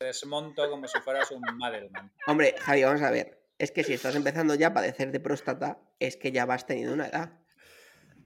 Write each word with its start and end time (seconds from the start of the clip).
desmonto 0.00 0.68
como 0.70 0.86
si 0.88 0.98
fueras 1.00 1.30
un 1.30 1.42
Madelman. 1.56 2.12
Hombre, 2.26 2.54
Javi, 2.58 2.82
vamos 2.84 3.02
a 3.02 3.10
ver. 3.10 3.40
Es 3.58 3.70
que 3.70 3.82
si 3.84 3.94
estás 3.94 4.14
empezando 4.14 4.54
ya 4.54 4.68
a 4.68 4.74
padecer 4.74 5.10
de 5.12 5.20
próstata, 5.20 5.78
es 5.98 6.16
que 6.16 6.30
ya 6.32 6.44
vas 6.44 6.66
teniendo 6.66 6.92
una 6.92 7.06
edad. 7.06 7.32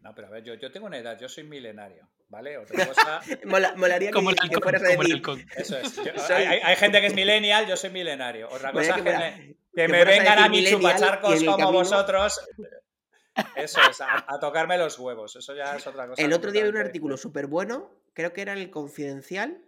No, 0.02 0.14
pero 0.14 0.26
a 0.28 0.30
ver, 0.30 0.42
yo, 0.42 0.54
yo 0.54 0.72
tengo 0.72 0.86
una 0.86 0.98
edad, 0.98 1.16
yo 1.18 1.28
soy 1.28 1.44
milenario, 1.44 2.08
¿vale? 2.28 2.58
Otra 2.58 2.86
cosa. 2.86 3.20
Mola- 3.44 3.74
molaría 3.76 4.08
que, 4.08 4.14
Como 4.14 4.30
el 4.30 4.36
que 4.36 4.58
fueras 4.58 4.82
como 4.82 5.02
decir. 5.04 5.22
Eso 5.56 5.78
es. 5.78 5.94
yo- 5.96 6.18
Soy- 6.26 6.42
hay, 6.42 6.76
gente 6.76 7.00
que 7.00 7.06
es 7.06 7.14
millennial, 7.14 7.66
yo 7.66 7.76
soy 7.76 7.90
milenario. 7.90 8.48
Otra 8.50 8.72
cosa 8.72 8.94
que 8.96 9.02
que, 9.04 9.10
fuera- 9.10 9.18
me, 9.20 9.36
que 9.46 9.56
que 9.76 9.88
me 9.88 9.98
fueras 9.98 10.14
a 10.14 10.18
vengan 10.18 10.38
a 10.40 10.48
mí 10.48 10.64
chupacharcos 10.66 11.34
como 11.44 11.50
camino- 11.56 11.72
vosotros. 11.72 12.40
Eso 13.54 13.80
es, 13.88 14.00
a, 14.00 14.24
a 14.26 14.40
tocarme 14.40 14.76
los 14.76 14.98
huevos. 14.98 15.36
Eso 15.36 15.54
ya 15.54 15.76
es 15.76 15.86
otra 15.86 16.08
cosa. 16.08 16.20
El 16.20 16.32
otro 16.32 16.50
día 16.50 16.64
vi 16.64 16.68
un 16.70 16.76
artículo 16.76 17.16
súper 17.16 17.46
bueno, 17.46 17.94
creo 18.12 18.32
que 18.32 18.42
era 18.42 18.54
el 18.54 18.70
Confidencial, 18.70 19.62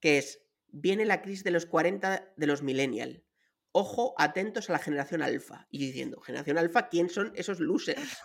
que 0.00 0.18
es, 0.18 0.42
viene 0.80 1.04
la 1.04 1.22
crisis 1.22 1.44
de 1.44 1.50
los 1.50 1.66
40 1.66 2.32
de 2.36 2.46
los 2.46 2.62
millennial. 2.62 3.22
Ojo, 3.72 4.14
atentos 4.18 4.70
a 4.70 4.72
la 4.72 4.78
generación 4.78 5.22
alfa. 5.22 5.66
Y 5.70 5.80
yo 5.80 5.86
diciendo, 5.86 6.20
generación 6.20 6.58
alfa, 6.58 6.88
¿quién 6.88 7.10
son 7.10 7.32
esos 7.34 7.60
losers? 7.60 8.18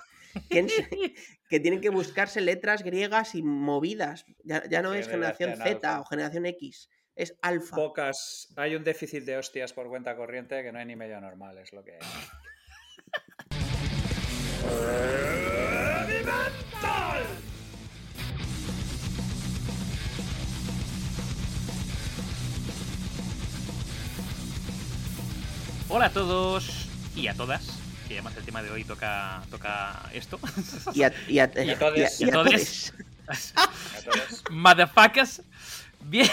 ¿Quién 0.50 0.70
se- 0.70 0.88
que 1.50 1.60
tienen 1.60 1.82
que 1.82 1.90
buscarse 1.90 2.42
letras 2.42 2.84
griegas 2.84 3.36
y 3.36 3.44
movidas. 3.44 4.26
Ya, 4.44 4.64
ya 4.70 4.82
no 4.82 4.94
es 4.94 5.08
generación 5.08 5.52
Generación 5.52 5.80
Z 5.82 5.90
alfa. 5.90 6.02
o 6.02 6.06
generación 6.06 6.46
X, 6.46 6.90
es 7.16 7.36
alfa. 7.42 7.76
Pocas. 7.76 8.54
Hay 8.56 8.76
un 8.76 8.84
déficit 8.84 9.24
de 9.26 9.38
hostias 9.38 9.74
por 9.74 9.90
cuenta 9.90 10.16
corriente 10.16 10.64
que 10.64 10.72
no 10.72 10.80
hay 10.80 10.86
ni 10.86 10.96
medio 10.96 11.20
normal, 11.20 11.58
es 11.58 11.74
lo 11.74 11.84
que 11.84 11.94
hay. 11.94 12.00
Hola 25.94 26.06
a 26.06 26.10
todos 26.10 26.88
y 27.16 27.28
a 27.28 27.34
todas. 27.34 27.78
Que 28.08 28.14
además 28.16 28.36
el 28.38 28.44
tema 28.46 28.64
de 28.64 28.72
hoy 28.72 28.84
toca, 28.86 29.42
toca 29.50 30.02
esto. 30.14 30.40
Y 30.94 31.04
a, 31.04 31.14
y 31.28 31.40
Y 31.40 31.42
y 32.20 32.30
todos. 32.32 32.94
Motherfuckers. 34.50 35.42
Bien. 36.06 36.28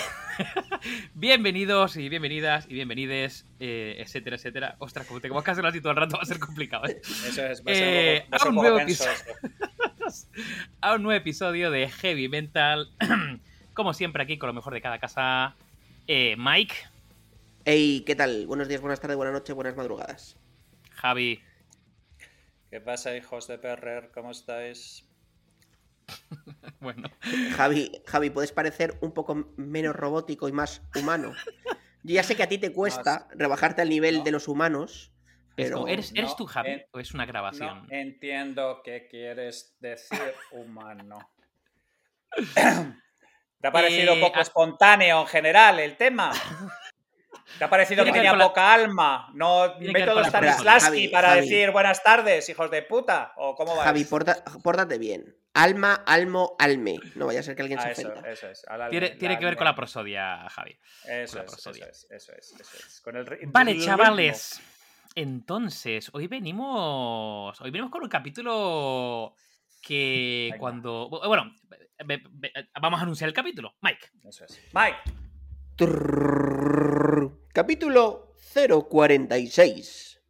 Bienvenidos 1.15 1.97
y 1.97 2.09
bienvenidas 2.09 2.67
y 2.69 2.75
bienvenides, 2.75 3.45
eh, 3.59 3.97
etcétera, 3.99 4.37
etcétera. 4.37 4.77
Ostras, 4.79 5.07
como 5.09 5.21
tengo 5.21 5.43
que 5.43 5.51
hacerlo 5.51 5.69
así 5.69 5.81
todo 5.81 5.91
el 5.91 5.97
rato 5.97 6.17
va 6.17 6.23
a 6.23 6.27
ser 6.27 6.39
complicado, 6.39 6.87
¿eh? 6.87 7.01
Eso 7.27 7.45
es. 7.45 7.61
Va 7.67 7.73
a 7.73 7.75
ser 7.75 7.85
Eh, 7.89 8.25
un 8.25 8.31
poco, 8.31 8.33
va 8.33 8.37
a 8.37 8.39
ser 8.39 8.49
un 8.49 8.49
un 8.51 8.55
poco 8.55 8.63
nuevo 8.69 8.79
episodio. 8.81 9.13
A 10.81 10.95
un 10.95 11.03
nuevo 11.03 11.19
episodio 11.19 11.71
de 11.73 11.89
Heavy 11.91 12.29
Mental. 12.29 12.89
Como 13.75 13.93
siempre, 13.95 14.23
aquí 14.23 14.39
con 14.39 14.47
lo 14.47 14.53
mejor 14.55 14.73
de 14.75 14.81
cada 14.81 14.99
casa. 15.01 15.55
eh, 16.07 16.37
Mike, 16.39 16.75
Ey, 17.71 18.01
¿qué 18.07 18.17
tal? 18.17 18.47
Buenos 18.47 18.67
días, 18.67 18.81
buenas 18.81 18.99
tardes, 18.99 19.19
buenas 19.19 19.35
noches, 19.35 19.55
buenas 19.55 19.77
madrugadas. 19.77 20.39
Javi, 20.91 21.43
¿Qué 22.71 22.81
pasa, 22.81 23.15
hijos 23.15 23.47
de 23.47 23.59
Perrer? 23.59 24.11
¿Cómo 24.11 24.31
estáis? 24.31 25.07
bueno, 26.81 27.11
Javi, 27.59 27.93
Javi, 28.07 28.31
puedes 28.31 28.53
parecer 28.53 28.97
un 29.03 29.13
poco 29.13 29.53
menos 29.59 29.95
robótico 29.95 30.49
y 30.49 30.53
más 30.53 30.81
humano. 30.99 31.35
Yo 32.05 32.15
ya 32.15 32.23
sé 32.23 32.37
que 32.37 32.43
a 32.43 32.49
ti 32.49 32.57
te 32.57 32.73
cuesta 32.73 33.29
rebajarte 33.33 33.83
al 33.83 33.91
nivel 33.91 34.17
no. 34.17 34.25
de 34.25 34.31
los 34.31 34.49
humanos, 34.49 35.13
es 35.49 35.53
pero 35.55 35.75
como, 35.75 35.89
¿eres, 35.89 36.13
¿eres 36.13 36.31
no, 36.31 36.37
tú, 36.37 36.47
Javi? 36.47 36.87
¿O 36.93 37.01
es 37.01 37.13
una 37.13 37.27
grabación? 37.27 37.87
No 37.87 37.95
entiendo 37.95 38.81
qué 38.83 39.09
quieres 39.11 39.77
decir, 39.79 40.33
humano. 40.53 41.19
¿Te 43.61 43.69
ha 43.69 43.73
parecido 43.73 44.15
Eh, 44.15 44.21
poco 44.23 44.41
espontáneo 44.41 45.21
en 45.21 45.27
general 45.27 45.81
el 45.81 45.99
tema? 45.99 46.33
¿Te 47.57 47.65
ha 47.65 47.71
parecido 47.71 48.05
que 48.05 48.13
tenía 48.13 48.35
la- 48.35 48.45
poca 48.47 48.73
alma? 48.75 49.31
¿No 49.35 49.75
método 49.81 50.23
Stanislavski 50.25 51.09
para 51.09 51.29
Javi. 51.31 51.41
decir 51.43 51.71
buenas 51.71 52.03
tardes, 52.03 52.49
hijos 52.49 52.71
de 52.71 52.83
puta? 52.83 53.33
¿O 53.37 53.55
cómo 53.55 53.75
va? 53.77 53.85
Javi, 53.85 54.03
eso? 54.03 54.11
porta- 54.11 54.45
pórtate 54.63 54.99
bien. 54.99 55.35
Alma, 55.55 56.05
almo, 56.07 56.55
alme. 56.59 57.01
No 57.17 57.27
vaya 57.27 57.41
a 57.41 57.43
ser 57.43 57.57
que 57.57 57.63
alguien 57.63 57.79
Ah, 57.81 57.83
se 57.93 57.93
eso, 58.03 58.09
ofenda. 58.09 58.29
eso 58.31 58.49
es. 58.49 58.65
alma, 58.69 58.91
Tiene, 58.91 59.11
tiene 59.11 59.39
que 59.39 59.45
ver 59.45 59.57
con 59.57 59.65
la 59.65 59.75
prosodia, 59.75 60.49
Javi. 60.51 60.79
Eso 61.05 61.05
con 61.05 61.15
la 61.15 61.23
es, 61.23 61.31
eso 61.33 61.45
prosodia. 61.47 61.87
es, 61.87 62.07
eso 62.11 62.33
es, 62.37 62.53
eso 62.61 62.77
es. 62.87 63.01
Con 63.01 63.17
el 63.17 63.27
ri- 63.27 63.41
Vale, 63.47 63.79
chavales. 63.81 64.61
Entonces, 65.15 66.11
hoy 66.13 66.29
venimos. 66.29 67.61
Hoy 67.61 67.71
venimos 67.71 67.91
con 67.91 68.03
un 68.03 68.09
capítulo 68.09 69.35
que 69.83 70.49
Venga. 70.53 70.59
cuando. 70.61 71.09
Bueno, 71.27 71.53
vamos 72.81 73.01
a 73.01 73.03
anunciar 73.03 73.27
el 73.29 73.35
capítulo. 73.35 73.75
Mike. 73.81 74.07
Eso 74.29 74.45
es. 74.45 74.61
Mike, 74.73 74.99
Trrrrrrr. 75.77 76.58
Capítulo 77.59 78.37
046. 78.55 80.23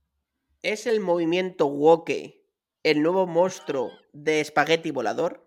¿Es 0.63 0.87
el 0.87 1.01
movimiento 1.01 1.67
Woke 1.67 2.43
el 2.83 3.03
nuevo 3.03 3.27
monstruo 3.27 3.93
de 4.15 4.41
espagueti 4.41 4.93
volador? 4.93 5.47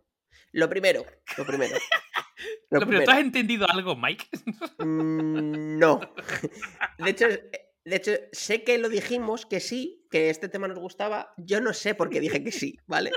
Lo 0.52 0.70
primero, 0.70 1.04
lo 1.40 1.44
primero. 1.48 1.76
Lo 2.70 2.82
Lo 2.82 2.86
primero, 2.86 2.86
¿tú 2.86 2.88
primero. 2.88 3.12
has 3.12 3.20
entendido 3.20 3.68
algo, 3.68 3.96
Mike? 3.96 4.28
Mm, 4.78 5.80
no. 5.80 6.00
De 7.00 7.10
hecho, 7.10 7.28
de 7.28 7.96
hecho, 7.96 8.12
sé 8.32 8.64
que 8.64 8.78
lo 8.78 8.88
dijimos, 8.88 9.48
que 9.48 9.60
sí, 9.60 10.06
que 10.12 10.30
este 10.30 10.50
tema 10.50 10.68
nos 10.68 10.78
gustaba. 10.78 11.34
Yo 11.38 11.62
no 11.62 11.74
sé 11.74 11.96
por 11.96 12.12
qué 12.12 12.20
dije 12.20 12.44
que 12.44 12.52
sí, 12.52 12.78
¿vale? 12.86 13.10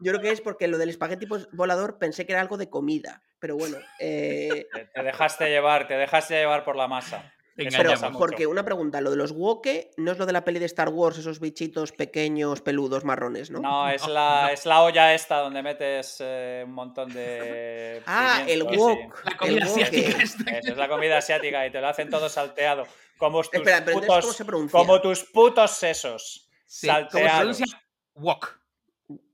Yo 0.00 0.10
creo 0.10 0.20
que 0.20 0.32
es 0.32 0.40
porque 0.40 0.66
lo 0.66 0.78
del 0.78 0.88
espagueti 0.88 1.28
volador 1.52 1.98
pensé 1.98 2.26
que 2.26 2.32
era 2.32 2.42
algo 2.42 2.56
de 2.56 2.70
comida. 2.70 3.22
Pero 3.38 3.56
bueno, 3.56 3.76
eh, 4.00 4.66
te 4.92 5.02
dejaste 5.04 5.48
llevar, 5.48 5.86
te 5.86 5.94
dejaste 5.94 6.34
llevar 6.34 6.64
por 6.64 6.74
la 6.74 6.88
masa. 6.88 7.32
Pero 7.68 7.94
porque 8.18 8.46
una 8.46 8.64
pregunta, 8.64 9.00
lo 9.00 9.10
de 9.10 9.16
los 9.16 9.32
woke 9.32 9.90
no 9.96 10.12
es 10.12 10.18
lo 10.18 10.26
de 10.26 10.32
la 10.32 10.44
peli 10.44 10.58
de 10.58 10.66
Star 10.66 10.88
Wars, 10.88 11.18
esos 11.18 11.40
bichitos 11.40 11.92
pequeños, 11.92 12.60
peludos, 12.62 13.04
marrones, 13.04 13.50
¿no? 13.50 13.60
No, 13.60 13.88
es 13.90 14.06
la, 14.06 14.42
no. 14.42 14.48
es 14.48 14.66
la 14.66 14.82
olla 14.82 15.14
esta 15.14 15.38
donde 15.38 15.62
metes 15.62 16.16
eh, 16.20 16.62
un 16.66 16.72
montón 16.72 17.12
de. 17.12 18.02
Ah, 18.06 18.44
el 18.46 18.62
wok. 18.62 19.24
La 19.24 19.36
comida 19.36 19.56
El 19.56 19.62
asiática 19.62 20.22
esta. 20.22 20.50
Eso 20.58 20.72
es 20.72 20.76
la 20.78 20.88
comida 20.88 21.18
asiática 21.18 21.66
y 21.66 21.70
te 21.70 21.80
lo 21.80 21.88
hacen 21.88 22.08
todo 22.10 22.28
salteado. 22.28 22.86
Como 23.18 23.42
tus, 23.42 23.52
Espera, 23.52 23.84
pero 23.84 23.98
entonces, 23.98 24.08
putos, 24.08 24.24
¿cómo 24.24 24.32
se 24.32 24.44
pronuncia? 24.44 24.78
como 24.78 25.00
tus 25.00 25.24
putos 25.24 25.70
sesos. 25.72 26.48
Sí, 26.66 26.86
¿Cómo 26.86 26.98
se 26.98 27.10
salteados. 27.10 27.38
pronuncia? 27.38 27.82
Wok. 28.14 28.60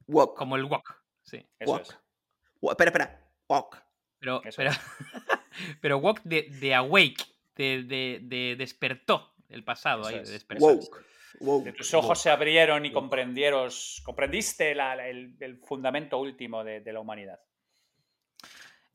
Wok. 0.09 0.37
Como 0.37 0.57
el 0.57 0.65
wok. 0.65 0.95
Sí. 1.23 1.47
Eso 1.59 1.73
Wok. 1.73 1.81
es. 1.83 1.99
Wo- 2.61 2.71
Espera, 2.73 2.89
espera. 2.91 3.31
Wok. 3.49 3.79
Pero, 4.19 4.43
Eso 4.45 4.57
pero, 4.57 4.71
pero 5.81 5.99
wok 5.99 6.21
de, 6.25 6.49
de 6.61 6.75
awake. 6.75 7.25
De, 7.57 7.83
de, 7.85 8.21
de 8.23 8.55
despertó 8.57 9.35
el 9.49 9.65
pasado 9.65 10.07
ahí, 10.07 10.17
es. 10.17 10.29
de 10.29 10.33
despertar. 10.35 10.69
Woke. 10.75 11.05
Woke. 11.41 11.65
De 11.65 11.73
tus 11.73 11.93
ojos 11.95 12.21
se 12.21 12.31
abrieron 12.31 12.85
y 12.87 12.93
comprendieron, 12.93 13.71
comprendiste 14.05 14.75
la- 14.75 14.95
la- 14.97 15.09
el, 15.09 15.35
el 15.41 15.57
fundamento 15.59 16.19
último 16.19 16.63
de, 16.65 16.81
de 16.81 16.93
la 16.93 17.01
humanidad. 17.01 17.41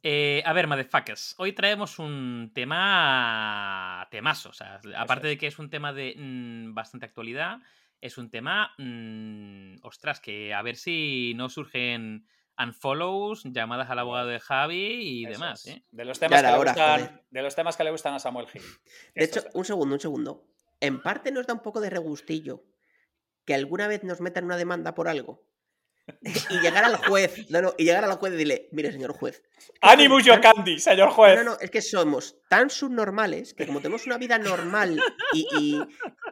Eh, 0.03 0.41
a 0.45 0.53
ver, 0.53 0.65
motherfuckers, 0.67 1.35
hoy 1.37 1.53
traemos 1.53 1.99
un 1.99 2.51
tema 2.55 4.07
temazo. 4.09 4.49
O 4.49 4.53
sea, 4.53 4.79
aparte 4.97 5.27
es. 5.27 5.31
de 5.33 5.37
que 5.37 5.47
es 5.47 5.59
un 5.59 5.69
tema 5.69 5.93
de 5.93 6.15
mm, 6.17 6.73
bastante 6.73 7.05
actualidad, 7.05 7.59
es 7.99 8.17
un 8.17 8.29
tema. 8.31 8.73
mm, 8.79 9.75
ostras, 9.83 10.19
que 10.19 10.53
a 10.55 10.61
ver 10.63 10.75
si 10.75 11.33
no 11.35 11.49
surgen 11.49 12.25
unfollows, 12.57 13.43
llamadas 13.45 13.89
al 13.89 13.99
abogado 13.99 14.27
de 14.27 14.39
Javi 14.39 15.21
y 15.21 15.23
Eso 15.25 15.33
demás. 15.33 15.65
¿eh? 15.67 15.83
De, 15.91 16.05
los 16.05 16.19
temas 16.19 16.41
que 16.41 16.47
le 16.47 16.57
gustan, 16.57 17.21
de 17.29 17.41
los 17.41 17.55
temas 17.55 17.77
que 17.77 17.83
le 17.83 17.91
gustan 17.91 18.13
a 18.13 18.19
Samuel 18.19 18.47
Gil. 18.47 18.61
De 19.15 19.23
Esto 19.23 19.39
hecho, 19.39 19.49
es. 19.49 19.55
un 19.55 19.65
segundo, 19.65 19.95
un 19.95 20.01
segundo. 20.01 20.47
En 20.79 21.01
parte 21.01 21.31
nos 21.31 21.45
da 21.47 21.53
un 21.53 21.61
poco 21.61 21.79
de 21.81 21.89
regustillo 21.89 22.63
que 23.45 23.53
alguna 23.53 23.87
vez 23.87 24.03
nos 24.03 24.21
metan 24.21 24.45
una 24.45 24.57
demanda 24.57 24.93
por 24.95 25.07
algo. 25.07 25.43
y 26.49 26.59
llegar 26.59 26.83
al 26.83 26.95
juez, 26.97 27.49
no, 27.51 27.61
no, 27.61 27.73
y 27.77 27.85
llegar 27.85 28.03
al 28.03 28.13
juez 28.13 28.33
y 28.33 28.37
dile, 28.37 28.69
mire, 28.71 28.91
señor 28.91 29.13
juez. 29.13 29.43
es 29.57 29.69
que 29.69 29.77
¡Animus 29.81 30.23
soy 30.23 30.31
tan- 30.33 30.41
Yocandi, 30.41 30.79
señor 30.79 31.09
juez! 31.11 31.35
No, 31.37 31.43
no, 31.51 31.57
es 31.59 31.69
que 31.69 31.81
somos 31.81 32.37
tan 32.49 32.69
subnormales 32.71 33.53
que 33.53 33.67
como 33.67 33.79
tenemos 33.81 34.07
una 34.07 34.17
vida 34.17 34.37
normal 34.39 34.99
y, 35.33 35.47
y- 35.59 35.79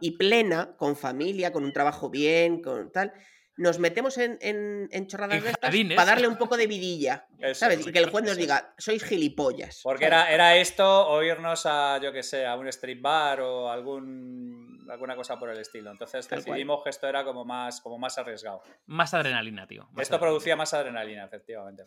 y 0.02 0.12
plena, 0.18 0.76
con 0.76 0.96
familia, 0.96 1.52
con 1.54 1.64
un 1.64 1.72
trabajo 1.72 2.10
bien, 2.10 2.62
con 2.62 2.92
tal, 2.92 3.14
nos 3.60 3.78
metemos 3.78 4.18
en, 4.18 4.38
en, 4.42 4.88
en 4.92 5.08
chorradas 5.08 5.38
En 5.38 5.44
de 5.44 5.50
estas 5.52 5.76
para 5.96 6.06
darle 6.12 6.28
un 6.28 6.38
poco 6.38 6.56
de 6.58 6.66
vidilla, 6.66 7.28
Eso 7.40 7.60
¿sabes? 7.60 7.80
es, 7.82 7.88
Y 7.88 7.92
que 7.92 8.00
el 8.00 8.10
juez 8.10 8.24
nos 8.24 8.38
diga, 8.38 8.74
sois 8.78 9.04
gilipollas. 9.04 9.82
Porque 9.84 10.06
era, 10.06 10.32
era 10.32 10.56
esto 10.56 11.08
o 11.10 11.22
irnos 11.22 11.66
a, 11.66 12.00
yo 12.02 12.12
que 12.14 12.24
sé, 12.24 12.46
a 12.46 12.56
un 12.56 12.68
street 12.70 13.02
bar 13.02 13.42
o 13.42 13.70
algún, 13.70 14.88
alguna 14.90 15.16
cosa 15.16 15.38
por 15.38 15.50
el 15.50 15.60
estilo. 15.60 15.92
Entonces 15.92 16.28
Tal 16.28 16.40
cual. 16.40 16.46
decidimos 16.54 16.84
que 16.84 16.90
esto 16.90 17.08
era 17.08 17.24
como 17.24 17.44
más, 17.46 17.82
como 17.82 17.98
más 17.98 18.18
arriesgado. 18.18 18.62
Más 18.86 19.14
adrenalina, 19.14 19.68
tío. 19.68 19.84
más 19.92 20.04
Esto 20.04 20.16
adrenalina. 20.16 20.20
producía 20.20 20.56
más 20.56 20.74
adrenalina, 20.74 21.26
efectivamente. 21.26 21.84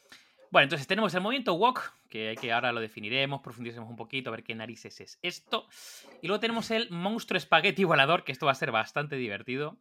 Bueno, 0.52 0.64
entonces 0.64 0.86
tenemos 0.86 1.14
el 1.14 1.22
movimiento 1.22 1.54
walk, 1.54 1.94
que, 2.10 2.36
ahora 2.52 2.72
lo 2.72 2.80
definiremos, 2.82 3.40
profundizaremos 3.40 3.88
un 3.88 3.96
poquito, 3.96 4.28
a 4.28 4.32
ver 4.32 4.44
qué 4.44 4.54
narices 4.54 5.00
es 5.00 5.18
esto. 5.22 5.66
Y 6.20 6.26
luego 6.26 6.40
tenemos 6.40 6.70
el 6.70 6.90
monstruo 6.90 7.38
espagueti 7.38 7.84
volador, 7.84 8.22
que 8.22 8.32
esto 8.32 8.44
va 8.44 8.52
a 8.52 8.54
ser 8.54 8.70
bastante 8.70 9.16
divertido. 9.16 9.78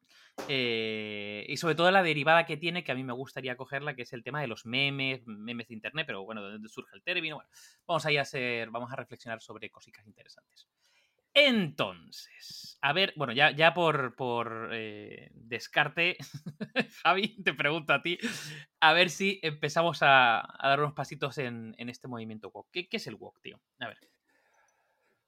Eh, 0.48 1.46
y 1.50 1.58
sobre 1.58 1.76
todo 1.76 1.92
la 1.92 2.04
derivada 2.04 2.46
que 2.46 2.56
tiene, 2.56 2.86
que 2.86 2.94
a 2.94 2.96
mí 2.96 3.04
me 3.04 3.12
gustaría 3.12 3.58
cogerla, 3.58 3.96
que 3.96 4.04
es 4.04 4.14
el 4.14 4.24
tema 4.24 4.40
de 4.40 4.48
los 4.48 4.66
memes, 4.66 5.28
memes 5.28 5.68
de 5.68 5.74
internet, 5.74 6.06
pero 6.08 6.24
bueno, 6.24 6.42
de 6.42 6.54
dónde 6.54 6.70
surge 6.70 6.96
el 6.96 7.04
término. 7.04 7.36
Bueno, 7.36 7.50
vamos 7.86 8.06
a, 8.06 8.12
ir 8.14 8.20
a 8.20 8.22
hacer, 8.22 8.70
vamos 8.70 8.94
a 8.94 8.96
reflexionar 8.96 9.42
sobre 9.42 9.70
cositas 9.70 10.08
interesantes. 10.08 10.70
Entonces, 11.34 12.78
a 12.82 12.94
ver, 12.94 13.14
bueno, 13.16 13.32
ya, 13.32 13.52
ya 13.52 13.74
por, 13.74 14.16
por 14.16 14.70
eh, 14.74 15.30
descarte, 15.34 16.18
Javi, 17.04 17.42
te 17.44 17.54
pregunto 17.54 17.94
a 17.94 18.02
ti, 18.02 18.18
a 18.80 18.94
ver 18.94 19.10
si 19.10 19.40
empezamos 19.44 20.00
a, 20.02 20.44
dar 20.62 20.80
unos 20.80 20.94
pasitos 20.94 21.38
en, 21.38 21.76
este 21.78 22.08
movimiento 22.08 22.50
walk. 22.50 22.68
¿Qué, 22.72 22.88
es 22.92 23.08
el 23.08 23.16
walk, 23.16 23.40
tío? 23.42 23.62
A 23.80 23.88
ver. 23.88 23.98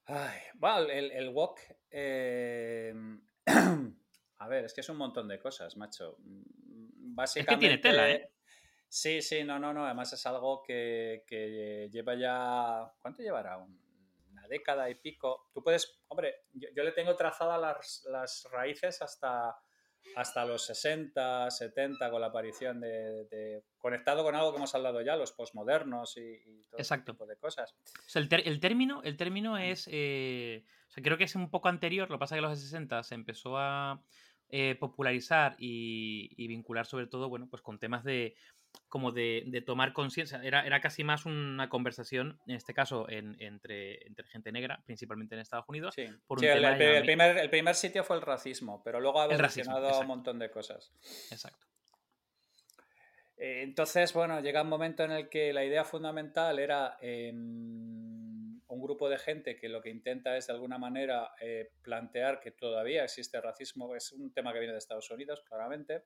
Ay, 0.06 0.40
bueno, 0.56 0.90
el, 0.90 1.12
el 1.12 1.30
walk... 1.30 1.60
Em, 1.90 3.22
a 4.38 4.48
ver, 4.48 4.66
es 4.66 4.74
que 4.74 4.82
es 4.82 4.90
un 4.90 4.98
montón 4.98 5.28
de 5.28 5.40
cosas, 5.40 5.78
macho. 5.78 6.18
Básicamente... 6.20 7.40
Es 7.40 7.48
que 7.48 7.60
tiene 7.60 7.78
tela, 7.78 8.10
¿eh? 8.10 8.30
Sí, 8.90 9.22
sí, 9.22 9.44
no, 9.44 9.58
no, 9.58 9.74
no. 9.74 9.86
Además 9.86 10.12
es 10.12 10.26
algo 10.26 10.62
que, 10.64 11.24
que 11.26 11.90
lleva 11.92 12.16
ya... 12.16 12.92
¿Cuánto 13.00 13.22
llevará? 13.22 13.58
Un 13.58 13.83
década 14.48 14.90
y 14.90 14.96
pico. 14.96 15.50
Tú 15.54 15.64
puedes, 15.64 16.02
hombre, 16.08 16.36
yo, 16.54 16.84
le 16.84 16.92
tengo 16.92 17.16
trazadas 17.16 17.60
las, 17.60 18.08
las, 18.10 18.48
raíces 18.52 19.02
hasta, 19.02 19.56
hasta 20.16 20.46
los 20.46 20.66
60, 20.66 21.50
70, 21.50 22.10
con 22.10 22.22
la 22.22 22.28
aparición 22.28 22.80
de, 22.80 23.64
conectado 23.78 24.24
con 24.24 24.36
algo 24.36 24.52
que 24.52 24.58
hemos 24.58 24.76
hablado 24.76 25.02
ya, 25.02 25.16
los 25.16 25.32
posmodernos 25.32 26.18
y, 26.18 26.64
todo 26.70 26.80
ese 26.80 26.98
tipo 27.00 27.26
de 27.26 27.38
cosas. 27.38 27.76
el, 28.16 28.30
el, 28.32 28.60
término, 28.60 29.02
el 29.04 29.18
término 29.18 29.54
mm. 29.54 29.58
es, 29.58 29.90
eh, 29.92 30.66
creo 30.96 31.18
que 31.18 31.26
es 31.26 31.36
un 31.36 31.50
poco 31.50 31.70
anterior, 31.70 32.10
lo 32.10 32.18
que 32.18 32.20
pasa 32.20 32.36
es 32.36 32.42
que 32.42 32.46
en 32.46 32.50
los 32.52 32.60
60 32.60 33.04
se 33.04 33.16
empezó 33.16 33.58
a 33.58 34.04
eh, 34.50 34.76
popularizar 34.76 35.56
y, 35.58 36.30
y, 36.38 36.48
vincular 36.48 36.86
sobre 36.86 37.08
todo, 37.08 37.28
bueno, 37.28 37.48
pues 37.50 37.64
con 37.64 37.80
temas 37.80 38.04
de 38.04 38.36
como 38.90 39.12
de, 39.12 39.64
tomar 39.66 39.94
conciencia. 39.94 40.40
Era, 40.44 40.66
era, 40.66 40.80
casi 40.80 41.04
más 41.04 41.26
una 41.26 41.68
conversación, 41.70 42.40
en 42.46 42.56
este 42.56 42.74
caso, 42.74 43.08
entre, 43.10 44.06
entre 44.06 44.28
gente 44.28 44.52
negra, 44.52 44.84
principalmente 44.86 45.36
en 45.36 45.42
Estados 45.42 45.66
Unidos. 45.68 45.96
Sí, 45.96 46.04
el, 46.04 46.20
primer, 46.30 47.38
el, 47.38 47.50
primer, 47.50 47.76
sitio 47.76 48.04
fue 48.04 48.18
el 48.18 48.22
racismo, 48.22 48.82
pero 48.84 49.00
luego 49.00 49.22
ha 49.22 49.26
evolucionado 49.26 50.00
un 50.00 50.08
montón 50.08 50.38
de 50.38 50.52
cosas. 50.52 50.92
Exacto. 51.32 51.66
Eh, 53.38 53.64
entonces, 53.64 54.14
bueno, 54.14 54.40
llega 54.42 54.62
un 54.62 54.70
momento 54.70 55.04
en 55.04 55.12
el 55.12 55.28
que 55.28 55.52
la 55.54 55.66
idea 55.66 55.84
fundamental 55.84 56.60
era 56.60 56.98
em, 57.02 58.62
un 58.68 58.82
grupo 58.82 59.10
de 59.10 59.18
gente 59.18 59.56
que 59.56 59.70
lo 59.70 59.82
que 59.82 59.90
intenta 59.90 60.38
es 60.38 60.48
de 60.48 60.54
alguna 60.54 60.78
manera 60.78 61.32
eh, 61.42 61.72
plantear 61.82 62.40
que 62.40 62.52
todavía 62.52 63.04
existe 63.04 63.42
racismo, 63.42 63.96
es 63.96 64.12
un 64.14 64.32
tema 64.32 64.54
que 64.54 64.60
viene 64.60 64.74
de 64.74 64.80
Estados 64.80 65.10
Unidos, 65.12 65.42
claramente. 65.46 66.04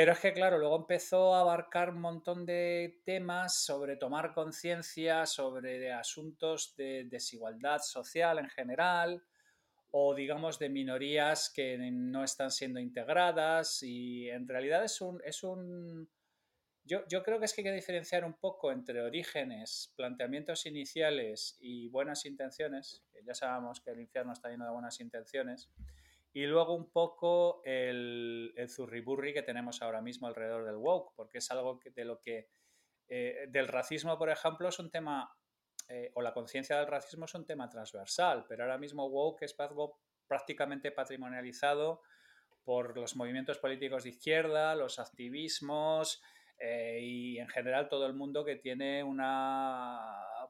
Pero 0.00 0.12
es 0.12 0.20
que, 0.20 0.32
claro, 0.32 0.56
luego 0.56 0.78
empezó 0.78 1.34
a 1.34 1.42
abarcar 1.42 1.90
un 1.90 2.00
montón 2.00 2.46
de 2.46 3.02
temas 3.04 3.62
sobre 3.62 3.96
tomar 3.98 4.32
conciencia, 4.32 5.26
sobre 5.26 5.92
asuntos 5.92 6.74
de 6.74 7.04
desigualdad 7.04 7.80
social 7.82 8.38
en 8.38 8.48
general, 8.48 9.22
o 9.90 10.14
digamos 10.14 10.58
de 10.58 10.70
minorías 10.70 11.52
que 11.54 11.76
no 11.76 12.24
están 12.24 12.50
siendo 12.50 12.80
integradas. 12.80 13.82
Y 13.82 14.30
en 14.30 14.48
realidad 14.48 14.82
es 14.84 15.02
un. 15.02 15.20
Es 15.22 15.42
un 15.42 16.08
yo, 16.82 17.06
yo 17.06 17.22
creo 17.22 17.38
que 17.38 17.44
es 17.44 17.52
que 17.52 17.60
hay 17.60 17.66
que 17.66 17.72
diferenciar 17.72 18.24
un 18.24 18.38
poco 18.40 18.72
entre 18.72 19.02
orígenes, 19.02 19.92
planteamientos 19.96 20.64
iniciales 20.64 21.58
y 21.60 21.88
buenas 21.88 22.24
intenciones, 22.24 23.04
ya 23.22 23.34
sabemos 23.34 23.82
que 23.82 23.90
el 23.90 24.00
infierno 24.00 24.32
está 24.32 24.48
lleno 24.48 24.64
de 24.64 24.72
buenas 24.72 24.98
intenciones 24.98 25.68
y 26.32 26.46
luego 26.46 26.74
un 26.74 26.90
poco 26.90 27.62
el, 27.64 28.54
zurriburri 28.68 29.32
que 29.34 29.42
tenemos 29.42 29.82
ahora 29.82 30.00
mismo 30.00 30.26
alrededor 30.26 30.64
del 30.64 30.76
woke, 30.76 31.12
porque 31.16 31.38
es 31.38 31.50
algo 31.50 31.80
de 31.84 32.04
lo 32.04 32.20
que, 32.20 32.48
eh, 33.08 33.46
del 33.48 33.68
racismo, 33.68 34.16
por 34.16 34.30
ejemplo, 34.30 34.68
es 34.68 34.78
un 34.78 34.90
tema, 34.90 35.34
eh, 35.88 36.12
o 36.14 36.22
la 36.22 36.32
conciencia 36.32 36.76
del 36.76 36.86
racismo 36.86 37.24
es 37.24 37.34
un 37.34 37.46
tema 37.46 37.68
transversal, 37.68 38.46
pero 38.48 38.62
ahora 38.62 38.78
mismo 38.78 39.06
woke 39.08 39.42
es 39.42 39.58
algo 39.58 39.98
prácticamente 40.28 40.92
patrimonializado 40.92 42.02
por 42.62 42.96
los 42.96 43.16
movimientos 43.16 43.58
políticos 43.58 44.04
de 44.04 44.10
izquierda, 44.10 44.76
los 44.76 45.00
activismos 45.00 46.22
eh, 46.58 47.00
y 47.02 47.38
en 47.38 47.48
general 47.48 47.88
todo 47.88 48.06
el 48.06 48.14
mundo 48.14 48.44
que 48.44 48.56
tiene 48.56 49.02
una 49.02 49.98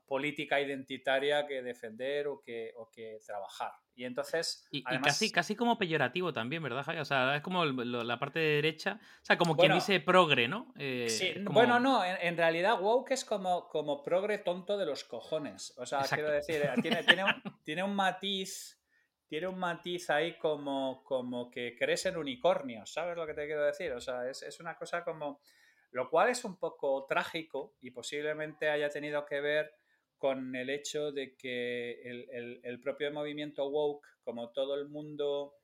política 0.06 0.60
identitaria 0.60 1.46
que 1.46 1.62
defender 1.62 2.26
o 2.26 2.40
que, 2.40 2.72
o 2.76 2.90
que 2.90 3.18
trabajar. 3.24 3.72
Y 4.00 4.06
entonces. 4.06 4.66
Y, 4.70 4.82
casi, 4.82 5.30
casi 5.30 5.54
como 5.54 5.76
peyorativo 5.76 6.32
también, 6.32 6.62
¿verdad, 6.62 6.84
Javi? 6.84 7.00
O 7.00 7.04
sea, 7.04 7.36
es 7.36 7.42
como 7.42 7.66
la 7.66 8.18
parte 8.18 8.38
de 8.38 8.54
derecha. 8.54 8.98
O 8.98 9.24
sea, 9.26 9.36
como 9.36 9.58
quien 9.58 9.74
dice 9.74 10.00
progre, 10.00 10.48
¿no? 10.48 10.72
Eh, 10.78 11.06
sí, 11.10 11.34
bueno, 11.42 11.78
no, 11.78 12.02
en, 12.02 12.34
realidad 12.34 12.80
woke 12.80 13.10
es 13.10 13.26
como, 13.26 13.68
como 13.68 14.02
progre 14.02 14.38
tonto 14.38 14.78
de 14.78 14.86
los 14.86 15.04
cojones. 15.04 15.74
O 15.76 15.84
sea, 15.84 16.00
quiero 16.00 16.30
decir, 16.30 16.62
eh, 16.62 16.70
tiene, 16.80 17.04
tiene, 17.04 17.24
un, 17.24 17.30
tiene 17.62 17.82
un 17.82 17.94
matiz. 17.94 18.80
Tiene 19.28 19.48
un 19.48 19.58
matiz 19.58 20.08
ahí 20.08 20.38
como, 20.38 21.04
como 21.04 21.50
que 21.50 21.76
crees 21.78 22.06
en 22.06 22.16
unicornios, 22.16 22.90
¿sabes 22.90 23.18
lo 23.18 23.26
que 23.26 23.34
te 23.34 23.44
quiero 23.44 23.66
decir? 23.66 23.92
O 23.92 24.00
sea, 24.00 24.26
es, 24.30 24.42
es 24.42 24.60
una 24.60 24.78
cosa 24.78 25.04
como. 25.04 25.42
Lo 25.90 26.08
cual 26.08 26.30
es 26.30 26.42
un 26.46 26.56
poco 26.56 27.04
trágico 27.06 27.74
y 27.82 27.90
posiblemente 27.90 28.70
haya 28.70 28.88
tenido 28.88 29.26
que 29.26 29.42
ver 29.42 29.74
con 30.20 30.54
el 30.54 30.68
hecho 30.68 31.12
de 31.12 31.34
que 31.34 32.02
el, 32.62 32.80
propio 32.80 33.10
movimiento 33.10 33.66
woke, 33.70 34.06
como 34.22 34.50
todo 34.50 34.74
el 34.74 34.86
mundo 34.86 35.54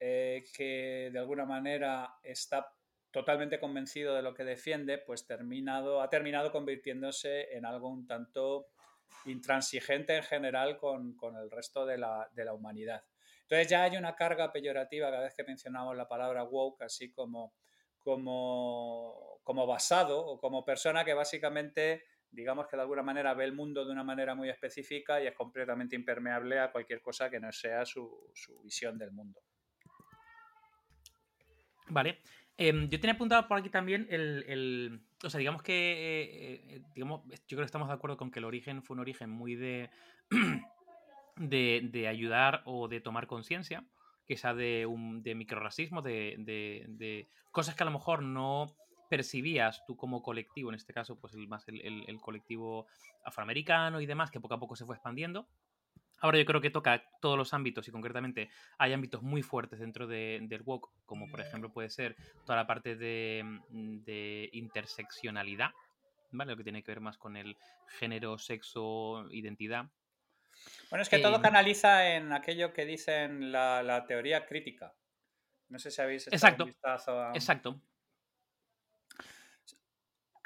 eh, 0.00 0.44
que 0.56 1.10
de 1.12 1.18
alguna 1.20 1.46
manera 1.46 2.16
está 2.24 2.74
totalmente 3.12 3.60
convencido 3.60 4.16
de 4.16 4.22
lo 4.22 4.34
que 4.34 4.42
defiende, 4.42 4.98
pues 4.98 5.24
terminado, 5.24 6.02
ha 6.02 6.10
terminado 6.10 6.50
convirtiéndose 6.50 7.56
en 7.56 7.64
algo 7.64 7.88
un 7.88 8.08
tanto 8.08 8.66
intransigente 9.26 10.16
en 10.16 10.24
general 10.24 10.76
con, 10.76 11.16
el 11.40 11.48
resto 11.48 11.86
de 11.86 11.96
la, 11.96 12.28
de 12.34 12.44
la, 12.44 12.54
humanidad. 12.54 13.04
Entonces 13.42 13.68
ya 13.68 13.84
hay 13.84 13.96
una 13.96 14.16
carga 14.16 14.50
peyorativa 14.50 15.12
cada 15.12 15.22
vez 15.22 15.34
que 15.36 15.44
mencionamos 15.44 15.96
la 15.96 16.08
palabra 16.08 16.42
woke, 16.42 16.82
así 16.82 17.12
como, 17.12 17.54
como, 18.00 19.38
como 19.44 19.64
basado 19.64 20.26
o 20.26 20.40
como 20.40 20.64
persona 20.64 21.04
que 21.04 21.14
básicamente 21.14 22.02
digamos 22.34 22.66
que 22.66 22.76
de 22.76 22.82
alguna 22.82 23.02
manera 23.02 23.34
ve 23.34 23.44
el 23.44 23.54
mundo 23.54 23.84
de 23.84 23.92
una 23.92 24.04
manera 24.04 24.34
muy 24.34 24.48
específica 24.48 25.22
y 25.22 25.26
es 25.26 25.34
completamente 25.34 25.96
impermeable 25.96 26.58
a 26.58 26.70
cualquier 26.70 27.00
cosa 27.00 27.30
que 27.30 27.40
no 27.40 27.50
sea 27.52 27.84
su, 27.84 28.32
visión 28.62 28.98
del 28.98 29.12
mundo. 29.12 29.40
Vale. 31.88 32.20
Em, 32.56 32.88
yo 32.88 33.00
tenía 33.00 33.14
apuntado 33.14 33.46
por 33.48 33.58
aquí 33.58 33.68
también 33.68 34.06
el. 34.10 35.00
o 35.22 35.30
sea, 35.30 35.38
digamos 35.38 35.62
que. 35.62 35.72
Eh, 35.72 36.76
eh, 36.76 36.82
digamos, 36.94 37.22
yo 37.26 37.56
creo 37.56 37.60
que 37.60 37.66
estamos 37.66 37.88
de 37.88 37.94
acuerdo 37.94 38.16
con 38.16 38.30
que 38.30 38.38
el 38.38 38.44
origen 38.44 38.82
fue 38.82 38.94
un 38.94 39.00
origen 39.00 39.30
muy 39.30 39.54
de. 39.54 39.90
de, 41.36 42.08
ayudar 42.08 42.62
o 42.64 42.88
de 42.88 43.00
tomar 43.00 43.26
conciencia. 43.26 43.86
Sea 44.26 44.54
de, 44.54 44.86
un, 44.86 45.22
de 45.22 45.34
microracismo, 45.34 46.00
de, 46.00 46.36
de 46.38 47.28
cosas 47.50 47.74
que 47.74 47.82
a 47.82 47.86
lo 47.86 47.92
mejor 47.92 48.22
no 48.22 48.74
percibías 49.08 49.84
tú 49.86 49.96
como 49.96 50.22
colectivo, 50.22 50.70
en 50.70 50.76
este 50.76 50.92
caso, 50.92 51.18
pues 51.18 51.34
el, 51.34 51.48
más 51.48 51.64
el, 51.68 52.20
colectivo 52.20 52.86
afroamericano 53.24 54.00
y 54.00 54.06
demás, 54.06 54.30
que 54.30 54.40
poco 54.40 54.54
a 54.54 54.60
poco 54.60 54.76
se 54.76 54.84
fue 54.84 54.96
expandiendo. 54.96 55.48
Ahora 56.20 56.38
yo 56.38 56.44
creo 56.46 56.60
que 56.60 56.70
toca 56.70 57.04
todos 57.20 57.36
los 57.36 57.52
ámbitos 57.52 57.86
y 57.88 57.90
concretamente 57.90 58.48
hay 58.78 58.92
ámbitos 58.92 59.22
muy 59.22 59.42
fuertes 59.42 59.80
dentro 59.80 60.06
del 60.06 60.62
WOC, 60.64 60.90
como 61.04 61.28
por 61.28 61.40
ejemplo 61.40 61.72
puede 61.72 61.90
ser 61.90 62.16
toda 62.46 62.56
la 62.56 62.66
parte 62.66 62.96
de, 62.96 63.44
de 63.68 64.48
interseccionalidad, 64.52 65.70
¿vale? 66.30 66.52
Lo 66.52 66.56
que 66.56 66.64
tiene 66.64 66.82
que 66.82 66.92
ver 66.92 67.00
más 67.00 67.18
con 67.18 67.36
el 67.36 67.56
género, 67.98 68.38
sexo, 68.38 69.26
identidad. 69.32 69.86
Bueno, 70.90 71.02
es 71.02 71.08
que 71.08 71.18
todo 71.18 71.36
em, 71.36 71.42
canaliza 71.42 72.14
en 72.14 72.32
aquello 72.32 72.72
que 72.72 72.86
dicen 72.86 73.52
la, 73.52 74.04
teoría 74.06 74.46
crítica. 74.46 74.94
No 75.68 75.78
sé 75.78 75.90
si 75.90 76.00
habéis 76.00 76.26
exacto, 76.28 76.68
Exacto. 77.34 77.80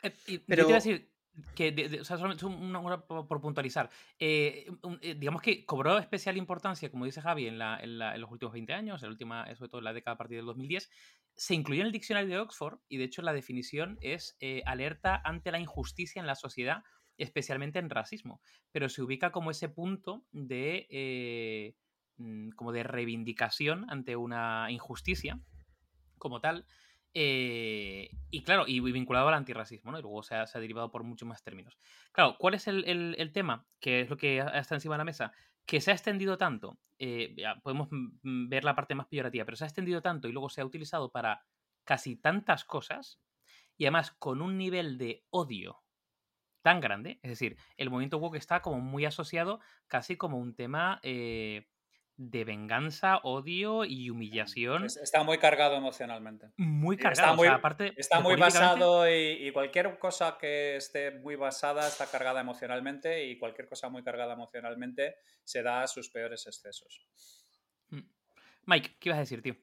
Eh, 0.03 0.41
pero... 0.47 0.65
te 0.65 0.71
iba 0.71 0.79
a 0.79 0.81
decir 0.81 1.11
que, 1.55 1.99
o 2.01 2.05
sea, 2.05 2.19
por 2.19 3.41
puntualizar, 3.41 3.91
eh, 4.19 4.67
eh, 5.03 5.15
digamos 5.15 5.41
que 5.41 5.65
cobró 5.65 5.99
especial 5.99 6.37
importancia, 6.37 6.91
como 6.91 7.05
dice 7.05 7.23
Javi, 7.23 7.47
en, 7.47 7.59
la, 7.59 7.79
en, 7.81 7.99
los 8.21 8.31
últimos 8.31 8.53
20 8.53 8.73
años, 8.73 9.03
en 9.03 9.09
la 9.09 9.13
última, 9.13 9.55
sobre 9.55 9.69
todo 9.69 9.79
en 9.79 9.85
la 9.85 9.93
década 9.93 10.15
a 10.15 10.19
partir 10.19 10.39
del 10.39 10.47
2010, 10.47 10.91
se 11.37 11.55
incluyó 11.55 11.83
en 11.83 11.87
el 11.87 11.93
diccionario 11.93 12.31
de 12.31 12.41
Oxford 12.41 12.81
y 12.89 12.97
de 12.97 13.05
hecho 13.05 13.23
la 13.23 13.33
definición 13.33 13.99
es 14.01 14.37
alerta 14.67 15.21
ante 15.25 15.53
la 15.53 15.61
injusticia 15.61 16.19
en 16.19 16.27
la 16.27 16.35
sociedad, 16.35 16.83
especialmente 17.19 17.79
en 17.79 17.91
racismo, 17.91 18.41
pero 18.73 18.89
se 18.89 19.03
ubica 19.03 19.31
como 19.31 19.53
ese 19.53 19.69
punto 19.69 20.25
de, 20.33 21.77
mm, 22.17 22.51
como 22.51 22.73
de 22.73 22.83
reivindicación 22.83 23.89
ante 23.89 24.17
una 24.17 24.67
injusticia 24.71 25.39
como 26.19 26.41
tal. 26.41 26.67
Eh, 27.15 28.11
y 28.31 28.43
claro, 28.43 28.65
y 28.67 28.81
vinculado 28.81 29.29
al 29.29 29.35
antirracismo, 29.35 29.91
¿no? 29.91 29.99
Y 29.99 30.03
luego 30.03 30.23
se 30.23 30.35
ha, 30.35 30.45
derivado 30.45 30.91
por 30.91 31.03
muchos 31.05 31.29
más 31.29 31.43
términos. 31.43 31.79
Claro, 32.13 32.37
¿cuál 32.39 32.55
es 32.55 32.69
el, 32.69 33.31
tema? 33.33 33.67
Que 33.81 34.01
es 34.03 34.11
lo 34.11 34.17
que 34.17 34.45
está 34.55 34.75
encima 34.75 34.95
de 34.95 34.99
la 34.99 35.05
mesa. 35.05 35.33
Que 35.67 35.81
se 35.81 35.91
ha 35.91 35.95
extendido 35.95 36.39
tanto, 36.39 36.79
eh, 36.99 37.35
podemos 37.63 37.89
ver 38.23 38.65
la 38.65 38.75
parte 38.75 38.95
más 38.95 39.07
peyorativa, 39.07 39.45
pero 39.45 39.57
se 39.57 39.65
ha 39.65 39.67
extendido 39.67 40.01
tanto 40.01 40.29
y 40.29 40.33
luego 40.33 40.49
se 40.49 40.61
ha 40.61 40.67
utilizado 40.67 41.11
para 41.11 41.45
casi 41.85 42.17
tantas 42.17 42.65
cosas, 42.65 43.21
y 43.77 43.85
además 43.85 44.13
con 44.13 44.43
un 44.43 44.59
nivel 44.59 44.99
de 44.99 45.25
odio 45.31 45.83
tan 46.63 46.81
grande. 46.81 47.19
Es 47.23 47.31
decir, 47.31 47.57
el 47.77 47.91
movimiento 47.91 48.19
woke 48.19 48.37
está 48.37 48.61
como 48.61 48.81
muy 48.81 49.05
asociado 49.05 49.61
casi 49.87 50.17
como 50.17 50.39
un 50.39 50.55
tema 50.55 51.01
eh, 51.03 51.69
de 52.19 52.45
venganza, 52.45 53.19
odio 53.23 53.85
y 53.85 54.11
humillación. 54.11 54.85
Está 54.87 55.23
muy 55.23 55.39
cargado 55.39 55.77
emocionalmente. 55.77 56.51
Muy 56.57 56.97
cargado. 56.97 57.29
Está 57.29 57.37
muy, 57.37 57.47
aparte 57.47 57.95
está 57.97 58.21
muy 58.21 58.35
basado 58.35 59.09
y, 59.09 59.51
cualquier 59.53 59.99
cosa 60.01 60.37
que 60.37 60.77
esté 60.77 61.13
muy 61.13 61.37
basada 61.37 61.87
está 61.87 62.07
cargada 62.07 62.41
emocionalmente 62.41 63.25
y 63.25 63.39
cualquier 63.39 63.69
cosa 63.69 63.89
muy 63.89 64.03
cargada 64.03 64.35
emocionalmente 64.35 65.15
se 65.45 65.63
da 65.63 65.85
a 65.85 65.87
sus 65.87 66.11
peores 66.11 66.45
excesos. 66.49 67.07
Mm. 67.91 68.01
Mike, 68.67 68.97
¿qué 68.99 69.09
ibas 69.11 69.19
a 69.19 69.21
decir, 69.21 69.41
tío? 69.41 69.57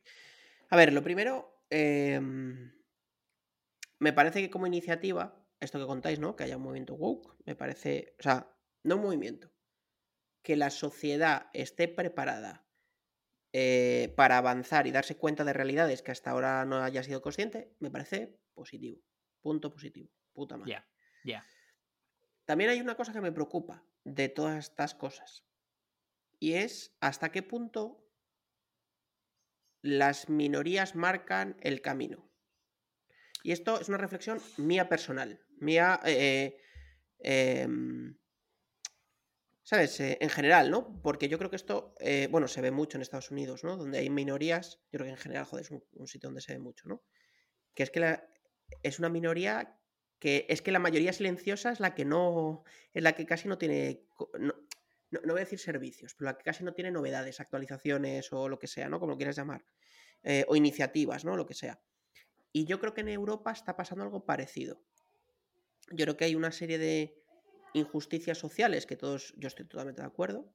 A 0.69 0.77
ver, 0.77 0.93
lo 0.93 1.03
primero, 1.03 1.61
em, 1.69 2.71
me 3.99 4.13
parece 4.13 4.41
que 4.41 4.49
como 4.49 4.65
iniciativa, 4.65 5.45
esto 5.59 5.77
que 5.77 5.85
contáis, 5.85 6.19
¿no? 6.19 6.37
Que 6.37 6.45
haya 6.45 6.55
un 6.55 6.63
movimiento 6.63 6.95
woke, 6.95 7.35
me 7.45 7.55
parece, 7.55 8.15
o 8.17 8.23
sea, 8.23 8.49
no 8.83 8.95
un 8.95 9.01
movimiento, 9.01 9.51
que 10.45 10.55
la 10.55 10.69
sociedad 10.69 11.49
esté 11.53 11.87
preparada 11.89 12.65
eh, 13.51 14.13
para 14.15 14.37
avanzar 14.37 14.85
y 14.85 14.91
darse 14.91 15.17
cuenta 15.17 15.43
de 15.43 15.53
realidades 15.53 16.03
que 16.03 16.11
hasta 16.11 16.29
ahora 16.29 16.63
no 16.65 16.83
haya 16.83 17.03
sido 17.03 17.21
consciente, 17.21 17.75
me 17.79 17.89
parece 17.89 18.39
positivo. 18.53 19.01
Punto 19.41 19.73
positivo. 19.73 20.09
Puta 20.33 20.55
madre. 20.55 20.71
Ya, 20.71 20.87
ya. 21.25 21.45
También 22.45 22.69
hay 22.69 22.79
una 22.79 22.95
cosa 22.95 23.11
que 23.11 23.21
me 23.21 23.31
preocupa 23.31 23.83
de 24.03 24.29
todas 24.29 24.57
estas 24.57 24.93
cosas. 24.93 25.45
Y 26.39 26.53
es 26.53 26.95
hasta 26.99 27.31
qué 27.31 27.41
punto 27.41 28.07
las 29.81 30.29
minorías 30.29 30.95
marcan 30.95 31.57
el 31.61 31.81
camino. 31.81 32.29
Y 33.41 33.51
esto 33.51 33.79
es 33.79 33.89
una 33.89 33.97
reflexión 33.97 34.39
mía 34.57 34.89
personal. 34.89 35.43
Mía. 35.57 35.99
Eh, 36.05 36.59
eh, 37.19 37.61
em, 37.61 38.17
¿Sabes? 39.65 39.99
Eh, 39.99 40.19
en 40.21 40.29
general, 40.29 40.69
¿no? 40.69 41.01
Porque 41.01 41.27
yo 41.27 41.39
creo 41.39 41.49
que 41.49 41.55
esto, 41.55 41.95
eh, 41.99 42.27
bueno, 42.29 42.47
se 42.47 42.61
ve 42.61 42.69
mucho 42.69 42.99
en 42.99 43.01
Estados 43.01 43.31
Unidos, 43.31 43.63
¿no? 43.63 43.77
Donde 43.77 43.97
hay 43.97 44.11
minorías, 44.11 44.79
yo 44.91 44.99
creo 44.99 45.05
que 45.05 45.11
en 45.13 45.17
general, 45.17 45.45
joder, 45.45 45.65
es 45.65 45.71
un, 45.71 46.07
sitio 46.07 46.27
donde 46.27 46.41
se 46.41 46.53
ve 46.53 46.59
mucho, 46.59 46.87
¿no? 46.87 47.03
Que 47.73 47.81
es 47.81 47.89
que 47.89 47.99
la, 47.99 48.29
es 48.83 48.99
una 48.99 49.09
minoría 49.09 49.79
que 50.19 50.45
es 50.49 50.61
que 50.61 50.71
la 50.71 50.77
mayoría 50.77 51.13
silenciosa 51.13 51.71
es 51.71 51.79
la 51.79 51.95
que 51.95 52.05
no, 52.05 52.63
es 52.93 53.01
la 53.01 53.13
que 53.13 53.25
casi 53.25 53.47
no 53.47 53.57
tiene, 53.57 54.05
no, 54.39 54.53
voy 55.23 55.37
a 55.37 55.45
decir 55.45 55.57
servicios, 55.57 56.13
pero 56.13 56.29
la 56.29 56.37
que 56.37 56.43
casi 56.43 56.63
no 56.63 56.75
tiene 56.75 56.91
novedades, 56.91 57.39
actualizaciones 57.39 58.31
o 58.33 58.47
lo 58.47 58.59
que 58.59 58.67
sea, 58.67 58.87
¿no? 58.87 58.99
Como 58.99 59.13
lo 59.13 59.17
quieras 59.17 59.35
llamar. 59.35 59.65
Eh, 60.21 60.45
o 60.47 60.55
iniciativas, 60.55 61.25
¿no? 61.25 61.35
Lo 61.35 61.47
que 61.47 61.55
sea. 61.55 61.81
Y 62.51 62.65
yo 62.65 62.79
creo 62.79 62.93
que 62.93 63.01
en 63.01 63.09
Europa 63.09 63.51
está 63.51 63.75
pasando 63.75 64.03
algo 64.03 64.25
parecido. 64.25 64.79
Yo 65.89 66.05
creo 66.05 66.17
que 66.17 66.25
hay 66.25 66.35
una 66.35 66.51
serie 66.51 66.77
de 66.77 67.24
injusticias 67.75 68.37
sociales, 68.37 68.85
que 68.85 68.95
todos, 68.95 69.33
yo 69.37 69.47
estoy 69.47 69.65
totalmente 69.65 70.01
de 70.01 70.07
acuerdo. 70.07 70.49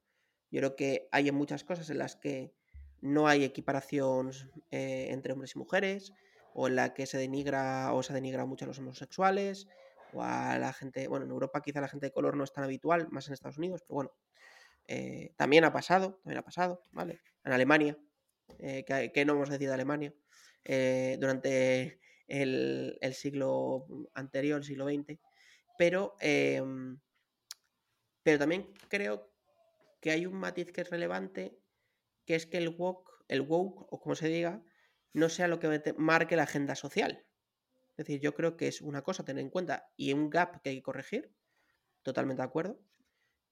Yo 0.50 0.60
creo 0.60 0.76
que 0.76 1.08
hay 1.12 1.30
muchas 1.30 1.64
cosas 1.64 1.90
en 1.90 1.98
las 1.98 2.16
que 2.16 2.54
no 3.02 3.28
hay 3.28 3.44
equiparación 3.44 4.30
eh, 4.70 5.08
entre 5.10 5.32
hombres 5.32 5.54
y 5.54 5.58
mujeres, 5.58 6.12
o 6.54 6.66
en 6.66 6.76
la 6.76 6.94
que 6.94 7.06
se 7.06 7.18
denigra 7.18 7.92
o 7.92 8.02
se 8.02 8.12
denigra 8.12 8.44
mucho 8.46 8.64
a 8.64 8.68
los 8.68 8.78
homosexuales, 8.78 9.68
o 10.12 10.22
a 10.22 10.58
la 10.58 10.72
gente, 10.72 11.08
bueno, 11.08 11.26
en 11.26 11.30
Europa 11.30 11.62
quizá 11.62 11.80
la 11.80 11.88
gente 11.88 12.06
de 12.06 12.12
color 12.12 12.36
no 12.36 12.44
es 12.44 12.52
tan 12.52 12.64
habitual, 12.64 13.08
más 13.10 13.28
en 13.28 13.34
Estados 13.34 13.58
Unidos, 13.58 13.82
pero 13.82 13.94
bueno, 13.96 14.12
eh, 14.88 15.32
también 15.36 15.64
ha 15.64 15.72
pasado, 15.72 16.20
también 16.22 16.38
ha 16.38 16.44
pasado, 16.44 16.82
¿vale? 16.90 17.20
En 17.44 17.52
Alemania, 17.52 17.96
eh, 18.58 18.84
que, 18.84 19.24
no 19.24 19.34
hemos 19.34 19.50
decidido 19.50 19.70
de 19.70 19.74
Alemania, 19.74 20.14
durante 20.64 22.00
el, 22.26 22.98
el, 23.00 23.14
siglo 23.14 23.86
anterior, 24.14 24.58
el 24.58 24.64
siglo 24.64 24.86
XX, 24.86 25.18
pero 25.80 26.14
em, 26.20 26.98
pero 28.30 28.38
también 28.38 28.72
creo 28.86 29.28
que 30.00 30.12
hay 30.12 30.24
un 30.24 30.34
matiz 30.34 30.70
que 30.70 30.82
es 30.82 30.90
relevante, 30.90 31.58
que 32.24 32.36
es 32.36 32.46
que 32.46 32.58
el 32.58 32.68
woke, 32.68 33.10
el 33.26 33.40
woke, 33.40 33.88
o 33.90 33.98
como 33.98 34.14
se 34.14 34.28
diga, 34.28 34.62
no 35.12 35.28
sea 35.28 35.48
lo 35.48 35.58
que 35.58 35.94
marque 35.98 36.36
la 36.36 36.44
agenda 36.44 36.76
social. 36.76 37.26
Es 37.88 37.96
decir, 37.96 38.20
yo 38.20 38.32
creo 38.32 38.56
que 38.56 38.68
es 38.68 38.82
una 38.82 39.02
cosa 39.02 39.22
a 39.22 39.26
tener 39.26 39.42
en 39.42 39.50
cuenta 39.50 39.90
y 39.96 40.12
un 40.12 40.30
gap 40.30 40.62
que 40.62 40.70
hay 40.70 40.76
que 40.76 40.82
corregir, 40.84 41.34
totalmente 42.04 42.40
de 42.40 42.46
acuerdo, 42.46 42.80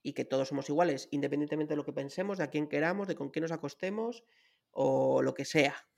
y 0.00 0.12
que 0.12 0.24
todos 0.24 0.46
somos 0.46 0.68
iguales, 0.68 1.08
independientemente 1.10 1.72
de 1.72 1.76
lo 1.76 1.84
que 1.84 1.92
pensemos, 1.92 2.38
de 2.38 2.44
a 2.44 2.50
quién 2.50 2.68
queramos, 2.68 3.08
de 3.08 3.16
con 3.16 3.30
quién 3.30 3.42
nos 3.42 3.50
acostemos 3.50 4.22
o 4.70 5.22
lo 5.22 5.34
que 5.34 5.44
sea, 5.44 5.88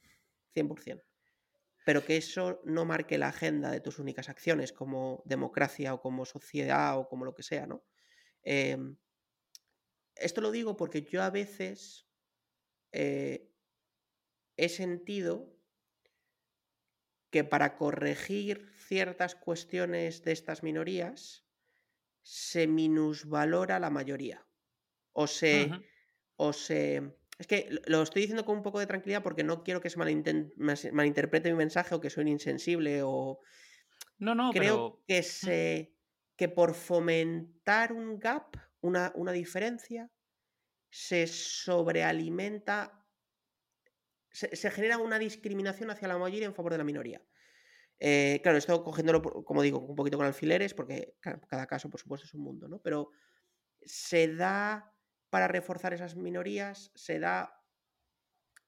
100%. 0.55 1.03
Pero 1.85 2.03
que 2.03 2.17
eso 2.17 2.63
no 2.65 2.87
marque 2.87 3.19
la 3.19 3.29
agenda 3.29 3.71
de 3.71 3.81
tus 3.81 3.99
únicas 3.99 4.31
acciones 4.31 4.73
como 4.73 5.23
democracia 5.27 5.93
o 5.93 6.01
como 6.01 6.25
sociedad 6.25 6.99
o 6.99 7.11
como 7.11 7.27
lo 7.27 7.35
que 7.35 7.43
sea, 7.43 7.67
¿no? 7.67 7.85
Em, 8.43 8.97
esto 10.17 10.41
lo 10.41 10.51
digo 10.51 10.77
porque 10.77 11.03
yo 11.03 11.23
a 11.23 11.31
veces 11.31 12.07
eh, 12.93 13.51
he 14.57 14.69
sentido 14.69 15.57
que 17.31 17.45
para 17.45 17.77
corregir 17.77 18.73
ciertas 18.75 19.35
cuestiones 19.35 20.25
de 20.25 20.33
estas 20.33 20.63
minorías 20.63 21.47
se 22.23 22.67
minusvalora 22.67 23.79
la 23.79 23.91
mayoría. 23.91 24.47
O 25.13 25.27
se. 25.27 25.71
O 26.37 26.53
se. 26.53 27.17
Es 27.39 27.47
que 27.47 27.71
lo 27.87 28.03
estoy 28.03 28.23
diciendo 28.23 28.45
con 28.45 28.57
un 28.57 28.63
poco 28.63 28.81
de 28.81 28.87
tranquilidad 28.87 29.23
porque 29.23 29.45
no 29.45 29.63
quiero 29.63 29.81
que 29.81 29.91
se 29.91 29.99
malinterprete 29.99 31.51
mi 31.51 31.57
mensaje 31.57 31.95
o 31.95 32.01
que 32.01 32.11
soy 32.11 32.29
insensible 32.29 33.03
o. 33.03 33.41
No, 34.19 34.35
no, 34.35 34.51
Creo 34.53 35.03
que 35.07 35.23
se 35.23 35.95
que 36.41 36.49
por 36.49 36.73
fomentar 36.73 37.93
un 37.93 38.19
gap, 38.19 38.57
una, 38.81 39.13
diferencia, 39.31 40.11
se 40.89 41.27
sobrealimenta, 41.27 43.07
se, 44.31 44.71
genera 44.71 44.97
una 44.97 45.19
discriminación 45.19 45.91
hacia 45.91 46.09
la 46.09 46.17
mayoría 46.17 46.47
en 46.47 46.55
favor 46.55 46.73
de 46.73 46.79
la 46.79 46.85
minoría. 46.85 47.23
Eh, 47.99 48.41
claro, 48.43 48.57
esto 48.57 48.83
cogiéndolo, 48.83 49.21
como 49.21 49.61
digo, 49.61 49.81
un 49.81 49.95
poquito 49.95 50.17
con 50.17 50.25
alfileres, 50.25 50.73
porque 50.73 51.19
cada 51.21 51.67
caso, 51.67 51.91
por 51.91 52.01
supuesto, 52.01 52.27
es 52.27 52.33
un 52.33 52.41
mundo, 52.41 52.69
¿no? 52.69 52.81
Pero 52.81 53.11
se 53.83 54.35
da, 54.35 54.97
para 55.29 55.47
reforzar 55.47 55.93
esas 55.93 56.17
minorías, 56.17 56.91
se 56.95 57.19
da 57.19 57.63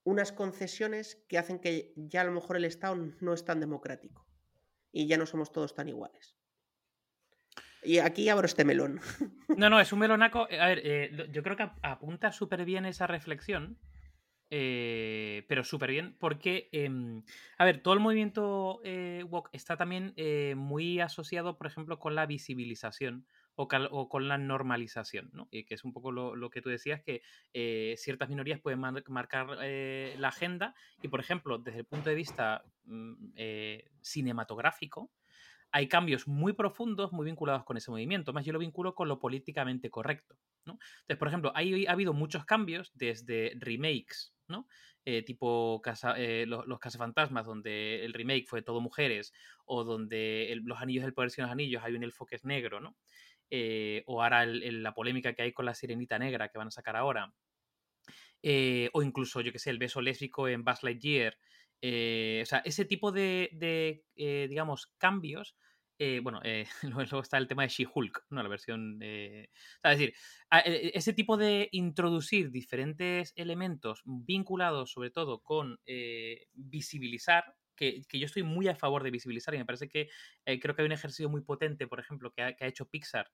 unas 0.04 0.30
concesiones 0.30 1.24
que 1.26 1.38
hacen 1.38 1.58
que 1.58 1.94
ya 1.96 2.20
a 2.20 2.24
lo 2.24 2.32
mejor 2.32 2.58
el 2.58 2.66
Estado 2.66 2.96
no 3.20 3.32
es 3.32 3.46
tan 3.46 3.60
democrático 3.60 4.26
y 4.92 5.06
ya 5.06 5.16
no 5.16 5.24
somos 5.24 5.52
todos 5.52 5.74
tan 5.74 5.88
iguales. 5.88 6.36
Y 7.82 7.98
aquí 7.98 8.28
abro 8.28 8.46
este 8.46 8.64
melón. 8.64 9.00
No, 9.54 9.68
no, 9.68 9.80
es 9.80 9.92
un 9.92 9.98
melonaco. 9.98 10.48
A 10.58 10.66
ver, 10.66 10.80
eh, 10.82 11.28
yo 11.30 11.42
creo 11.42 11.56
que 11.56 11.68
apunta 11.82 12.32
súper 12.32 12.64
bien 12.64 12.86
esa 12.86 13.06
reflexión. 13.06 13.78
Eh, 14.54 15.44
pero 15.48 15.64
súper 15.64 15.90
bien, 15.90 16.14
porque, 16.18 16.68
em, 16.72 17.22
a 17.56 17.64
ver, 17.64 17.82
todo 17.82 17.94
el 17.94 18.00
movimiento 18.00 18.80
eh, 18.84 19.24
woke 19.26 19.48
está 19.52 19.78
también 19.78 20.14
muy 20.58 21.00
asociado, 21.00 21.56
por 21.56 21.66
ejemplo, 21.66 21.98
con 21.98 22.14
la 22.14 22.26
visibilización 22.26 23.26
o, 23.54 23.66
con 24.10 24.28
la 24.28 24.36
normalización, 24.36 25.30
¿no? 25.32 25.48
que 25.50 25.64
es 25.68 25.84
un 25.84 25.94
poco 25.94 26.12
lo, 26.12 26.50
que 26.50 26.60
tú 26.60 26.68
decías, 26.68 27.00
que 27.00 27.22
ciertas 27.96 28.28
minorías 28.28 28.60
pueden 28.60 28.80
marcar 28.80 29.46
la 29.56 30.28
agenda 30.28 30.74
y, 31.00 31.08
por 31.08 31.20
ejemplo, 31.20 31.56
desde 31.56 31.78
el 31.78 31.86
punto 31.86 32.10
de 32.10 32.14
vista 32.14 32.62
mm, 32.84 33.32
cinematográfico, 34.02 35.10
hay 35.72 35.88
cambios 35.88 36.28
muy 36.28 36.52
profundos, 36.52 37.12
muy 37.12 37.24
vinculados 37.24 37.64
con 37.64 37.78
ese 37.78 37.90
movimiento. 37.90 38.34
Más 38.34 38.44
yo 38.44 38.52
lo 38.52 38.58
vinculo 38.58 38.94
con 38.94 39.08
lo 39.08 39.18
políticamente 39.18 39.90
correcto. 39.90 40.36
¿no? 40.66 40.74
Entonces, 41.00 41.16
por 41.18 41.28
ejemplo, 41.28 41.50
hay, 41.54 41.86
ha 41.86 41.92
habido 41.92 42.12
muchos 42.12 42.44
cambios 42.44 42.92
desde 42.94 43.52
remakes, 43.58 44.34
¿no? 44.48 44.68
Eh, 45.04 45.22
tipo 45.22 45.80
casa, 45.82 46.14
eh, 46.16 46.46
los, 46.46 46.66
los 46.66 46.78
cazafantasmas, 46.78 47.46
donde 47.46 48.04
el 48.04 48.12
remake 48.12 48.46
fue 48.46 48.62
todo 48.62 48.80
mujeres, 48.80 49.32
o 49.64 49.82
donde 49.82 50.56
los 50.62 50.80
anillos 50.80 51.04
del 51.04 51.14
poder 51.14 51.30
sin 51.30 51.42
los 51.42 51.50
anillos 51.50 51.82
hay 51.82 51.94
un 51.94 52.04
elfo 52.04 52.26
que 52.26 52.36
es 52.36 52.44
negro, 52.44 52.78
¿no? 52.78 52.96
Eh, 53.50 54.04
o 54.06 54.22
ahora 54.22 54.46
la 54.46 54.94
polémica 54.94 55.32
que 55.34 55.42
hay 55.42 55.52
con 55.52 55.66
la 55.66 55.74
sirenita 55.74 56.18
negra 56.18 56.48
que 56.48 56.58
van 56.58 56.68
a 56.68 56.70
sacar 56.70 56.96
ahora. 56.96 57.34
o 58.92 59.02
incluso, 59.02 59.40
yo 59.40 59.52
que 59.52 59.58
sé, 59.58 59.70
el 59.70 59.78
beso 59.78 60.00
lésbico 60.02 60.48
en 60.48 60.64
Buzz 60.64 60.82
Lightyear. 60.82 61.36
O 61.82 62.46
sea, 62.46 62.62
ese 62.64 62.84
tipo 62.84 63.12
de, 63.12 64.04
digamos, 64.48 64.92
cambios 64.98 65.56
eh, 66.04 66.18
bueno, 66.20 66.40
eh, 66.42 66.66
luego 66.82 67.20
está 67.20 67.38
el 67.38 67.46
tema 67.46 67.62
de 67.62 67.68
She-Hulk, 67.68 68.26
¿no? 68.30 68.42
La 68.42 68.48
versión. 68.48 69.00
es 69.00 69.48
decir, 69.84 70.12
e, 70.50 70.90
ese 70.94 71.12
tipo 71.12 71.36
de 71.36 71.68
introducir 71.70 72.50
diferentes 72.50 73.32
elementos 73.36 74.02
vinculados 74.04 74.90
sobre 74.90 75.10
todo 75.10 75.38
con 75.42 75.78
eh, 75.86 76.48
visibilizar, 76.54 77.54
que, 77.76 78.02
yo 78.12 78.26
estoy 78.26 78.42
muy 78.42 78.66
a 78.66 78.74
favor 78.74 79.04
de 79.04 79.12
visibilizar 79.12 79.54
y 79.54 79.58
me 79.58 79.64
parece 79.64 79.88
que 79.88 80.08
creo 80.44 80.74
que 80.74 80.82
hay 80.82 80.86
un 80.86 80.92
ejercicio 80.92 81.28
muy 81.28 81.42
potente, 81.42 81.86
por 81.86 82.00
ejemplo, 82.00 82.32
que 82.32 82.42
ha, 82.42 82.66
hecho 82.66 82.86
Pixar 82.86 83.30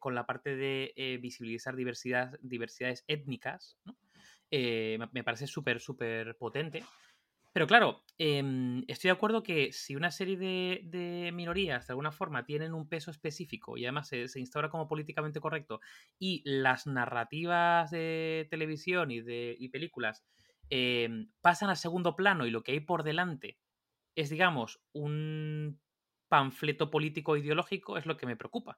con 0.00 0.14
la 0.14 0.26
parte 0.26 0.56
de 0.56 1.18
visibilizar 1.20 1.74
diversidad, 1.76 2.36
diversidades 2.42 3.04
étnicas, 3.08 3.76
me 4.50 5.24
parece 5.24 5.46
súper, 5.46 5.80
súper 5.80 6.36
potente. 6.36 6.84
Pero 7.56 7.66
claro, 7.66 8.04
em, 8.18 8.84
estoy 8.86 9.08
de 9.08 9.12
acuerdo 9.12 9.42
que 9.42 9.72
si 9.72 9.96
una 9.96 10.10
serie 10.10 10.36
de, 10.36 11.30
minorías 11.32 11.86
de 11.86 11.92
alguna 11.92 12.12
forma 12.12 12.44
tienen 12.44 12.74
un 12.74 12.86
peso 12.86 13.10
específico 13.10 13.78
y 13.78 13.86
además 13.86 14.08
se, 14.08 14.26
instaura 14.38 14.68
como 14.68 14.86
políticamente 14.86 15.40
correcto 15.40 15.80
y 16.18 16.42
las 16.44 16.86
narrativas 16.86 17.90
de 17.90 18.46
televisión 18.50 19.10
y 19.10 19.22
de 19.22 19.56
películas 19.72 20.22
em, 20.68 21.30
pasan 21.40 21.70
a 21.70 21.76
segundo 21.76 22.14
plano 22.14 22.44
y 22.44 22.50
lo 22.50 22.62
que 22.62 22.72
hay 22.72 22.80
por 22.80 23.04
delante 23.04 23.56
es, 24.14 24.28
digamos, 24.28 24.82
un 24.92 25.80
panfleto 26.28 26.90
político 26.90 27.38
ideológico, 27.38 27.96
es 27.96 28.04
lo 28.04 28.18
que 28.18 28.26
me 28.26 28.36
preocupa. 28.36 28.76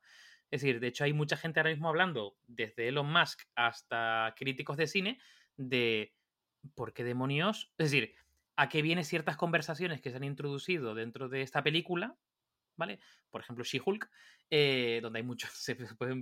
Es 0.53 0.61
decir, 0.61 0.79
de 0.79 0.87
hecho 0.87 1.03
hay 1.03 1.13
mucha 1.13 1.37
gente 1.37 1.59
ahora 1.59 1.71
mismo 1.71 1.89
hablando, 1.89 2.37
desde 2.47 2.87
Elon 2.87 3.13
Musk 3.13 3.41
hasta 3.57 4.37
críticos 4.37 4.77
de 4.77 4.87
cine, 4.87 5.19
de 5.57 6.15
por 6.77 6.93
qué 6.93 7.03
demonios, 7.03 7.73
es 7.77 7.91
decir, 7.91 8.15
a 8.59 8.69
qué 8.69 8.83
vienen 8.83 9.05
ciertas 9.05 9.37
conversaciones 9.37 10.01
que 10.01 10.11
se 10.11 10.17
han 10.17 10.25
introducido 10.25 10.97
dentro 10.97 11.29
de 11.29 11.43
esta 11.43 11.63
película, 11.63 12.17
¿vale? 12.77 12.99
Por 13.31 13.41
ejemplo, 13.41 13.63
She-Hulk, 13.63 14.11
eh, 14.51 14.99
donde 15.01 15.21
hay 15.21 15.23
muchos, 15.23 15.53
se 15.55 15.77
pueden 15.77 16.21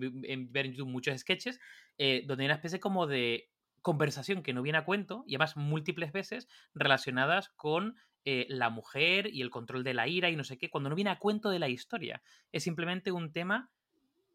ver 0.53 0.67
en 0.67 0.73
YouTube 0.73 0.91
muchos 0.91 1.19
sketches, 1.19 1.59
eh, 1.97 2.25
donde 2.27 2.45
hay 2.45 2.49
una 2.49 2.57
especie 2.57 2.79
como 2.79 3.07
de 3.07 3.49
conversación 3.81 4.43
que 4.43 4.53
no 4.53 4.61
viene 4.61 4.77
a 4.77 4.85
cuento 4.85 5.25
y 5.27 5.35
además 5.35 5.57
múltiples 5.57 6.13
veces 6.13 6.47
relacionadas 6.75 7.49
con 7.57 7.97
eh, 8.27 8.45
la 8.51 8.69
mujer 8.69 9.33
y 9.33 9.41
el 9.41 9.49
control 9.49 9.83
de 9.83 9.95
la 9.95 10.07
ira 10.07 10.29
y 10.29 10.37
no 10.37 10.45
sé 10.45 10.59
qué, 10.59 10.69
cuando 10.69 10.91
no 10.91 10.97
viene 10.97 11.13
a 11.13 11.19
cuento 11.19 11.49
de 11.49 11.59
la 11.59 11.71
historia. 11.71 12.21
Es 12.53 12.65
simplemente 12.65 13.13
un 13.13 13.33
tema 13.33 13.71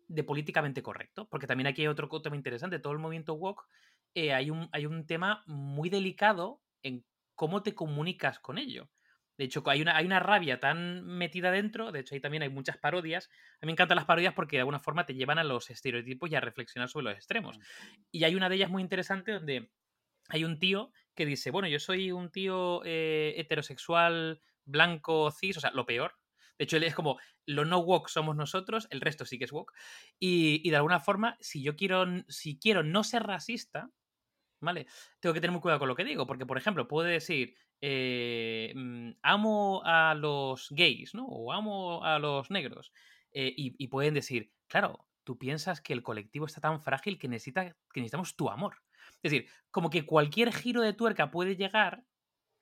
de 0.08 0.24
políticamente 0.24 0.82
correcto, 0.82 1.28
porque 1.30 1.46
también 1.46 1.68
aquí 1.68 1.84
hay 1.84 1.88
otro 1.88 2.10
tema 2.20 2.36
interesante, 2.36 2.80
todo 2.80 2.94
el 2.94 3.00
movimiento 3.00 3.36
woke, 3.36 3.68
hay, 4.16 4.50
un, 4.50 4.70
hay 4.72 4.88
un 4.88 5.06
tema 5.06 5.44
muy 5.46 5.90
delicado 5.90 6.62
en 6.82 7.06
cómo 7.42 7.64
te 7.64 7.74
comunicas 7.74 8.40
con 8.40 8.60
ello. 8.60 8.92
De 9.36 9.46
hecho, 9.46 9.64
hay 9.66 9.82
una, 9.82 9.98
hay 9.98 10.06
una 10.06 10.20
rabia 10.20 10.60
tan 10.60 11.04
metida 11.04 11.50
dentro, 11.50 11.92
de 11.92 12.02
hecho 12.02 12.14
ahí 12.14 12.22
también 12.22 12.44
hay 12.44 12.50
muchas 12.50 12.78
parodias. 12.78 13.32
A 13.60 13.66
mí 13.66 13.66
me 13.66 13.72
encantan 13.72 13.96
las 13.96 14.06
parodias 14.06 14.36
porque 14.36 14.58
de 14.58 14.60
alguna 14.60 14.78
forma 14.78 15.08
te 15.08 15.16
llevan 15.16 15.40
a 15.40 15.44
los 15.44 15.72
estereotipos 15.72 16.30
y 16.30 16.36
a 16.36 16.40
reflexionar 16.40 16.88
sobre 16.88 17.06
los 17.06 17.16
extremos. 17.16 17.58
Y 18.12 18.26
hay 18.26 18.36
una 18.36 18.48
de 18.48 18.58
ellas 18.58 18.70
muy 18.70 18.84
interesante 18.84 19.32
donde 19.32 19.72
hay 20.30 20.44
un 20.44 20.60
tío 20.60 20.92
que 21.16 21.26
dice, 21.26 21.50
bueno, 21.50 21.68
yo 21.68 21.80
soy 21.80 22.12
un 22.12 22.30
tío 22.30 22.84
eh, 22.86 23.34
heterosexual, 23.38 24.40
blanco, 24.64 25.32
cis, 25.32 25.58
o 25.58 25.62
sea, 25.62 25.72
lo 25.72 25.88
peor. 25.88 26.20
De 26.60 26.66
hecho, 26.66 26.78
él 26.78 26.84
es 26.84 26.94
como, 26.94 27.20
lo 27.48 27.66
no 27.66 27.80
woke 27.80 28.08
somos 28.08 28.36
nosotros, 28.36 28.86
el 28.92 29.02
resto 29.02 29.26
sí 29.26 29.40
que 29.40 29.46
es 29.46 29.52
woke. 29.52 29.74
Y, 30.20 30.62
y 30.64 30.70
de 30.70 30.76
alguna 30.76 31.00
forma, 31.00 31.38
si 31.40 31.64
yo 31.64 31.76
quiero, 31.76 32.06
si 32.28 32.60
quiero 32.60 32.84
no 32.84 33.04
ser 33.04 33.24
racista, 33.24 33.90
¿vale? 34.62 34.88
Tengo 35.20 35.34
que 35.34 35.42
tener 35.42 35.52
muy 35.52 35.62
cuidado 35.62 35.80
con 35.80 35.90
lo 35.90 35.96
que 35.96 36.06
digo, 36.06 36.26
porque, 36.26 36.46
por 36.46 36.58
ejemplo, 36.58 36.88
puede 36.88 37.12
decir, 37.12 37.56
eh, 37.82 38.72
mm, 38.76 39.12
amo 39.24 39.82
a 39.84 40.16
los 40.16 40.68
gays, 40.72 41.14
¿no? 41.14 41.26
O 41.26 41.52
amo 41.52 42.04
a 42.04 42.20
los 42.20 42.50
negros. 42.52 42.94
Eh, 43.34 43.54
y, 43.56 43.88
pueden 43.88 44.14
decir, 44.14 44.54
claro, 44.68 45.08
tú 45.24 45.38
piensas 45.38 45.82
que 45.82 45.94
el 45.94 46.04
colectivo 46.04 46.46
está 46.46 46.62
tan 46.62 46.82
frágil 46.82 47.18
que, 47.18 47.28
necesita, 47.28 47.76
que 47.94 48.02
necesitamos 48.02 48.36
tu 48.36 48.50
amor. 48.50 48.78
Es 49.22 49.32
decir, 49.32 49.48
como 49.72 49.90
que 49.90 50.06
cualquier 50.06 50.54
giro 50.54 50.82
de 50.82 50.94
tuerca 50.94 51.32
puede 51.32 51.56
llegar. 51.56 52.04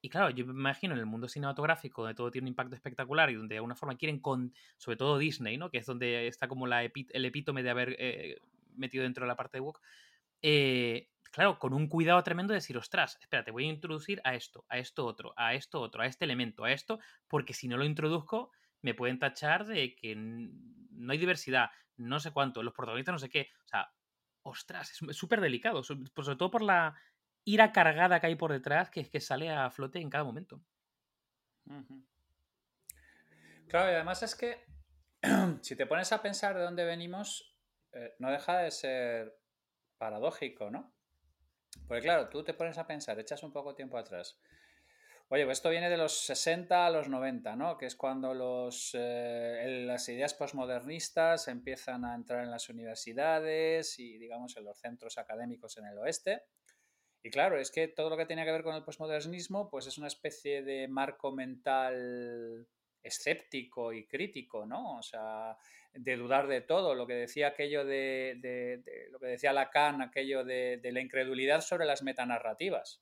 Y 0.02 0.10
claro, 0.10 0.30
yo 0.30 0.46
me 0.46 0.54
imagino 0.54 0.94
en 0.94 1.00
el 1.00 1.06
mundo 1.06 1.28
cinematográfico, 1.28 2.04
donde 2.04 2.16
todo 2.16 2.32
tiene 2.32 2.46
un 2.46 2.50
impacto 2.50 2.76
espectacular 2.76 3.30
y 3.30 3.34
donde 3.34 3.56
de 3.56 3.58
alguna 3.58 3.76
forma 3.76 3.98
quieren, 3.98 4.20
con, 4.20 4.54
sobre 4.78 4.96
todo 4.96 5.18
Disney, 5.18 5.58
¿no? 5.58 5.70
Que 5.72 5.80
es 5.80 5.86
donde 5.86 6.28
está 6.28 6.48
como 6.48 6.68
la 6.68 6.84
el 6.84 7.26
epítome 7.26 7.64
de 7.64 7.70
haber 7.70 7.96
eh, 8.00 8.38
metido 8.76 9.04
dentro 9.04 9.26
de 9.26 9.28
la 9.28 9.36
parte 9.36 9.58
de 9.58 9.62
Woke. 9.62 9.82
Eh, 10.42 11.10
claro, 11.32 11.60
con 11.60 11.74
un 11.74 11.88
cuidado 11.88 12.22
tremendo 12.24 12.54
de 12.54 12.58
decir, 12.58 12.78
ostras, 12.78 13.18
espera, 13.22 13.44
te 13.44 13.52
voy 13.52 13.66
a 13.66 13.72
introducir 13.72 14.22
a 14.24 14.36
esto, 14.36 14.66
a 14.70 14.78
esto 14.78 15.06
otro, 15.06 15.34
a 15.36 15.54
esto 15.54 15.82
otro, 15.82 16.02
a 16.02 16.06
este 16.06 16.26
elemento, 16.26 16.64
a 16.64 16.72
esto, 16.72 17.00
porque 17.28 17.54
si 17.54 17.68
no 17.68 17.78
lo 17.78 17.86
introduzco, 17.86 18.52
me 18.82 18.94
pueden 18.94 19.20
tachar 19.20 19.66
de 19.66 19.96
que 19.96 20.16
no 20.16 21.12
hay 21.12 21.18
diversidad, 21.18 21.70
no 21.98 22.20
sé 22.20 22.32
cuánto, 22.32 22.64
los 22.64 22.74
protagonistas 22.74 23.14
no 23.14 23.20
sé 23.20 23.30
qué. 23.30 23.50
O 23.66 23.68
sea, 23.68 23.92
ostras, 24.44 25.02
es 25.02 25.18
súper 25.18 25.42
delicado, 25.42 25.84
sobre 25.84 26.06
todo 26.16 26.52
por 26.52 26.62
la 26.62 26.96
ira 27.44 27.72
cargada 27.72 28.20
que 28.20 28.28
hay 28.28 28.36
por 28.36 28.52
detrás 28.52 28.90
que, 28.90 29.10
que 29.10 29.20
sale 29.20 29.50
a 29.50 29.70
flote 29.70 30.00
en 30.00 30.10
cada 30.10 30.24
momento. 30.24 30.62
Claro, 33.68 33.92
y 33.92 33.96
además 33.96 34.24
es 34.24 34.36
que 34.36 34.66
si 35.62 35.76
te 35.76 35.86
pones 35.86 36.12
a 36.12 36.22
pensar 36.22 36.56
de 36.56 36.64
dónde 36.64 36.86
venimos, 36.86 37.56
eh, 37.92 38.16
no 38.20 38.32
deja 38.32 38.60
de 38.60 38.72
ser 38.72 39.40
paradójico, 39.98 40.72
¿no? 40.72 40.94
Porque 41.88 42.02
claro, 42.02 42.30
tú 42.30 42.44
te 42.44 42.54
pones 42.54 42.78
a 42.78 42.88
pensar, 42.88 43.20
echas 43.20 43.44
un 43.44 43.52
poco 43.52 43.76
tiempo 43.76 43.98
atrás. 43.98 44.40
Oye, 45.32 45.46
pues 45.46 45.60
esto 45.60 45.70
viene 45.70 45.92
de 45.92 45.98
los 45.98 46.26
60 46.26 46.88
a 46.88 46.90
los 46.90 47.08
90, 47.08 47.56
¿no? 47.56 47.78
Que 47.78 47.86
es 47.86 47.96
cuando 47.96 48.34
los, 48.34 48.92
eh, 48.94 49.84
las 49.86 50.10
ideas 50.10 50.34
posmodernistas 50.34 51.48
empiezan 51.48 52.04
a 52.04 52.16
entrar 52.16 52.44
en 52.44 52.50
las 52.50 52.68
universidades 52.70 54.00
y, 54.00 54.18
digamos, 54.18 54.58
en 54.58 54.66
los 54.66 54.80
centros 54.80 55.20
académicos 55.20 55.78
en 55.78 55.86
el 55.86 56.00
oeste. 56.00 56.46
Y 57.22 57.30
claro, 57.30 57.60
es 57.60 57.70
que 57.70 57.88
todo 57.88 58.10
lo 58.10 58.18
que 58.18 58.26
tiene 58.26 58.44
que 58.44 58.52
ver 58.52 58.64
con 58.64 58.76
el 58.76 58.84
posmodernismo, 58.84 59.70
pues 59.70 59.86
es 59.86 60.00
una 60.00 60.08
especie 60.08 60.64
de 60.64 60.88
marco 60.88 61.32
mental 61.32 62.68
escéptico 63.04 63.94
y 63.94 64.06
crítico, 64.06 64.66
¿no? 64.66 64.98
O 64.98 65.02
sea, 65.02 65.58
de 65.94 66.18
dudar 66.18 66.48
de 66.48 66.62
todo, 66.62 66.96
lo 66.96 67.08
que 67.08 67.14
decía 67.14 67.48
aquello 67.48 67.86
de, 67.86 68.82
lo 69.12 69.20
que 69.20 69.28
decía 69.28 69.54
Lacan, 69.54 70.02
aquello 70.02 70.44
de, 70.44 70.80
la 70.84 71.02
incredulidad 71.02 71.62
sobre 71.62 71.86
las 71.86 72.04
metanarrativas. 72.04 73.02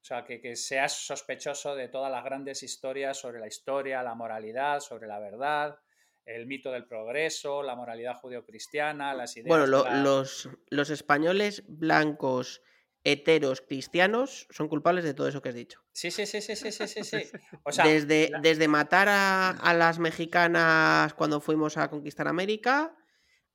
O 0.00 0.04
sea, 0.08 0.24
que, 0.24 0.40
que, 0.40 0.56
seas 0.56 0.92
sospechoso 0.92 1.74
de 1.74 1.88
todas 1.88 2.10
las 2.10 2.24
grandes 2.24 2.62
historias 2.62 3.18
sobre 3.18 3.40
la 3.40 3.46
historia, 3.46 4.02
la 4.02 4.14
moralidad, 4.14 4.80
sobre 4.80 5.08
la 5.08 5.18
verdad, 5.18 5.78
el 6.24 6.46
mito 6.46 6.70
del 6.70 6.86
progreso, 6.86 7.62
la 7.62 7.74
moralidad 7.74 8.14
judeocristiana, 8.14 9.14
las 9.14 9.36
ideas. 9.36 9.48
Bueno, 9.48 9.66
los, 9.66 10.48
los 10.68 10.90
españoles 10.90 11.64
blancos 11.66 12.62
heteros 13.04 13.60
cristianos 13.60 14.46
son 14.50 14.68
culpables 14.68 15.04
de 15.04 15.14
todo 15.14 15.28
eso 15.28 15.40
que 15.40 15.50
has 15.50 15.54
dicho. 15.54 15.82
Sí, 15.92 16.10
sí, 16.10 16.26
sí, 16.26 16.40
sí, 16.40 16.56
sí, 16.56 16.70
sí, 16.72 16.86
sí. 16.86 17.02
desde, 17.84 18.30
desde 18.42 18.68
matar 18.68 19.08
a, 19.10 19.74
las 19.74 19.98
mexicanas 19.98 21.14
cuando 21.14 21.40
fuimos 21.40 21.76
a 21.76 21.88
conquistar 21.88 22.28
América, 22.28 22.94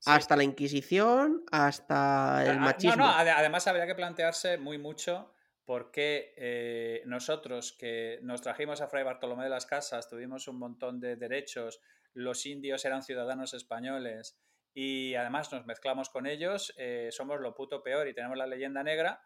hasta 0.06 0.36
la 0.36 0.44
Inquisición, 0.44 1.44
hasta 1.50 2.44
el 2.46 2.60
machismo. 2.60 2.96
No, 2.96 3.06
no, 3.06 3.10
además 3.12 3.66
habría 3.66 3.86
que 3.86 3.94
plantearse 3.94 4.58
muy 4.58 4.78
mucho 4.78 5.32
por 5.64 5.90
qué 5.90 6.34
eh, 6.36 7.02
nosotros 7.06 7.74
que 7.78 8.18
nos 8.22 8.42
trajimos 8.42 8.80
a 8.80 8.88
Fray 8.88 9.02
Bartolomé 9.02 9.44
de 9.44 9.50
las 9.50 9.64
Casas, 9.66 10.08
tuvimos 10.08 10.46
un 10.46 10.58
montón 10.58 11.00
de 11.00 11.16
derechos, 11.16 11.80
los 12.12 12.44
indios 12.44 12.84
eran 12.84 13.02
ciudadanos 13.02 13.54
españoles 13.54 14.38
y 14.74 15.14
además 15.14 15.52
nos 15.52 15.64
mezclamos 15.64 16.10
con 16.10 16.26
ellos, 16.26 16.74
eh, 16.76 17.08
somos 17.12 17.40
lo 17.40 17.54
puto 17.54 17.82
peor 17.82 18.08
y 18.08 18.14
tenemos 18.14 18.36
la 18.36 18.46
leyenda 18.46 18.82
negra 18.82 19.22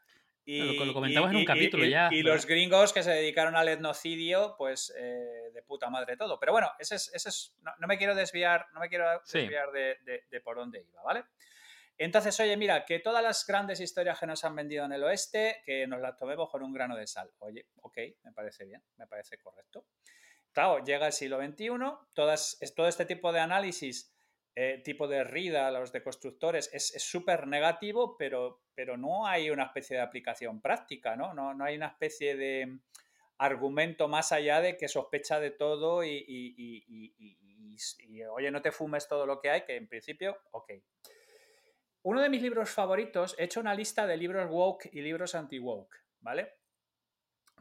y, 0.50 0.62
lo, 0.86 0.94
comentamos 0.94 1.30
en 1.30 1.36
un 1.36 1.44
capítulo 1.44 1.84
ya. 1.84 2.08
Y 2.10 2.22
los 2.22 2.46
gringos 2.46 2.94
que 2.94 3.02
se 3.02 3.10
dedicaron 3.10 3.54
al 3.54 3.68
etnocidio, 3.68 4.54
pues 4.56 4.94
eh, 4.96 5.50
de 5.52 5.62
puta 5.62 5.90
madre 5.90 6.16
todo. 6.16 6.40
Pero 6.40 6.52
bueno, 6.52 6.70
ese 6.78 6.94
es, 6.94 7.10
ese 7.12 7.28
es 7.28 7.54
no, 7.60 7.86
me 7.86 7.98
quiero 7.98 8.14
desviar, 8.14 8.66
no 8.72 8.80
me 8.80 8.88
quiero 8.88 9.04
desviar 9.30 9.70
de, 9.72 9.98
de, 10.30 10.40
por 10.40 10.56
dónde 10.56 10.80
iba, 10.88 11.02
¿vale? 11.02 11.24
Entonces, 11.98 12.40
oye, 12.40 12.56
mira, 12.56 12.86
que 12.86 12.98
todas 12.98 13.22
las 13.22 13.46
grandes 13.46 13.78
historias 13.80 14.18
que 14.18 14.26
nos 14.26 14.42
han 14.42 14.56
vendido 14.56 14.86
en 14.86 14.92
el 14.92 15.04
oeste, 15.04 15.60
que 15.66 15.86
nos 15.86 16.00
las 16.00 16.16
tomemos 16.16 16.48
con 16.48 16.62
un 16.62 16.72
grano 16.72 16.96
de 16.96 17.06
sal. 17.06 17.30
Oye, 17.40 17.66
ok, 17.82 17.98
me 18.22 18.32
parece 18.32 18.64
bien, 18.64 18.82
me 18.96 19.06
parece 19.06 19.36
correcto. 19.36 19.84
Claro, 20.52 20.82
llega 20.82 21.08
el 21.08 21.12
siglo 21.12 21.44
XXI, 21.44 21.68
todas, 22.14 22.58
todo 22.74 22.88
este 22.88 23.04
tipo 23.04 23.32
de 23.32 23.40
análisis 23.40 24.17
eh, 24.54 24.80
tipo 24.84 25.06
de 25.06 25.24
rida, 25.24 25.70
los 25.70 25.92
de 25.92 26.02
constructores, 26.02 26.70
es 26.72 26.92
súper 27.02 27.46
negativo, 27.46 28.16
pero, 28.16 28.62
pero 28.74 28.96
no 28.96 29.26
hay 29.26 29.50
una 29.50 29.64
especie 29.64 29.96
de 29.96 30.02
aplicación 30.02 30.60
práctica, 30.60 31.16
¿no? 31.16 31.34
¿no? 31.34 31.54
No 31.54 31.64
hay 31.64 31.76
una 31.76 31.88
especie 31.88 32.36
de 32.36 32.80
argumento 33.38 34.08
más 34.08 34.32
allá 34.32 34.60
de 34.60 34.76
que 34.76 34.88
sospecha 34.88 35.38
de 35.38 35.52
todo 35.52 36.04
y, 36.04 36.24
y, 36.26 37.44
oye, 38.30 38.50
no 38.50 38.60
te 38.60 38.72
fumes 38.72 39.06
todo 39.06 39.26
lo 39.26 39.40
que 39.40 39.50
hay, 39.50 39.64
que 39.64 39.76
en 39.76 39.88
principio, 39.88 40.36
ok. 40.50 40.72
Uno 42.02 42.20
de 42.20 42.28
mis 42.28 42.42
libros 42.42 42.70
favoritos, 42.70 43.36
he 43.38 43.44
hecho 43.44 43.60
una 43.60 43.74
lista 43.74 44.06
de 44.06 44.16
libros 44.16 44.50
woke 44.50 44.90
y 44.92 45.02
libros 45.02 45.34
anti-woke, 45.34 45.96
¿vale? 46.20 46.54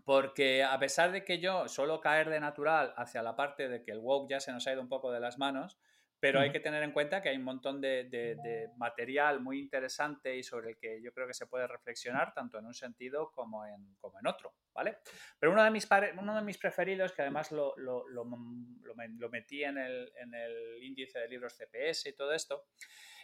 Porque 0.04 0.64
a 0.64 0.80
pesar 0.80 1.12
de 1.12 1.24
que 1.24 1.40
yo 1.40 1.68
suelo 1.68 2.00
caer 2.00 2.30
de 2.30 2.40
natural 2.40 2.94
hacia 2.98 3.22
la 3.22 3.36
parte 3.36 3.68
de 3.68 3.84
que 3.84 3.92
el 3.92 4.00
woke 4.00 4.30
ya 4.30 4.40
se 4.40 4.52
nos 4.52 4.66
ha 4.66 4.74
ido 4.74 4.82
un 4.82 4.90
poco 4.90 5.12
de 5.12 5.20
las 5.20 5.38
manos, 5.38 5.78
pero 6.20 6.40
hay 6.40 6.52
que 6.52 6.60
tener 6.60 6.82
en 6.82 6.92
cuenta 6.92 7.22
que 7.22 7.30
hay 7.30 7.38
un 7.38 7.44
montón 7.44 7.80
de, 7.80 8.70
material 8.78 9.40
muy 9.40 9.60
interesante 9.60 10.36
y 10.36 10.44
sobre 10.44 10.72
el 10.72 10.78
que 10.78 11.02
yo 11.02 11.12
creo 11.14 11.28
que 11.28 11.34
se 11.34 11.46
puede 11.46 11.68
reflexionar 11.68 12.34
tanto 12.34 12.58
en 12.58 12.66
un 12.66 12.74
sentido 12.74 13.32
como 13.32 13.66
en, 13.66 13.96
como 14.00 14.20
en 14.20 14.28
otro, 14.28 14.54
¿vale? 14.74 14.98
Pero 15.40 15.52
uno 15.52 15.64
de 15.64 15.70
mis, 15.70 15.88
uno 16.18 16.36
de 16.36 16.42
mis 16.42 16.58
preferidos, 16.58 17.12
que 17.12 17.22
además 17.22 17.52
lo, 17.52 17.74
lo, 17.78 18.08
lo, 18.08 18.26
lo 18.26 19.30
metí 19.30 19.64
en 19.64 19.78
el, 19.78 20.12
en 20.16 20.34
el, 20.34 20.84
índice 20.84 21.20
de 21.20 21.28
libros 21.28 21.56
CPS 21.56 22.10
y 22.10 22.14
todo 22.14 22.34
esto, 22.34 22.66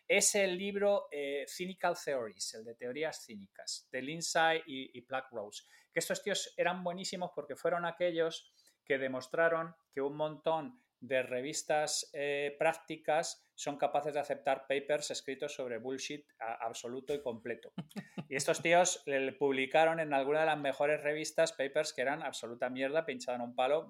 es 0.08 0.36
el 0.36 0.58
libro 0.58 1.08
eh, 1.12 1.46
Cynical 1.48 1.96
Theories, 2.04 2.54
el 2.56 2.66
de 2.66 2.76
teorías 2.76 3.26
cínicas, 3.26 3.88
de 3.92 4.02
Lindsay 4.02 4.62
y, 4.68 4.98
y 4.98 5.02
Black 5.06 5.32
Rose. 5.32 5.64
Que 5.92 6.00
estos 6.00 6.22
tíos 6.22 6.54
eran 6.58 6.84
buenísimos 6.84 7.32
porque 7.34 7.56
fueron 7.56 7.86
aquellos 7.86 8.54
que 8.86 8.98
demostraron 8.98 9.74
que 9.94 10.02
un 10.02 10.18
montón 10.18 10.83
de 11.04 11.22
revistas 11.22 12.10
eh, 12.14 12.56
prácticas 12.58 13.46
son 13.56 13.78
capaces 13.78 14.14
de 14.14 14.22
aceptar 14.22 14.68
papers 14.68 15.12
escritos 15.12 15.54
sobre 15.54 15.78
bullshit 15.78 16.26
absoluto 16.40 17.14
y 17.14 17.22
completo. 17.22 17.74
Y 18.30 18.36
estos 18.36 18.64
tíos 18.64 19.04
le 19.06 19.34
publicaron 19.34 20.00
en 20.00 20.12
alguna 20.12 20.40
de 20.40 20.46
las 20.48 20.58
mejores 20.58 21.04
revistas 21.04 21.54
papers 21.54 21.94
que 21.94 22.02
eran 22.02 22.24
absoluta 22.24 22.70
mierda, 22.70 23.06
pinchada 23.06 23.36
en 23.36 23.44
un 23.44 23.54
palo, 23.54 23.90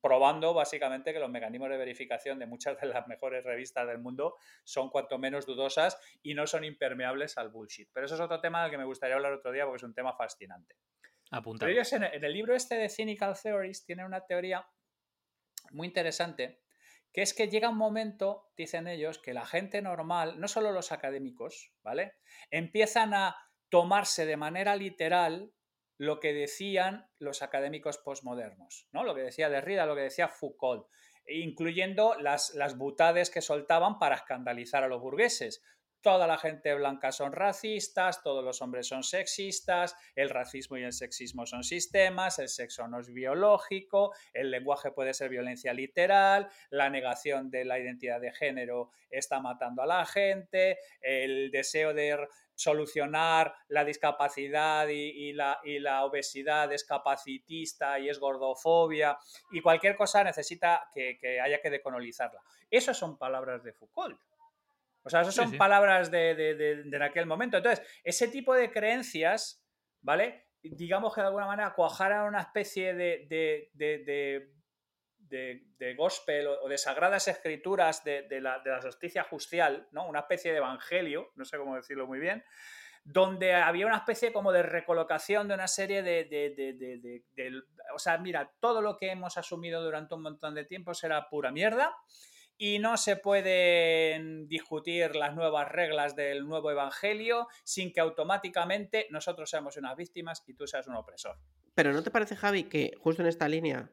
probando 0.00 0.54
básicamente 0.54 1.12
que 1.12 1.18
los 1.18 1.28
mecanismos 1.28 1.68
de 1.68 1.76
verificación 1.76 2.38
de 2.38 2.46
muchas 2.46 2.80
de 2.80 2.86
las 2.86 3.06
mejores 3.08 3.44
revistas 3.44 3.86
del 3.86 3.98
mundo 3.98 4.36
son 4.64 4.88
cuanto 4.88 5.18
menos 5.18 5.44
dudosas 5.44 5.98
y 6.22 6.32
no 6.32 6.46
son 6.46 6.64
impermeables 6.64 7.36
al 7.36 7.50
bullshit. 7.50 7.90
Pero 7.92 8.06
eso 8.06 8.14
es 8.14 8.20
otro 8.22 8.40
tema 8.40 8.62
del 8.62 8.70
que 8.70 8.78
me 8.78 8.84
gustaría 8.84 9.16
hablar 9.16 9.32
otro 9.32 9.52
día 9.52 9.64
porque 9.64 9.78
es 9.78 9.82
un 9.82 9.94
tema 9.94 10.14
fascinante. 10.14 10.76
Pero 11.58 11.72
ellos 11.72 11.92
en 11.92 12.04
el 12.04 12.32
libro 12.32 12.54
este 12.54 12.76
de 12.76 12.88
Cynical 12.88 13.34
Theories 13.38 13.84
tienen 13.84 14.06
una 14.06 14.24
teoría 14.24 14.66
muy 15.72 15.86
interesante, 15.86 16.60
que 17.12 17.22
es 17.22 17.34
que 17.34 17.48
llega 17.48 17.70
un 17.70 17.78
momento, 17.78 18.50
dicen 18.56 18.86
ellos, 18.86 19.18
que 19.18 19.34
la 19.34 19.46
gente 19.46 19.82
normal, 19.82 20.38
no 20.40 20.48
solo 20.48 20.72
los 20.72 20.92
académicos, 20.92 21.72
¿vale? 21.82 22.14
Empiezan 22.50 23.14
a 23.14 23.36
tomarse 23.70 24.26
de 24.26 24.36
manera 24.36 24.76
literal 24.76 25.52
lo 25.98 26.20
que 26.20 26.32
decían 26.32 27.10
los 27.18 27.42
académicos 27.42 27.98
postmodernos, 27.98 28.88
¿no? 28.92 29.04
Lo 29.04 29.14
que 29.14 29.22
decía 29.22 29.48
Derrida, 29.48 29.86
lo 29.86 29.96
que 29.96 30.02
decía 30.02 30.28
Foucault, 30.28 30.86
incluyendo 31.26 32.14
las, 32.14 32.54
las 32.54 32.78
butades 32.78 33.30
que 33.30 33.42
soltaban 33.42 33.98
para 33.98 34.16
escandalizar 34.16 34.84
a 34.84 34.88
los 34.88 35.00
burgueses 35.00 35.62
toda 36.02 36.26
la 36.26 36.38
gente 36.38 36.74
blanca 36.74 37.12
son 37.12 37.32
racistas, 37.32 38.22
todos 38.22 38.44
los 38.44 38.62
hombres 38.62 38.86
son 38.86 39.02
sexistas, 39.02 39.96
el 40.14 40.30
racismo 40.30 40.76
y 40.76 40.84
el 40.84 40.92
sexismo 40.92 41.46
son 41.46 41.64
sistemas, 41.64 42.38
el 42.38 42.48
sexo 42.48 42.86
no 42.88 43.00
es 43.00 43.12
biológico, 43.12 44.14
el 44.32 44.50
lenguaje 44.50 44.90
puede 44.90 45.14
ser 45.14 45.30
violencia 45.30 45.72
literal, 45.72 46.48
la 46.70 46.90
negación 46.90 47.50
de 47.50 47.64
la 47.64 47.78
identidad 47.78 48.20
de 48.20 48.32
género 48.32 48.90
está 49.10 49.40
matando 49.40 49.82
a 49.82 49.86
la 49.86 50.06
gente, 50.06 50.78
el 51.00 51.50
deseo 51.50 51.94
de 51.94 52.28
solucionar 52.54 53.54
la 53.68 53.84
discapacidad 53.84 54.88
y, 54.88 55.32
la, 55.32 56.04
obesidad 56.04 56.72
es 56.72 56.84
capacitista 56.84 57.98
y 58.00 58.08
es 58.08 58.18
gordofobia 58.18 59.16
y 59.52 59.60
cualquier 59.60 59.96
cosa 59.96 60.24
necesita 60.24 60.88
que, 60.92 61.18
que 61.18 61.40
haya 61.40 61.60
que 61.60 61.70
decolonizarla. 61.70 62.40
Esas 62.68 62.98
son 62.98 63.16
palabras 63.16 63.62
de 63.62 63.72
Foucault. 63.72 64.18
O 65.02 65.10
sea, 65.10 65.22
esas 65.22 65.34
son 65.34 65.56
palabras 65.56 66.10
de, 66.10 67.00
aquel 67.02 67.26
momento. 67.26 67.56
Entonces, 67.56 67.86
ese 68.04 68.28
tipo 68.28 68.54
de 68.54 68.70
creencias, 68.70 69.64
¿vale? 70.00 70.48
Digamos 70.62 71.14
que 71.14 71.20
de 71.20 71.28
alguna 71.28 71.46
manera 71.46 71.72
cuajaran 71.74 72.26
una 72.26 72.40
especie 72.40 72.94
de, 72.94 73.26
de, 75.28 75.94
gospel 75.96 76.46
o, 76.46 76.68
de 76.68 76.78
sagradas 76.78 77.28
escrituras 77.28 78.04
de, 78.04 78.26
la, 78.40 78.58
de 78.58 78.70
la 78.70 78.82
justicia 78.82 79.24
justial, 79.24 79.88
¿no? 79.92 80.06
Una 80.08 80.20
especie 80.20 80.50
de 80.50 80.58
evangelio, 80.58 81.30
no 81.36 81.44
sé 81.44 81.56
cómo 81.58 81.76
decirlo 81.76 82.06
muy 82.06 82.18
bien, 82.18 82.44
donde 83.04 83.54
había 83.54 83.86
una 83.86 83.96
especie 83.96 84.32
como 84.32 84.52
de 84.52 84.62
recolocación 84.62 85.48
de 85.48 85.54
una 85.54 85.68
serie 85.68 86.02
de, 86.02 86.24
de, 86.24 87.62
O 87.94 87.98
sea, 87.98 88.18
mira, 88.18 88.52
todo 88.60 88.82
lo 88.82 88.98
que 88.98 89.10
hemos 89.10 89.38
asumido 89.38 89.82
durante 89.82 90.14
un 90.14 90.22
montón 90.22 90.54
de 90.54 90.66
tiempo 90.66 90.92
será 90.92 91.28
pura 91.30 91.50
mierda 91.50 91.96
y 92.58 92.80
no 92.80 92.96
se 92.96 93.16
pueden 93.16 94.48
discutir 94.48 95.14
las 95.14 95.34
nuevas 95.34 95.68
reglas 95.68 96.16
del 96.16 96.46
nuevo 96.46 96.70
evangelio 96.72 97.46
sin 97.62 97.92
que 97.92 98.00
automáticamente 98.00 99.06
nosotros 99.10 99.48
seamos 99.48 99.76
unas 99.76 99.96
víctimas 99.96 100.42
y 100.46 100.54
tú 100.54 100.66
seas 100.66 100.88
un 100.88 100.96
opresor. 100.96 101.38
Pero 101.74 101.92
¿no 101.92 102.02
te 102.02 102.10
parece, 102.10 102.34
Javi, 102.34 102.64
que 102.64 102.92
justo 102.98 103.22
en 103.22 103.28
esta 103.28 103.48
línea 103.48 103.90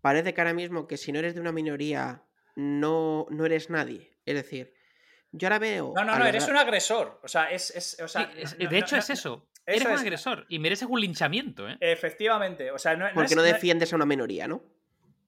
parece 0.00 0.32
que 0.32 0.40
ahora 0.40 0.54
mismo 0.54 0.88
que 0.88 0.96
si 0.96 1.12
no 1.12 1.18
eres 1.18 1.34
de 1.34 1.40
una 1.40 1.52
minoría 1.52 2.24
no, 2.56 3.26
no 3.30 3.44
eres 3.44 3.68
nadie? 3.68 4.18
Es 4.24 4.34
decir, 4.34 4.72
yo 5.30 5.48
ahora 5.48 5.58
veo... 5.58 5.92
No, 5.94 6.04
no, 6.04 6.18
no, 6.18 6.26
eres 6.26 6.48
un 6.48 6.56
agresor. 6.56 7.20
O 7.22 7.28
sea, 7.28 7.50
es... 7.50 7.96
de 8.58 8.78
hecho 8.78 8.96
es 8.96 9.10
eso. 9.10 9.48
Eres 9.66 9.84
un 9.84 9.92
agresor 9.92 10.46
y 10.48 10.58
mereces 10.58 10.88
un 10.88 11.00
linchamiento, 11.00 11.68
¿eh? 11.68 11.76
Efectivamente. 11.80 12.72
O 12.72 12.78
sea, 12.78 12.96
no, 12.96 13.06
Porque 13.14 13.36
no 13.36 13.42
defiendes 13.42 13.92
a 13.92 13.96
una 13.96 14.06
minoría, 14.06 14.48
¿no? 14.48 14.62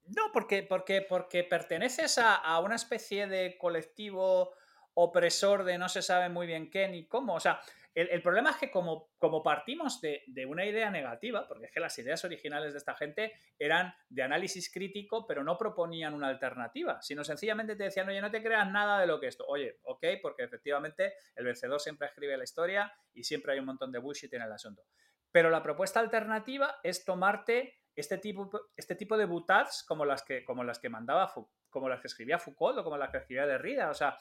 No, 0.06 0.30
porque, 0.32 0.62
porque, 0.62 1.02
porque 1.02 1.44
perteneces 1.44 2.18
a, 2.18 2.58
una 2.60 2.76
especie 2.76 3.26
de 3.26 3.56
colectivo 3.58 4.52
opresor 4.94 5.64
de 5.64 5.78
no 5.78 5.88
se 5.88 6.02
sabe 6.02 6.28
muy 6.28 6.46
bien 6.46 6.70
qué 6.70 6.88
ni 6.88 7.06
cómo. 7.06 7.34
O 7.34 7.40
sea, 7.40 7.60
el, 7.94 8.22
problema 8.22 8.50
es 8.50 8.56
que 8.56 8.70
como, 8.70 9.12
como 9.18 9.42
partimos 9.42 10.00
de, 10.00 10.46
una 10.46 10.66
idea 10.66 10.90
negativa, 10.90 11.46
porque 11.46 11.66
es 11.66 11.72
que 11.72 11.80
las 11.80 11.96
ideas 11.98 12.24
originales 12.24 12.72
de 12.72 12.78
esta 12.78 12.94
gente 12.94 13.32
eran 13.58 13.94
de 14.08 14.22
análisis 14.22 14.70
crítico, 14.70 15.26
pero 15.26 15.44
no 15.44 15.56
proponían 15.56 16.12
una 16.12 16.28
alternativa, 16.28 17.00
sino 17.02 17.22
sencillamente 17.22 17.76
te 17.76 17.84
decían, 17.84 18.08
oye, 18.08 18.20
no 18.20 18.32
te 18.32 18.42
creas 18.42 18.68
nada 18.70 19.00
de 19.00 19.06
lo 19.06 19.20
que 19.20 19.28
esto. 19.28 19.44
Oye, 19.46 19.78
ok, 19.84 20.04
porque 20.20 20.42
efectivamente 20.42 21.14
el 21.36 21.44
vencedor 21.44 21.80
siempre 21.80 22.08
escribe 22.08 22.36
la 22.36 22.44
historia 22.44 22.92
y 23.12 23.22
siempre 23.24 23.52
hay 23.52 23.60
un 23.60 23.66
montón 23.66 23.92
de 23.92 24.00
bullshit 24.00 24.32
en 24.34 24.42
el 24.42 24.52
asunto. 24.52 24.82
Pero 25.30 25.50
la 25.50 25.62
propuesta 25.62 26.00
alternativa 26.00 26.80
es 26.82 27.04
tomarte 27.04 27.83
este 27.94 28.18
tipo, 28.18 28.50
este 28.76 28.94
tipo 28.94 29.16
de 29.16 29.26
butads 29.26 29.84
como 29.86 30.04
las 30.04 30.22
que, 30.22 30.44
como 30.44 30.64
las 30.64 30.78
que 30.78 30.88
mandaba, 30.88 31.32
como 31.70 31.88
las 31.88 32.00
que 32.00 32.08
escribía 32.08 32.38
Foucault 32.38 32.78
o 32.78 32.84
como 32.84 32.96
las 32.96 33.10
que 33.10 33.18
escribía 33.18 33.46
Derrida, 33.46 33.90
o 33.90 33.94
sea, 33.94 34.18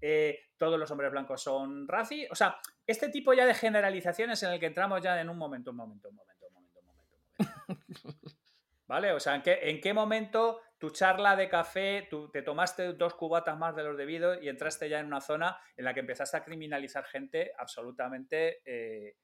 eh, 0.00 0.50
todos 0.56 0.78
los 0.78 0.90
hombres 0.90 1.10
blancos 1.10 1.42
son 1.42 1.88
raci, 1.88 2.26
o 2.30 2.34
sea, 2.34 2.58
este 2.86 3.08
tipo 3.08 3.32
ya 3.32 3.46
de 3.46 3.54
generalizaciones 3.54 4.42
en 4.42 4.52
el 4.52 4.60
que 4.60 4.66
entramos 4.66 5.00
ya 5.02 5.20
en 5.20 5.28
un 5.28 5.38
momento, 5.38 5.70
un 5.70 5.76
momento, 5.76 6.08
un 6.08 6.16
momento, 6.16 6.46
un 6.46 6.52
momento, 6.52 6.78
un 6.78 6.86
momento, 6.86 7.16
un 7.38 7.46
momento. 7.46 8.38
¿Vale? 8.86 9.12
O 9.12 9.20
sea, 9.20 9.34
¿en 9.36 9.42
qué, 9.42 9.58
¿en 9.62 9.80
qué 9.80 9.94
momento 9.94 10.60
tu 10.78 10.90
charla 10.90 11.36
de 11.36 11.48
café, 11.48 12.06
tú 12.10 12.30
te 12.30 12.42
tomaste 12.42 12.92
dos 12.92 13.14
cubatas 13.14 13.56
más 13.56 13.74
de 13.74 13.84
los 13.84 13.96
debidos 13.96 14.38
y 14.42 14.50
entraste 14.50 14.90
ya 14.90 15.00
en 15.00 15.06
una 15.06 15.22
zona 15.22 15.58
en 15.76 15.86
la 15.86 15.94
que 15.94 16.00
empezaste 16.00 16.36
a 16.36 16.44
criminalizar 16.44 17.04
gente 17.06 17.52
absolutamente 17.56 18.60
eh, 18.66 19.16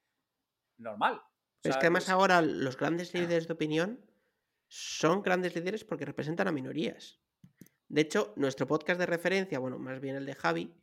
normal? 0.79 1.21
Es 1.63 1.77
que 1.77 1.87
además 1.87 2.09
ahora 2.09 2.41
los 2.43 2.77
grandes 2.77 3.13
líderes 3.15 3.47
de 3.47 3.53
opinión 3.53 4.05
son 4.69 5.23
grandes 5.23 5.55
líderes 5.55 5.85
porque 5.85 6.05
representan 6.05 6.49
a 6.49 6.53
minorías. 6.53 7.21
De 7.89 8.03
hecho, 8.03 8.33
nuestro 8.37 8.67
podcast 8.67 9.01
de 9.01 9.07
referencia, 9.07 9.59
bueno, 9.59 9.79
más 9.79 10.01
bien 10.01 10.17
el 10.17 10.25
de 10.25 10.35
Javi, 10.35 10.75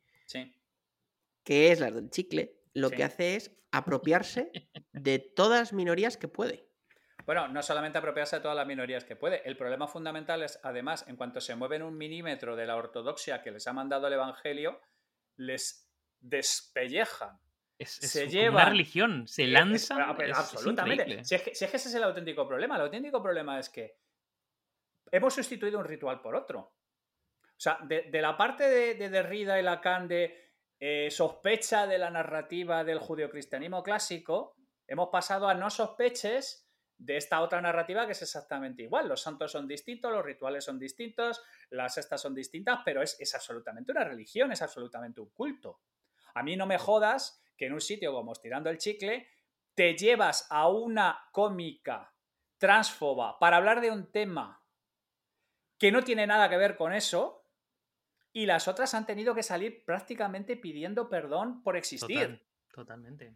que 1.43 1.71
es 1.71 1.79
la 1.79 1.89
del 1.89 2.09
chicle, 2.09 2.59
lo 2.73 2.89
que 2.89 3.03
hace 3.03 3.35
es 3.35 3.57
apropiarse 3.71 4.51
de 4.91 5.19
todas 5.19 5.59
las 5.59 5.73
minorías 5.73 6.17
que 6.17 6.27
puede. 6.27 6.67
Bueno, 7.25 7.47
no 7.47 7.61
solamente 7.61 7.97
apropiarse 7.97 8.37
de 8.37 8.41
todas 8.41 8.55
las 8.55 8.67
minorías 8.67 9.03
que 9.03 9.15
puede. 9.15 9.41
El 9.47 9.57
problema 9.57 9.87
fundamental 9.87 10.43
es, 10.43 10.59
además, 10.63 11.05
en 11.07 11.15
cuanto 11.15 11.41
se 11.41 11.55
mueven 11.55 11.83
un 11.83 11.97
milímetro 11.97 12.55
de 12.55 12.65
la 12.65 12.75
ortodoxia 12.75 13.41
que 13.41 13.51
les 13.51 13.67
ha 13.67 13.73
mandado 13.73 14.07
el 14.07 14.13
Evangelio, 14.13 14.79
les 15.35 15.89
despellejan 16.19 17.39
se 17.85 18.27
lleva 18.27 18.61
una 18.61 18.69
religión, 18.69 19.27
se 19.27 19.45
lanza. 19.45 19.95
absolutamente. 20.33 21.23
si, 21.23 21.35
es 21.35 21.41
que, 21.43 21.51
ese 21.51 21.75
es 21.75 21.93
el 21.93 22.03
auténtico 22.03 22.47
problema. 22.47 22.75
El 22.75 22.81
auténtico 22.81 23.21
problema 23.21 23.59
es 23.59 23.69
que 23.69 23.97
hemos 25.11 25.33
sustituido 25.33 25.79
un 25.79 25.85
ritual 25.85 26.21
por 26.21 26.35
otro. 26.35 26.59
O 26.59 27.59
sea, 27.59 27.79
de, 27.83 28.09
la 28.21 28.37
parte 28.37 28.69
de, 28.69 29.09
Derrida 29.09 29.59
y 29.59 29.63
Lacan 29.63 30.07
de 30.07 30.53
eh, 30.79 31.09
sospecha 31.09 31.87
de 31.87 31.97
la 31.97 32.09
narrativa 32.09 32.83
del 32.83 32.99
judeocristianismo 32.99 33.81
clásico, 33.83 34.55
hemos 34.87 35.09
pasado 35.09 35.47
a 35.47 35.53
no 35.53 35.69
sospeches 35.69 36.67
de 36.99 37.17
esta 37.17 37.41
otra 37.41 37.61
narrativa 37.61 38.05
que 38.05 38.11
es 38.13 38.21
exactamente 38.21 38.83
igual. 38.83 39.07
Los 39.07 39.21
santos 39.21 39.51
son 39.51 39.67
distintos, 39.67 40.11
los 40.11 40.25
rituales 40.25 40.65
son 40.65 40.79
distintos, 40.79 41.43
las 41.69 41.97
estas 41.97 42.21
son 42.21 42.33
distintas, 42.33 42.79
pero 42.83 43.01
es, 43.01 43.19
es 43.19 43.33
absolutamente 43.35 43.91
una 43.91 44.03
religión, 44.03 44.51
es 44.51 44.61
absolutamente 44.61 45.21
un 45.21 45.29
culto. 45.29 45.81
A 46.37 46.43
mí 46.43 46.55
no 46.55 46.67
me 46.67 46.77
jodas 46.77 47.43
que 47.57 47.65
en 47.65 47.73
un 47.73 47.81
sitio 47.81 48.13
como 48.13 48.31
Estirando 48.31 48.69
el 48.69 48.77
Chicle 48.77 49.27
te 49.73 49.95
llevas 49.95 50.47
a 50.49 50.67
una 50.67 51.19
cómica 51.31 52.13
transfoba 52.57 53.39
para 53.39 53.57
hablar 53.57 53.81
de 53.81 53.91
un 53.91 54.11
tema 54.11 54.63
que 55.77 55.91
no 55.91 56.03
tiene 56.03 56.27
nada 56.27 56.49
que 56.49 56.57
ver 56.57 56.75
con 56.75 56.93
eso 56.93 57.43
y 58.33 58.45
las 58.45 58.67
otras 58.67 58.93
han 58.93 59.05
tenido 59.05 59.33
que 59.33 59.43
salir 59.43 59.83
prácticamente 59.83 60.55
pidiendo 60.55 61.09
perdón 61.09 61.63
por 61.63 61.75
existir. 61.75 62.45
totalmente. 62.71 63.35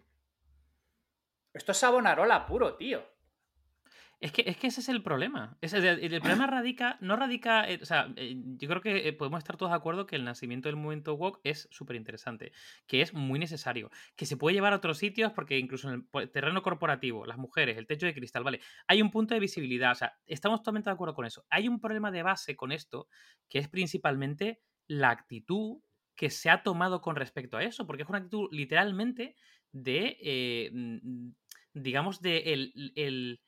Esto 1.54 1.72
es 1.72 1.78
sabonarola 1.80 2.46
puro, 2.46 2.76
tío. 2.76 3.04
Es 4.22 4.32
que, 4.32 4.44
es 4.46 4.56
que 4.56 4.68
ese 4.68 4.82
es 4.82 4.90
el 4.90 5.02
problema. 5.02 5.58
El, 5.62 5.84
el 5.84 6.22
problema 6.22 6.46
radica, 6.46 6.96
no 7.02 7.16
radica, 7.16 7.66
o 7.82 7.86
sea, 7.86 8.14
eh, 8.16 8.36
yo 8.38 8.70
creo 8.70 8.80
que 8.80 9.08
eh, 9.08 9.14
podemos 9.14 9.40
estar 9.40 9.58
todos 9.58 9.72
de 9.72 9.76
acuerdo 9.76 10.06
que 10.06 10.16
el 10.16 10.24
nacimiento 10.24 10.70
del 10.70 10.76
movimiento 10.76 11.16
woke 11.16 11.42
es 11.44 11.68
súper 11.72 11.96
interesante, 11.96 12.52
que 12.86 13.02
es 13.02 13.16
muy 13.16 13.40
necesario, 13.40 13.90
que 14.16 14.28
se 14.28 14.38
puede 14.38 14.54
llevar 14.54 14.74
a 14.74 14.76
otros 14.76 15.00
sitios 15.00 15.34
porque 15.34 15.58
incluso 15.58 15.92
en 15.92 16.08
el 16.14 16.30
terreno 16.30 16.62
corporativo, 16.62 17.26
las 17.26 17.40
mujeres, 17.40 17.80
el 17.80 17.88
techo 17.88 18.06
de 18.06 18.14
cristal, 18.14 18.44
vale, 18.44 18.62
hay 18.86 19.02
un 19.02 19.10
punto 19.10 19.34
de 19.34 19.40
visibilidad, 19.40 19.94
o 19.94 19.96
sea, 19.96 20.14
estamos 20.28 20.60
totalmente 20.60 20.92
de 20.92 20.94
acuerdo 20.94 21.16
con 21.16 21.26
eso. 21.26 21.44
Hay 21.50 21.68
un 21.68 21.80
problema 21.80 22.12
de 22.12 22.22
base 22.22 22.56
con 22.56 22.72
esto, 22.72 23.08
que 23.50 23.58
es 23.58 23.70
principalmente 23.70 24.62
la 24.86 25.10
actitud 25.10 25.80
que 26.16 26.30
se 26.30 26.52
ha 26.52 26.62
tomado 26.62 27.02
con 27.02 27.16
respecto 27.16 27.58
a 27.58 27.64
eso, 27.64 27.88
porque 27.88 28.04
es 28.04 28.10
una 28.10 28.20
actitud 28.20 28.50
literalmente 28.52 29.36
de, 29.72 30.16
eh, 30.22 30.70
mm, 30.72 31.32
digamos, 31.74 32.22
de 32.22 32.54
el 32.96 33.42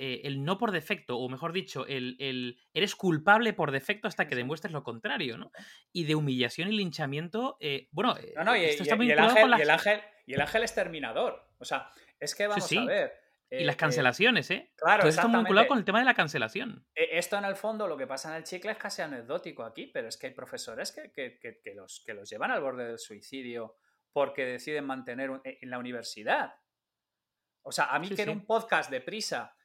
eh, 0.00 0.20
el 0.28 0.44
no 0.44 0.58
por 0.58 0.70
defecto, 0.70 1.18
o 1.18 1.28
mejor 1.28 1.52
dicho, 1.52 1.84
el, 1.88 2.56
eres 2.72 2.94
culpable 2.94 3.52
por 3.52 3.72
defecto 3.72 4.06
hasta 4.06 4.28
que 4.28 4.36
demuestres 4.36 4.72
lo 4.72 4.84
contrario, 4.84 5.36
¿no? 5.36 5.50
Y 5.92 6.04
de 6.04 6.14
humillación 6.14 6.68
y 6.68 6.76
linchamiento, 6.76 7.56
eh, 7.58 7.88
bueno, 7.90 8.14
y, 8.16 8.64
esto 8.64 8.84
está 8.84 8.94
y, 8.94 9.10
el 9.10 9.18
ángel, 9.18 9.50
y, 9.58 9.60
el 9.60 9.70
ángel, 9.70 10.00
y 10.24 10.34
el 10.34 10.40
ángel 10.40 10.62
exterminador. 10.62 11.52
O 11.58 11.64
sea, 11.64 11.90
es 12.20 12.36
que 12.36 12.46
vamos 12.46 12.72
a 12.72 12.84
ver. 12.84 13.12
y 13.50 13.64
las 13.64 13.74
eh, 13.74 13.76
cancelaciones, 13.76 14.48
¿eh? 14.52 14.70
Claro, 14.76 15.00
Todo 15.00 15.10
esto 15.10 15.26
está 15.26 15.36
vinculado 15.36 15.66
con 15.66 15.78
el 15.78 15.84
tema 15.84 15.98
de 15.98 16.04
la 16.04 16.14
cancelación. 16.14 16.86
E, 16.94 17.18
esto 17.18 17.36
en 17.36 17.44
el 17.44 17.56
fondo, 17.56 17.88
lo 17.88 17.96
que 17.96 18.06
pasa 18.06 18.30
en 18.30 18.36
el 18.36 18.44
chicle 18.44 18.70
es 18.70 18.78
casi 18.78 19.02
anecdótico 19.02 19.64
aquí, 19.64 19.88
pero 19.88 20.06
es 20.06 20.16
que 20.16 20.28
hay 20.28 20.32
profesores 20.32 20.92
que, 20.92 21.74
los, 21.74 22.04
que 22.06 22.14
los 22.14 22.30
llevan 22.30 22.52
al 22.52 22.60
borde 22.60 22.86
del 22.86 23.00
suicidio 23.00 23.74
porque 24.12 24.44
deciden 24.44 24.84
mantener 24.84 25.40
en 25.42 25.70
la 25.70 25.78
universidad. 25.78 26.54
O 27.62 27.72
sea, 27.72 27.86
a 27.86 27.98
mí 27.98 28.08
que 28.10 28.22
en 28.22 28.30
un 28.30 28.46
podcast 28.46 28.90
de 28.90 29.00
prisa 29.00 29.56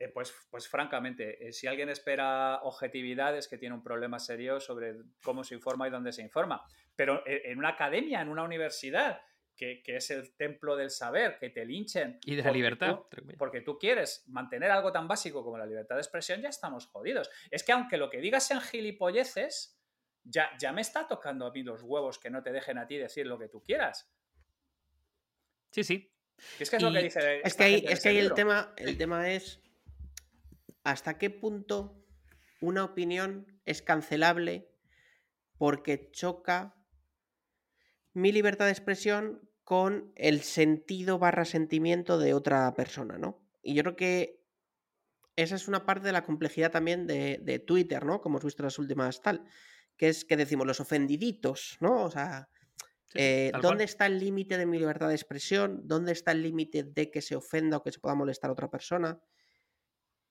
eh, 0.00 0.08
pues, 0.08 0.34
pues 0.50 0.66
francamente, 0.66 1.46
eh, 1.46 1.52
si 1.52 1.66
alguien 1.66 1.90
espera 1.90 2.60
objetividad 2.62 3.36
es 3.36 3.46
que 3.46 3.58
tiene 3.58 3.74
un 3.74 3.82
problema 3.82 4.18
serio 4.18 4.58
sobre 4.58 4.96
cómo 5.22 5.44
se 5.44 5.54
informa 5.54 5.86
y 5.86 5.90
dónde 5.90 6.10
se 6.14 6.22
informa. 6.22 6.64
Pero 6.96 7.22
eh, 7.26 7.42
en 7.44 7.58
una 7.58 7.68
academia, 7.68 8.22
en 8.22 8.30
una 8.30 8.42
universidad, 8.42 9.20
que, 9.54 9.82
es 9.84 10.10
el 10.10 10.34
templo 10.36 10.74
del 10.74 10.88
saber, 10.88 11.36
que 11.38 11.50
te 11.50 11.66
linchen. 11.66 12.18
Y 12.24 12.34
de 12.34 12.42
la 12.42 12.50
libertad. 12.50 13.00
porque 13.36 13.60
tú 13.60 13.78
quieres 13.78 14.24
mantener 14.28 14.70
algo 14.70 14.90
tan 14.90 15.06
básico 15.06 15.44
como 15.44 15.58
la 15.58 15.66
libertad 15.66 15.96
de 15.96 16.00
expresión, 16.00 16.40
ya 16.40 16.48
estamos 16.48 16.86
jodidos. 16.86 17.28
Es 17.50 17.62
que 17.62 17.72
aunque 17.72 17.98
lo 17.98 18.08
que 18.08 18.22
digas 18.22 18.46
sean 18.46 18.62
gilipolleces, 18.62 19.78
ya, 20.24 20.50
ya 20.58 20.72
me 20.72 20.80
está 20.80 21.06
tocando 21.06 21.44
a 21.44 21.52
mí 21.52 21.62
los 21.62 21.82
huevos 21.82 22.18
que 22.18 22.30
no 22.30 22.42
te 22.42 22.52
dejen 22.52 22.78
a 22.78 22.86
ti 22.86 22.96
decir 22.96 23.26
lo 23.26 23.38
que 23.38 23.48
tú 23.48 23.62
quieras. 23.62 24.10
Sí, 25.72 25.84
sí. 25.84 26.10
Es 26.58 26.70
que 26.70 26.76
es 26.76 26.82
lo 26.82 26.90
que 26.90 27.02
dice. 27.02 27.42
Es 27.44 27.54
que 27.54 27.64
ahí, 27.64 27.84
es 27.86 28.02
que 28.02 28.08
ahí 28.08 28.18
el, 28.18 28.32
tema, 28.32 28.72
el 28.78 28.96
tema 28.96 29.30
es 29.30 29.60
hasta 30.84 31.18
qué 31.18 31.30
punto 31.30 32.04
una 32.60 32.84
opinión 32.84 33.60
es 33.64 33.82
cancelable 33.82 34.70
porque 35.58 36.10
choca 36.10 36.74
mi 38.12 38.32
libertad 38.32 38.66
de 38.66 38.72
expresión 38.72 39.48
con 39.64 40.12
el 40.16 40.40
sentido 40.40 41.18
barra 41.18 41.44
sentimiento 41.44 42.18
de 42.18 42.34
otra 42.34 42.74
persona, 42.74 43.18
¿no? 43.18 43.40
Y 43.62 43.74
yo 43.74 43.82
creo 43.82 43.96
que 43.96 44.40
esa 45.36 45.54
es 45.54 45.68
una 45.68 45.86
parte 45.86 46.06
de 46.06 46.12
la 46.12 46.24
complejidad 46.24 46.70
también 46.70 47.06
de, 47.06 47.64
Twitter, 47.66 48.04
¿no? 48.04 48.20
Como 48.20 48.34
hemos 48.34 48.44
visto 48.44 48.62
en 48.62 48.66
las 48.66 48.78
últimas 48.78 49.22
tal, 49.22 49.44
que 49.96 50.08
es 50.08 50.24
que 50.24 50.36
decimos 50.36 50.66
los 50.66 50.80
ofendiditos, 50.80 51.76
¿no? 51.80 52.04
O 52.04 52.10
sea, 52.10 52.48
eh, 53.14 53.52
¿dónde 53.62 53.84
está 53.84 54.06
el 54.06 54.18
límite 54.18 54.58
de 54.58 54.66
mi 54.66 54.78
libertad 54.78 55.08
de 55.08 55.14
expresión? 55.14 55.82
¿Dónde 55.84 56.12
está 56.12 56.32
el 56.32 56.42
límite 56.42 56.84
de 56.84 57.10
que 57.10 57.22
se 57.22 57.36
ofenda 57.36 57.76
o 57.76 57.82
que 57.82 57.92
se 57.92 58.00
pueda 58.00 58.14
molestar 58.14 58.50
a 58.50 58.54
otra 58.54 58.70
persona? 58.70 59.20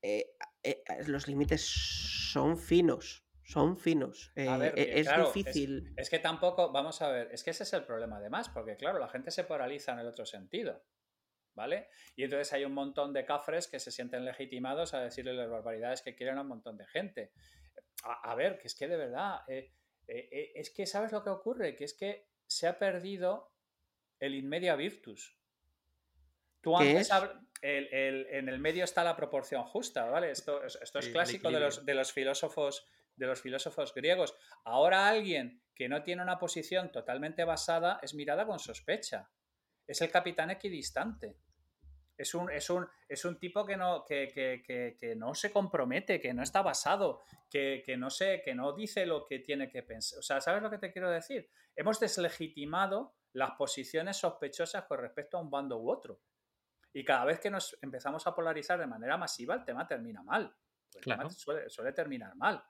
Eh, 0.02 0.36
eh, 0.64 0.84
los 1.08 1.28
límites 1.28 1.66
son 1.66 2.58
finos. 2.58 3.26
Son 3.44 3.78
finos. 3.78 4.32
Eh, 4.36 4.74
e, 4.76 5.00
es 5.00 5.10
difícil. 5.16 5.94
Es, 5.98 6.10
que 6.10 6.20
tampoco, 6.20 6.72
vamos 6.72 7.02
a 7.02 7.10
ver, 7.10 7.30
es 7.32 7.44
que 7.44 7.50
ese 7.50 7.64
es 7.64 7.74
el 7.74 7.84
problema 7.84 8.18
además, 8.18 8.50
porque 8.50 8.78
claro, 8.78 9.00
la 9.00 9.10
gente 9.10 9.32
se 9.32 9.44
paraliza 9.44 9.94
en 9.94 10.00
el 10.00 10.08
otro 10.08 10.26
sentido. 10.26 10.84
¿Vale? 11.56 11.90
Y 12.16 12.24
entonces 12.24 12.54
hay 12.54 12.64
un 12.64 12.74
montón 12.74 13.12
de 13.12 13.26
cafres 13.26 13.68
que 13.68 13.80
se 13.80 13.92
sienten 13.92 14.24
legitimados 14.24 14.94
a 14.94 15.02
decirle 15.02 15.34
las 15.34 15.50
barbaridades 15.50 16.02
que 16.02 16.16
quieren 16.16 16.38
a 16.38 16.42
un 16.42 16.48
montón 16.48 16.78
de 16.78 16.86
gente. 16.86 17.34
A, 18.04 18.34
ver, 18.36 18.60
que 18.60 18.68
es 18.68 18.76
que 18.76 18.88
de 18.88 18.96
verdad, 18.96 19.42
es 19.48 20.70
que 20.70 20.86
¿sabes 20.86 21.12
lo 21.12 21.22
que 21.22 21.32
ocurre? 21.32 21.76
Que 21.76 21.84
es 21.84 21.94
que 21.96 22.30
se 22.48 22.66
ha 22.66 22.80
perdido 22.80 23.52
el 24.20 24.36
inmedia 24.36 24.76
virtus. 24.76 25.38
Tú 26.62 26.78
antes, 26.78 27.10
en 27.62 28.50
el 28.50 28.60
medio 28.60 28.84
está 28.84 29.04
la 29.04 29.16
proporción 29.16 29.64
justa, 29.64 30.06
¿vale? 30.06 30.32
Esto, 30.32 30.64
esto 30.64 31.00
es 31.00 31.10
clásico 31.10 31.52
de 31.52 31.60
los, 31.60 31.86
de 31.86 31.94
los, 31.94 32.14
filósofos 32.14 32.88
de 33.16 33.28
los 33.28 33.42
filósofos 33.42 33.94
griegos. 33.94 34.36
Ahora 34.64 35.08
alguien 35.10 35.62
que 35.76 35.90
no 35.90 36.04
tiene 36.04 36.24
una 36.24 36.40
posición 36.40 36.92
totalmente 36.92 37.44
basada 37.44 38.00
es 38.02 38.14
mirada 38.14 38.46
con 38.46 38.60
sospecha. 38.60 39.30
Es 39.86 40.02
el 40.02 40.10
capitán 40.10 40.50
equidistante. 40.52 41.38
Es 42.18 42.34
un, 42.34 42.52
es 42.52 42.70
un, 42.70 42.86
es 43.08 43.24
un 43.24 43.40
tipo 43.40 43.66
que 43.66 43.78
no, 43.78 44.04
que, 44.04 44.28
que, 44.28 44.98
que, 45.00 45.16
no 45.16 45.34
se 45.34 45.54
compromete, 45.54 46.20
que 46.20 46.34
no 46.34 46.44
está 46.44 46.62
basado, 46.62 47.22
que, 47.50 47.82
no 47.98 48.10
sé, 48.10 48.42
que 48.44 48.54
no 48.54 48.74
dice 48.74 49.06
lo 49.06 49.26
que 49.26 49.40
tiene 49.40 49.70
que 49.70 49.84
pensar. 49.84 50.20
O 50.20 50.22
sea, 50.22 50.42
¿sabes 50.42 50.62
lo 50.62 50.70
que 50.70 50.80
te 50.80 50.92
quiero 50.92 51.10
decir? 51.10 51.50
Hemos 51.78 51.98
deslegitimado 51.98 53.16
las 53.32 53.52
posiciones 53.52 54.18
sospechosas 54.18 54.84
con 54.84 55.00
respecto 55.00 55.38
a 55.38 55.42
un 55.42 55.50
bando 55.50 55.78
u 55.78 55.90
otro. 55.90 56.20
Y 56.94 57.04
cada 57.04 57.26
vez 57.26 57.40
que 57.40 57.50
nos 57.50 57.78
empezamos 57.82 58.26
a 58.26 58.34
polarizar 58.34 58.80
de 58.80 58.88
manera 58.88 59.18
masiva, 59.18 59.56
el 59.56 59.64
tema 59.64 59.88
termina 59.88 60.24
mal. 60.24 60.54
suele, 61.30 61.94
terminar 61.94 62.36
mal. 62.36 62.64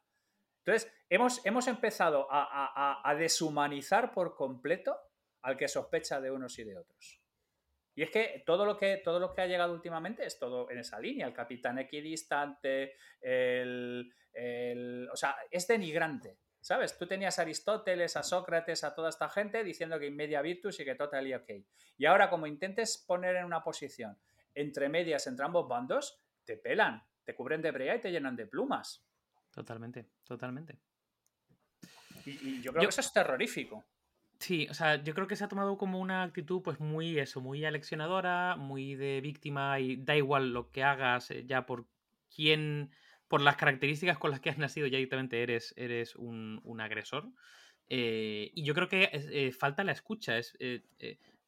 Entonces, 0.65 0.91
hemos, 1.09 1.45
hemos 1.45 1.67
empezado 1.67 2.27
a, 2.29 3.15
deshumanizar 3.17 4.11
por 4.11 4.35
completo 4.35 4.95
al 5.41 5.55
que 5.57 5.67
sospecha 5.67 6.19
de 6.19 6.31
unos 6.31 6.59
y 6.59 6.63
de 6.65 6.77
otros. 6.77 7.21
Y 7.95 8.03
es 8.03 8.11
que 8.11 8.43
todo 8.45 8.65
lo 8.65 8.77
que, 8.77 8.97
todo 8.97 9.19
lo 9.19 9.33
que 9.33 9.41
ha 9.41 9.47
llegado 9.47 9.73
últimamente 9.73 10.25
es 10.25 10.37
todo 10.37 10.69
en 10.69 10.79
esa 10.79 10.99
línea. 10.99 11.27
El 11.27 11.33
capitán 11.33 11.79
equidistante, 11.79 12.95
el, 13.19 14.13
el, 14.33 15.09
o 15.11 15.15
sea, 15.15 15.35
es 15.49 15.67
denigrante. 15.67 16.39
¿Sabes? 16.61 16.97
Tú 16.97 17.07
tenías 17.07 17.39
a 17.39 17.43
Aristóteles, 17.43 18.17
a 18.17 18.23
Sócrates, 18.23 18.83
a 18.83 18.93
toda 18.93 19.09
esta 19.09 19.29
gente 19.29 19.63
diciendo 19.63 19.97
que 19.97 20.07
in 20.07 20.15
media 20.15 20.41
virtus 20.41 20.79
y 20.79 20.85
que 20.85 20.95
totally 20.95 21.33
ok. 21.33 21.49
Y 21.97 22.05
ahora, 22.05 22.29
como 22.29 22.47
intentes 22.47 22.97
poner 22.97 23.37
en 23.37 23.45
una 23.45 23.63
posición 23.63 24.17
entre 24.53 24.89
medias 24.89 25.25
entre 25.27 25.45
ambos 25.45 25.67
bandos, 25.67 26.21
te 26.43 26.57
pelan, 26.57 27.03
te 27.23 27.35
cubren 27.35 27.61
de 27.61 27.71
brea 27.71 27.95
y 27.95 28.01
te 28.01 28.11
llenan 28.11 28.35
de 28.35 28.45
plumas. 28.45 29.05
Totalmente, 29.51 30.09
totalmente. 30.23 30.79
Y, 32.25 32.61
yo 32.61 32.71
creo 32.71 32.83
que 32.83 32.89
eso 32.89 33.01
es 33.01 33.13
terrorífico. 33.13 33.85
Sí, 34.39 34.67
o 34.69 34.73
sea, 34.73 35.03
yo 35.03 35.13
creo 35.13 35.27
que 35.27 35.35
se 35.35 35.43
ha 35.43 35.49
tomado 35.49 35.77
como 35.77 35.99
una 35.99 36.23
actitud, 36.23 36.61
pues 36.61 36.79
muy 36.79 37.19
eso, 37.19 37.41
muy 37.41 37.65
aleccionadora, 37.65 38.55
muy 38.55 38.95
de 38.95 39.19
víctima 39.21 39.79
y 39.79 39.97
da 39.97 40.15
igual 40.15 40.53
lo 40.53 40.71
que 40.71 40.83
hagas 40.83 41.31
eh, 41.31 41.45
ya 41.45 41.65
por 41.65 41.87
quién 42.33 42.91
por 43.29 43.41
las 43.41 43.55
características 43.55 44.17
con 44.17 44.31
las 44.31 44.41
que 44.41 44.49
has 44.49 44.57
nacido 44.57 44.87
ya 44.87 44.97
directamente 44.97 45.41
eres, 45.41 45.73
eres 45.77 46.15
un, 46.15 46.59
agresor. 46.81 47.29
Eh, 47.87 48.51
y 48.53 48.63
yo 48.63 48.73
creo 48.73 48.89
que 48.89 49.09
eh, 49.13 49.51
falta 49.51 49.83
la 49.83 49.93
escucha. 49.93 50.37
Es, 50.37 50.57
eh, 50.59 50.81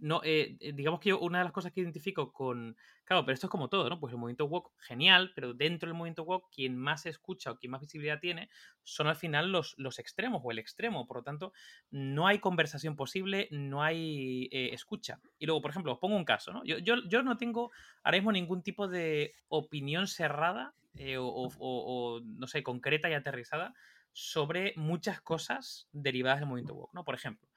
no, 0.01 0.21
digamos 0.21 0.99
que 0.99 1.13
una 1.13 1.37
de 1.37 1.45
las 1.45 1.53
cosas 1.53 1.71
que 1.71 1.81
identifico 1.81 2.33
con. 2.33 2.75
Claro, 3.05 3.23
pero 3.25 3.33
esto 3.33 3.47
es 3.47 3.51
como 3.51 3.69
todo, 3.69 3.89
¿no? 3.89 3.99
Pues 3.99 4.11
el 4.11 4.19
movimiento 4.19 4.45
walk, 4.45 4.71
genial, 4.79 5.31
pero 5.35 5.53
dentro 5.53 5.87
del 5.87 5.97
movimiento 5.97 6.23
walk, 6.23 6.49
quien 6.51 6.77
más 6.77 7.05
escucha 7.05 7.51
o 7.51 7.57
quien 7.57 7.71
más 7.71 7.81
visibilidad 7.81 8.19
tiene 8.19 8.49
son 8.83 9.07
al 9.07 9.15
final 9.15 9.51
los, 9.51 9.75
los 9.77 9.99
extremos 9.99 10.41
o 10.43 10.51
el 10.51 10.59
extremo. 10.59 11.07
Por 11.07 11.17
lo 11.17 11.23
tanto, 11.23 11.53
no 11.89 12.27
hay 12.27 12.39
conversación 12.39 12.95
posible, 12.95 13.47
no 13.51 13.83
hay 13.83 14.49
escucha. 14.51 15.21
Y 15.39 15.45
luego, 15.45 15.61
por 15.61 15.71
ejemplo, 15.71 15.93
os 15.93 15.99
pongo 15.99 16.15
un 16.15 16.25
caso, 16.25 16.51
¿no? 16.51 16.63
Yo, 16.65 16.77
yo, 16.79 16.95
yo 17.07 17.23
no 17.23 17.37
tengo 17.37 17.71
ahora 18.03 18.17
mismo 18.17 18.31
ningún 18.31 18.63
tipo 18.63 18.87
de 18.87 19.33
opinión 19.47 20.07
cerrada 20.07 20.75
eh, 20.95 21.15
o, 21.19 22.21
no 22.23 22.47
sé, 22.47 22.63
concreta 22.63 23.09
y 23.09 23.13
aterrizada 23.13 23.73
sobre 24.11 24.73
muchas 24.75 25.21
cosas 25.21 25.87
derivadas 25.93 26.39
del 26.39 26.49
movimiento 26.49 26.75
woke, 26.75 26.93
¿no? 26.93 27.05
Por 27.05 27.15
ejemplo, 27.15 27.47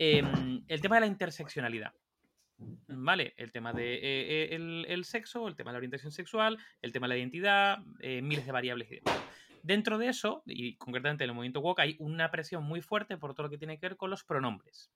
em, 0.00 0.64
el 0.66 0.80
tema 0.80 0.96
de 0.96 1.00
la 1.00 1.06
interseccionalidad. 1.06 1.92
¿Vale? 2.88 3.32
El 3.38 3.52
tema 3.52 3.72
de 3.72 3.94
eh, 3.94 4.54
eh, 4.54 4.84
el, 4.88 5.04
sexo, 5.04 5.48
el 5.48 5.56
tema 5.56 5.70
de 5.70 5.74
la 5.74 5.78
orientación 5.78 6.12
sexual, 6.12 6.58
el 6.82 6.92
tema 6.92 7.06
de 7.06 7.14
la 7.14 7.18
identidad, 7.18 7.78
miles 8.22 8.44
de 8.44 8.52
variables 8.52 8.90
y 8.90 8.96
demás. 8.96 9.18
Dentro 9.62 9.96
de 9.96 10.08
eso, 10.08 10.42
y 10.44 10.76
concretamente 10.76 11.24
en 11.24 11.30
el 11.30 11.36
movimiento 11.36 11.60
woke, 11.60 11.80
hay 11.80 11.96
una 11.98 12.30
presión 12.30 12.64
muy 12.64 12.82
fuerte 12.82 13.16
por 13.16 13.34
todo 13.34 13.44
lo 13.44 13.50
que 13.50 13.58
tiene 13.58 13.78
que 13.78 13.88
ver 13.88 13.96
con 13.96 14.10
los 14.10 14.24
pronombres. 14.24 14.90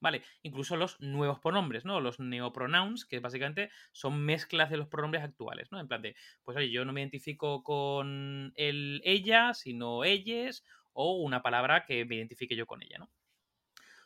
¿vale? 0.00 0.22
Incluso 0.42 0.76
los 0.76 0.98
nuevos 1.00 1.38
pronombres, 1.38 1.84
¿no? 1.84 2.00
Los 2.00 2.18
neopronouns, 2.18 3.04
que 3.04 3.20
básicamente 3.20 3.70
son 3.92 4.20
mezclas 4.24 4.70
de 4.70 4.78
los 4.78 4.88
pronombres 4.88 5.22
actuales, 5.22 5.70
¿no? 5.70 5.78
En 5.78 5.88
plan 5.88 6.02
de, 6.02 6.16
pues 6.42 6.56
oye, 6.56 6.70
yo 6.70 6.84
no 6.84 6.92
me 6.92 7.02
identifico 7.02 7.62
con 7.62 8.52
el 8.56 9.00
ella, 9.04 9.54
sino 9.54 10.04
ellas, 10.04 10.64
o 10.92 11.16
una 11.16 11.42
palabra 11.42 11.84
que 11.84 12.04
me 12.04 12.16
identifique 12.16 12.56
yo 12.56 12.66
con 12.66 12.82
ella, 12.82 12.98
¿no? 12.98 13.10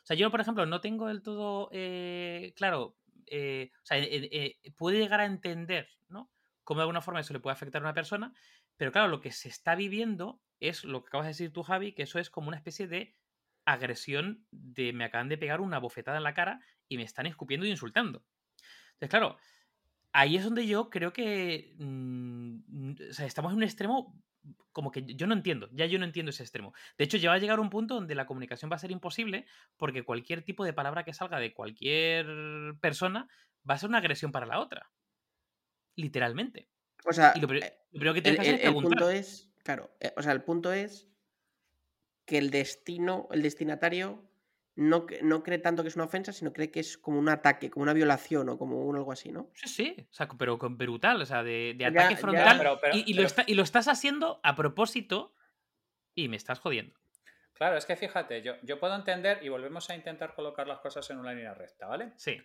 O 0.05 0.07
sea, 0.07 0.15
yo, 0.15 0.29
por 0.29 0.39
ejemplo, 0.39 0.67
no 0.67 0.81
tengo 0.81 1.07
del 1.07 1.23
todo 1.23 1.67
eh, 1.71 2.53
claro, 2.55 2.95
eh, 3.25 3.71
o 3.81 3.85
sea, 3.85 3.97
eh, 3.99 4.59
puede 4.77 4.99
llegar 4.99 5.19
a 5.19 5.25
entender, 5.25 5.89
¿no? 6.09 6.31
cómo 6.63 6.79
de 6.79 6.83
alguna 6.83 7.01
forma 7.01 7.21
eso 7.21 7.33
le 7.33 7.39
puede 7.39 7.53
afectar 7.53 7.81
a 7.81 7.85
una 7.85 7.95
persona, 7.95 8.31
pero 8.77 8.91
claro, 8.91 9.07
lo 9.07 9.19
que 9.19 9.31
se 9.31 9.49
está 9.49 9.73
viviendo 9.73 10.41
es 10.59 10.83
lo 10.83 11.01
que 11.01 11.07
acabas 11.07 11.25
de 11.25 11.31
decir 11.31 11.51
tú, 11.51 11.63
Javi, 11.63 11.93
que 11.93 12.03
eso 12.03 12.19
es 12.19 12.29
como 12.29 12.49
una 12.49 12.57
especie 12.57 12.87
de 12.87 13.15
agresión 13.65 14.45
de 14.51 14.93
me 14.93 15.05
acaban 15.05 15.27
de 15.27 15.39
pegar 15.39 15.59
una 15.59 15.79
bofetada 15.79 16.17
en 16.17 16.23
la 16.23 16.35
cara 16.35 16.59
y 16.87 16.97
me 16.97 17.03
están 17.03 17.25
escupiendo 17.25 17.65
y 17.65 17.71
insultando. 17.71 18.23
Entonces, 18.93 19.09
claro, 19.09 19.37
ahí 20.11 20.35
es 20.35 20.43
donde 20.43 20.67
yo 20.67 20.91
creo 20.91 21.11
que 21.13 21.73
mm, 21.79 22.91
o 23.09 23.13
sea, 23.13 23.25
estamos 23.25 23.51
en 23.51 23.57
un 23.57 23.63
extremo 23.63 24.21
como 24.71 24.91
que 24.91 25.03
yo 25.15 25.27
no 25.27 25.33
entiendo, 25.33 25.69
ya 25.71 25.85
yo 25.85 25.97
no 25.99 26.05
entiendo 26.05 26.29
ese 26.31 26.43
extremo. 26.43 26.73
De 26.97 27.05
hecho, 27.05 27.17
ya 27.17 27.29
va 27.29 27.35
a 27.35 27.39
llegar 27.39 27.59
un 27.59 27.69
punto 27.69 27.95
donde 27.95 28.15
la 28.15 28.25
comunicación 28.25 28.71
va 28.71 28.75
a 28.75 28.79
ser 28.79 28.91
imposible 28.91 29.45
porque 29.77 30.03
cualquier 30.03 30.43
tipo 30.43 30.63
de 30.65 30.73
palabra 30.73 31.03
que 31.03 31.13
salga 31.13 31.39
de 31.39 31.53
cualquier 31.53 32.25
persona 32.81 33.27
va 33.69 33.75
a 33.75 33.77
ser 33.77 33.89
una 33.89 33.99
agresión 33.99 34.31
para 34.31 34.45
la 34.45 34.59
otra. 34.59 34.91
Literalmente. 35.95 36.69
O 37.05 37.13
sea, 37.13 37.33
Y 37.35 37.39
lo, 37.39 37.47
pri- 37.47 37.59
eh, 37.61 37.77
lo 37.91 37.99
primero 37.99 38.13
que 38.13 38.19
el, 38.19 38.23
tienes 38.23 38.39
que 38.41 38.55
hacer 38.55 38.67
el- 38.67 38.73
punto 38.73 39.09
es, 39.09 39.53
claro, 39.63 39.95
eh, 39.99 40.13
o 40.17 40.21
sea, 40.23 40.31
el 40.33 40.43
punto 40.43 40.73
es 40.73 41.07
que 42.25 42.37
el 42.37 42.49
destino, 42.49 43.27
el 43.31 43.41
destinatario 43.41 44.23
no, 44.75 45.05
no 45.21 45.41
cree 45.43 45.57
tanto 45.59 45.81
que 45.83 45.89
es 45.89 45.95
una 45.95 46.05
ofensa, 46.05 46.33
sino 46.33 46.51
cree 46.51 46.69
que 46.71 46.81
es 46.81 46.97
como 46.97 47.17
un 47.19 47.29
ataque, 47.29 47.69
como 47.69 47.83
una 47.83 47.93
violación 47.93 48.49
o 48.49 48.57
como 48.57 48.81
un 48.85 48.95
algo 48.97 49.11
así, 49.11 49.31
¿no? 49.31 49.49
Sí, 49.53 49.67
sí, 49.69 50.07
o 50.09 50.13
sea, 50.13 50.27
pero 50.37 50.57
con 50.57 50.77
brutal, 50.77 51.21
o 51.21 51.25
sea, 51.25 51.43
de, 51.43 51.75
de 51.77 51.85
ataque 51.85 52.15
ya, 52.15 52.19
frontal. 52.19 52.57
pero- 52.57 52.79
pero- 52.81 52.95
y, 52.97 53.03
y 53.07 53.13
lo 53.13 53.23
está- 53.23 53.43
y 53.47 53.53
lo 53.53 53.63
estás 53.63 53.87
haciendo 53.87 54.39
a 54.43 54.55
propósito 54.55 55.33
y 56.13 56.27
me 56.27 56.35
estás 56.37 56.59
jodiendo. 56.59 56.93
Claro, 57.53 57.77
es 57.77 57.85
que 57.85 57.95
fíjate, 57.95 58.41
yo, 58.41 58.55
yo 58.63 58.79
puedo 58.79 58.95
entender 58.95 59.39
y 59.41 59.47
volvemos 59.49 59.89
a 59.89 59.95
intentar 59.95 60.33
colocar 60.35 60.67
las 60.67 60.79
cosas 60.79 61.09
en 61.09 61.19
una 61.19 61.33
línea 61.33 61.53
recta, 61.53 61.87
¿vale? 61.87 62.11
Sí. 62.17 62.37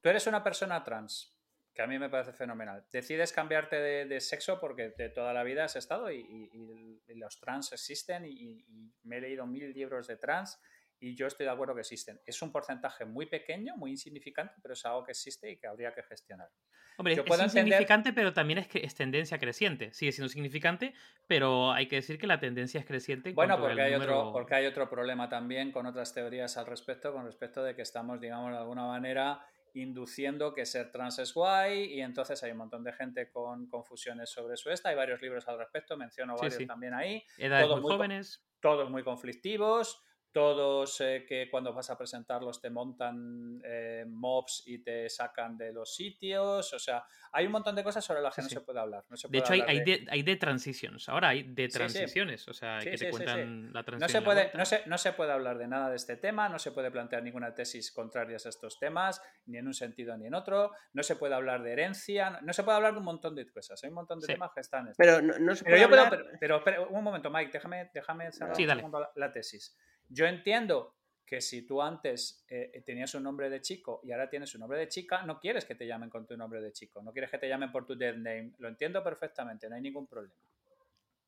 Tú 0.00 0.08
eres 0.08 0.26
una 0.26 0.42
persona 0.42 0.82
trans, 0.82 1.36
que 1.72 1.82
a 1.82 1.86
mí 1.86 1.96
me 1.96 2.10
parece 2.10 2.32
fenomenal. 2.32 2.84
Decides 2.90 3.32
cambiarte 3.32 3.76
de, 3.76 4.04
de 4.06 4.20
sexo 4.20 4.58
porque 4.58 4.90
de 4.98 5.10
toda 5.10 5.32
la 5.32 5.44
vida 5.44 5.64
has 5.64 5.76
estado 5.76 6.10
y, 6.10 6.18
y- 6.52 7.14
los 7.14 7.38
trans 7.40 7.72
existen 7.72 8.24
y 8.26 8.64
me 9.04 9.18
he 9.18 9.20
leído 9.20 9.46
mil 9.46 9.72
libros 9.72 10.06
de 10.08 10.16
trans 10.16 10.60
y 11.00 11.14
yo 11.14 11.26
estoy 11.26 11.46
de 11.46 11.52
acuerdo 11.52 11.74
que 11.74 11.80
existen. 11.80 12.20
Es 12.26 12.42
un 12.42 12.50
porcentaje 12.52 13.04
muy 13.04 13.26
pequeño, 13.26 13.76
muy 13.76 13.90
insignificante, 13.90 14.54
pero 14.62 14.74
es 14.74 14.84
algo 14.84 15.04
que 15.04 15.12
existe 15.12 15.50
y 15.50 15.56
que 15.56 15.66
habría 15.66 15.92
que 15.94 16.02
gestionar. 16.02 16.48
Hombre, 16.96 17.14
Yo 17.14 17.22
es 17.22 17.28
entender- 17.30 17.44
insignificante, 17.64 18.12
pero 18.12 18.32
también 18.32 18.58
es, 18.58 18.66
que 18.66 18.80
es 18.84 18.94
tendencia 18.94 19.38
creciente. 19.38 19.92
Sigue 19.94 20.10
siendo 20.10 20.28
significante, 20.28 20.94
pero 21.28 21.70
hay 21.72 21.86
que 21.86 21.96
decir 21.96 22.18
que 22.18 22.26
la 22.26 22.40
tendencia 22.40 22.80
es 22.80 22.86
creciente. 22.86 23.28
en 23.30 23.34
Bueno, 23.36 23.60
porque 23.60 23.80
hay, 23.80 23.94
otro, 23.94 24.06
número- 24.14 24.32
porque 24.32 24.54
hay 24.56 24.66
otro 24.66 24.90
problema 24.90 25.28
también 25.28 25.70
con 25.70 25.86
otras 25.86 26.12
teorías 26.12 26.56
al 26.56 26.66
respecto, 26.66 27.12
con 27.12 27.24
respecto 27.24 27.62
de 27.62 27.76
que 27.76 27.82
estamos, 27.82 28.20
digamos, 28.20 28.50
de 28.50 28.58
alguna 28.58 28.86
manera 28.86 29.40
induciendo 29.74 30.54
que 30.54 30.66
ser 30.66 30.90
trans 30.90 31.20
es 31.20 31.32
guay 31.32 31.84
y 31.94 32.00
entonces 32.00 32.42
hay 32.42 32.50
un 32.50 32.58
montón 32.58 32.82
de 32.82 32.92
gente 32.92 33.30
con 33.30 33.68
confusiones 33.68 34.28
sobre 34.30 34.54
eso. 34.54 34.70
Esta 34.72 34.88
hay 34.88 34.96
varios 34.96 35.22
libros 35.22 35.46
al 35.46 35.58
respecto, 35.58 35.96
menciono 35.96 36.34
Sí, 36.36 36.40
varios 36.42 36.58
sí. 36.58 36.66
también 36.66 36.94
ahí, 36.94 37.22
Edades 37.36 37.68
todo 37.68 37.80
muy 37.80 37.92
jóvenes. 37.92 38.44
todos 38.60 38.90
muy 38.90 39.04
conflictivos, 39.04 40.02
todos 40.32 41.00
eh, 41.00 41.24
que 41.26 41.48
cuando 41.50 41.72
vas 41.72 41.90
a 41.90 41.96
presentarlos 41.98 42.60
te 42.60 42.70
montan 42.70 43.60
eh, 43.64 44.04
mobs 44.06 44.62
y 44.66 44.78
te 44.82 45.08
sacan 45.08 45.56
de 45.56 45.72
los 45.72 45.94
sitios, 45.94 46.72
o 46.72 46.78
sea, 46.78 47.04
hay 47.32 47.46
un 47.46 47.52
montón 47.52 47.74
de 47.74 47.82
cosas 47.82 48.04
sobre 48.04 48.20
las 48.20 48.34
que 48.34 48.42
Sí, 48.42 48.46
no 48.46 48.48
sí. 48.50 48.54
se 48.56 48.60
puede 48.60 48.78
hablar. 48.80 49.04
No 49.08 49.16
se 49.16 49.28
De 49.28 49.30
puede 49.32 49.40
hecho, 49.40 49.52
hay, 49.54 49.60
hablar 49.60 49.76
hay, 49.76 49.84
de- 49.84 50.06
hay 50.10 50.22
de 50.22 50.36
transitions. 50.36 51.08
Ahora 51.08 51.28
hay 51.30 51.42
de 51.44 51.64
Sí, 51.64 51.70
sí. 51.70 51.76
transiciones. 51.78 52.46
O 52.48 52.52
sea, 52.54 52.80
Sí, 52.80 52.90
que 52.90 52.98
sí, 52.98 53.04
te 53.06 53.10
sí, 53.12 53.18
sí. 53.18 53.24
cuentan 53.24 53.72
la 53.72 53.82
transición. 53.84 54.00
No 54.00 54.08
se, 54.08 54.24
puede, 54.24 54.50
no, 54.54 54.64
se, 54.64 54.82
no 54.86 54.98
se 54.98 55.12
puede 55.12 55.32
hablar 55.32 55.58
de 55.58 55.66
nada 55.68 55.90
de 55.90 55.96
este 55.96 56.16
tema, 56.16 56.48
no 56.48 56.58
se 56.58 56.72
puede 56.72 56.90
plantear 56.90 57.22
ninguna 57.22 57.54
tesis 57.54 57.90
contraria 57.92 58.36
a 58.36 58.48
estos 58.48 58.78
temas, 58.78 59.20
ni 59.46 59.58
en 59.58 59.66
un 59.66 59.74
sentido 59.74 60.16
ni 60.16 60.26
en 60.26 60.34
otro, 60.34 60.72
no 60.92 61.02
se 61.02 61.16
puede 61.16 61.34
hablar 61.34 61.62
de 61.62 61.72
herencia, 61.72 62.30
no, 62.30 62.40
no 62.42 62.52
se 62.52 62.62
puede 62.62 62.76
hablar 62.76 62.92
de 62.92 62.98
un 62.98 63.04
montón 63.04 63.34
de 63.34 63.46
cosas, 63.50 63.82
hay 63.82 63.88
un 63.88 63.94
montón 63.96 64.20
de 64.20 64.26
Sí. 64.26 64.32
temas 64.34 64.50
que 64.54 64.60
están... 64.60 64.84
en 64.84 64.90
esto. 64.92 65.02
Pero 65.02 65.22
no, 65.22 65.38
no 65.38 65.54
se 65.56 65.64
Pero 65.64 65.72
puede 65.74 65.82
yo 65.82 65.88
puedo, 65.88 66.02
hablar- 66.02 66.18
pero, 66.24 66.38
pero 66.40 66.56
espera, 66.58 66.80
un 66.82 67.04
momento, 67.04 67.30
Mike, 67.30 67.50
déjame, 67.52 67.90
déjame 67.92 68.30
cerrar 68.32 68.54
Sí, 68.54 68.62
un 68.62 68.68
dale. 68.68 68.80
segundo 68.80 69.00
la, 69.00 69.10
la 69.16 69.32
tesis. 69.32 69.76
Yo 70.08 70.26
entiendo 70.26 70.94
que 71.24 71.40
si 71.42 71.62
tú 71.66 71.82
antes 71.82 72.44
eh, 72.48 72.82
tenías 72.86 73.14
un 73.14 73.22
nombre 73.22 73.50
de 73.50 73.60
chico 73.60 74.00
y 74.02 74.12
ahora 74.12 74.30
tienes 74.30 74.54
un 74.54 74.60
nombre 74.60 74.78
de 74.78 74.88
chica, 74.88 75.22
no 75.26 75.38
quieres 75.38 75.64
que 75.66 75.74
te 75.74 75.86
llamen 75.86 76.08
con 76.08 76.26
tu 76.26 76.36
nombre 76.36 76.60
de 76.62 76.72
chico, 76.72 77.02
no 77.02 77.12
quieres 77.12 77.30
que 77.30 77.36
te 77.38 77.48
llamen 77.48 77.70
por 77.70 77.84
tu 77.84 77.94
dead 77.96 78.14
name, 78.16 78.52
lo 78.58 78.68
entiendo 78.68 79.02
perfectamente, 79.04 79.68
no 79.68 79.74
hay 79.76 79.82
ningún 79.82 80.06
problema. 80.06 80.34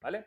¿Vale? 0.00 0.26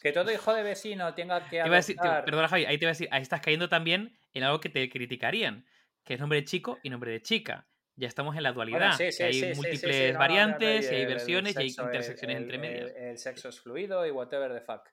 Que 0.00 0.12
todo 0.12 0.32
hijo 0.32 0.54
de 0.54 0.62
vecino 0.62 1.14
tenga 1.14 1.46
que 1.48 1.60
decir- 1.76 1.96
te- 1.96 2.08
perdona, 2.24 2.48
Javi, 2.48 2.64
ahí 2.64 2.78
te 2.78 2.84
iba 2.86 2.90
a 2.90 2.94
decir, 2.94 3.08
ahí 3.10 3.20
estás 3.20 3.42
cayendo 3.42 3.68
también 3.68 4.16
en 4.32 4.42
algo 4.44 4.58
que 4.60 4.70
te 4.70 4.88
criticarían, 4.88 5.66
que 6.02 6.14
es 6.14 6.20
nombre 6.20 6.40
de 6.40 6.44
chico 6.46 6.78
y 6.82 6.88
nombre 6.88 7.12
de 7.12 7.20
chica. 7.20 7.68
Ya 7.96 8.08
estamos 8.08 8.34
en 8.36 8.42
la 8.42 8.52
dualidad, 8.52 8.78
Bueno, 8.78 8.96
sí, 8.96 9.04
que 9.04 9.10
sí, 9.12 9.22
hay 9.22 9.32
sí, 9.34 9.40
sí, 9.40 9.48
sí, 9.48 9.56
múltiples 9.56 9.96
sí, 9.96 10.02
no, 10.04 10.12
no, 10.12 10.18
no, 10.18 10.18
variantes, 10.18 10.60
no, 10.60 10.66
y 10.66 10.86
hay 10.88 10.94
el- 10.94 11.00
el 11.02 11.06
versiones, 11.08 11.54
y 11.54 11.58
hay 11.58 11.66
intersecciones 11.68 12.36
el- 12.36 12.42
entre 12.44 12.58
medias. 12.58 12.90
El, 12.96 13.02
el 13.04 13.18
sexo 13.18 13.48
es 13.50 13.60
fluido 13.60 14.06
y 14.06 14.10
whatever 14.10 14.54
the 14.54 14.60
fuck. 14.62 14.88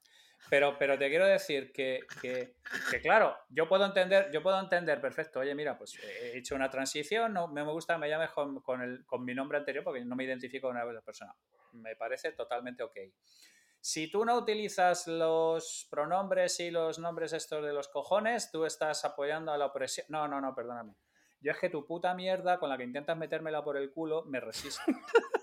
Pero, 0.49 0.77
pero 0.79 0.97
te 0.97 1.09
quiero 1.09 1.25
decir 1.25 1.71
que, 1.71 1.99
que, 2.21 2.55
que, 2.89 3.01
claro, 3.01 3.35
yo 3.49 3.67
puedo 3.67 3.85
entender, 3.85 4.31
yo 4.31 4.41
puedo 4.41 4.59
entender, 4.59 5.01
perfecto, 5.01 5.39
oye, 5.39 5.53
mira, 5.53 5.77
pues 5.77 5.95
he 6.01 6.37
hecho 6.37 6.55
una 6.55 6.69
transición, 6.69 7.33
no 7.33 7.47
me 7.47 7.61
gusta 7.63 7.97
me 7.97 8.09
llames 8.09 8.31
con, 8.31 8.61
con, 8.61 8.81
el, 8.81 9.05
con 9.05 9.23
mi 9.23 9.35
nombre 9.35 9.57
anterior 9.57 9.83
porque 9.83 10.03
no 10.03 10.15
me 10.15 10.23
identifico 10.23 10.67
con 10.67 10.77
una 10.77 11.01
persona. 11.01 11.35
Me 11.73 11.95
parece 11.95 12.31
totalmente 12.31 12.83
ok. 12.83 12.97
Si 13.81 14.11
tú 14.11 14.25
no 14.25 14.37
utilizas 14.37 15.07
los 15.07 15.87
pronombres 15.89 16.59
y 16.59 16.69
los 16.69 16.99
nombres 16.99 17.31
estos 17.33 17.63
de 17.63 17.71
los 17.71 17.87
cojones, 17.87 18.51
tú 18.51 18.65
estás 18.65 19.05
apoyando 19.05 19.53
a 19.53 19.57
la 19.57 19.67
opresión. 19.67 20.05
No, 20.09 20.27
no, 20.27 20.41
no, 20.41 20.53
perdóname. 20.53 20.95
Yo 21.39 21.51
es 21.53 21.59
que 21.59 21.69
tu 21.69 21.85
puta 21.85 22.13
mierda 22.13 22.59
con 22.59 22.69
la 22.69 22.77
que 22.77 22.83
intentas 22.83 23.17
metérmela 23.17 23.63
por 23.63 23.77
el 23.77 23.91
culo 23.91 24.25
me 24.25 24.41
resiste. 24.41 24.81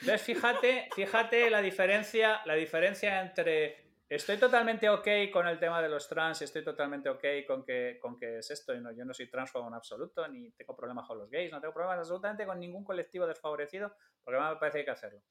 Entonces, 0.00 0.22
fíjate, 0.22 0.88
fíjate 0.94 1.50
la 1.50 1.60
diferencia, 1.60 2.40
la 2.46 2.54
diferencia 2.54 3.20
entre 3.20 3.90
estoy 4.08 4.38
totalmente 4.38 4.88
ok 4.88 5.06
con 5.32 5.46
el 5.46 5.58
tema 5.58 5.80
de 5.80 5.88
los 5.88 6.08
trans, 6.08 6.42
estoy 6.42 6.64
totalmente 6.64 7.08
ok 7.08 7.24
con 7.46 7.64
que, 7.64 7.98
con 8.00 8.18
que 8.18 8.38
es 8.38 8.50
esto, 8.50 8.74
y 8.74 8.80
no, 8.80 8.92
yo 8.92 9.04
no 9.04 9.14
soy 9.14 9.30
transfobo 9.30 9.68
en 9.68 9.74
absoluto, 9.74 10.26
ni 10.26 10.50
tengo 10.52 10.74
problemas 10.74 11.06
con 11.06 11.18
los 11.18 11.30
gays, 11.30 11.52
no 11.52 11.60
tengo 11.60 11.74
problemas 11.74 11.98
absolutamente 11.98 12.44
con 12.46 12.58
ningún 12.58 12.82
colectivo 12.82 13.26
desfavorecido, 13.26 13.94
porque 14.24 14.40
me 14.40 14.56
parece 14.56 14.72
que 14.72 14.78
hay 14.78 14.84
que 14.84 14.90
hacerlo. 14.90 15.22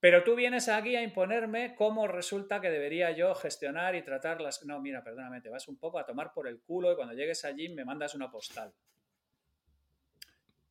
Pero 0.00 0.22
tú 0.22 0.36
vienes 0.36 0.68
aquí 0.68 0.94
a 0.94 1.02
imponerme 1.02 1.74
cómo 1.74 2.06
resulta 2.06 2.60
que 2.60 2.70
debería 2.70 3.10
yo 3.10 3.34
gestionar 3.34 3.96
y 3.96 4.02
tratar 4.02 4.40
las... 4.40 4.64
No, 4.64 4.80
mira, 4.80 5.02
perdóname, 5.02 5.40
te 5.40 5.48
vas 5.48 5.66
un 5.66 5.76
poco 5.76 5.98
a 5.98 6.06
tomar 6.06 6.32
por 6.32 6.46
el 6.46 6.60
culo 6.62 6.92
y 6.92 6.94
cuando 6.96 7.14
llegues 7.14 7.44
allí 7.44 7.68
me 7.68 7.84
mandas 7.84 8.14
una 8.14 8.30
postal. 8.30 8.72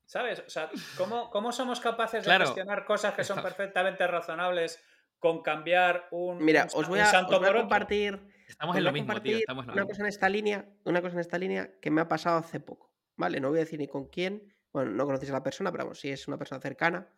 ¿Sabes? 0.07 0.39
O 0.39 0.49
sea, 0.49 0.69
¿cómo, 0.97 1.29
cómo 1.29 1.51
somos 1.51 1.81
capaces 1.81 2.23
de 2.23 2.27
Claro, 2.27 2.45
gestionar 2.45 2.85
cosas 2.85 3.13
que 3.13 3.25
son 3.25 3.41
perfectamente 3.43 4.07
razonables 4.07 4.81
con 5.19 5.43
cambiar 5.43 6.07
un, 6.11 6.43
Mira, 6.43 6.63
un 6.73 6.79
os 6.79 6.87
voy 6.87 6.99
un 6.99 7.05
a, 7.05 7.11
santo 7.11 7.33
os 7.35 7.39
voy 7.41 7.49
a 7.49 7.53
compartir, 7.53 8.19
Estamos 8.47 8.73
os 8.73 8.77
en 8.77 8.83
lo 8.85 8.89
a 8.89 8.93
mismo, 8.93 9.21
tío. 9.21 9.37
Estamos 9.37 9.63
en 9.63 9.67
lo 9.67 9.73
una 9.73 9.81
mismo. 9.81 9.89
cosa 9.89 10.01
en 10.03 10.07
esta 10.07 10.29
línea, 10.29 10.65
una 10.85 11.01
cosa 11.01 11.15
en 11.15 11.19
esta 11.19 11.37
línea 11.37 11.77
que 11.81 11.91
me 11.91 11.99
ha 11.99 12.07
pasado 12.07 12.37
hace 12.37 12.61
poco, 12.61 12.93
¿vale? 13.17 13.41
No 13.41 13.49
voy 13.49 13.57
a 13.57 13.65
decir 13.65 13.79
ni 13.79 13.87
con 13.89 14.07
quién, 14.07 14.55
bueno, 14.71 14.91
no 14.91 15.05
conocéis 15.05 15.31
a 15.31 15.33
la 15.33 15.43
persona, 15.43 15.71
pero 15.73 15.83
vamos, 15.83 15.99
si 15.99 16.09
es 16.09 16.25
una 16.29 16.37
persona 16.37 16.61
cercana. 16.61 17.09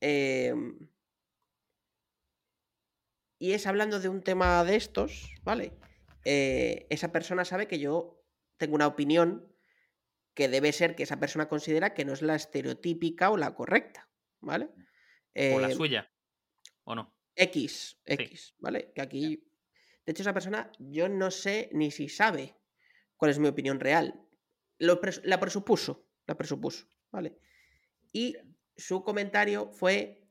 Em, 0.00 0.90
y 3.38 3.52
es 3.52 3.66
hablando 3.66 4.00
de 4.00 4.10
un 4.10 4.20
tema 4.22 4.62
de 4.64 4.76
estos, 4.76 5.32
¿vale? 5.44 5.72
Eh, 6.26 6.86
esa 6.90 7.10
persona 7.10 7.46
sabe 7.46 7.66
que 7.68 7.78
yo 7.78 8.22
tengo 8.58 8.74
una 8.74 8.86
opinión 8.86 9.55
que 10.36 10.48
debe 10.48 10.72
ser 10.72 10.94
que 10.94 11.02
esa 11.04 11.18
persona 11.18 11.48
considera 11.48 11.94
que 11.94 12.04
no 12.04 12.12
es 12.12 12.22
la 12.22 12.36
estereotípica 12.36 13.30
o 13.30 13.36
la 13.36 13.54
correcta, 13.54 14.10
¿vale? 14.40 14.66
O 15.54 15.58
la 15.60 15.68
Em, 15.70 15.76
suya. 15.76 16.12
¿O 16.84 16.94
no? 16.94 17.16
X, 17.34 18.00
X, 18.04 18.54
¿vale? 18.58 18.92
Que 18.94 19.02
aquí. 19.02 19.50
De 20.04 20.12
hecho, 20.12 20.22
esa 20.22 20.32
persona, 20.34 20.70
yo 20.78 21.08
no 21.08 21.30
sé 21.32 21.70
ni 21.72 21.90
si 21.90 22.08
sabe 22.08 22.56
cuál 23.16 23.32
es 23.32 23.38
mi 23.40 23.48
opinión 23.48 23.80
real. 23.80 24.22
Lo 24.78 25.00
pres- 25.00 25.22
la 25.24 25.40
presupuso, 25.40 26.06
la 26.26 26.36
presupuso, 26.36 26.86
¿vale? 27.10 27.38
Y 28.12 28.36
su 28.76 29.02
comentario 29.02 29.72
fue: 29.72 30.28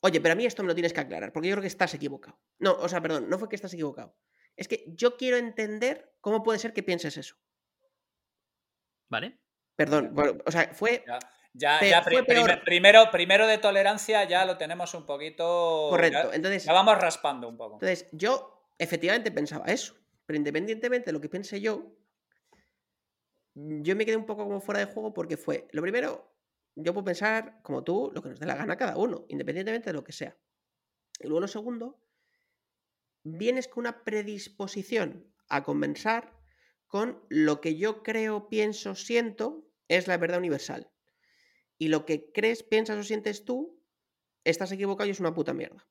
Oye, 0.00 0.20
pero 0.20 0.32
a 0.32 0.36
mí 0.36 0.46
esto 0.46 0.62
me 0.62 0.68
lo 0.68 0.74
tienes 0.74 0.92
que 0.92 1.00
aclarar, 1.00 1.32
porque 1.32 1.48
yo 1.48 1.54
creo 1.54 1.62
que 1.62 1.68
estás 1.68 1.94
equivocado. 1.94 2.40
No, 2.58 2.72
o 2.74 2.88
sea, 2.88 3.00
perdón, 3.02 3.28
no 3.28 3.38
fue 3.38 3.48
que 3.48 3.56
estás 3.56 3.74
equivocado. 3.74 4.16
Es 4.56 4.68
que 4.68 4.84
yo 4.88 5.16
quiero 5.16 5.36
entender 5.36 6.14
cómo 6.20 6.42
puede 6.42 6.58
ser 6.58 6.72
que 6.72 6.82
pienses 6.82 7.16
eso. 7.16 7.36
¿Vale? 9.08 9.38
Perdón, 9.76 10.10
bueno, 10.12 10.38
o 10.44 10.50
sea, 10.50 10.72
fue 10.74 11.04
Ya, 11.06 11.18
ya, 11.54 11.80
Pe- 11.80 11.90
ya 11.90 12.02
fue 12.02 12.24
peor. 12.24 12.60
primero, 12.64 13.10
primero 13.10 13.46
de 13.46 13.58
tolerancia 13.58 14.24
ya 14.24 14.44
lo 14.44 14.58
tenemos 14.58 14.92
un 14.94 15.06
poquito... 15.06 15.88
correcto. 15.90 16.30
Ya, 16.30 16.36
Entonces, 16.36 16.64
ya 16.64 16.72
vamos 16.72 16.98
raspando 16.98 17.48
un 17.48 17.56
poco. 17.56 17.74
Entonces, 17.74 18.08
yo 18.12 18.72
efectivamente 18.78 19.30
pensaba 19.30 19.66
eso, 19.66 19.94
pero 20.26 20.36
independientemente 20.36 21.06
de 21.06 21.12
lo 21.12 21.20
que 21.20 21.28
piense 21.28 21.60
yo, 21.60 21.94
yo 23.54 23.96
me 23.96 24.04
quedé 24.04 24.16
un 24.16 24.26
poco 24.26 24.44
como 24.44 24.60
fuera 24.60 24.80
de 24.80 24.86
juego 24.86 25.12
porque 25.12 25.36
fue, 25.36 25.66
lo 25.72 25.82
primero, 25.82 26.34
yo 26.74 26.92
puedo 26.92 27.04
pensar 27.06 27.60
como 27.62 27.82
tú, 27.82 28.10
lo 28.14 28.22
que 28.22 28.28
nos 28.30 28.38
dé 28.38 28.46
la 28.46 28.54
gana 28.56 28.76
cada 28.76 28.96
uno, 28.96 29.24
independientemente 29.28 29.90
de 29.90 29.94
lo 29.94 30.04
que 30.04 30.12
sea. 30.12 30.36
Y 31.20 31.24
luego 31.26 31.40
lo 31.40 31.48
segundo, 31.48 32.00
vienes 33.24 33.66
con 33.68 33.82
una 33.82 34.04
predisposición 34.04 35.32
a 35.48 35.62
conversar 35.62 36.37
con 36.88 37.22
lo 37.28 37.60
que 37.60 37.76
yo 37.76 38.02
creo, 38.02 38.48
pienso, 38.48 38.94
siento, 38.94 39.64
es 39.88 40.08
la 40.08 40.16
verdad 40.16 40.38
universal. 40.38 40.90
y 41.80 41.88
lo 41.88 42.04
que 42.04 42.32
crees, 42.32 42.64
piensas 42.64 42.98
o 42.98 43.04
sientes 43.04 43.44
tú, 43.44 43.80
estás 44.42 44.72
equivocado 44.72 45.06
y 45.06 45.12
es 45.12 45.20
una 45.20 45.32
puta 45.32 45.54
mierda. 45.54 45.86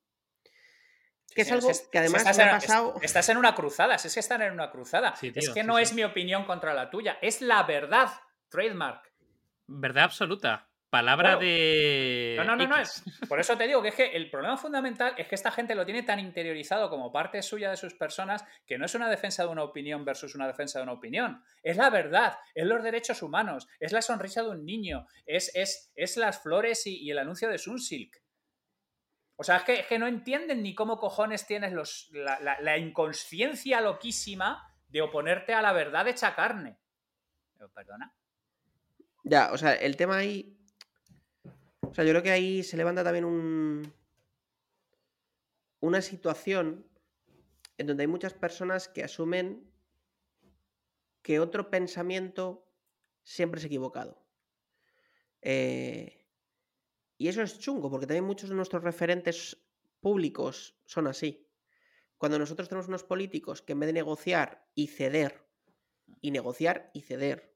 Que 1.34 1.42
es 1.42 1.52
algo 1.52 1.70
que 1.90 1.98
además 1.98 2.22
estás, 2.22 2.36
me 2.36 2.42
ha 2.42 2.46
en, 2.50 2.60
pasado. 2.60 2.94
estás 3.00 3.28
en 3.28 3.36
una 3.38 3.54
cruzada, 3.54 3.94
es 3.94 4.12
que 4.12 4.20
están 4.20 4.42
en 4.42 4.52
una 4.52 4.70
cruzada. 4.70 5.16
Sí, 5.16 5.32
es 5.34 5.48
que 5.50 5.60
sí, 5.60 5.66
no 5.66 5.76
sí. 5.76 5.82
es 5.82 5.94
mi 5.94 6.04
opinión 6.04 6.44
contra 6.44 6.74
la 6.74 6.90
tuya, 6.90 7.18
es 7.22 7.40
la 7.40 7.62
verdad. 7.62 8.10
Trademark. 8.50 9.12
Verdad 9.66 10.04
absoluta. 10.04 10.68
Palabra 10.90 11.36
de. 11.36 12.34
No, 12.38 12.44
no, 12.44 12.56
no, 12.56 12.66
no 12.66 12.78
es. 12.78 13.02
Por 13.28 13.38
eso 13.38 13.58
te 13.58 13.66
digo 13.66 13.82
que 13.82 13.88
es 13.88 13.94
que 13.94 14.06
el 14.16 14.30
problema 14.30 14.56
fundamental 14.56 15.12
es 15.18 15.26
que 15.28 15.34
esta 15.34 15.50
gente 15.50 15.74
lo 15.74 15.84
tiene 15.84 16.02
tan 16.02 16.18
interiorizado 16.18 16.88
como 16.88 17.12
parte 17.12 17.42
suya 17.42 17.68
de 17.68 17.76
sus 17.76 17.92
personas 17.94 18.42
que 18.66 18.78
no 18.78 18.86
es 18.86 18.94
una 18.94 19.10
defensa 19.10 19.42
de 19.42 19.50
una 19.50 19.64
opinión 19.64 20.06
versus 20.06 20.34
una 20.34 20.46
defensa 20.46 20.78
de 20.78 20.84
una 20.84 20.92
opinión. 20.94 21.44
Es 21.62 21.76
la 21.76 21.90
verdad, 21.90 22.38
es 22.54 22.64
los 22.66 22.82
derechos 22.82 23.22
humanos, 23.22 23.68
es 23.80 23.92
la 23.92 24.00
sonrisa 24.00 24.42
de 24.42 24.48
un 24.48 24.64
niño, 24.64 25.06
es, 25.26 25.54
es, 25.54 25.92
es 25.94 26.16
las 26.16 26.42
flores 26.42 26.86
y, 26.86 26.96
y 27.02 27.10
el 27.10 27.18
anuncio 27.18 27.50
de 27.50 27.58
Sunsilk. 27.58 28.22
O 29.36 29.44
sea, 29.44 29.58
es 29.58 29.64
que, 29.64 29.74
es 29.80 29.86
que 29.86 29.98
no 29.98 30.06
entienden 30.06 30.62
ni 30.62 30.74
cómo 30.74 30.98
cojones 30.98 31.46
tienes 31.46 31.72
los, 31.72 32.08
la, 32.12 32.40
la- 32.40 32.60
la 32.60 32.78
inconsciencia 32.78 33.80
loquísima 33.82 34.74
de 34.88 35.02
oponerte 35.02 35.52
a 35.52 35.60
la 35.60 35.72
verdad 35.74 36.08
hecha 36.08 36.34
carne. 36.34 36.78
Pero, 37.58 37.70
Perdona. 37.72 38.14
Ya, 39.22 39.52
o 39.52 39.58
sea, 39.58 39.74
el 39.74 39.96
tema 39.96 40.16
ahí. 40.16 40.54
O 41.90 41.94
sea, 41.94 42.04
yo 42.04 42.10
creo 42.10 42.22
que 42.22 42.30
ahí 42.30 42.62
se 42.62 42.76
levanta 42.76 43.04
también 43.04 43.24
un. 43.24 43.92
Una 45.80 46.02
situación 46.02 46.86
en 47.76 47.86
donde 47.86 48.02
hay 48.02 48.08
muchas 48.08 48.34
personas 48.34 48.88
que 48.88 49.04
asumen 49.04 49.70
que 51.22 51.38
otro 51.38 51.70
pensamiento 51.70 52.66
siempre 53.22 53.60
es 53.60 53.64
equivocado. 53.66 54.20
Eh, 55.42 56.26
y 57.16 57.28
eso 57.28 57.42
es 57.42 57.58
chungo, 57.58 57.90
porque 57.90 58.06
también 58.06 58.24
muchos 58.24 58.48
de 58.48 58.56
nuestros 58.56 58.82
referentes 58.82 59.58
públicos 60.00 60.76
son 60.84 61.06
así. 61.06 61.46
Cuando 62.16 62.38
nosotros 62.38 62.68
tenemos 62.68 62.88
unos 62.88 63.04
políticos 63.04 63.62
que 63.62 63.72
en 63.72 63.80
vez 63.80 63.88
de 63.88 63.92
negociar 63.92 64.66
y 64.74 64.88
ceder, 64.88 65.44
y 66.20 66.30
negociar 66.32 66.90
y 66.94 67.02
ceder, 67.02 67.54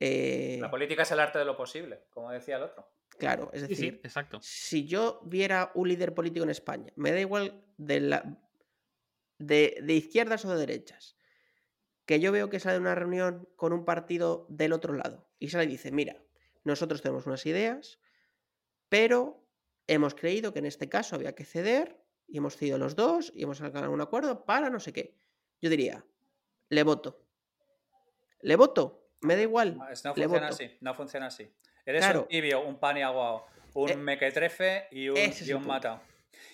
eh, 0.00 0.58
La 0.60 0.70
política 0.70 1.02
es 1.02 1.10
el 1.12 1.20
arte 1.20 1.38
de 1.38 1.44
lo 1.44 1.56
posible, 1.56 2.04
como 2.10 2.30
decía 2.30 2.56
el 2.56 2.64
otro. 2.64 2.88
Claro, 3.18 3.50
es 3.52 3.62
decir, 3.62 3.76
sí, 3.94 4.00
exacto. 4.04 4.38
si 4.42 4.86
yo 4.86 5.20
viera 5.24 5.70
un 5.74 5.88
líder 5.88 6.12
político 6.14 6.44
en 6.44 6.50
España, 6.50 6.92
me 6.96 7.12
da 7.12 7.20
igual 7.20 7.64
de, 7.78 8.00
la, 8.00 8.38
de, 9.38 9.78
de 9.82 9.92
izquierdas 9.94 10.44
o 10.44 10.50
de 10.52 10.58
derechas, 10.58 11.16
que 12.04 12.20
yo 12.20 12.30
veo 12.32 12.50
que 12.50 12.60
sale 12.60 12.74
de 12.74 12.80
una 12.80 12.94
reunión 12.94 13.48
con 13.56 13.72
un 13.72 13.84
partido 13.84 14.46
del 14.48 14.72
otro 14.72 14.92
lado 14.94 15.26
y 15.38 15.48
sale 15.48 15.64
y 15.64 15.68
dice, 15.68 15.90
mira, 15.92 16.22
nosotros 16.64 17.02
tenemos 17.02 17.26
unas 17.26 17.44
ideas, 17.46 17.98
pero 18.88 19.44
hemos 19.86 20.14
creído 20.14 20.52
que 20.52 20.58
en 20.60 20.66
este 20.66 20.88
caso 20.88 21.16
había 21.16 21.34
que 21.34 21.44
ceder 21.44 22.00
y 22.28 22.38
hemos 22.38 22.56
cedido 22.56 22.76
los 22.78 22.96
dos 22.96 23.32
y 23.34 23.42
hemos 23.44 23.60
alcanzado 23.60 23.92
un 23.92 24.00
acuerdo 24.00 24.44
para 24.44 24.68
no 24.70 24.80
sé 24.80 24.92
qué. 24.92 25.14
Yo 25.60 25.70
diría, 25.70 26.04
le 26.68 26.82
voto. 26.82 27.22
Le 28.40 28.56
voto, 28.56 29.08
me 29.22 29.36
da 29.36 29.42
igual. 29.42 29.76
No, 29.76 29.88
es- 29.88 30.04
no 30.04 30.14
funciona 30.14 30.40
voto. 30.48 30.54
así, 30.54 30.70
no 30.80 30.94
funciona 30.94 31.26
así. 31.26 31.50
Eres 31.86 32.04
Claro. 32.04 32.22
un 32.22 32.28
tibio, 32.28 32.60
un 32.62 32.78
pan 32.78 32.98
y 32.98 33.02
aguao, 33.02 33.46
un 33.74 33.90
Eh, 33.90 33.96
mequetrefe 33.96 34.88
y 34.90 35.08
un, 35.08 35.16
y 35.16 35.52
un. 35.52 35.62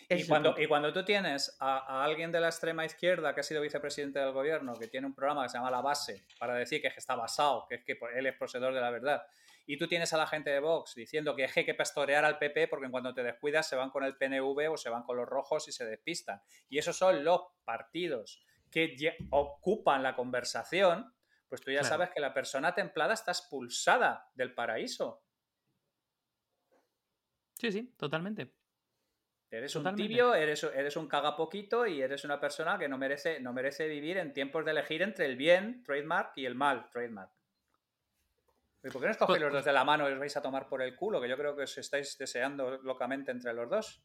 Ese 0.09 0.24
Y 0.24 0.28
cuando, 0.28 0.55
y 0.61 0.66
cuando 0.66 0.93
tú 0.93 1.05
tienes 1.05 1.57
a, 1.59 1.78
a 1.78 2.05
alguien 2.05 2.30
de 2.30 2.39
la 2.41 2.49
extrema 2.49 2.85
izquierda 2.85 3.35
que 3.35 3.41
ha 3.41 3.43
sido 3.43 3.62
vicepresidente 3.62 4.18
del 4.18 4.33
gobierno, 4.33 4.74
que 4.74 4.87
tiene 4.87 5.07
un 5.07 5.14
programa 5.14 5.43
que 5.45 5.49
se 5.49 5.57
llama 5.59 5.70
La 5.70 5.80
Base, 5.80 6.24
para 6.39 6.55
decir 6.55 6.80
que 6.83 6.89
es 6.89 6.93
que 6.95 7.01
está 7.01 7.16
basado, 7.16 7.66
que 7.68 7.76
es 7.76 7.85
que 7.85 7.99
él 8.14 8.26
es 8.26 8.37
poseedor 8.37 8.74
de 8.74 8.80
la 8.80 8.91
verdad, 8.91 9.22
y 9.64 9.78
tú 9.78 9.87
tienes 9.89 10.12
a 10.12 10.18
la 10.18 10.26
gente 10.26 10.51
de 10.51 10.59
Vox 10.61 10.95
diciendo 10.95 11.35
que 11.35 11.45
es 11.45 11.53
que 11.53 11.61
hay 11.61 11.66
que 11.66 11.74
pastorear 11.74 12.24
al 12.24 12.37
PP 12.39 12.68
porque 12.68 12.87
en 12.87 12.91
cuanto 12.93 13.14
te 13.14 13.22
descuidas 13.22 13.68
se 13.68 13.76
van 13.76 13.91
con 13.91 14.03
el 14.05 14.16
PNV 14.16 14.70
o 14.72 14.76
se 14.76 14.91
van 14.91 15.05
con 15.05 15.16
los 15.16 15.26
rojos 15.28 15.68
y 15.68 15.72
se 15.72 15.87
despistan. 15.87 16.43
Y 16.68 16.78
esos 16.78 16.97
son 16.99 17.24
los 17.24 17.41
partidos 17.64 18.45
que 18.70 18.97
ocupan 19.30 20.03
la 20.03 20.14
conversación, 20.16 21.14
pues 21.53 21.61
tú 21.61 21.70
ya 21.70 21.80
Claro. 21.80 21.96
sabes 21.96 22.11
que 22.14 22.20
la 22.20 22.32
persona 22.32 22.74
templada 22.74 23.12
está 23.12 23.30
expulsada 23.32 24.30
del 24.34 24.55
paraíso. 24.55 25.22
Sí, 27.59 27.70
sí, 27.70 27.92
totalmente. 27.98 28.55
Eres 29.50 29.76
un 29.76 29.94
tibio, 29.94 30.34
eres, 30.34 30.64
eres 30.64 30.96
un 30.96 31.09
cagapoquito 31.09 31.86
y 31.86 32.00
eres 32.00 32.24
una 32.24 32.40
persona 32.40 32.78
que 32.78 32.88
no 32.88 32.96
merece, 32.96 33.38
no 33.38 33.53
merece 33.53 33.86
vivir 33.86 34.16
en 34.16 34.32
tiempos 34.32 34.64
de 34.64 34.70
elegir 34.70 35.03
entre 35.03 35.26
el 35.26 35.36
bien, 35.36 35.82
trademark, 35.84 36.32
y 36.36 36.46
el 36.46 36.55
mal, 36.55 36.88
trademark. 36.90 37.30
¿Y 38.82 38.88
por 38.88 39.03
qué 39.03 39.07
no 39.09 39.11
os 39.12 39.18
cogéis 39.18 39.42
Co- 39.42 39.44
los 39.44 39.53
dos 39.53 39.64
de 39.66 39.72
la 39.74 39.84
mano 39.84 40.09
y 40.09 40.12
os 40.14 40.18
vais 40.18 40.34
a 40.38 40.40
tomar 40.42 40.66
por 40.70 40.80
el 40.80 40.96
culo? 40.96 41.20
Que 41.20 41.28
yo 41.28 41.36
creo 41.36 41.55
que 41.55 41.64
os 41.64 41.76
estáis 41.76 42.16
deseando 42.16 42.78
locamente 42.78 43.30
entre 43.30 43.53
los 43.53 43.68
dos. 43.68 44.03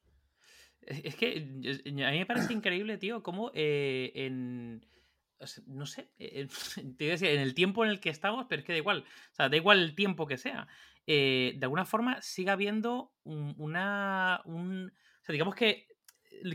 Es 0.81 1.15
que 1.15 1.37
a 1.37 2.11
mí 2.11 2.19
me 2.19 2.25
parece 2.25 2.53
increíble, 2.53 2.97
tío, 2.97 3.23
cómo 3.23 3.51
eh, 3.53 4.11
en. 4.15 4.85
No 5.67 5.85
sé, 5.85 6.11
eh, 6.19 6.47
te 6.97 7.03
iba 7.05 7.11
a 7.11 7.17
decir, 7.17 7.29
en 7.29 7.41
el 7.41 7.53
tiempo 7.53 7.83
en 7.85 7.91
el 7.91 7.99
que 7.99 8.09
estamos, 8.09 8.45
pero 8.49 8.59
es 8.61 8.65
que 8.65 8.73
da 8.73 8.77
igual. 8.79 9.05
O 9.31 9.35
sea, 9.35 9.49
da 9.49 9.55
igual 9.57 9.79
el 9.79 9.95
tiempo 9.95 10.27
que 10.27 10.37
sea. 10.37 10.67
eh, 11.09 11.53
de 11.57 11.65
alguna 11.65 11.85
forma 11.85 12.21
sigue 12.21 12.51
habiendo 12.51 13.13
un- 13.23 13.55
una. 13.57 14.41
Un, 14.45 14.91
o 15.21 15.23
sea, 15.25 15.33
digamos 15.33 15.55
que, 15.55 15.87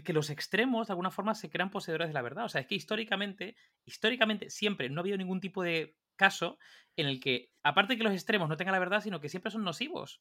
que 0.04 0.12
los 0.12 0.30
extremos 0.30 0.86
de 0.88 0.92
alguna 0.92 1.10
forma 1.10 1.34
se 1.34 1.50
crean 1.50 1.70
poseedores 1.70 2.08
de 2.08 2.14
la 2.14 2.22
verdad. 2.22 2.44
O 2.44 2.48
sea, 2.48 2.60
es 2.60 2.66
que 2.66 2.74
históricamente, 2.74 3.56
históricamente 3.84 4.50
siempre 4.50 4.88
no 4.90 5.00
ha 5.00 5.02
habido 5.02 5.16
ningún 5.16 5.40
tipo 5.40 5.62
de 5.62 5.96
caso 6.16 6.58
en 6.96 7.06
el 7.06 7.20
que, 7.20 7.50
aparte 7.62 7.94
de 7.94 7.98
que 7.98 8.04
los 8.04 8.12
extremos 8.12 8.48
no 8.48 8.56
tengan 8.56 8.72
la 8.72 8.78
verdad, 8.78 9.00
sino 9.02 9.20
que 9.20 9.28
siempre 9.28 9.50
son 9.50 9.64
nocivos. 9.64 10.20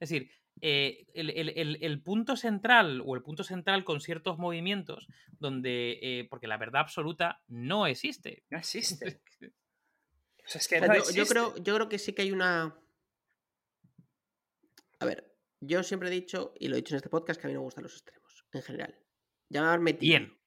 Es 0.00 0.08
decir, 0.08 0.30
eh, 0.60 1.06
el, 1.14 1.30
el- 1.30 1.50
el- 1.50 1.78
el 1.82 2.02
punto 2.02 2.36
central 2.36 3.02
o 3.04 3.14
el 3.14 3.22
punto 3.22 3.44
central 3.44 3.84
con 3.84 4.00
ciertos 4.00 4.38
movimientos 4.38 5.06
donde, 5.38 5.98
eh, 6.02 6.26
porque 6.28 6.46
la 6.48 6.56
verdad 6.56 6.82
absoluta 6.82 7.42
no 7.46 7.86
existe. 7.86 8.44
No 8.50 8.58
existe. 8.58 9.20
O 10.46 10.50
sea, 10.50 10.60
es 10.60 10.68
que 10.68 10.76
O 10.76 10.78
sea, 10.78 10.88
no 10.88 10.94
yo, 10.94 11.00
yo 11.00 11.06
existe. 11.10 11.28
creo, 11.28 11.56
yo 11.58 11.74
creo 11.74 11.88
que 11.90 11.98
sí 11.98 12.14
que 12.14 12.22
hay 12.22 12.32
una. 12.32 12.74
A 15.00 15.04
ver, 15.04 15.36
yo 15.60 15.82
siempre 15.82 16.08
he 16.08 16.12
dicho, 16.12 16.54
y 16.58 16.68
lo 16.68 16.74
he 16.74 16.78
dicho 16.78 16.94
en 16.94 16.96
este 16.96 17.10
podcast, 17.10 17.38
que 17.38 17.46
a 17.46 17.48
mí 17.48 17.54
no 17.54 17.60
me 17.60 17.64
gustan 17.64 17.82
los 17.84 17.92
extremos, 17.92 18.46
en 18.52 18.62
general. 18.62 18.98
Llamarme 19.50 19.92
tibio. 19.92 20.18
Bien. 20.20 20.38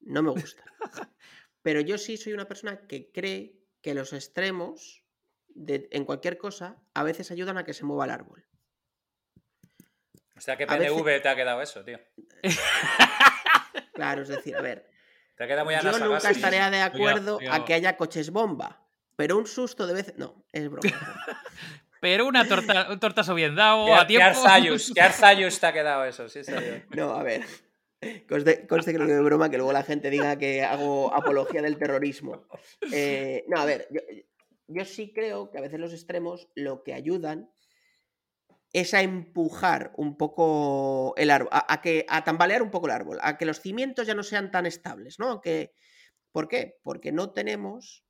No 0.00 0.22
me 0.24 0.30
gusta. 0.30 0.64
Pero 1.62 1.80
yo 1.80 1.96
sí 1.96 2.16
soy 2.16 2.32
una 2.32 2.48
persona 2.48 2.86
que 2.88 3.12
cree 3.12 3.56
que 3.82 3.94
los 3.94 4.12
extremos, 4.12 5.04
de- 5.48 5.88
en 5.92 6.04
cualquier 6.04 6.38
cosa, 6.38 6.82
a 6.94 7.04
veces 7.04 7.30
ayudan 7.30 7.56
a 7.56 7.64
que 7.64 7.72
se 7.72 7.84
mueva 7.84 8.04
el 8.06 8.10
árbol. 8.10 8.45
O 10.36 10.40
sea, 10.40 10.56
que 10.56 10.66
veces- 10.66 10.92
PNV 10.92 11.20
te 11.22 11.28
ha 11.28 11.36
quedado 11.36 11.62
eso, 11.62 11.84
tío. 11.84 11.98
Claro, 13.92 14.22
es 14.22 14.28
decir, 14.28 14.54
a 14.54 14.60
ver, 14.60 14.86
Te 15.36 15.44
ha 15.44 15.46
quedado 15.46 15.64
muy 15.64 15.74
yo 15.74 15.82
nunca 15.84 16.20
Sagasti. 16.20 16.28
estaré 16.32 16.70
de 16.70 16.82
acuerdo 16.82 17.38
a 17.50 17.64
que 17.64 17.74
haya 17.74 17.96
coches 17.96 18.30
bomba. 18.30 18.86
Pero 19.16 19.38
un 19.38 19.46
susto 19.46 19.86
de 19.86 19.94
vez. 19.94 20.14
No, 20.18 20.44
es 20.52 20.68
broma. 20.70 20.86
es. 20.88 20.94
Pero 22.00 22.26
una 22.26 22.46
torta, 22.46 22.88
un 22.90 23.00
tortazo 23.00 23.34
bien 23.34 23.54
dado, 23.54 23.86
¿Qué, 23.86 23.94
a 23.94 24.00
qué 24.00 24.06
tiempo. 24.06 24.26
Arzayus? 24.26 24.92
¿Qué 24.94 25.00
Arzayus 25.00 25.58
te 25.58 25.66
ha 25.66 25.72
quedado 25.72 26.04
eso? 26.04 26.28
Sí. 26.28 26.40
No, 26.94 27.14
a 27.14 27.22
ver. 27.22 27.42
Conste, 28.28 28.66
conste 28.66 28.92
que 28.92 28.98
lo 28.98 29.06
digo 29.06 29.16
de 29.16 29.24
broma, 29.24 29.50
que 29.50 29.56
luego 29.56 29.72
la 29.72 29.82
gente 29.82 30.10
diga 30.10 30.36
que 30.36 30.62
hago 30.62 31.12
apología 31.14 31.62
del 31.62 31.78
terrorismo. 31.78 32.46
Eh, 32.92 33.44
no, 33.48 33.58
a 33.58 33.64
ver, 33.64 33.88
yo, 33.90 34.00
yo 34.68 34.84
sí 34.84 35.12
creo 35.14 35.50
que 35.50 35.56
a 35.56 35.62
veces 35.62 35.80
los 35.80 35.94
extremos 35.94 36.48
lo 36.54 36.82
que 36.82 36.92
ayudan 36.92 37.50
es 38.80 38.92
a 38.94 39.00
empujar 39.00 39.92
un 39.96 40.16
poco 40.18 41.14
el 41.16 41.30
árbol, 41.30 41.48
a, 41.52 41.72
a 41.72 41.80
que, 41.80 42.04
a 42.08 42.24
tambalear 42.24 42.62
un 42.62 42.70
poco 42.70 42.86
el 42.86 42.92
árbol, 42.92 43.18
a 43.22 43.38
que 43.38 43.46
los 43.46 43.60
cimientos 43.60 44.06
ya 44.06 44.14
no 44.14 44.22
sean 44.22 44.50
tan 44.50 44.66
estables, 44.66 45.18
¿no? 45.18 45.40
Que, 45.40 45.72
¿Por 46.30 46.46
qué? 46.48 46.78
Porque 46.82 47.10
no 47.12 47.32
tenemos, 47.32 48.04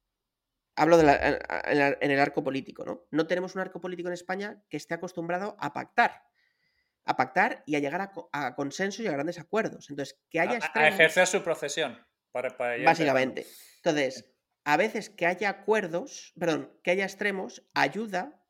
hablo 0.75 0.97
de 0.99 1.05
la- 1.05 1.97
en, 2.01 2.11
el 2.11 2.19
arco 2.19 2.43
político, 2.43 2.85
¿no? 2.85 3.07
No 3.13 3.29
tenemos 3.29 3.55
un 3.55 3.61
arco 3.61 3.81
político 3.81 4.09
en 4.09 4.15
España 4.15 4.61
que 4.69 4.77
esté 4.77 4.95
acostumbrado 4.95 5.57
a 5.61 5.73
pactar 5.73 6.23
a 7.09 7.17
pactar 7.17 7.63
y 7.67 7.77
a 7.77 7.79
llegar 7.79 8.01
a, 8.01 8.11
co- 8.11 8.29
a 8.33 8.57
consensos 8.57 9.05
y 9.05 9.07
a 9.07 9.13
grandes 9.13 9.39
acuerdos. 9.39 9.91
Entonces, 9.91 10.19
que 10.29 10.41
haya 10.41 10.51
A, 10.51 10.55
a 10.55 10.59
extremos, 10.59 10.95
ejercer 10.95 11.27
su 11.29 11.41
profesión. 11.45 12.05
Para, 12.33 12.51
básicamente. 12.85 13.47
Entonces, 13.77 14.35
a 14.65 14.77
veces 14.77 15.09
que 15.11 15.27
haya 15.27 15.49
acuerdos, 15.51 16.33
perdón, 16.37 16.77
que 16.83 16.91
haya 16.91 17.05
extremos, 17.05 17.65
ayuda 17.75 18.43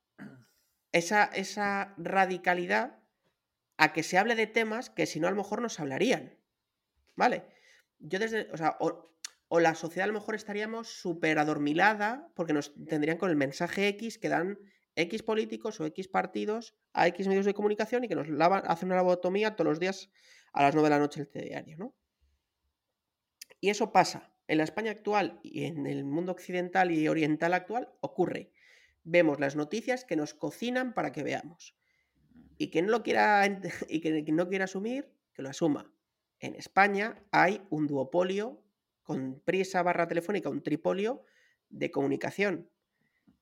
esa, 0.97 1.24
esa 1.24 1.94
radicalidad 1.97 2.99
a 3.76 3.92
que 3.92 4.03
se 4.03 4.18
hable 4.18 4.34
de 4.34 4.47
temas 4.47 4.90
que 4.90 5.07
si 5.07 5.20
no 5.20 5.28
a 5.28 5.30
lo 5.30 5.36
mejor 5.36 5.62
no 5.62 5.68
se 5.68 5.82
hablarían. 5.82 6.38
¿Vale? 7.14 7.44
Yo 7.99 8.18
desde, 8.18 8.49
o 8.78 9.12
o, 9.49 9.61
la 9.61 9.74
sociedad 9.74 10.05
a 10.05 10.12
lo 10.12 10.18
mejor 10.18 10.34
estaríamos 10.34 10.88
súper 10.88 11.38
adormilada 11.38 12.28
porque 12.34 12.53
nos 12.53 12.74
tendrían 12.86 13.16
con 13.16 13.30
el 13.30 13.36
mensaje 13.36 13.88
X 13.88 14.18
que 14.18 14.28
dan 14.28 14.59
X 14.97 15.22
políticos 15.22 15.80
o 15.80 15.86
X 15.86 16.09
partidos 16.09 16.74
a 16.92 17.07
X 17.09 17.28
medios 17.28 17.47
de 17.47 17.55
comunicación 17.55 18.05
y 18.05 18.09
que 18.09 18.16
nos 18.16 18.28
lavan, 18.28 18.62
hacen 18.66 18.88
una 18.88 18.97
lobotomía 18.97 19.55
todos 19.55 19.68
los 19.68 19.80
días 19.80 20.11
a 20.53 20.62
las 20.62 20.74
9 20.74 20.88
de 20.88 20.94
la 20.94 20.99
noche 20.99 21.20
el 21.20 21.28
telediario, 21.28 21.76
¿no? 21.76 21.94
Y 23.61 23.70
eso 23.70 23.92
pasa. 23.92 24.32
En 24.49 24.59
la 24.59 24.64
España 24.64 24.92
actual 24.92 25.40
y 25.42 25.64
en 25.64 25.86
el 25.86 26.05
mundo 26.05 26.32
occidental 26.32 26.92
y 26.92 27.09
oriental 27.09 27.53
actual 27.53 27.92
ocurre. 28.01 28.53
Vemos 29.07 29.40
las 29.40 29.57
noticias 29.57 30.04
que 30.04 30.16
nos 30.16 30.34
cocinan 30.34 30.92
para 30.92 31.12
que 31.12 31.22
veamos. 31.22 31.74
Y 32.59 32.70
quien 32.70 32.86
no 32.86 32.92
lo 32.92 33.02
quiera, 33.02 33.46
y 33.88 34.00
quien 34.00 34.36
no 34.36 34.48
quiera 34.48 34.64
asumir, 34.64 35.09
que 35.32 35.42
lo 35.42 35.48
asuma. 35.48 35.90
En 36.40 36.54
España 36.54 37.24
hay 37.30 37.62
un 37.70 37.86
duopolio 37.86 38.62
con 39.02 39.40
prisa 39.40 39.82
barra 39.82 40.09
telefónica, 40.09 40.50
un 40.50 40.62
tripolio 40.62 41.24
de 41.68 41.90
comunicación. 41.90 42.68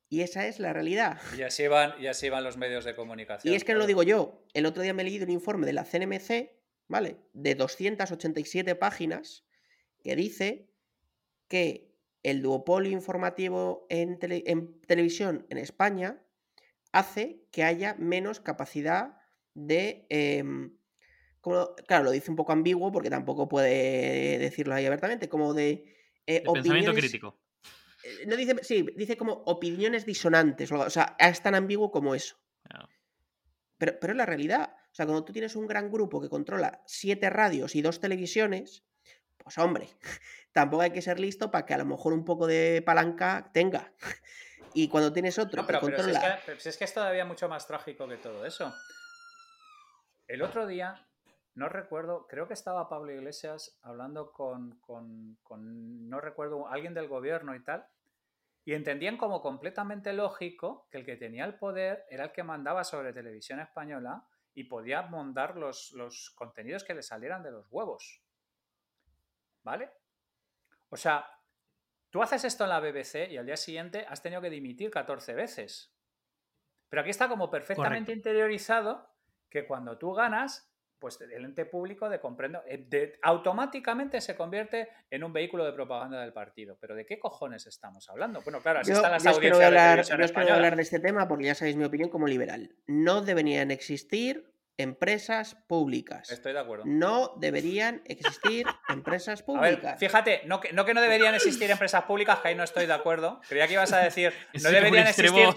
Y 0.08 0.20
esa 0.20 0.46
es 0.46 0.60
la 0.60 0.72
realidad. 0.72 1.18
Y 1.36 1.42
así 1.42 1.66
van, 1.66 2.00
y 2.00 2.06
así 2.06 2.28
van 2.28 2.44
los 2.44 2.56
medios 2.56 2.84
de 2.84 2.94
comunicación. 2.94 3.52
Y 3.52 3.56
es 3.56 3.64
que 3.64 3.72
no 3.72 3.78
lo 3.78 3.86
digo 3.86 4.02
yo. 4.02 4.44
El 4.52 4.66
otro 4.66 4.82
día 4.82 4.92
me 4.92 5.02
he 5.02 5.06
leído 5.06 5.24
un 5.24 5.30
informe 5.30 5.66
de 5.66 5.72
la 5.72 5.84
CNMC, 5.84 6.50
¿vale? 6.88 7.16
De 7.32 7.54
287 7.54 8.74
páginas, 8.76 9.44
que 10.02 10.14
dice 10.14 10.68
que 11.48 11.93
el 12.24 12.42
duopolio 12.42 12.90
informativo 12.90 13.86
en, 13.90 14.18
televisión 14.18 15.46
en 15.50 15.58
España 15.58 16.20
hace 16.90 17.44
que 17.52 17.62
haya 17.62 17.94
menos 17.98 18.40
capacidad 18.40 19.18
de... 19.52 20.06
Em, 20.08 20.76
claro, 21.86 22.04
lo 22.04 22.10
dice 22.10 22.30
un 22.30 22.36
poco 22.36 22.52
ambiguo 22.52 22.90
porque 22.90 23.10
tampoco 23.10 23.46
puede 23.46 24.38
decirlo 24.38 24.74
ahí 24.74 24.86
abiertamente, 24.86 25.28
como 25.28 25.52
de... 25.52 25.94
Eh, 26.26 26.42
pensamiento 26.50 26.94
crítico. 26.94 27.38
Eh, 28.02 28.26
no 28.26 28.36
dice, 28.36 28.56
sí, 28.62 28.86
dice 28.96 29.18
como 29.18 29.34
opiniones 29.44 30.06
disonantes, 30.06 30.72
o 30.72 30.88
sea, 30.88 31.16
es 31.18 31.42
tan 31.42 31.54
ambiguo 31.54 31.90
como 31.92 32.14
eso. 32.14 32.36
Pero, 33.76 33.98
pero 34.00 34.12
es 34.12 34.16
la 34.16 34.24
realidad. 34.24 34.74
O 34.92 34.94
sea, 34.94 35.04
cuando 35.04 35.24
tú 35.24 35.32
tienes 35.32 35.56
un 35.56 35.66
gran 35.66 35.90
grupo 35.90 36.22
que 36.22 36.30
controla 36.30 36.82
siete 36.86 37.28
radios 37.28 37.74
y 37.74 37.82
dos 37.82 38.00
televisiones, 38.00 38.84
pues 39.36 39.58
hombre, 39.58 39.88
tampoco 40.54 40.82
hay 40.82 40.92
que 40.92 41.02
ser 41.02 41.20
listo 41.20 41.50
para 41.50 41.66
que 41.66 41.74
a 41.74 41.78
lo 41.78 41.84
mejor 41.84 42.14
un 42.14 42.24
poco 42.24 42.46
de 42.46 42.82
palanca 42.86 43.50
tenga. 43.52 43.92
Y 44.76 44.88
cuando 44.88 45.12
tienes 45.12 45.38
otro 45.38 45.64
que 45.64 45.78
controla. 45.78 46.40
es 46.48 46.64
que, 46.64 46.68
es 46.68 46.76
que 46.76 46.82
es 46.82 46.92
todavía 46.92 47.24
mucho 47.24 47.48
más 47.48 47.64
trágico 47.64 48.08
que 48.08 48.16
todo 48.16 48.44
eso. 48.44 48.74
El 50.26 50.42
otro 50.42 50.66
día, 50.66 51.06
no 51.54 51.68
recuerdo, 51.68 52.26
creo 52.26 52.48
que 52.48 52.54
estaba 52.54 52.88
Pablo 52.88 53.12
Iglesias 53.12 53.78
hablando 53.82 54.32
con, 54.32 54.80
con, 54.80 55.38
con, 55.44 56.08
no 56.08 56.20
recuerdo, 56.20 56.66
alguien 56.66 56.92
del 56.92 57.06
gobierno 57.06 57.54
y 57.54 57.62
tal, 57.62 57.86
y 58.64 58.74
entendían 58.74 59.16
como 59.16 59.40
completamente 59.40 60.12
lógico 60.12 60.88
que 60.90 60.98
el 60.98 61.04
que 61.04 61.14
tenía 61.14 61.44
el 61.44 61.54
poder 61.54 62.04
era 62.10 62.24
el 62.24 62.32
que 62.32 62.42
mandaba 62.42 62.82
sobre 62.82 63.12
televisión 63.12 63.60
española 63.60 64.26
y 64.54 64.64
podía 64.64 65.02
montar 65.02 65.56
los, 65.56 65.92
los 65.92 66.30
contenidos 66.30 66.82
que 66.82 66.94
le 66.94 67.02
salieran 67.04 67.44
de 67.44 67.52
los 67.52 67.68
huevos. 67.70 68.24
¿Vale? 69.62 69.92
O 70.94 70.96
sea, 70.96 71.28
tú 72.08 72.22
haces 72.22 72.44
esto 72.44 72.62
en 72.62 72.70
la 72.70 72.78
BBC 72.78 73.28
y 73.28 73.36
al 73.36 73.46
día 73.46 73.56
siguiente 73.56 74.06
has 74.08 74.22
tenido 74.22 74.40
que 74.40 74.48
dimitir 74.48 74.92
14 74.92 75.34
veces. 75.34 75.92
Pero 76.88 77.00
aquí 77.00 77.10
está 77.10 77.28
como 77.28 77.50
perfectamente 77.50 78.12
interiorizado 78.12 79.10
que 79.50 79.66
cuando 79.66 79.98
tú 79.98 80.12
ganas, 80.12 80.72
pues 81.00 81.20
el 81.20 81.44
ente 81.44 81.66
público 81.66 82.08
de 82.08 82.20
comprendo, 82.20 82.62
eh, 82.68 83.18
automáticamente 83.22 84.20
se 84.20 84.36
convierte 84.36 84.88
en 85.10 85.24
un 85.24 85.32
vehículo 85.32 85.64
de 85.64 85.72
propaganda 85.72 86.20
del 86.20 86.32
partido. 86.32 86.78
Pero 86.80 86.94
¿de 86.94 87.04
qué 87.04 87.18
cojones 87.18 87.66
estamos 87.66 88.08
hablando? 88.08 88.40
Bueno, 88.42 88.60
claro, 88.60 88.78
así 88.78 88.92
están 88.92 89.10
las 89.10 89.26
audiencias 89.26 89.58
de 89.58 89.64
hablar, 89.64 90.04
yo 90.04 90.16
quiero 90.16 90.54
hablar 90.54 90.76
de 90.76 90.82
este 90.82 91.00
tema 91.00 91.26
porque 91.26 91.46
ya 91.46 91.56
sabéis 91.56 91.74
mi 91.74 91.84
opinión 91.84 92.08
como 92.08 92.28
liberal. 92.28 92.70
No 92.86 93.20
deberían 93.20 93.72
existir 93.72 94.53
empresas 94.76 95.56
públicas. 95.68 96.30
Estoy 96.30 96.52
de 96.52 96.60
acuerdo. 96.60 96.84
No 96.86 97.34
deberían 97.38 98.02
existir 98.06 98.66
empresas 98.88 99.42
públicas. 99.42 99.98
fíjate, 99.98 100.42
no 100.46 100.60
que, 100.60 100.72
no 100.72 100.84
que 100.84 100.94
no 100.94 101.00
deberían 101.00 101.34
existir 101.34 101.70
empresas 101.70 102.04
públicas, 102.04 102.40
que 102.40 102.48
ahí 102.48 102.54
no 102.54 102.64
estoy 102.64 102.86
de 102.86 102.92
acuerdo. 102.92 103.40
Creía 103.48 103.66
que 103.66 103.74
ibas 103.74 103.92
a 103.92 103.98
decir, 103.98 104.32
no 104.62 104.70
deberían 104.70 105.06
existir. 105.06 105.48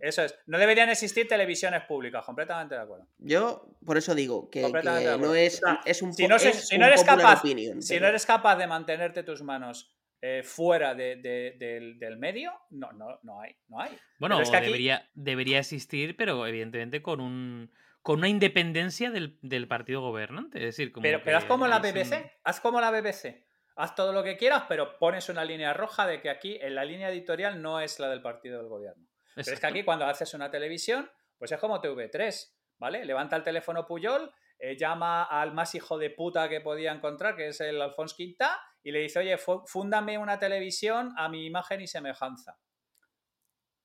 Eso 0.00 0.22
es, 0.22 0.34
no 0.46 0.58
deberían 0.58 0.88
existir 0.88 1.28
televisiones 1.28 1.82
públicas, 1.84 2.24
completamente 2.24 2.74
de 2.74 2.80
acuerdo. 2.80 3.06
Yo, 3.18 3.76
por 3.84 3.98
eso 3.98 4.14
digo 4.14 4.48
que, 4.50 4.62
no 4.62 5.34
es, 5.34 5.60
es 5.84 6.02
un 6.02 6.14
Si 6.14 6.26
no, 6.26 6.38
si 6.38 6.78
no 6.78 6.86
eres 6.86 7.04
capaz, 7.04 7.42
si 7.42 8.00
no 8.00 8.06
eres 8.06 8.26
capaz 8.26 8.56
de 8.56 8.66
mantenerte 8.66 9.22
tus 9.22 9.42
manos 9.42 9.94
eh, 10.24 10.42
fuera 10.44 10.94
del, 10.94 12.16
medio, 12.16 12.52
no, 12.70 12.92
no, 12.92 13.18
no 13.22 13.40
hay. 13.40 13.56
No 13.68 13.80
hay. 13.80 13.98
Bueno, 14.18 14.38
debería, 14.38 15.10
debería 15.14 15.58
existir, 15.58 16.16
pero 16.16 16.46
evidentemente 16.46 17.02
con 17.02 17.20
un 17.20 17.70
con 18.02 18.18
una 18.18 18.28
independencia 18.28 19.10
del, 19.10 19.68
partido 19.68 20.00
gobernante. 20.00 20.58
Es 20.58 20.64
decir, 20.64 20.92
como 20.92 21.02
pero, 21.02 21.22
pero 21.24 21.38
haz 21.38 21.44
como 21.44 21.68
la 21.68 21.78
BBC, 21.78 22.32
haz 22.42 22.60
como 22.60 22.80
la 22.80 22.90
BBC. 22.90 23.46
Haz 23.74 23.94
todo 23.94 24.12
lo 24.12 24.22
que 24.22 24.36
quieras, 24.36 24.64
pero 24.68 24.98
pones 24.98 25.28
una 25.30 25.44
línea 25.44 25.72
roja 25.72 26.06
de 26.06 26.20
que 26.20 26.28
aquí 26.28 26.58
en 26.60 26.74
la 26.74 26.84
línea 26.84 27.08
editorial 27.10 27.62
no 27.62 27.80
es 27.80 27.98
la 28.00 28.10
del 28.10 28.20
partido 28.20 28.58
del 28.58 28.68
gobierno. 28.68 29.08
Pero 29.34 29.50
es 29.50 29.60
que 29.60 29.66
aquí 29.66 29.82
cuando 29.82 30.04
haces 30.04 30.34
una 30.34 30.50
televisión, 30.50 31.10
pues 31.38 31.52
es 31.52 31.58
como 31.58 31.80
TV3, 31.80 32.52
¿vale? 32.78 33.04
Levanta 33.06 33.36
el 33.36 33.44
teléfono 33.44 33.86
Puyol, 33.86 34.30
eh, 34.58 34.76
llama 34.76 35.24
al 35.24 35.54
más 35.54 35.74
hijo 35.74 35.96
de 35.96 36.10
puta 36.10 36.50
que 36.50 36.60
podía 36.60 36.92
encontrar, 36.92 37.34
que 37.34 37.48
es 37.48 37.60
el 37.62 37.80
Alfonso 37.80 38.16
Quinta, 38.16 38.60
y 38.82 38.92
le 38.92 38.98
dice, 38.98 39.20
oye, 39.20 39.38
fúndame 39.38 40.18
una 40.18 40.38
televisión 40.38 41.14
a 41.16 41.30
mi 41.30 41.46
imagen 41.46 41.80
y 41.80 41.86
semejanza. 41.86 42.58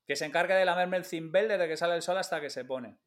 Que 0.06 0.18
se 0.18 0.26
encargue 0.26 0.56
de 0.56 0.66
lamerme 0.66 0.98
el 0.98 1.06
cimbel 1.06 1.48
desde 1.48 1.68
que 1.70 1.78
sale 1.78 1.96
el 1.96 2.02
sol 2.02 2.18
hasta 2.18 2.42
que 2.42 2.50
se 2.50 2.66
pone 2.66 2.98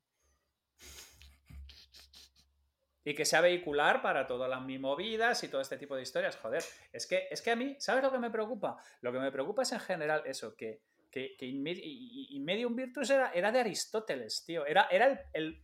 y 3.11 3.14
que 3.16 3.24
sea 3.24 3.40
vehicular 3.40 4.02
para 4.02 4.28
todas 4.28 4.48
las 4.48 4.62
mi 4.62 4.78
movidas 4.78 5.42
y 5.42 5.48
todo 5.48 5.61
este 5.61 5.76
tipo 5.76 5.96
de 5.96 6.02
historias. 6.02 6.36
Joder, 6.36 6.62
es 6.92 7.08
que, 7.08 7.26
es 7.28 7.42
que 7.42 7.50
a 7.50 7.56
mí, 7.56 7.74
¿sabes 7.80 8.04
lo 8.04 8.12
que 8.12 8.20
me 8.20 8.30
preocupa? 8.30 8.76
Lo 9.00 9.11
que 9.11 9.18
me 9.18 9.32
preocupa 9.32 9.62
es 9.62 9.72
en 9.72 9.80
general 9.80 10.22
eso, 10.26 10.54
que, 10.54 10.82
que, 11.11 11.34
que 11.36 11.52
Medium 11.52 12.76
Virtus 12.76 13.11
era, 13.11 13.32
era, 13.32 13.50
de 13.50 13.58
Aristóteles, 13.58 14.44
tío. 14.46 14.64
Era, 14.64 14.86
era 14.92 15.28
el, 15.32 15.58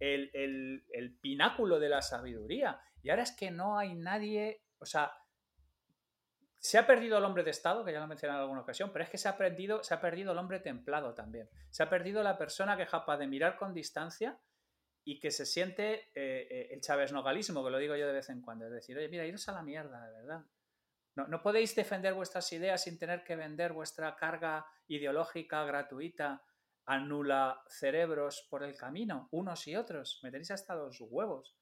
el, 0.00 1.18
pináculo 1.20 1.78
de 1.78 1.90
la 1.90 2.02
sabiduría. 2.02 2.80
Y 3.04 3.10
ahora 3.10 3.22
es 3.22 3.36
que 3.36 3.52
no 3.52 3.78
hay 3.78 3.94
nadie, 3.94 4.64
o 4.80 4.84
sea, 4.84 5.12
se 6.58 6.76
ha 6.76 6.88
perdido 6.88 7.18
el 7.18 7.24
hombre 7.24 7.44
de 7.44 7.52
Estado, 7.52 7.84
que 7.84 7.92
ya 7.92 8.00
lo 8.00 8.06
he 8.06 8.08
mencionado 8.08 8.40
en 8.40 8.42
alguna 8.42 8.62
ocasión, 8.62 8.90
pero 8.92 9.04
es 9.04 9.10
que 9.10 9.16
se 9.16 9.28
ha, 9.28 9.38
perdido, 9.38 9.84
se 9.84 9.94
ha 9.94 10.00
perdido 10.00 10.32
el 10.32 10.38
hombre 10.38 10.58
templado 10.58 11.14
también. 11.14 11.48
Se 11.68 11.84
ha 11.84 11.88
perdido 11.88 12.24
la 12.24 12.36
persona 12.36 12.76
que 12.76 12.82
es 12.82 12.90
capaz 12.90 13.16
de 13.18 13.28
mirar 13.28 13.56
con 13.56 13.74
distancia 13.74 14.40
y 15.04 15.18
que 15.18 15.30
se 15.30 15.46
siente 15.46 16.10
eh, 16.14 16.46
eh, 16.50 16.68
el 16.72 16.80
Chávez 16.80 17.12
nogalismo, 17.12 17.64
que 17.64 17.70
lo 17.70 17.78
digo 17.78 17.96
yo 17.96 18.06
de 18.06 18.12
vez 18.12 18.28
en 18.28 18.42
cuando, 18.42 18.66
es 18.66 18.72
decir, 18.72 18.96
oye, 18.96 19.08
mira, 19.08 19.26
iros 19.26 19.48
a 19.48 19.52
la 19.52 19.62
mierda, 19.62 20.06
de 20.06 20.12
verdad. 20.12 20.44
No, 21.16 21.26
no 21.26 21.42
podéis 21.42 21.74
defender 21.74 22.14
vuestras 22.14 22.52
ideas 22.52 22.84
sin 22.84 22.98
tener 22.98 23.24
que 23.24 23.36
vender 23.36 23.72
vuestra 23.72 24.14
carga 24.16 24.66
ideológica 24.86 25.64
gratuita, 25.64 26.44
anula 26.86 27.62
cerebros 27.68 28.46
por 28.50 28.62
el 28.62 28.76
camino, 28.76 29.28
unos 29.30 29.66
y 29.68 29.76
otros, 29.76 30.20
me 30.22 30.30
tenéis 30.30 30.50
hasta 30.50 30.74
los 30.74 31.00
huevos. 31.00 31.56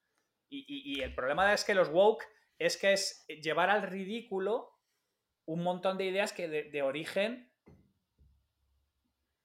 Y, 0.51 0.99
el 1.01 1.13
problema 1.13 1.53
es 1.53 1.63
que 1.63 1.75
los 1.75 1.89
woke 1.89 2.25
es 2.57 2.75
que 2.77 2.93
es 2.93 3.23
llevar 3.27 3.69
al 3.69 3.83
ridículo 3.83 4.71
un 5.45 5.61
montón 5.61 5.95
de 5.99 6.05
ideas 6.05 6.33
que 6.33 6.47
de, 6.47 6.63
de 6.71 6.81
origen 6.81 7.51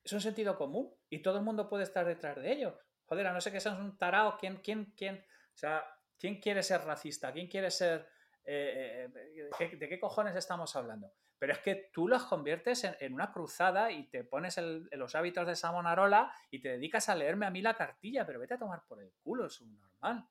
es 0.02 0.12
un 0.14 0.22
sentido 0.22 0.56
común 0.56 0.94
y 1.10 1.20
todo 1.20 1.36
el 1.36 1.44
mundo 1.44 1.68
puede 1.68 1.84
estar 1.84 2.06
detrás 2.06 2.36
de 2.36 2.52
ellos. 2.52 2.74
Joder, 3.06 3.26
a 3.26 3.32
no 3.32 3.40
sé 3.40 3.52
que 3.52 3.60
seas 3.60 3.78
un 3.78 3.96
tarao, 3.96 4.36
¿quién, 4.38 4.56
quién, 4.56 4.92
quién? 4.96 5.16
O 5.54 5.56
sea, 5.56 5.84
¿quién 6.18 6.40
quiere 6.40 6.62
ser 6.62 6.82
racista? 6.82 7.32
¿Quién 7.32 7.48
quiere 7.48 7.70
ser... 7.70 8.08
Eh, 8.44 9.08
eh, 9.14 9.76
¿de, 9.76 9.88
qué, 9.88 10.00
cojones 10.00 10.34
estamos 10.36 10.74
hablando? 10.76 11.12
Pero 11.38 11.52
es 11.52 11.58
que 11.60 11.90
tú 11.92 12.08
los 12.08 12.24
conviertes 12.24 12.84
en, 12.84 13.14
una 13.14 13.32
cruzada 13.32 13.90
y 13.90 14.08
te 14.08 14.24
pones 14.24 14.58
en 14.58 14.88
los 14.92 15.14
hábitos 15.14 15.46
de 15.46 15.56
Samonarola 15.56 16.32
y 16.50 16.60
te 16.60 16.70
dedicas 16.70 17.08
a 17.08 17.14
leerme 17.14 17.46
a 17.46 17.50
mí 17.50 17.60
la 17.60 17.74
cartilla, 17.74 18.24
pero 18.26 18.40
vete 18.40 18.54
a 18.54 18.58
tomar 18.58 18.84
por 18.86 19.02
el 19.02 19.12
culo, 19.22 19.46
es 19.46 19.60
un 19.60 19.78
normal. 19.78 20.26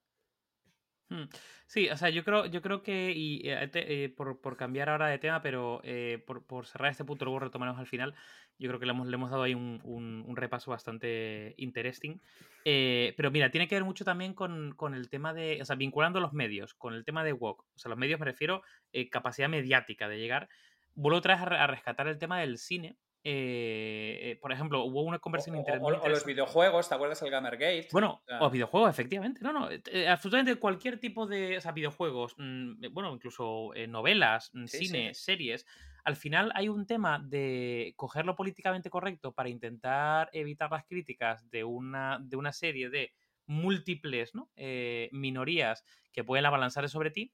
Sí, 1.68 1.90
o 1.90 1.98
sea, 1.98 2.10
yo 2.10 2.24
creo, 2.24 2.48
yo 2.48 2.62
creo 2.62 2.82
que, 2.82 3.12
y 3.16 3.42
eh, 3.46 4.14
por, 4.16 4.58
cambiar 4.58 4.90
ahora 4.90 5.08
de 5.08 5.20
tema, 5.20 5.42
pero 5.42 5.82
por, 6.26 6.46
por, 6.46 6.66
cerrar 6.66 6.92
este 6.92 7.06
punto, 7.06 7.26
luego 7.26 7.40
retomaremos 7.40 7.80
al 7.80 7.88
final, 7.88 8.16
yo 8.60 8.70
creo 8.70 8.80
que 8.80 8.86
le 8.86 8.92
hemos, 8.92 9.08
le 9.08 9.16
hemos 9.16 9.32
dado 9.32 9.44
ahí 9.44 9.54
un, 9.54 10.34
repaso 10.36 10.72
bastante 10.72 11.54
interesting. 11.58 12.20
Eh, 12.66 13.14
pero 13.18 13.32
mira, 13.32 13.52
tiene 13.52 13.68
que 13.68 13.76
ver 13.76 13.84
mucho 13.84 14.06
también 14.06 14.34
con, 14.34 14.76
el 14.94 15.10
tema 15.10 15.34
de, 15.34 15.60
o 15.62 15.66
sea, 15.66 15.76
vinculando 15.76 16.20
los 16.20 16.34
medios, 16.34 16.74
con 16.74 16.94
el 16.94 17.04
tema 17.04 17.24
de 17.24 17.34
WOC. 17.34 17.60
O 17.62 17.80
sea, 17.80 17.90
los 17.90 17.98
medios 17.98 18.20
me 18.20 18.26
refiero 18.26 18.64
eh, 18.92 19.10
capacidad 19.10 19.50
mediática 19.50 20.08
de 20.08 20.20
llegar. 20.20 20.50
Vuelvo 20.96 21.18
otra 21.18 21.36
vez 21.36 21.44
a, 21.44 21.68
rescatar 21.68 22.08
el 22.08 22.20
tema 22.20 22.40
del 22.40 22.58
cine, 22.58 22.96
eh, 23.24 24.38
por 24.42 24.52
ejemplo, 24.52 24.84
hubo 24.84 25.02
una 25.04 25.20
conversación 25.20 25.58
interesante. 25.58 26.00
O, 26.02 26.10
los 26.10 26.26
videojuegos, 26.26 26.90
¿te 26.90 26.96
acuerdas 26.96 27.22
el 27.22 27.32
Gamergate? 27.32 27.88
Bueno, 27.92 28.22
o 28.40 28.50
videojuegos, 28.50 28.90
efectivamente. 28.90 29.42
No, 29.42 29.54
no, 29.54 29.70
absolutamente 30.10 30.56
cualquier 30.56 31.00
tipo 31.00 31.26
de 31.26 31.58
o 31.58 31.62
sea, 31.62 31.72
videojuegos, 31.72 32.36
mm, 32.38 32.92
bueno, 32.92 33.14
incluso 33.14 33.72
novelas, 33.88 34.50
mm, 34.54 34.66
cine, 34.66 35.14
series 35.14 35.66
al 36.04 36.16
final 36.16 36.52
hay 36.56 36.68
un 36.70 36.86
tema 36.86 37.20
de 37.20 37.94
coger 37.96 38.26
lo 38.26 38.36
políticamente 38.36 38.90
correcto 38.90 39.32
para 39.32 39.50
intentar 39.50 40.30
evitar 40.34 40.70
las 40.70 40.86
críticas 40.86 41.50
de 41.50 41.64
una, 41.64 42.20
de 42.22 42.36
una 42.36 42.52
serie 42.52 42.90
de 42.90 43.14
múltiples 43.46 44.32
eh, 44.56 45.10
minorías 45.12 45.84
que 46.12 46.24
pueden 46.24 46.46
abalanzar 46.46 46.88
sobre 46.90 47.12
ti 47.12 47.34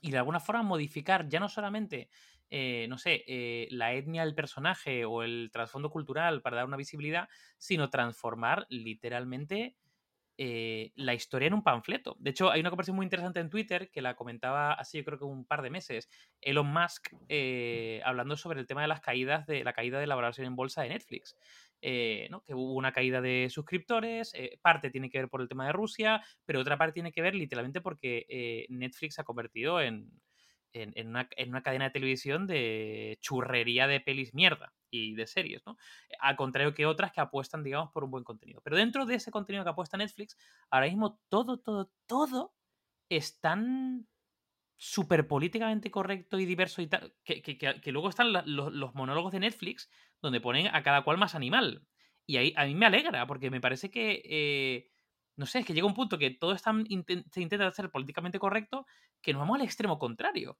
y 0.00 0.10
de 0.10 0.18
alguna 0.18 0.40
forma 0.40 0.62
modificar 0.62 1.28
ya 1.28 1.40
no 1.40 1.48
solamente 1.48 2.10
eh, 2.50 2.86
no 2.88 2.98
sé, 2.98 3.24
eh, 3.26 3.66
la 3.70 3.92
etnia 3.94 4.24
del 4.24 4.34
personaje 4.34 5.04
o 5.04 5.22
el 5.22 5.50
trasfondo 5.52 5.90
cultural 5.90 6.42
para 6.42 6.56
dar 6.56 6.66
una 6.66 6.76
visibilidad, 6.76 7.28
sino 7.58 7.90
transformar 7.90 8.66
literalmente 8.68 9.76
eh, 10.38 10.92
la 10.96 11.14
historia 11.14 11.48
en 11.48 11.54
un 11.54 11.62
panfleto. 11.62 12.16
De 12.20 12.30
hecho, 12.30 12.50
hay 12.50 12.60
una 12.60 12.70
conversación 12.70 12.96
muy 12.96 13.06
interesante 13.06 13.40
en 13.40 13.50
Twitter 13.50 13.90
que 13.90 14.02
la 14.02 14.14
comentaba 14.14 14.74
hace 14.74 14.98
yo 14.98 15.04
creo 15.04 15.18
que 15.18 15.24
un 15.24 15.44
par 15.44 15.62
de 15.62 15.70
meses, 15.70 16.08
Elon 16.40 16.72
Musk, 16.72 17.08
eh, 17.28 18.00
hablando 18.04 18.36
sobre 18.36 18.60
el 18.60 18.66
tema 18.66 18.82
de 18.82 18.88
las 18.88 19.00
caídas 19.00 19.46
de 19.46 19.64
la 19.64 19.72
caída 19.72 19.98
de 19.98 20.06
la 20.06 20.14
valoración 20.14 20.46
en 20.46 20.54
bolsa 20.54 20.82
de 20.82 20.90
Netflix. 20.90 21.36
¿no? 22.30 22.42
que 22.42 22.54
hubo 22.54 22.74
una 22.74 22.90
caída 22.90 23.20
de 23.20 23.46
suscriptores, 23.48 24.32
parte 24.60 24.90
tiene 24.90 25.08
que 25.08 25.18
ver 25.18 25.28
por 25.28 25.40
el 25.40 25.46
tema 25.46 25.66
de 25.66 25.72
Rusia, 25.72 26.20
pero 26.44 26.60
otra 26.60 26.76
parte 26.76 26.94
tiene 26.94 27.12
que 27.12 27.22
ver 27.22 27.36
literalmente 27.36 27.80
porque 27.80 28.66
Netflix 28.70 29.14
se 29.14 29.20
ha 29.20 29.24
convertido 29.24 29.80
en, 29.80 30.10
en, 30.82 31.08
una, 31.08 31.28
en, 31.36 31.48
una, 31.48 31.62
cadena 31.62 31.86
de 31.86 31.90
televisión 31.90 32.46
de 32.46 33.18
churrería 33.20 33.86
de 33.86 34.00
pelis 34.00 34.34
mierda 34.34 34.72
y 34.90 35.14
de 35.14 35.26
series, 35.26 35.64
¿no? 35.66 35.76
Al 36.20 36.36
contrario 36.36 36.74
que 36.74 36.86
otras 36.86 37.12
que 37.12 37.20
apuestan, 37.20 37.62
digamos, 37.62 37.90
por 37.92 38.04
un 38.04 38.10
buen 38.10 38.24
contenido. 38.24 38.60
Pero 38.62 38.76
dentro 38.76 39.06
de 39.06 39.16
ese 39.16 39.30
contenido 39.30 39.64
que 39.64 39.70
apuesta 39.70 39.96
Netflix, 39.96 40.36
ahora 40.70 40.86
mismo 40.86 41.20
todo, 41.28 41.58
todo, 41.58 41.90
todo 42.06 42.54
es 43.08 43.40
tan 43.40 44.06
súper 44.76 45.26
políticamente 45.26 45.90
correcto 45.90 46.38
y 46.38 46.44
diverso 46.44 46.82
y 46.82 46.86
tal, 46.86 47.14
que, 47.24 47.40
que, 47.40 47.92
luego 47.92 48.10
están 48.10 48.32
los, 48.32 48.46
los, 48.46 48.94
monólogos 48.94 49.32
de 49.32 49.40
Netflix 49.40 49.90
donde 50.20 50.40
ponen 50.40 50.68
a 50.68 50.82
cada 50.82 51.02
cual 51.02 51.16
más 51.16 51.34
animal. 51.34 51.86
Y 52.26 52.36
ahí 52.36 52.52
a 52.56 52.66
mí 52.66 52.74
me 52.74 52.86
alegra, 52.86 53.26
porque 53.26 53.50
me 53.50 53.60
parece 53.60 53.90
que... 53.90 54.22
Eh, 54.24 54.90
no 55.36 55.46
sé, 55.46 55.60
es 55.60 55.66
que 55.66 55.74
llega 55.74 55.86
un 55.86 55.94
punto 55.94 56.18
que 56.18 56.30
todo 56.30 56.52
está, 56.52 56.72
se 57.30 57.40
intenta 57.40 57.66
hacer 57.66 57.90
políticamente 57.90 58.38
correcto 58.38 58.86
que 59.20 59.32
nos 59.32 59.40
vamos 59.40 59.58
al 59.58 59.64
extremo 59.64 59.98
contrario. 59.98 60.58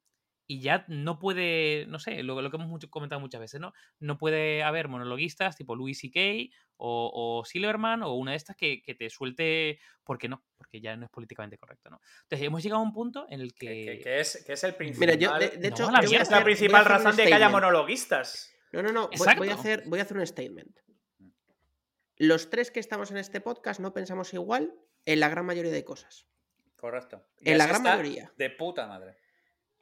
Y 0.49 0.61
ya 0.61 0.85
no 0.87 1.19
puede, 1.19 1.87
no 1.89 1.99
sé, 1.99 2.23
lo, 2.23 2.41
lo 2.41 2.51
que 2.51 2.57
hemos 2.57 2.87
comentado 2.87 3.21
muchas 3.21 3.41
veces, 3.41 3.61
¿no? 3.61 3.73
No 3.99 4.17
puede 4.17 4.63
haber 4.63 4.87
monologuistas 4.87 5.57
tipo 5.57 5.75
Louis 5.75 5.99
C.K. 5.99 6.55
O, 6.77 7.11
o, 7.13 7.45
Silverman 7.45 8.05
o 8.05 8.15
una 8.15 8.31
de 8.31 8.37
estas 8.37 8.55
que, 8.55 8.81
que, 8.81 8.95
te 8.95 9.11
suelte, 9.11 9.81
porque 10.05 10.29
no, 10.29 10.45
porque 10.57 10.81
ya 10.81 10.95
no 10.95 11.07
es 11.07 11.11
políticamente 11.11 11.59
correcto, 11.59 11.91
¿no? 11.91 12.01
Entonces 12.25 12.47
hemos 12.47 12.63
llegado 12.63 12.81
a 12.81 12.85
un 12.85 12.93
punto 12.93 13.27
en 13.29 13.41
el 13.41 13.55
que... 13.55 14.01
Que, 14.05 14.21
es, 14.21 14.45
que 14.47 14.53
es, 14.53 14.63
el 14.63 14.77
principal... 14.77 15.09
Mira, 15.09 15.19
yo, 15.19 15.37
de, 15.37 15.57
de 15.57 15.69
hecho, 15.69 15.91
no, 15.91 16.01
yo 16.03 16.19
es 16.21 16.31
la 16.31 16.45
principal 16.45 16.85
razón 16.85 17.17
de 17.17 17.25
que 17.25 17.35
haya 17.35 17.49
monologuistas. 17.49 18.55
No, 18.73 18.83
no, 18.83 18.93
no, 18.93 19.09
voy, 19.17 19.29
voy, 19.39 19.49
a 19.49 19.55
hacer, 19.55 19.83
voy 19.87 19.99
a 19.99 20.03
hacer 20.03 20.17
un 20.17 20.27
statement. 20.27 20.79
Los 22.17 22.51
tres 22.51 22.71
que 22.71 22.81
estamos 22.81 23.11
en 23.11 23.19
este 23.19 23.41
podcast 23.41 23.81
no 23.81 23.93
pensamos 23.93 24.33
igual 24.33 24.75
en 25.05 25.21
la 25.21 25.29
gran 25.29 25.45
mayoría 25.45 25.73
de 25.73 25.85
cosas. 25.85 26.27
Correcto. 26.77 27.25
Y 27.41 27.51
en 27.51 27.59
la 27.59 27.67
gran 27.67 27.83
mayoría. 27.83 28.33
De 28.37 28.51
puta 28.51 28.87
madre. 28.87 29.17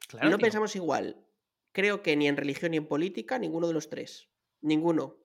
Claro, 0.07 0.29
no 0.29 0.37
tío. 0.37 0.43
pensamos 0.43 0.75
igual. 0.75 1.25
Creo 1.71 2.01
que 2.01 2.15
ni 2.15 2.27
en 2.27 2.37
religión 2.37 2.71
ni 2.71 2.77
en 2.77 2.87
política, 2.87 3.39
ninguno 3.39 3.67
de 3.67 3.73
los 3.73 3.89
tres. 3.89 4.29
Ninguno. 4.61 5.17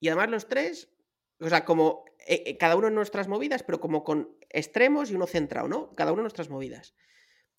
Y 0.00 0.08
además 0.08 0.30
los 0.30 0.48
tres, 0.48 0.90
o 1.40 1.48
sea, 1.48 1.64
como 1.64 2.04
eh, 2.26 2.42
eh, 2.46 2.58
cada 2.58 2.76
uno 2.76 2.88
en 2.88 2.94
nuestras 2.94 3.28
movidas, 3.28 3.62
pero 3.62 3.80
como 3.80 4.04
con 4.04 4.36
extremos 4.50 5.10
y 5.10 5.14
uno 5.14 5.26
centrado, 5.26 5.68
¿no? 5.68 5.92
Cada 5.92 6.12
uno 6.12 6.20
en 6.20 6.24
nuestras 6.24 6.50
movidas. 6.50 6.94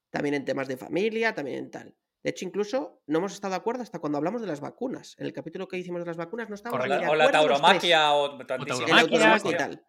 También 0.09 0.35
en 0.35 0.45
temas 0.45 0.67
de 0.67 0.77
familia, 0.77 1.33
también 1.33 1.57
en 1.57 1.71
tal. 1.71 1.95
De 2.25 2.31
hecho, 2.31 2.43
incluso 2.43 3.03
no 3.05 3.19
hemos 3.19 3.33
estado 3.33 3.51
de 3.51 3.57
acuerdo 3.57 3.83
hasta 3.83 3.99
cuando 3.99 4.17
hablamos 4.17 4.41
de 4.41 4.47
las 4.47 4.59
vacunas. 4.59 5.15
En 5.19 5.27
el 5.27 5.31
capítulo 5.31 5.67
que 5.67 5.77
hicimos 5.77 6.01
de 6.01 6.07
las 6.07 6.17
vacunas 6.17 6.49
no 6.49 6.55
estábamos 6.55 6.83
Correcto. 6.83 7.05
de 7.05 7.11
O 7.11 7.15
la 7.15 7.29
tauromaquia 7.29 8.13
o, 8.13 8.43
tauromaquia 8.43 9.51
y 9.51 9.55
tal. 9.55 9.85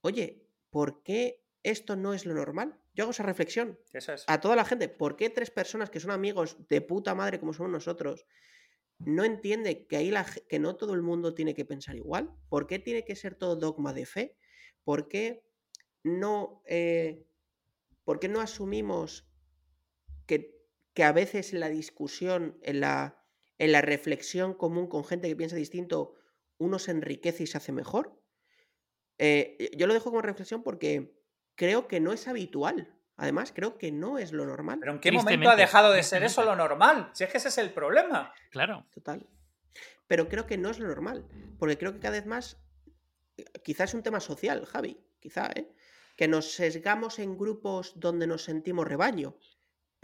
Oye, 0.00 0.48
¿por 0.68 1.04
qué 1.04 1.44
esto 1.62 1.94
no 1.94 2.12
es 2.12 2.26
lo 2.26 2.34
normal? 2.34 2.76
Yo 2.92 3.04
hago 3.04 3.12
esa 3.12 3.22
reflexión 3.22 3.78
Eso 3.92 4.14
es. 4.14 4.24
a 4.26 4.40
toda 4.40 4.56
la 4.56 4.64
gente. 4.64 4.88
¿Por 4.88 5.14
qué 5.14 5.30
tres 5.30 5.52
personas 5.52 5.88
que 5.88 6.00
son 6.00 6.10
amigos 6.10 6.56
de 6.68 6.80
puta 6.80 7.14
madre 7.14 7.38
como 7.38 7.52
somos 7.52 7.70
nosotros 7.70 8.26
no 8.98 9.22
entiende 9.22 9.86
que 9.86 9.96
ahí 9.96 10.10
la, 10.10 10.26
que 10.48 10.58
no 10.58 10.74
todo 10.74 10.92
el 10.92 11.02
mundo 11.02 11.34
tiene 11.34 11.54
que 11.54 11.64
pensar 11.64 11.94
igual? 11.94 12.34
¿Por 12.48 12.66
qué 12.66 12.80
tiene 12.80 13.04
que 13.04 13.14
ser 13.14 13.36
todo 13.36 13.54
dogma 13.54 13.92
de 13.92 14.06
fe? 14.06 14.36
¿Por 14.82 15.06
qué 15.06 15.46
no, 16.02 16.64
eh, 16.66 17.24
¿por 18.02 18.18
qué 18.18 18.26
no 18.26 18.40
asumimos 18.40 19.28
que, 20.26 20.55
que, 20.96 21.04
a 21.04 21.12
veces 21.12 21.52
en 21.52 21.60
la 21.60 21.68
discusión, 21.68 22.58
en 22.62 22.80
la, 22.80 23.22
en 23.58 23.70
la 23.70 23.82
reflexión 23.82 24.54
común 24.54 24.88
con 24.88 25.04
gente 25.04 25.28
que 25.28 25.36
piensa 25.36 25.54
distinto, 25.54 26.14
uno 26.56 26.78
se 26.78 26.90
enriquece 26.90 27.42
y 27.42 27.46
se 27.46 27.58
hace 27.58 27.70
mejor? 27.70 28.18
Eh, 29.18 29.70
yo 29.76 29.86
lo 29.86 29.94
dejo 29.94 30.10
como 30.10 30.22
reflexión 30.22 30.62
porque 30.62 31.14
creo 31.54 31.86
que 31.86 32.00
no 32.00 32.12
es 32.12 32.26
habitual. 32.26 32.96
Además, 33.16 33.52
creo 33.54 33.76
que 33.78 33.92
no 33.92 34.18
es 34.18 34.32
lo 34.32 34.46
normal. 34.46 34.78
¿Pero 34.80 34.92
en 34.92 35.00
qué 35.00 35.12
momento 35.12 35.50
ha 35.50 35.56
dejado 35.56 35.92
de 35.92 36.02
ser 36.02 36.22
eso 36.22 36.44
lo 36.44 36.56
normal? 36.56 37.10
Si 37.12 37.24
es 37.24 37.30
que 37.30 37.38
ese 37.38 37.48
es 37.48 37.58
el 37.58 37.72
problema. 37.72 38.32
Claro. 38.50 38.86
Total. 38.90 39.26
Pero 40.06 40.28
creo 40.28 40.46
que 40.46 40.58
no 40.58 40.70
es 40.70 40.78
lo 40.78 40.86
normal. 40.86 41.26
Porque 41.58 41.78
creo 41.78 41.92
que 41.92 42.00
cada 42.00 42.16
vez 42.16 42.26
más. 42.26 42.58
Quizás 43.62 43.90
es 43.90 43.94
un 43.94 44.02
tema 44.02 44.20
social, 44.20 44.64
Javi. 44.66 44.98
Quizá, 45.20 45.50
¿eh? 45.54 45.70
Que 46.16 46.28
nos 46.28 46.52
sesgamos 46.52 47.18
en 47.18 47.36
grupos 47.36 47.98
donde 48.00 48.26
nos 48.26 48.44
sentimos 48.44 48.86
rebaño. 48.86 49.36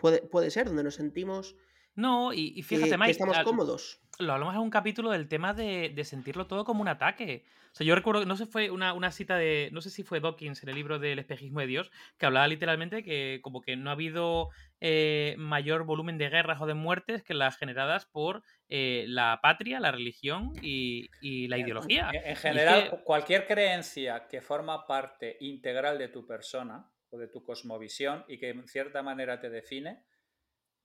Puede, 0.02 0.20
puede 0.20 0.50
ser, 0.50 0.66
donde 0.66 0.82
nos 0.84 0.96
sentimos. 0.96 1.56
No, 1.94 2.32
y, 2.34 2.52
y 2.56 2.62
fíjate, 2.62 2.90
que, 2.90 2.96
Mike, 2.98 3.06
que 3.06 3.10
estamos 3.12 3.38
cómodos. 3.44 4.00
lo 4.18 4.32
hablamos 4.32 4.54
en 4.54 4.60
un 4.60 4.70
capítulo 4.70 5.10
del 5.10 5.28
tema 5.28 5.52
de, 5.54 5.90
de 5.94 6.04
sentirlo 6.04 6.46
todo 6.46 6.64
como 6.64 6.80
un 6.82 6.88
ataque. 6.88 7.44
O 7.70 7.74
sea, 7.74 7.86
yo 7.86 7.94
recuerdo, 7.94 8.24
no 8.26 8.36
sé, 8.36 8.44
fue 8.46 8.70
una, 8.70 8.92
una 8.92 9.10
cita 9.10 9.36
de, 9.36 9.70
no 9.72 9.80
sé 9.80 9.88
si 9.90 10.02
fue 10.02 10.20
Dawkins 10.20 10.62
en 10.62 10.68
el 10.70 10.74
libro 10.74 10.98
del 10.98 11.18
espejismo 11.18 11.60
de 11.60 11.66
Dios, 11.66 11.90
que 12.18 12.26
hablaba 12.26 12.46
literalmente 12.48 13.02
que 13.02 13.40
como 13.42 13.60
que 13.62 13.76
no 13.76 13.88
ha 13.88 13.94
habido 13.94 14.48
eh, 14.80 15.34
mayor 15.38 15.84
volumen 15.84 16.18
de 16.18 16.28
guerras 16.28 16.60
o 16.60 16.66
de 16.66 16.74
muertes 16.74 17.22
que 17.22 17.32
las 17.34 17.56
generadas 17.56 18.04
por 18.06 18.42
eh, 18.68 19.04
la 19.08 19.38
patria, 19.42 19.80
la 19.80 19.90
religión 19.92 20.52
y, 20.62 21.08
y 21.22 21.48
la 21.48 21.58
ideología. 21.58 22.10
En, 22.12 22.36
general, 22.36 22.90
que- 22.90 22.96
cualquier 23.04 23.46
creencia 23.46 24.26
que 24.28 24.40
forma 24.42 24.86
parte 24.86 25.36
integral 25.40 25.98
de 25.98 26.08
tu 26.08 26.26
persona 26.26 26.88
o 27.12 27.18
de 27.18 27.28
tu 27.28 27.44
cosmovisión 27.44 28.24
y 28.26 28.38
que 28.38 28.48
en 28.50 28.66
cierta 28.66 29.02
manera 29.02 29.38
te 29.38 29.50
define, 29.50 30.02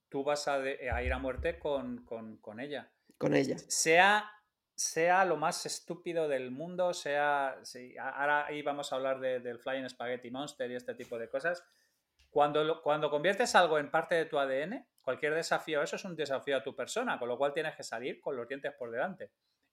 tú 0.10 0.24
vas 0.24 0.48
a, 0.48 0.60
de- 0.60 0.90
a 0.92 1.02
ir 1.02 1.12
a 1.14 1.18
muerte 1.20 1.58
con, 1.58 2.04
con- 2.06 2.38
con 2.38 2.60
ella. 2.60 2.92
Con 3.18 3.34
ella. 3.34 3.58
Sea, 3.58 4.30
sea 4.76 5.26
lo 5.26 5.38
más 5.38 5.66
estúpido 5.66 6.28
del 6.28 6.52
mundo, 6.52 6.94
sea... 6.94 7.58
sí, 7.64 7.96
ahora 7.98 8.46
ahí 8.46 8.62
vamos 8.62 8.92
a 8.92 8.98
hablar 8.98 9.20
de- 9.20 9.40
del 9.40 9.60
Flying 9.60 9.90
Spaghetti 9.90 10.30
Monster 10.30 10.70
y 10.70 10.76
este 10.76 10.94
tipo 10.96 11.18
de 11.18 11.30
cosas. 11.30 11.64
Cuando, 12.30 12.82
cuando 12.82 13.10
conviertes 13.10 13.56
algo 13.56 13.80
en 13.80 13.90
parte 13.90 14.16
de 14.16 14.26
tu 14.26 14.38
ADN, 14.38 14.86
cualquier 15.02 15.34
desafío, 15.34 15.82
eso 15.82 15.96
es 15.96 16.04
un 16.04 16.16
desafío 16.16 16.58
a 16.58 16.64
tu 16.64 16.76
persona, 16.76 17.18
con 17.18 17.30
lo 17.30 17.38
cual 17.38 17.54
tienes 17.54 17.76
que 17.76 17.84
salir 17.84 18.20
con 18.20 18.36
los 18.36 18.48
dientes 18.48 18.74
por 18.74 18.92
delante. 18.92 19.32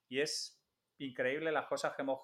Y 0.09 0.21
es 0.21 0.61
increíble 0.99 1.51
las 1.51 1.67
cosas 1.67 1.95
que 1.97 2.03
hemos 2.03 2.21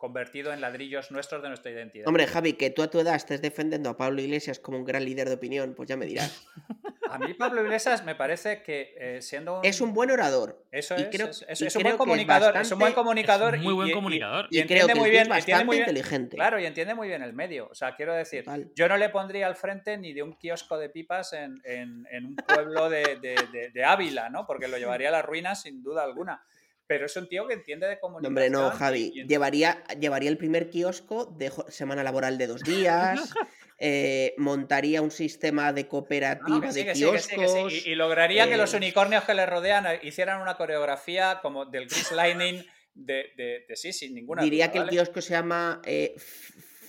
convertido 0.00 0.52
en 0.52 0.60
ladrillos 0.60 1.12
nuestros 1.12 1.42
de 1.42 1.48
nuestra 1.48 1.70
identidad. 1.70 2.08
Hombre, 2.08 2.26
Javi, 2.26 2.54
que 2.54 2.70
tú 2.70 2.82
a 2.82 2.88
tu 2.90 2.98
edad 2.98 3.14
estés 3.14 3.40
defendiendo 3.40 3.90
a 3.90 3.96
Pablo 3.96 4.20
Iglesias 4.20 4.58
como 4.58 4.78
un 4.78 4.84
gran 4.84 5.04
líder 5.04 5.28
de 5.28 5.34
opinión, 5.34 5.74
pues 5.76 5.88
ya 5.88 5.96
me 5.96 6.06
dirás. 6.06 6.44
A 7.10 7.18
mí 7.18 7.34
Pablo 7.34 7.62
Iglesias 7.64 8.04
me 8.04 8.14
parece 8.14 8.62
que 8.62 8.94
eh, 8.96 9.20
siendo 9.20 9.58
un... 9.58 9.64
Es 9.64 9.80
un 9.80 9.92
buen 9.92 10.12
orador. 10.12 10.64
Eso 10.70 10.94
y 10.96 11.02
es, 11.02 11.08
creo- 11.10 11.26
es, 11.26 11.44
es- 11.48 11.60
y 11.60 11.66
es 11.66 11.74
un 11.74 11.82
creo 11.82 11.82
buen 11.82 11.84
que 11.84 11.94
es 11.94 11.98
comunicador, 11.98 12.56
es, 12.56 12.70
un 12.70 12.78
buen 12.78 12.92
comunicador. 12.92 13.54
es 13.56 13.62
muy 13.62 13.72
y- 13.72 13.74
buen 13.74 13.88
y- 13.88 13.90
y- 13.90 13.94
comunicador. 13.94 14.46
Y, 14.48 14.60
Y, 14.60 14.64
creo 14.66 14.82
entiende 14.82 14.94
muy 14.94 15.10
bien, 15.10 15.22
es 15.22 15.26
entiende 15.26 15.50
bastante 15.52 15.64
muy 15.64 15.76
bien, 15.78 15.88
inteligente. 15.88 16.36
Claro, 16.36 16.60
y 16.60 16.66
entiende 16.66 16.94
muy 16.94 17.08
bien 17.08 17.22
el 17.24 17.32
medio. 17.32 17.66
O 17.68 17.74
sea, 17.74 17.96
quiero 17.96 18.14
decir, 18.14 18.44
Total. 18.44 18.70
yo 18.76 18.88
no 18.88 18.96
le 18.96 19.08
pondría 19.08 19.48
al 19.48 19.56
frente 19.56 19.98
ni 19.98 20.12
de 20.12 20.22
un 20.22 20.34
kiosco 20.36 20.78
de 20.78 20.88
pipas 20.88 21.32
en, 21.32 21.60
en- 21.64 22.06
en 22.12 22.26
un 22.26 22.36
pueblo 22.36 22.88
de, 22.88 23.16
de- 23.20 23.34
de- 23.52 23.70
de 23.70 23.84
Ávila, 23.84 24.30
¿no? 24.30 24.46
Porque 24.46 24.68
lo 24.68 24.78
llevaría 24.78 25.08
a 25.08 25.12
las 25.12 25.24
ruinas 25.24 25.62
sin 25.62 25.82
duda 25.82 26.04
alguna. 26.04 26.44
Pero 26.90 27.06
es 27.06 27.16
un 27.16 27.28
tío 27.28 27.46
que 27.46 27.54
entiende 27.54 27.86
de 27.86 27.94
No, 27.94 28.00
comunicación. 28.00 28.26
hombre, 28.32 28.50
no, 28.50 28.68
Javi. 28.72 29.12
y- 29.14 29.24
Llevaría, 29.28 29.84
llevaría 30.00 30.28
el 30.28 30.36
primer 30.36 30.70
kiosco 30.70 31.24
de 31.24 31.52
semana 31.68 32.02
laboral 32.02 32.36
de 32.36 32.48
dos 32.48 32.64
días. 32.64 33.30
eh, 33.78 34.34
montaría 34.38 35.00
un 35.00 35.12
sistema 35.12 35.72
de 35.72 35.86
cooperativa 35.86 36.48
no, 36.56 36.60
que 36.60 36.72
sí, 36.72 36.82
de 36.82 36.94
sí, 36.96 37.00
sí, 37.00 37.06
kioscos. 37.36 37.72
Y, 37.86 37.90
y 37.90 37.94
lograría 37.94 38.48
que 38.48 38.54
eh, 38.54 38.56
los 38.56 38.74
unicornios 38.74 39.22
que 39.22 39.34
le 39.34 39.46
rodean 39.46 39.86
eh, 39.86 40.00
hicieran 40.02 40.42
una 40.42 40.56
coreografía 40.56 41.38
como 41.42 41.64
del 41.64 41.86
Chris 41.86 42.10
Lightning 42.10 42.60
de, 42.92 43.26
de, 43.36 43.64
de 43.68 43.76
sí, 43.76 43.92
sin 43.92 44.12
ninguna 44.16 44.42
Diría 44.42 44.66
duda, 44.66 44.72
que 44.72 44.78
el 44.80 44.88
kiosco 44.88 45.20
se 45.20 45.30
llama 45.34 45.80
eh, 45.84 46.16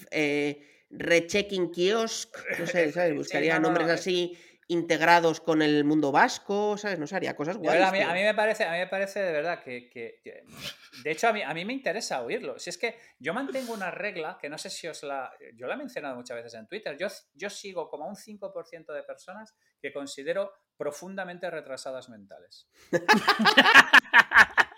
eh, 0.09 0.67
Rechecking 0.89 1.69
Kiosk. 1.71 2.35
No 2.57 2.65
sé, 2.65 2.91
¿sabes? 2.91 3.13
Buscaría 3.15 3.53
no, 3.53 3.59
no, 3.59 3.67
nombres 3.67 3.85
no, 3.87 3.93
es- 3.93 3.99
así 3.99 4.35
integrados 4.71 5.41
con 5.41 5.61
el 5.61 5.83
mundo 5.83 6.11
vasco, 6.13 6.77
¿sabes? 6.77 6.97
No 6.97 7.05
sé, 7.05 7.15
haría 7.17 7.35
cosas 7.35 7.57
guays. 7.57 7.73
verdad, 7.73 7.89
a, 7.89 7.91
mí, 7.91 7.97
tío. 7.99 8.09
a 8.09 8.13
mí 8.13 8.21
me 8.23 8.33
parece, 8.33 8.63
a 8.63 8.71
mí 8.71 8.77
me 8.77 8.87
parece 8.87 9.19
de 9.21 9.31
verdad 9.33 9.61
que, 9.61 9.89
que- 9.89 10.21
que- 10.23 10.43
de 11.03 11.11
hecho 11.11 11.27
a 11.27 11.33
mí, 11.33 11.41
a 11.41 11.53
mí 11.53 11.65
me 11.65 11.73
interesa 11.73 12.21
oírlo. 12.21 12.57
Si 12.57 12.69
es 12.69 12.77
que 12.77 12.97
yo 13.19 13.33
mantengo 13.33 13.73
una 13.73 13.91
regla 13.91 14.37
que 14.39 14.47
no 14.49 14.57
sé 14.57 14.69
si 14.69 14.87
os 14.87 15.03
la, 15.03 15.31
yo 15.55 15.67
la 15.67 15.73
he 15.73 15.77
mencionado 15.77 16.15
muchas 16.15 16.37
veces 16.37 16.53
en 16.53 16.67
Twitter. 16.67 16.97
Yo, 16.97 17.07
yo 17.33 17.49
sigo 17.49 17.89
como 17.89 18.05
a 18.05 18.07
un 18.07 18.15
5% 18.15 18.93
de 18.93 19.03
personas 19.03 19.53
que 19.81 19.91
considero 19.91 20.53
profundamente 20.77 21.49
retrasadas 21.51 22.07
mentales. 22.09 22.69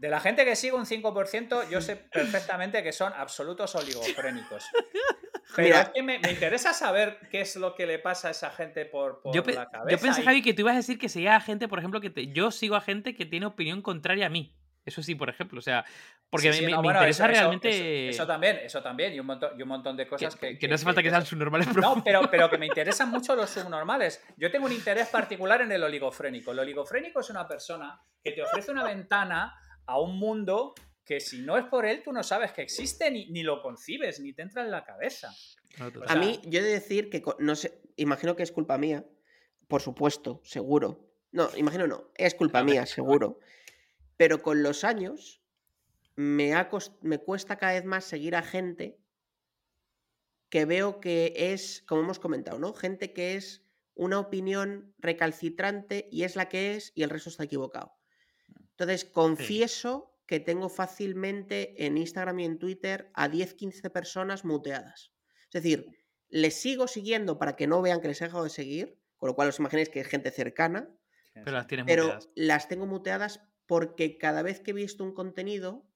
de 0.00 0.08
la 0.08 0.18
gente 0.18 0.46
que 0.46 0.56
sigue 0.56 0.72
un 0.72 0.86
5%, 0.86 1.68
yo 1.68 1.80
sé 1.82 1.94
perfectamente 1.96 2.82
que 2.82 2.90
son 2.92 3.12
absolutos 3.12 3.74
oligofrénicos. 3.74 4.64
Pero 5.56 5.66
Mira. 5.68 5.80
es 5.82 5.88
que 5.90 6.02
me, 6.02 6.18
me 6.20 6.30
interesa 6.30 6.72
saber 6.72 7.18
qué 7.30 7.40
es 7.42 7.56
lo 7.56 7.74
que 7.74 7.84
le 7.86 7.98
pasa 7.98 8.28
a 8.28 8.30
esa 8.30 8.50
gente 8.50 8.86
por, 8.86 9.20
por 9.20 9.34
Yo, 9.34 9.42
la 9.46 9.64
yo 9.64 9.70
cabeza. 9.70 10.02
pensé, 10.06 10.22
y- 10.22 10.24
Javi, 10.24 10.42
que 10.42 10.54
tú 10.54 10.62
ibas 10.62 10.74
a 10.74 10.76
decir 10.78 10.98
que 10.98 11.08
seguía 11.08 11.36
a 11.36 11.40
gente, 11.40 11.68
por 11.68 11.78
ejemplo, 11.80 12.00
que 12.00 12.08
te- 12.08 12.32
yo 12.32 12.50
sigo 12.50 12.76
a 12.76 12.80
gente 12.80 13.14
que 13.14 13.26
tiene 13.26 13.46
opinión 13.46 13.82
contraria 13.82 14.26
a 14.26 14.30
mí. 14.30 14.56
Eso 14.86 15.02
sí, 15.02 15.14
por 15.14 15.28
ejemplo. 15.28 15.58
O 15.58 15.62
sea, 15.62 15.84
porque 16.30 16.52
Sí, 16.52 16.60
sí, 16.60 16.64
me, 16.66 16.70
no, 16.70 16.78
me 16.78 16.84
bueno, 16.84 17.00
interesa 17.00 17.24
eso- 17.24 17.32
realmente. 17.32 18.08
Eso, 18.08 18.22
eso 18.22 18.26
también, 18.26 18.56
eso 18.62 18.82
también, 18.82 19.12
y 19.12 19.20
un 19.20 19.26
montón, 19.26 19.58
y 19.58 19.62
un 19.62 19.68
montón 19.68 19.96
de 19.96 20.04
que, 20.04 20.10
cosas 20.10 20.36
que. 20.36 20.56
que 20.58 20.68
no 20.68 20.76
hace 20.76 20.84
falta 20.86 21.02
que 21.02 21.10
sean 21.10 21.26
subnormales. 21.26 21.66
No, 21.76 22.02
pero, 22.02 22.22
pero 22.30 22.48
que 22.48 22.56
me 22.56 22.66
interesan 22.72 23.10
mucho 23.10 23.34
los 23.36 23.50
subnormales. 23.50 24.24
Yo 24.38 24.50
tengo 24.50 24.64
un 24.66 24.72
interés 24.72 25.08
particular 25.08 25.60
en 25.60 25.72
el 25.72 25.82
oligofrénico. 25.84 26.52
El 26.52 26.60
oligofrénico 26.60 27.20
es 27.20 27.28
una 27.28 27.46
persona 27.46 28.00
que 28.22 28.32
te 28.32 28.42
ofrece 28.42 28.70
una 28.70 28.84
ventana 28.84 29.54
a 29.90 30.00
un 30.00 30.18
mundo 30.18 30.74
que 31.04 31.18
si 31.18 31.40
no 31.40 31.58
es 31.58 31.64
por 31.64 31.84
él, 31.84 32.02
tú 32.04 32.12
no 32.12 32.22
sabes 32.22 32.52
que 32.52 32.62
existe, 32.62 33.10
ni, 33.10 33.28
ni 33.30 33.42
lo 33.42 33.60
concibes, 33.60 34.20
ni 34.20 34.32
te 34.32 34.42
entra 34.42 34.62
en 34.62 34.70
la 34.70 34.84
cabeza. 34.84 35.34
A 36.06 36.14
mí, 36.14 36.40
yo 36.44 36.60
he 36.60 36.62
de 36.62 36.70
decir 36.70 37.10
que, 37.10 37.22
no 37.40 37.56
sé, 37.56 37.82
imagino 37.96 38.36
que 38.36 38.44
es 38.44 38.52
culpa 38.52 38.78
mía, 38.78 39.04
por 39.66 39.82
supuesto, 39.82 40.40
seguro. 40.44 41.10
No, 41.32 41.48
imagino 41.56 41.88
no, 41.88 42.12
es 42.14 42.36
culpa 42.36 42.62
mía, 42.64 42.86
seguro. 42.86 43.40
Pero 44.16 44.42
con 44.42 44.62
los 44.62 44.84
años 44.84 45.42
me, 46.14 46.54
ha 46.54 46.70
me 47.00 47.18
cuesta 47.18 47.56
cada 47.56 47.72
vez 47.72 47.84
más 47.84 48.04
seguir 48.04 48.36
a 48.36 48.42
gente 48.42 49.00
que 50.50 50.64
veo 50.64 51.00
que 51.00 51.32
es, 51.36 51.82
como 51.88 52.02
hemos 52.02 52.20
comentado, 52.20 52.60
¿no? 52.60 52.72
Gente 52.74 53.12
que 53.12 53.34
es 53.34 53.64
una 53.94 54.20
opinión 54.20 54.94
recalcitrante 54.98 56.08
y 56.12 56.22
es 56.22 56.36
la 56.36 56.48
que 56.48 56.76
es 56.76 56.92
y 56.94 57.02
el 57.02 57.10
resto 57.10 57.30
está 57.30 57.44
equivocado. 57.44 57.99
Entonces, 58.80 59.04
confieso 59.04 60.16
que 60.26 60.40
tengo 60.40 60.68
fácilmente 60.68 61.84
en 61.86 61.98
Instagram 61.98 62.40
y 62.40 62.44
en 62.46 62.58
Twitter 62.58 63.10
a 63.14 63.28
10, 63.28 63.54
15 63.54 63.90
personas 63.90 64.44
muteadas. 64.44 65.12
Es 65.52 65.62
decir, 65.62 65.86
les 66.28 66.54
sigo 66.60 66.86
siguiendo 66.86 67.38
para 67.38 67.56
que 67.56 67.66
no 67.66 67.82
vean 67.82 68.00
que 68.00 68.08
les 68.08 68.20
he 68.22 68.24
dejado 68.26 68.44
de 68.44 68.50
seguir, 68.50 68.98
con 69.16 69.28
lo 69.28 69.34
cual 69.34 69.48
os 69.48 69.58
imagináis 69.58 69.88
que 69.90 70.00
es 70.00 70.06
gente 70.08 70.30
cercana, 70.30 70.88
Pero 71.32 71.52
las 71.56 71.66
tienes 71.66 71.86
pero 71.86 72.04
muteadas. 72.04 72.30
las 72.34 72.68
tengo 72.68 72.86
muteadas 72.86 73.40
porque 73.66 74.16
cada 74.18 74.42
vez 74.42 74.60
que 74.60 74.70
he 74.70 74.74
visto 74.74 75.04
un 75.04 75.12
contenido 75.14 75.86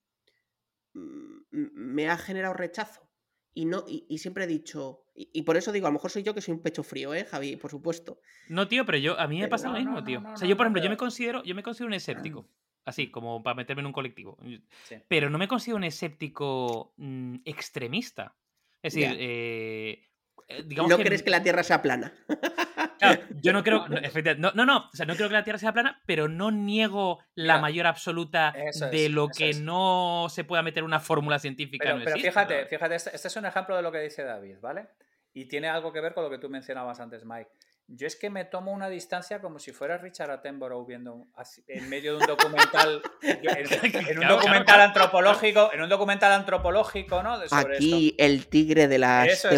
mm, 0.95 1.41
me 1.51 2.09
ha 2.09 2.18
generado 2.18 2.55
rechazo. 2.55 3.11
Y, 3.57 3.66
no, 3.66 3.85
y, 3.87 4.05
y 4.09 4.18
siempre 4.18 4.45
he 4.45 4.47
dicho, 4.49 5.07
y, 5.14 5.30
y 5.32 5.43
por 5.43 5.57
eso 5.57 5.70
digo, 5.72 5.87
a 5.87 5.91
lo 5.91 5.95
mejor 5.95 6.11
soy 6.11 6.24
yo 6.24 6.35
que 6.35 6.41
soy 6.41 6.55
un 6.55 6.62
pecho 6.62 6.82
frío, 6.82 7.14
¿eh, 7.14 7.24
Javi? 7.24 7.57
Por 7.57 7.70
supuesto. 7.70 8.20
No, 8.49 8.66
tío, 8.68 8.85
pero 8.85 8.99
yo 8.99 9.18
a 9.18 9.28
mí 9.28 9.41
me 9.41 9.49
Pero 9.49 9.51
pasa 9.51 9.68
no, 9.68 9.74
lo 9.74 9.78
mismo, 9.78 10.01
no, 10.01 10.03
tío. 10.03 10.20
no, 10.20 10.32
o 10.32 10.37
sea, 10.37 10.49
yo, 10.49 10.57
por 10.57 10.66
no, 10.66 10.66
ejemplo, 10.66 10.82
yo 10.82 10.91
me 10.91 10.97
considero, 10.97 11.43
yo 11.45 11.55
me 11.55 11.62
considero 11.62 11.87
un 11.89 11.95
escéptico. 11.95 12.51
Así, 12.85 13.11
como 13.11 13.43
para 13.43 13.55
meterme 13.55 13.80
en 13.80 13.87
un 13.87 13.93
colectivo. 13.93 14.39
Sí. 14.85 14.97
Pero 15.09 15.30
no 15.30 15.39
me 15.39 15.49
considero 15.49 15.78
un 15.78 15.85
escéptico 15.85 16.93
mm, 16.97 17.37
extremista. 17.45 18.35
Es 18.82 18.95
decir, 18.95 19.16
eh, 19.18 20.03
eh, 20.49 20.62
digamos 20.66 20.91
no 20.91 20.99
que 20.99 21.05
crees 21.05 21.22
que 21.22 21.30
la 21.30 21.43
Tierra 21.43 21.62
sea 21.62 21.82
plana. 21.82 22.12
Claro, 22.97 23.22
yo 23.43 23.53
no 23.53 23.64
creo. 23.64 23.87
no, 23.89 23.99
no, 24.39 24.53
no, 24.55 24.64
no, 24.64 24.76
o 24.93 24.97
sea, 24.97 25.05
no 25.05 25.16
creo 25.16 25.28
que 25.28 25.35
la 25.35 25.43
Tierra 25.43 25.59
sea 25.59 25.72
plana, 25.72 26.01
pero 26.07 26.28
no 26.28 26.51
niego 26.53 27.18
la 27.35 27.59
mayor 27.59 27.87
absoluta 27.87 28.51
eso 28.51 28.89
de 28.89 29.07
es, 29.07 29.11
lo 29.11 29.28
que 29.28 29.51
es. 29.51 29.61
no 29.61 30.28
se 30.30 30.45
pueda 30.45 30.62
meter 30.62 30.85
una 30.85 31.01
fórmula 31.01 31.39
científica. 31.39 31.85
Pero, 31.85 31.99
no 31.99 32.05
pero 32.05 32.16
existe, 32.16 32.30
fíjate, 32.30 32.66
fíjate, 32.66 32.95
este, 32.95 33.14
este 33.14 33.28
es 33.28 33.37
un 33.37 33.47
ejemplo 33.47 33.76
de 33.76 33.82
lo 33.82 33.91
que 33.91 33.99
dice 33.99 34.22
David, 34.22 34.59
¿vale? 34.61 34.87
Y 35.35 35.47
tiene 35.47 35.68
algo 35.68 35.93
que 35.93 36.01
ver 36.01 36.14
con 36.14 36.24
lo 36.24 36.30
que 36.30 36.39
tú 36.39 36.49
mencionabas 36.49 37.01
antes, 37.01 37.24
Mike. 37.24 37.51
Yo 37.87 38.07
es 38.07 38.16
que 38.16 38.30
me 38.30 38.47
tomo 38.47 38.72
una 38.72 38.89
distancia 38.89 39.43
como 39.43 39.59
si 39.59 39.70
fuera 39.70 39.99
Richard 39.99 40.30
Attenborough 40.30 40.87
viendo 40.87 41.26
así- 41.35 41.62
en 41.68 41.87
medio 41.91 42.16
de 42.16 42.22
un 42.22 42.26
documental, 42.26 43.03
en, 43.22 44.09
en 44.09 44.18
un 44.20 44.26
documental 44.28 44.80
antropológico, 44.80 45.70
en 45.70 45.82
un 45.82 45.89
documental 45.91 46.32
antropológico, 46.32 47.22
¿no? 47.22 47.39
De- 47.39 47.47
sobre 47.49 47.74
esto. 47.74 47.85
Aquí 47.85 48.14
el 48.18 48.47
tigre 48.49 48.89
de 48.89 48.99
la 48.99 49.26
es, 49.26 49.45
¿no? 49.45 49.51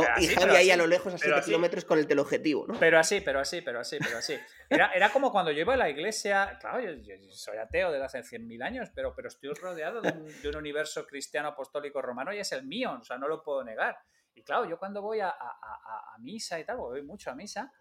pero 0.00 0.12
y 0.18 0.24
así, 0.26 0.34
Javi 0.34 0.46
pero 0.46 0.52
ahí 0.58 0.70
a 0.70 0.74
así, 0.74 0.78
lo 0.82 0.86
lejos 0.88 1.14
a 1.14 1.16
pero 1.18 1.26
7 1.34 1.38
así. 1.38 1.44
kilómetros 1.50 1.84
con 1.84 1.98
el 2.00 2.08
teleobjetivo, 2.08 2.66
¿no? 2.66 2.74
Pero 2.80 2.98
así, 2.98 3.20
pero 3.20 3.38
así, 3.38 3.60
pero 3.60 3.78
así, 3.78 3.98
pero 4.00 4.18
así. 4.18 4.36
Era, 4.68 4.90
era 4.92 5.10
como 5.10 5.30
cuando 5.30 5.52
yo 5.52 5.60
iba 5.60 5.74
a 5.74 5.76
la 5.76 5.88
iglesia, 5.88 6.58
claro, 6.60 6.80
yo, 6.80 6.90
yo- 6.94 7.14
yo 7.14 7.30
soy 7.30 7.58
ateo 7.58 7.92
desde 7.92 8.04
hace 8.04 8.22
100.000 8.24 8.60
años, 8.64 8.90
pero, 8.92 9.14
pero 9.14 9.28
estoy 9.28 9.54
rodeado 9.54 10.00
de 10.00 10.10
un, 10.10 10.42
de 10.42 10.48
un 10.48 10.56
universo 10.56 11.06
cristiano 11.06 11.48
apostólico 11.48 12.02
romano 12.02 12.32
y 12.34 12.40
es 12.40 12.50
el 12.50 12.64
mío, 12.66 12.98
o 13.00 13.04
sea, 13.04 13.18
no 13.18 13.28
lo 13.28 13.40
puedo 13.44 13.62
negar. 13.62 13.96
Y 14.38 14.42
claro, 14.42 14.68
yo 14.68 14.78
cuando 14.78 15.02
voy 15.02 15.20
a, 15.20 15.28
a- 15.30 16.16
misa 16.20 16.58
y 16.60 16.64
tal, 16.64 16.76
porque 16.76 17.00
voy 17.00 17.06
mucho 17.06 17.30
a 17.30 17.34
misa, 17.34 17.72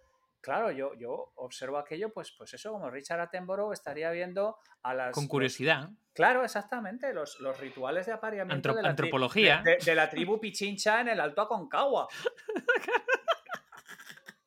claro, 0.42 0.72
yo, 0.72 0.94
yo 0.96 1.34
observo 1.36 1.78
aquello, 1.78 2.12
pues, 2.14 2.32
pues 2.38 2.54
eso, 2.54 2.72
como 2.72 2.90
Richard 2.90 3.20
Attenborough 3.20 3.74
estaría 3.74 4.10
viendo 4.12 4.58
a 4.84 4.94
las... 4.94 5.14
Con 5.14 5.24
los- 5.26 5.30
curiosidad. 5.30 5.90
Claro, 6.14 6.44
exactamente, 6.44 7.14
los, 7.14 7.40
los 7.40 7.60
rituales 7.60 8.06
de 8.08 8.14
apareamiento 8.14 8.74
de, 8.74 8.82
la 8.82 8.90
antropología. 8.90 9.62
de, 9.64 9.78
de- 9.78 9.86
de 9.86 9.96
la 9.96 10.10
tribu 10.10 10.40
Pichincha 10.40 11.02
en 11.02 11.10
el 11.10 11.20
Alto 11.20 11.42
Aconcagua. 11.44 12.08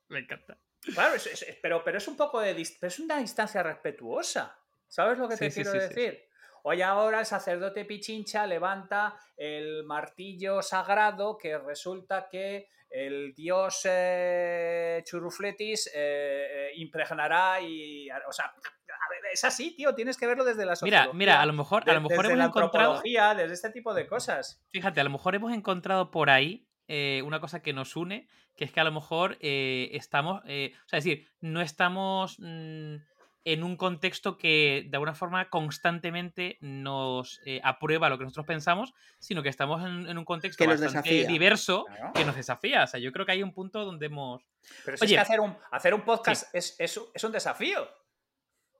Me 0.09 0.19
encanta. 0.19 0.57
Claro, 0.93 1.15
es- 1.15 1.27
es- 1.27 1.57
pero, 1.61 1.83
pero 1.83 1.97
es 1.97 2.07
un 2.07 2.17
poco 2.17 2.39
de. 2.41 2.53
Pero 2.79 2.87
es 2.89 2.99
una 2.99 3.19
instancia 3.21 3.63
respetuosa. 3.63 4.57
¿Sabes 4.87 5.17
lo 5.17 5.29
que 5.29 5.37
te 5.37 5.49
sí, 5.49 5.63
quiero 5.63 5.71
sí, 5.71 5.79
sí. 5.79 5.87
decir? 5.87 6.27
Hoy 6.63 6.81
ahora 6.81 7.19
el 7.21 7.25
sacerdote 7.25 7.85
Pichincha 7.85 8.45
levanta 8.45 9.15
el 9.37 9.83
martillo 9.83 10.61
sagrado 10.61 11.37
que 11.37 11.57
resulta 11.57 12.27
que 12.29 12.69
el 12.89 13.33
dios 13.33 13.81
eh, 13.85 15.01
Churufletis 15.05 15.87
eh, 15.87 15.91
eh, 15.95 16.71
impregnará 16.75 17.61
y. 17.61 18.09
O 18.27 18.31
sea, 18.31 18.45
a 18.45 19.09
ver, 19.09 19.31
es 19.31 19.43
así, 19.45 19.75
tío. 19.75 19.95
Tienes 19.95 20.17
que 20.17 20.27
verlo 20.27 20.43
desde 20.43 20.65
la 20.65 20.73
Mira, 20.73 20.75
sociología. 20.75 21.13
mira, 21.13 21.41
a 21.41 21.45
lo 21.45 21.53
mejor, 21.53 21.89
a 21.89 21.93
lo 21.93 22.01
mejor 22.01 22.17
desde 22.17 22.33
hemos 22.33 22.37
la 22.37 22.45
encontrado. 22.45 23.01
desde 23.01 23.53
este 23.53 23.69
tipo 23.71 23.93
de 23.93 24.07
cosas. 24.07 24.61
Fíjate, 24.71 24.99
a 24.99 25.03
lo 25.03 25.09
mejor 25.09 25.35
hemos 25.35 25.53
encontrado 25.53 26.11
por 26.11 26.29
ahí 26.29 26.67
eh, 26.87 27.21
una 27.25 27.39
cosa 27.39 27.61
que 27.61 27.73
nos 27.73 27.95
une, 27.95 28.27
que 28.57 28.65
es 28.65 28.71
que 28.71 28.81
a 28.81 28.83
lo 28.83 28.91
mejor 28.91 29.37
eh, 29.39 29.89
estamos, 29.93 30.41
o 30.41 30.45
sea, 30.45 30.99
es 30.99 31.03
decir, 31.03 31.27
no 31.39 31.61
estamos 31.61 32.37
mm, 32.39 32.95
en 33.43 33.63
un 33.63 33.75
contexto 33.75 34.37
que 34.37 34.85
de 34.89 34.95
alguna 34.97 35.15
forma 35.15 35.49
constantemente 35.49 36.57
nos 36.61 37.39
eh, 37.45 37.59
aprueba 37.63 38.07
lo 38.09 38.17
que 38.17 38.23
nosotros 38.23 38.45
pensamos, 38.45 38.93
sino 39.19 39.41
que 39.41 39.49
estamos 39.49 39.81
en, 39.83 40.07
en 40.07 40.17
un 40.17 40.25
contexto 40.25 40.63
Que 40.63 40.67
nos 40.67 40.79
bastante 40.79 41.09
desafía. 41.09 41.27
diverso 41.31 41.85
Claro. 41.85 42.13
que 42.13 42.25
nos 42.25 42.35
desafía. 42.35 42.83
O 42.83 42.87
sea, 42.87 42.99
yo 42.99 43.11
creo 43.11 43.25
que 43.25 43.31
hay 43.31 43.41
un 43.43 43.53
punto 43.53 43.83
donde 43.83 44.05
hemos... 44.05 44.43
Pero 44.85 44.97
si 44.97 45.05
Oye. 45.05 45.13
es 45.15 45.17
que 45.17 45.21
hacer 45.21 45.39
un, 45.39 45.57
hacer 45.71 45.93
un 45.93 46.01
podcast 46.01 46.53
es, 46.53 46.75
es, 46.77 46.97
un- 46.97 47.05
es 47.13 47.23
un 47.23 47.31
desafío. 47.31 47.87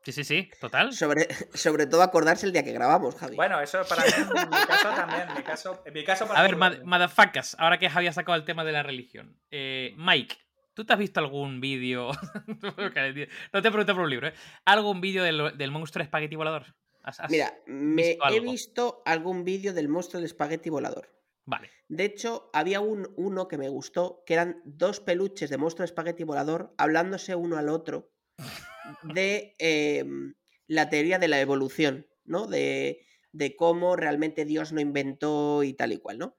Sí, 0.04 0.12
sí, 0.12 0.24
sí, 0.24 0.50
total. 0.60 0.94
Sobre, 0.94 1.28
sobre 1.56 1.86
todo 1.88 2.02
acordarse 2.02 2.46
el 2.48 2.52
día 2.54 2.64
que 2.64 2.72
grabamos, 2.72 3.16
Javi. 3.16 3.36
Bueno, 3.36 3.60
eso 3.62 3.82
para 3.88 4.04
mí, 4.04 4.10
en 4.18 4.50
mi 4.50 4.66
caso 4.68 4.90
también, 4.96 5.30
en 5.30 5.36
mi 5.38 5.44
caso, 5.44 5.84
en 5.86 5.94
mi 5.94 6.04
caso 6.04 6.28
A 6.36 6.42
ver, 6.42 6.56
mad- 6.56 6.82
motherfuckers, 6.84 7.56
ahora 7.60 7.78
que 7.78 7.88
Javi 7.90 8.08
ha 8.08 8.14
sacado 8.14 8.36
el 8.36 8.44
tema 8.46 8.64
de 8.64 8.72
la 8.72 8.82
religión. 8.84 9.40
Eh, 9.52 9.94
Mike, 9.98 10.36
¿tú 10.82 10.86
te 10.86 10.94
has 10.94 11.00
visto 11.00 11.20
algún 11.20 11.62
vídeo? 11.62 12.10
no 13.54 13.62
te 13.62 13.70
pregunto 13.70 13.94
por 13.94 14.04
un 14.04 14.10
libro, 14.10 14.30
¿eh? 14.30 14.34
¿Algún 14.66 15.00
vídeo 15.00 15.24
del, 15.24 15.56
del 15.56 15.70
monstruo 15.70 16.02
espagueti 16.02 16.36
volador? 16.36 16.76
¿Has- 17.04 17.20
has 17.20 17.30
Mira, 17.30 17.54
me 17.68 18.02
visto 18.02 18.28
he 18.30 18.40
visto 18.40 19.04
algún 19.06 19.44
vídeo 19.44 19.74
del 19.74 19.90
monstruo 19.90 20.20
del 20.20 20.26
espagueti 20.26 20.72
volador. 20.72 21.10
Vale. 21.46 21.70
De 21.88 22.06
hecho, 22.06 22.50
había 22.52 22.80
un, 22.80 23.14
uno 23.16 23.48
que 23.48 23.60
me 23.60 23.70
gustó, 23.70 24.24
que 24.26 24.34
eran 24.34 24.64
dos 24.66 25.00
peluches 25.00 25.52
de 25.52 25.60
monstruo 25.60 25.84
de 25.84 25.92
espagueti 25.92 26.24
volador 26.24 26.74
hablándose 26.80 27.36
uno 27.36 27.58
al 27.58 27.70
otro 27.70 28.12
de 29.04 29.54
em, 29.60 30.34
la 30.66 30.90
teoría 30.90 31.20
de 31.20 31.28
la 31.28 31.42
evolución, 31.42 32.08
¿no? 32.26 32.48
De, 32.48 33.06
de 33.34 33.56
cómo 33.56 33.96
realmente 33.96 34.46
Dios 34.46 34.72
no 34.72 34.82
inventó 34.82 35.62
y 35.62 35.74
tal 35.74 35.92
y 35.92 35.98
cual, 35.98 36.18
¿no? 36.18 36.38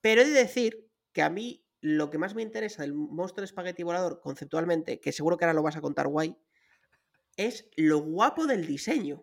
Pero 0.00 0.22
he 0.22 0.24
de 0.24 0.32
decir 0.32 0.90
que 1.12 1.22
a 1.22 1.30
mí 1.30 1.63
lo 1.86 2.08
que 2.08 2.16
más 2.16 2.34
me 2.34 2.40
interesa 2.40 2.80
del 2.80 2.94
monstruo 2.94 3.42
de 3.42 3.44
espagueti 3.44 3.82
volador 3.82 4.18
conceptualmente, 4.22 5.00
que 5.00 5.12
seguro 5.12 5.36
que 5.36 5.44
ahora 5.44 5.52
lo 5.52 5.62
vas 5.62 5.76
a 5.76 5.82
contar 5.82 6.06
guay, 6.08 6.34
es 7.36 7.68
lo 7.76 7.98
guapo 7.98 8.46
del 8.46 8.66
diseño 8.66 9.22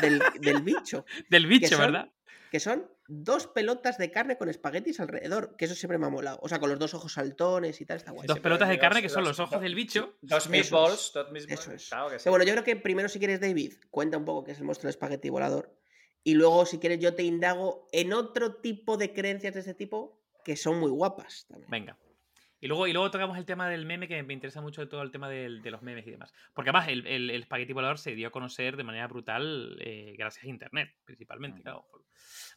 del, 0.00 0.20
del 0.40 0.62
bicho 0.62 1.04
Del 1.30 1.46
bicho, 1.46 1.68
son- 1.76 1.78
¿verdad? 1.80 2.12
que 2.50 2.58
son 2.60 2.90
dos 3.06 3.46
pelotas 3.46 3.98
de 3.98 4.10
carne 4.10 4.36
con 4.36 4.48
espaguetis 4.48 4.98
alrededor, 4.98 5.54
que 5.56 5.66
eso 5.66 5.74
siempre 5.76 5.96
me 5.98 6.06
ha 6.06 6.10
molado. 6.10 6.38
O 6.42 6.48
sea, 6.48 6.58
con 6.58 6.70
los 6.70 6.78
dos 6.78 6.92
ojos 6.94 7.12
saltones 7.12 7.80
y 7.80 7.86
tal, 7.86 7.98
está 7.98 8.10
guay. 8.10 8.26
Dos 8.26 8.40
pelotas 8.40 8.68
de 8.68 8.78
carne 8.80 9.00
que 9.02 9.08
son 9.08 9.22
los 9.24 9.38
ojos 9.38 9.52
dos- 9.52 9.60
del 9.62 9.74
bicho. 9.76 10.16
Dos 10.22 10.44
Eso 10.44 10.50
meatballs, 10.50 11.06
es, 11.06 11.12
dos 11.12 11.30
meatballs, 11.30 11.60
eso 11.60 11.72
es. 11.72 11.88
claro 11.88 12.08
que 12.10 12.18
sí. 12.18 12.24
Pero 12.24 12.32
bueno, 12.32 12.44
yo 12.46 12.52
creo 12.52 12.64
que 12.64 12.74
primero, 12.76 13.08
si 13.08 13.18
quieres, 13.20 13.40
David, 13.40 13.74
cuenta 13.90 14.16
un 14.16 14.24
poco 14.24 14.42
qué 14.44 14.52
es 14.52 14.58
el 14.58 14.64
monstruo 14.64 14.88
del 14.88 14.94
espagueti 14.94 15.28
volador. 15.28 15.72
Y 16.24 16.34
luego, 16.34 16.66
si 16.66 16.78
quieres, 16.78 16.98
yo 16.98 17.14
te 17.14 17.22
indago 17.22 17.86
en 17.92 18.12
otro 18.12 18.56
tipo 18.56 18.96
de 18.96 19.12
creencias 19.12 19.54
de 19.54 19.60
este 19.60 19.74
tipo 19.74 20.20
que 20.46 20.54
son 20.56 20.78
muy 20.78 20.90
guapas 20.92 21.44
también. 21.48 21.68
Venga. 21.70 21.98
Y 22.60 22.68
luego, 22.68 22.86
y 22.86 22.92
luego 22.92 23.10
tocamos 23.10 23.36
el 23.36 23.44
tema 23.44 23.68
del 23.68 23.84
meme, 23.84 24.06
que 24.06 24.22
me 24.22 24.32
interesa 24.32 24.60
mucho 24.60 24.80
de 24.80 24.86
todo 24.86 25.02
el 25.02 25.10
tema 25.10 25.28
del- 25.28 25.60
de 25.60 25.70
los 25.72 25.82
memes 25.82 26.06
y 26.06 26.12
demás. 26.12 26.32
Porque 26.54 26.70
además 26.70 26.88
el, 26.88 27.04
el, 27.06 27.30
el 27.30 27.42
espagueti 27.42 27.72
volador 27.72 27.98
se 27.98 28.14
dio 28.14 28.28
a 28.28 28.30
conocer 28.30 28.76
de 28.76 28.84
manera 28.84 29.08
brutal 29.08 29.76
eh, 29.80 30.14
gracias 30.16 30.44
a 30.44 30.48
internet, 30.48 30.94
principalmente. 31.04 31.62
Claro. 31.62 31.84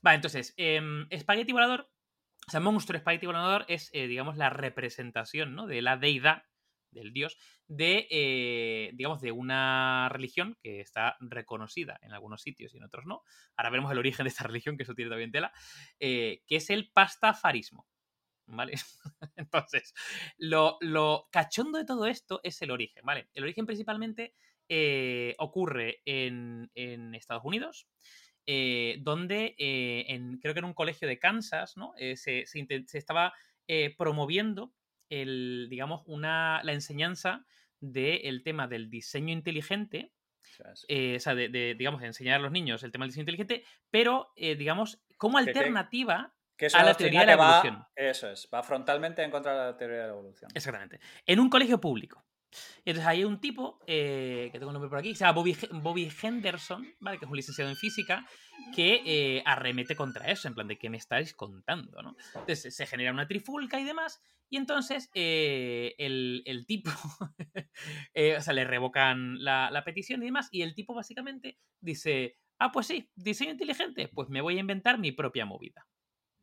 Vale, 0.04 0.16
entonces, 0.16 0.54
em, 0.56 1.08
espagueti 1.10 1.52
volador, 1.52 1.90
o 2.48 2.52
sea, 2.52 2.60
monstruo 2.60 2.96
espagueti 2.96 3.26
volador 3.26 3.66
es, 3.68 3.90
eh, 3.94 4.08
digamos, 4.08 4.38
la 4.38 4.50
representación 4.52 5.56
¿no? 5.56 5.66
de 5.66 5.82
la 5.82 5.98
deidad 5.98 6.44
del 6.92 7.14
dios, 7.14 7.38
de, 7.68 8.08
eh, 8.10 8.92
digamos, 8.94 9.22
de 9.22 9.32
una 9.32 10.10
religión 10.10 10.58
que 10.62 10.80
está 10.82 11.18
reconocida 11.20 12.00
en 12.02 12.14
algunos 12.14 12.42
sitios 12.42 12.74
y 12.74 12.78
en 12.78 12.84
otros 12.84 13.06
no. 13.06 13.24
Ahora 13.56 13.70
veremos 13.70 13.92
el 13.92 14.00
origen 14.00 14.24
de 14.24 14.30
esta 14.30 14.44
religión, 14.48 14.78
que 14.78 14.84
eso 14.84 14.96
tiene 14.96 15.10
también 15.10 15.32
tela, 15.32 15.52
eh, 16.00 16.44
que 16.48 16.58
es 16.58 16.70
el 16.70 16.92
pastafarismo. 16.92 17.88
¿Vale? 18.52 18.74
Entonces, 19.36 19.94
lo, 20.38 20.78
lo, 20.82 21.30
cachondo 21.32 21.78
de 21.78 21.86
todo 21.86 22.08
esto 22.08 22.42
es 22.44 22.60
el 22.64 22.72
origen, 22.72 23.04
¿vale? 23.06 23.30
El 23.36 23.44
origen 23.44 23.68
principalmente 23.68 24.34
eh, 24.68 25.36
ocurre 25.38 26.02
en, 26.06 26.72
en, 26.74 27.14
Estados 27.14 27.46
Unidos, 27.46 27.88
donde 28.48 29.54
en, 29.60 30.40
creo 30.40 30.56
que 30.56 30.60
en 30.60 30.66
un 30.66 30.74
colegio 30.74 31.08
de 31.08 31.20
Kansas, 31.20 31.78
¿no? 31.78 31.94
se, 31.96 32.16
se, 32.16 32.48
se, 32.48 32.98
estaba 32.98 33.32
promoviendo 33.96 34.74
el, 35.10 35.68
digamos, 35.70 36.04
una, 36.06 36.62
la 36.64 36.74
enseñanza 36.74 37.46
del 37.80 38.44
tema 38.44 38.68
del 38.68 38.90
diseño 38.90 39.34
inteligente, 39.34 40.14
eh, 40.88 41.16
o 41.16 41.20
sea, 41.20 41.36
de, 41.36 41.76
digamos, 41.78 42.02
de 42.02 42.08
enseñar 42.08 42.40
a 42.40 42.44
los 42.44 42.52
niños 42.52 42.84
el 42.84 42.92
tema 42.92 43.06
del 43.06 43.12
diseño 43.12 43.24
inteligente, 43.24 43.64
pero, 43.90 44.32
eh, 44.36 44.56
digamos, 44.56 45.02
como 45.18 45.38
alternativa 45.38 46.34
a 46.74 46.84
la 46.84 46.94
teoría 46.96 47.22
de 47.22 47.26
la 47.26 47.34
evolución. 47.34 47.86
eso 47.96 48.30
es, 48.30 48.50
va 48.54 48.62
frontalmente 48.64 49.24
en 49.24 49.32
contra 49.32 49.54
de 49.54 49.72
la 49.72 49.78
teoría 49.78 49.98
de 49.98 50.04
la 50.04 50.14
evolución. 50.14 50.52
Exactamente. 50.54 51.00
En 51.26 51.40
un 51.40 51.50
colegio 51.50 51.80
público. 51.80 52.26
Entonces 52.86 53.06
hay 53.06 53.24
un 53.24 53.40
tipo, 53.40 53.80
eh, 53.88 54.50
que 54.52 54.60
tengo 54.60 54.72
el 54.72 54.74
nombre 54.74 54.90
por 54.90 55.00
aquí, 55.00 55.14
se 55.16 55.26
llama 55.26 55.44
Bobby, 55.82 56.12
Henderson, 56.22 56.88
¿vale? 57.00 57.20
que 57.20 57.26
es 57.26 57.32
un 57.32 57.38
licenciado 57.38 57.70
en 57.70 57.78
física, 57.78 58.26
que 58.76 59.02
eh, 59.06 59.44
arremete 59.46 59.96
contra 59.96 60.30
eso, 60.32 60.48
en 60.48 60.56
plan 60.56 60.68
de 60.68 60.78
qué 60.78 60.90
me 60.90 60.98
estáis 60.98 61.34
contando. 61.34 62.00
Entonces 62.36 62.76
se 62.76 62.86
genera 62.86 63.12
una 63.12 63.28
trifulca 63.28 63.80
y 63.80 63.84
demás, 63.84 64.22
y 64.50 64.58
entonces 64.58 65.10
eh, 65.14 65.94
el, 65.98 66.42
el, 66.46 66.66
tipo, 66.66 66.90
o 68.38 68.42
sea, 68.42 68.54
le 68.54 68.64
revocan 68.66 69.44
la, 69.44 69.70
la 69.72 69.84
petición 69.84 70.22
y 70.24 70.26
demás, 70.26 70.50
y 70.52 70.64
el 70.64 70.74
tipo 70.74 70.94
básicamente 70.94 71.60
dice, 71.80 72.38
ah, 72.58 72.72
pues 72.72 72.88
sí, 72.88 73.10
diseño 73.16 73.52
inteligente, 73.52 74.08
pues 74.08 74.30
me 74.30 74.42
voy 74.42 74.58
a 74.58 74.62
inventar 74.62 74.98
mi 74.98 75.12
propia 75.12 75.46
movida 75.46 75.88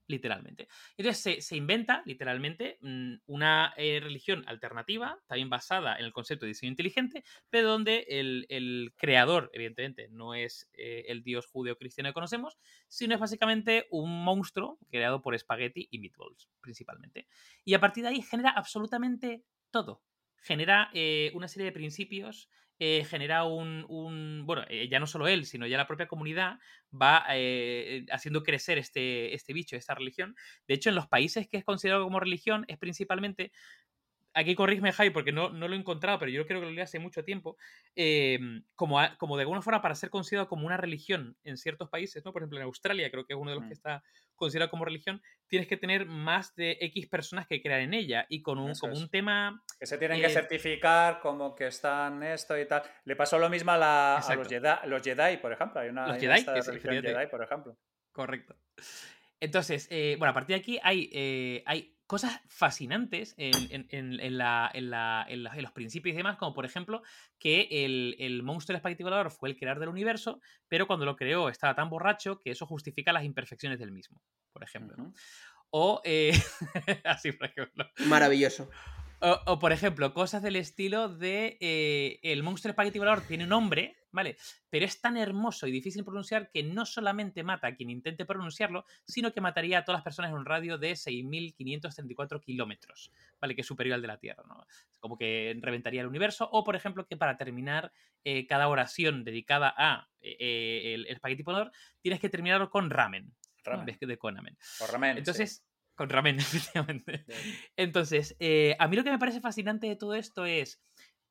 literalmente. 0.07 0.69
Entonces 0.97 1.45
se, 1.45 1.57
inventa, 1.57 2.03
literalmente, 2.05 2.79
mm, 2.81 3.15
una 3.27 3.73
eh, 3.77 4.01
religión 4.01 4.45
alternativa, 4.47 5.19
también 5.27 5.51
basada 5.51 5.97
en 5.97 6.05
el 6.05 6.13
concepto 6.13 6.47
de 6.47 6.49
diseño 6.49 6.71
inteligente, 6.71 7.25
pero 7.51 7.69
donde 7.69 8.07
el, 8.09 8.93
creador, 8.97 9.51
evidentemente, 9.53 10.09
no 10.09 10.35
es 10.35 10.69
eh, 10.75 11.05
el 11.09 11.23
dios 11.23 11.47
judeo-cristiano 11.47 12.11
que 12.11 12.15
conocemos, 12.15 12.57
sino 12.89 13.15
es 13.15 13.21
básicamente 13.21 13.87
un 13.91 14.25
monstruo 14.25 14.79
creado 14.89 15.23
por 15.23 15.35
espagueti 15.35 15.89
y 15.91 15.99
meatballs, 15.99 16.49
principalmente. 16.61 17.27
Y 17.65 17.75
a 17.75 17.81
partir 17.81 18.05
de 18.05 18.11
ahí 18.11 18.23
genera 18.23 18.51
absolutamente 18.51 19.45
todo. 19.71 20.03
Genera 20.43 20.91
eh, 20.95 21.33
una 21.35 21.49
serie 21.49 21.67
de 21.67 21.73
principios 21.73 22.49
eh, 22.79 23.05
genera 23.05 23.45
un, 23.45 24.43
bueno, 24.45 24.65
eh, 24.69 24.89
ya 24.89 25.01
no 25.01 25.07
solo 25.07 25.29
él, 25.29 25.47
sino 25.47 25.67
ya 25.67 25.77
la 25.77 25.87
propia 25.87 26.09
comunidad 26.09 26.59
va 26.93 27.25
eh, 27.31 28.05
haciendo 28.11 28.43
crecer 28.43 28.79
este, 28.79 29.35
este 29.35 29.53
bicho, 29.53 29.77
esta 29.77 29.95
religión. 29.95 30.35
De 30.69 30.75
hecho, 30.75 30.91
en 30.91 30.95
los 30.95 31.07
países 31.09 31.49
que 31.49 31.57
es 31.57 31.65
considerado 31.65 32.05
como 32.05 32.21
religión 32.21 32.65
es 32.69 32.79
principalmente 32.79 33.53
aquí 34.37 34.55
corrígeme, 34.55 34.93
Jai, 34.93 35.11
porque 35.11 35.33
no, 35.33 35.49
no, 35.49 35.67
lo 35.67 35.75
he 35.75 35.79
encontrado, 35.79 36.19
pero 36.19 36.31
yo 36.31 36.47
creo 36.47 36.61
que 36.61 36.67
lo 36.67 36.73
leí 36.73 36.83
hace 36.83 36.99
mucho 36.99 37.25
tiempo, 37.25 37.57
em, 37.95 38.63
como, 38.75 38.99
como 39.17 39.37
de 39.37 39.43
alguna 39.43 39.63
forma 39.63 39.81
para 39.81 39.95
ser 39.95 40.11
considerado 40.11 40.47
como 40.47 40.67
una 40.67 40.77
religión 40.77 41.37
en 41.43 41.57
ciertos 41.57 41.89
países, 41.89 42.23
¿no? 42.23 42.35
Por 42.35 42.43
ejemplo, 42.43 42.59
en 42.59 42.65
Australia, 42.65 43.11
creo 43.11 43.25
que 43.25 43.33
es 43.33 43.39
uno 43.39 43.51
de 43.51 43.57
los 43.57 43.65
que 43.65 43.71
mm. 43.71 43.73
está 43.73 44.05
considerado 44.37 44.71
como 44.71 44.85
religión, 44.85 45.21
tienes 45.49 45.69
que 45.69 45.77
tener 45.77 46.07
más 46.07 46.55
de 46.55 46.77
X 46.81 47.09
personas 47.09 47.47
que 47.47 47.61
crean 47.63 47.81
en 47.81 47.95
ella 47.95 48.27
y 48.29 48.43
con 48.43 48.59
un, 48.59 48.75
como 48.75 48.95
un 48.95 49.09
tema... 49.09 49.63
Que 49.79 49.87
se 49.87 49.99
tienen 49.99 50.21
que 50.21 50.29
certificar 50.29 51.21
como 51.21 51.55
que 51.55 51.67
están 51.67 52.23
esto 52.23 52.59
y 52.59 52.67
tal. 52.67 52.83
Le 53.05 53.17
pasó 53.17 53.39
lo 53.39 53.49
mismo 53.49 53.73
a, 53.73 53.79
la, 53.79 54.25
los, 54.37 54.49
Jedi, 54.49 54.69
los, 54.87 55.03
Jedi, 55.03 55.37
por 55.39 55.53
ejemplo. 55.53 55.81
Hay 55.81 55.89
una, 55.89 56.09
los 56.09 56.19
Jedi, 56.19 56.45
Jedi, 56.45 57.27
por 57.29 57.43
ejemplo. 57.43 57.77
Correcto. 58.13 58.57
Entonces, 59.41 59.89
eh, 59.91 60.17
bueno, 60.19 60.31
a 60.31 60.35
partir 60.35 60.57
de 60.57 60.61
aquí 60.61 60.79
hay, 60.83 61.11
eh, 61.13 61.63
hay 61.67 61.96
cosas 62.07 62.41
fascinantes 62.49 63.35
en, 63.37 63.87
en, 63.91 64.39
la, 64.39 64.71
los 65.29 65.73
principios 65.73 66.15
y 66.15 66.17
demás, 66.17 66.37
como 66.37 66.55
por 66.55 66.65
ejemplo 66.65 67.03
que 67.39 67.69
el, 67.85 68.43
monstruo 68.43 68.73
del 68.73 68.79
espagueti 68.79 69.03
volador 69.03 69.31
fue 69.31 69.49
el 69.49 69.57
creador 69.57 69.81
del 69.81 69.89
universo, 69.89 70.41
pero 70.69 70.87
cuando 70.87 71.05
lo 71.05 71.17
creó 71.17 71.49
estaba 71.49 71.75
tan 71.75 71.91
borracho 71.91 72.41
que 72.41 72.51
eso 72.51 72.67
justifica 72.67 73.13
las 73.13 73.25
imperfecciones 73.25 73.79
del 73.79 73.93
mismo, 73.93 74.23
por 74.53 74.63
ejemplo. 74.63 75.13
O, 75.71 76.01
eh, 76.05 76.33
así 77.05 77.33
por 77.33 77.49
ejemplo. 77.49 77.87
Maravilloso. 78.07 78.71
O, 79.19 79.59
por 79.59 79.73
ejemplo, 79.73 80.13
cosas 80.13 80.43
del 80.43 80.57
estilo 80.57 81.09
de 81.09 81.57
eh, 81.61 82.21
el 82.23 82.43
monstruo 82.43 82.71
espagueti 82.71 82.99
volador 82.99 83.23
tiene 83.23 83.45
un 83.45 83.51
nombre, 83.51 83.97
¿vale? 84.17 84.39
Pero 84.71 84.87
es 84.87 84.99
tan 85.01 85.19
hermoso 85.19 85.67
y 85.67 85.71
difícil 85.71 86.01
de 86.01 86.05
pronunciar 86.05 86.51
que 86.51 86.63
no 86.63 86.87
solamente 86.87 87.45
mata 87.45 87.67
a 87.67 87.77
quien 87.77 87.91
intente 87.91 88.25
pronunciarlo, 88.25 88.87
sino 89.05 89.31
que 89.31 89.43
mataría 89.43 89.79
a 89.79 89.85
todas 89.85 89.99
las 89.99 90.05
personas 90.05 90.31
en 90.31 90.39
un 90.39 90.47
radio 90.47 90.79
de 90.79 90.93
6.534 90.93 92.41
kilómetros, 92.41 93.13
¿vale? 93.39 93.55
Que 93.55 93.61
es 93.61 93.67
superior 93.67 93.95
al 93.97 94.01
de 94.01 94.09
la 94.09 94.19
Tierra, 94.19 94.43
¿no? 94.49 94.67
Como 95.01 95.19
que 95.19 95.55
reventaría 95.61 96.01
el 96.01 96.07
universo. 96.07 96.49
O, 96.51 96.65
por 96.65 96.77
ejemplo, 96.77 97.07
que 97.07 97.19
para 97.19 97.37
terminar 97.37 97.93
eh, 98.25 98.47
cada 98.47 98.69
oración 98.69 99.23
dedicada 99.23 99.75
a 99.77 100.09
eh, 100.23 100.95
el, 100.95 101.07
espagueti 101.09 101.43
volador, 101.43 101.71
tienes 102.01 102.19
que 102.19 102.31
terminarlo 102.31 102.71
con 102.71 102.89
ramen, 102.89 103.35
ramen. 103.65 103.85
de 104.01 104.19
con 104.19 104.39
amen. 104.39 104.57
O 104.81 104.87
ramen. 104.87 105.19
Entonces. 105.19 105.63
Con 105.95 106.09
ramen, 106.09 106.39
efectivamente. 106.41 107.27
Entonces, 107.77 108.35
eh, 108.39 108.77
a 108.79 108.89
mí 108.89 108.97
lo 108.97 109.05
que 109.05 109.11
me 109.11 109.19
parece 109.19 109.43
fascinante 109.43 109.87
de 109.87 109.97
todo 109.97 110.15
esto 110.15 110.47
es 110.47 110.81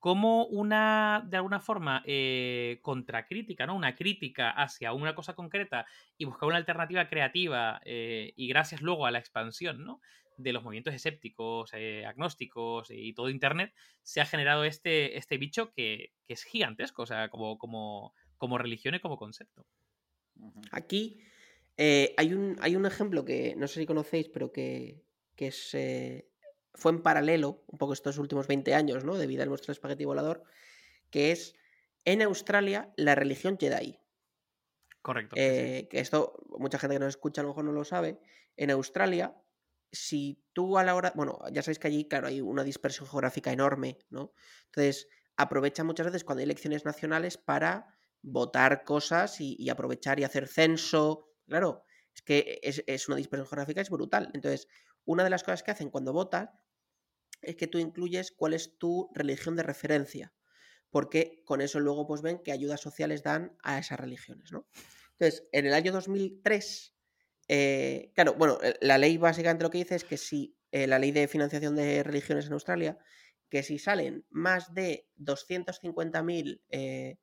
cómo 0.06 0.45
una, 0.45 1.26
de 1.28 1.38
alguna 1.38 1.60
forma, 1.60 2.03
eh, 2.06 2.78
contracrítica, 2.84 3.66
¿no? 3.66 3.76
Una 3.76 3.95
crítica 3.95 4.51
hacia 4.51 4.93
una 4.93 5.16
cosa 5.16 5.34
concreta 5.34 5.88
y 6.16 6.26
buscar 6.26 6.47
una 6.47 6.58
alternativa 6.58 7.10
creativa 7.10 7.82
eh, 7.86 8.32
y 8.36 8.47
gracias 8.47 8.84
luego 8.84 9.08
a 9.08 9.12
la 9.12 9.18
expansión, 9.18 9.84
¿no? 9.84 10.01
de 10.38 10.53
los 10.53 10.64
movimientos 10.64 10.93
escépticos, 10.93 11.74
agnósticos 11.74 12.91
y 12.91 13.14
todo 13.14 13.30
Internet, 13.30 13.74
se 14.03 14.22
ha 14.22 14.26
generado 14.26 14.64
este, 14.64 15.18
este 15.18 15.38
bicho 15.38 15.72
que, 15.72 16.12
que, 16.28 16.34
es 16.34 16.43
gigantesco, 16.43 17.01
o 17.01 17.06
sea, 17.08 17.30
como, 17.30 17.58
como, 17.58 18.14
como 18.38 18.60
religión 18.60 18.93
y 18.93 18.99
como 18.99 19.18
concepto. 19.18 19.66
Aquí 20.72 21.20
eh, 21.78 22.14
hay, 22.18 22.34
un, 22.34 22.58
hay 22.60 22.76
un 22.76 22.86
ejemplo 22.86 23.26
que 23.26 23.56
no 23.56 23.68
sé 23.68 23.80
si 23.80 23.88
conocéis, 23.88 24.30
pero 24.30 24.51
que, 24.51 25.01
que 25.36 25.51
eh, 25.74 26.30
fue 26.76 26.91
en 26.91 27.01
paralelo, 27.01 27.63
un 27.67 27.78
poco 27.78 27.93
estos 27.93 28.17
últimos 28.17 28.47
20 28.47 28.73
años, 28.73 29.03
¿no? 29.03 29.15
De 29.15 29.28
vida 29.28 29.43
en 29.43 29.49
nuestro 29.49 29.71
espagueti 29.71 30.05
volador, 30.05 30.43
que 31.09 31.32
es 31.32 31.55
en 32.05 32.21
Australia 32.21 32.93
la 32.97 33.15
religión 33.15 33.57
Jedi. 33.59 33.99
Correcto. 35.01 35.36
Eh, 35.38 35.88
que 35.89 35.99
esto, 35.99 36.43
mucha 36.57 36.80
gente 36.80 36.95
que 36.95 36.99
nos 36.99 37.09
escucha 37.09 37.41
a 37.41 37.43
lo 37.43 37.49
mejor 37.49 37.65
no 37.65 37.71
lo 37.71 37.84
sabe. 37.84 38.19
En 38.57 38.71
Australia, 38.71 39.36
si 39.91 40.43
tú 40.53 40.78
a 40.78 40.84
la 40.84 40.95
hora. 40.95 41.13
Bueno, 41.15 41.39
ya 41.51 41.61
sabéis 41.61 41.80
que 41.80 41.88
allí, 41.88 42.07
claro, 42.07 42.28
hay 42.28 42.41
una 42.41 42.63
dispersión 42.63 43.07
geográfica 43.07 43.51
enorme, 43.51 43.99
¿no? 44.09 44.34
Entonces, 44.65 45.07
aprovecha 45.38 45.84
muchas 45.84 46.07
veces 46.07 46.23
cuando 46.23 46.39
hay 46.39 46.45
elecciones 46.45 46.86
nacionales 46.86 47.38
para 47.38 47.95
votar 48.21 48.84
cosas 48.84 49.39
y 49.39 49.69
aprovechar 49.69 50.19
y 50.19 50.23
hacer 50.23 50.47
censo 50.47 51.36
Claro, 51.47 51.84
es 52.13 52.21
que 52.21 52.59
es, 52.63 53.07
una 53.07 53.17
dispersión 53.17 53.47
geográfica, 53.47 53.82
es 53.82 53.89
brutal. 53.89 54.32
Entonces, 54.34 54.67
una 55.05 55.23
de 55.23 55.30
las 55.30 55.43
cosas 55.43 55.63
que 55.63 55.71
hacen 55.71 55.89
cuando 55.89 56.13
votas 56.13 56.49
es 57.46 57.56
que 57.56 57.68
tú 57.68 57.80
incluyes 57.80 58.32
cuál 58.32 58.54
es 58.54 58.78
tu 58.78 59.10
religión 59.14 59.56
de 59.56 59.64
referencia, 59.64 60.34
porque 60.89 61.43
con 61.46 61.62
eso 61.62 61.80
luego 61.80 62.08
pues 62.08 62.22
ven 62.22 62.41
qué 62.43 62.52
ayudas 62.52 62.82
sociales 62.82 63.24
dan 63.24 63.58
a 63.64 63.80
esas 63.80 64.00
religiones, 64.00 64.52
¿no? 64.52 64.68
Entonces, 65.18 65.48
en 65.52 65.66
el 65.66 65.74
año 65.74 65.91
2003, 65.91 66.96
eh, 67.48 68.12
claro, 68.16 68.34
bueno, 68.34 68.60
eh, 68.62 68.76
la 68.82 68.98
ley 68.98 69.18
básicamente 69.18 69.64
lo 69.64 69.70
que 69.70 69.78
dice 69.78 69.96
es 69.96 70.04
que 70.04 70.18
si 70.18 70.58
eh, 70.72 70.88
la 70.88 71.00
ley 71.00 71.12
de 71.12 71.28
financiación 71.28 71.76
de 71.76 72.04
religiones 72.04 72.48
en 72.48 72.54
Australia, 72.54 72.98
que 73.50 73.64
si 73.64 73.80
salen 73.80 74.26
más 74.30 74.74
de 74.74 75.08
250.000 75.18 77.20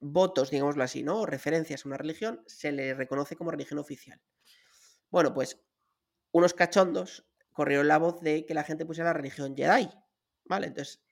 votos, 0.00 0.50
digámoslo 0.50 0.84
así, 0.84 1.02
¿no? 1.02 1.22
O 1.22 1.26
referencias 1.26 1.84
a 1.84 1.88
una 1.88 1.96
religión, 1.96 2.44
se 2.46 2.70
le 2.70 2.94
reconoce 2.94 3.34
como 3.34 3.50
religión 3.50 3.78
oficial. 3.78 4.20
Bueno, 5.10 5.34
pues 5.34 5.60
unos 6.30 6.54
cachondos 6.54 7.27
corrieron 7.58 7.88
la 7.88 7.98
voz 7.98 8.20
de 8.20 8.46
que 8.46 8.54
la 8.54 8.62
gente 8.62 8.86
pusiera 8.86 9.10
la 9.10 9.14
religión 9.14 9.56
Jedi. 9.56 9.90
¿Vale? 10.44 10.68
Entonces 10.68 11.02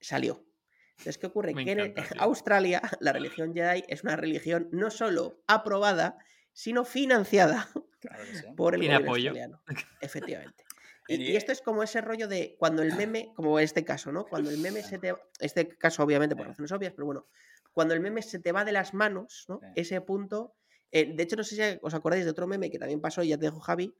salió. 0.00 0.46
Entonces, 0.92 1.18
¿qué 1.18 1.26
ocurre? 1.26 1.54
que 1.54 1.72
en 1.72 1.94
Australia 2.20 2.80
la 3.00 3.12
religión 3.12 3.52
Jedi 3.52 3.82
es 3.88 4.04
una 4.04 4.14
religión 4.14 4.68
no 4.70 4.92
solo 4.92 5.42
aprobada, 5.48 6.18
sino 6.52 6.84
financiada 6.84 7.68
por 8.56 8.76
el 8.76 8.82
gobierno 8.82 9.10
australiano. 9.10 9.62
Efectivamente. 10.00 10.64
Y, 11.08 11.34
esto 11.34 11.50
es 11.50 11.60
como 11.60 11.82
ese 11.82 12.00
rollo 12.00 12.28
de 12.28 12.54
cuando 12.60 12.80
el 12.80 12.94
meme, 12.94 13.32
como 13.34 13.58
en 13.58 13.64
este 13.64 13.84
caso, 13.84 14.12
¿no? 14.12 14.24
Cuando 14.24 14.50
el 14.50 14.58
meme 14.58 14.84
se 14.84 14.98
te. 14.98 15.12
Este 15.40 15.66
caso, 15.76 16.04
obviamente, 16.04 16.36
por 16.36 16.46
razones 16.46 16.70
obvias, 16.70 16.92
pero 16.92 17.06
bueno, 17.06 17.26
cuando 17.72 17.92
el 17.92 18.00
meme 18.00 18.22
se 18.22 18.38
te 18.38 18.52
va 18.52 18.64
de 18.64 18.70
las 18.70 18.94
manos, 18.94 19.46
¿no? 19.48 19.60
Ese 19.74 20.00
punto. 20.00 20.54
Eh, 20.92 21.12
de 21.12 21.22
hecho, 21.24 21.34
no 21.34 21.42
sé 21.42 21.56
si 21.56 21.78
os 21.82 21.92
acordáis 21.92 22.24
de 22.24 22.30
otro 22.30 22.46
meme 22.46 22.70
que 22.70 22.78
también 22.78 23.00
pasó, 23.00 23.24
y 23.24 23.28
ya 23.28 23.36
te 23.36 23.46
dejo 23.46 23.58
Javi, 23.58 23.92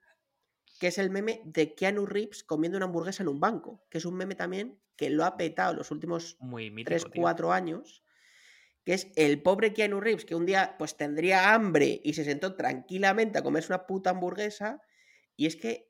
que 0.82 0.88
es 0.88 0.98
el 0.98 1.10
meme 1.10 1.42
de 1.44 1.76
Keanu 1.76 2.06
Reeves 2.06 2.42
comiendo 2.42 2.76
una 2.76 2.86
hamburguesa 2.86 3.22
en 3.22 3.28
un 3.28 3.38
banco, 3.38 3.86
que 3.88 3.98
es 3.98 4.04
un 4.04 4.16
meme 4.16 4.34
también 4.34 4.80
que 4.96 5.10
lo 5.10 5.24
ha 5.24 5.36
petado 5.36 5.74
los 5.74 5.92
últimos 5.92 6.36
Muy 6.40 6.72
mítico, 6.72 6.88
3, 6.88 7.04
tío. 7.12 7.22
4 7.22 7.52
años, 7.52 8.02
que 8.82 8.94
es 8.94 9.06
el 9.14 9.40
pobre 9.42 9.72
Keanu 9.74 10.00
Reeves 10.00 10.24
que 10.24 10.34
un 10.34 10.44
día 10.44 10.74
pues 10.80 10.96
tendría 10.96 11.54
hambre 11.54 12.00
y 12.02 12.14
se 12.14 12.24
sentó 12.24 12.56
tranquilamente 12.56 13.38
a 13.38 13.44
comerse 13.44 13.72
una 13.72 13.86
puta 13.86 14.10
hamburguesa 14.10 14.80
y 15.36 15.46
es 15.46 15.54
que 15.54 15.88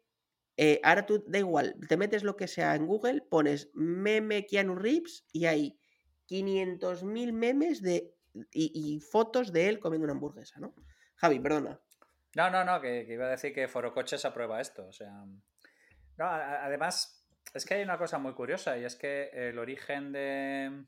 eh, 0.59 0.79
ahora 0.83 1.07
tú 1.07 1.25
da 1.27 1.39
igual, 1.39 1.75
te 1.89 1.97
metes 1.97 2.23
lo 2.23 2.37
que 2.37 2.47
sea 2.47 2.75
en 2.75 2.87
Google, 2.87 3.23
pones 3.23 3.71
meme 3.73 4.45
Keanu 4.45 4.75
Reeves 4.75 5.25
y 5.33 5.47
hay 5.47 5.81
500.000 6.29 7.33
memes 7.33 7.81
de, 7.81 8.15
y, 8.53 8.73
y 8.75 9.01
fotos 9.01 9.55
de 9.55 9.71
él 9.71 9.81
comiendo 9.81 10.05
una 10.05 10.13
hamburguesa, 10.13 10.61
¿no? 10.61 10.75
Javi, 11.15 11.41
perdona. 11.41 11.81
No, 12.37 12.51
no, 12.51 12.65
no, 12.65 12.81
que, 12.81 13.05
que 13.07 13.15
iba 13.15 13.27
a 13.27 13.31
decir 13.31 13.53
que 13.55 13.69
Forocoches 13.69 14.25
aprueba 14.25 14.61
esto. 14.61 14.87
O 14.87 14.93
sea. 14.93 15.13
No, 16.17 16.25
a- 16.25 16.65
además, 16.65 17.27
es 17.55 17.65
que 17.65 17.75
hay 17.75 17.83
una 17.83 17.99
cosa 17.99 18.19
muy 18.19 18.33
curiosa 18.35 18.79
y 18.79 18.85
es 18.85 18.97
que 18.97 19.31
el 19.33 19.59
origen 19.59 20.13
de, 20.13 20.85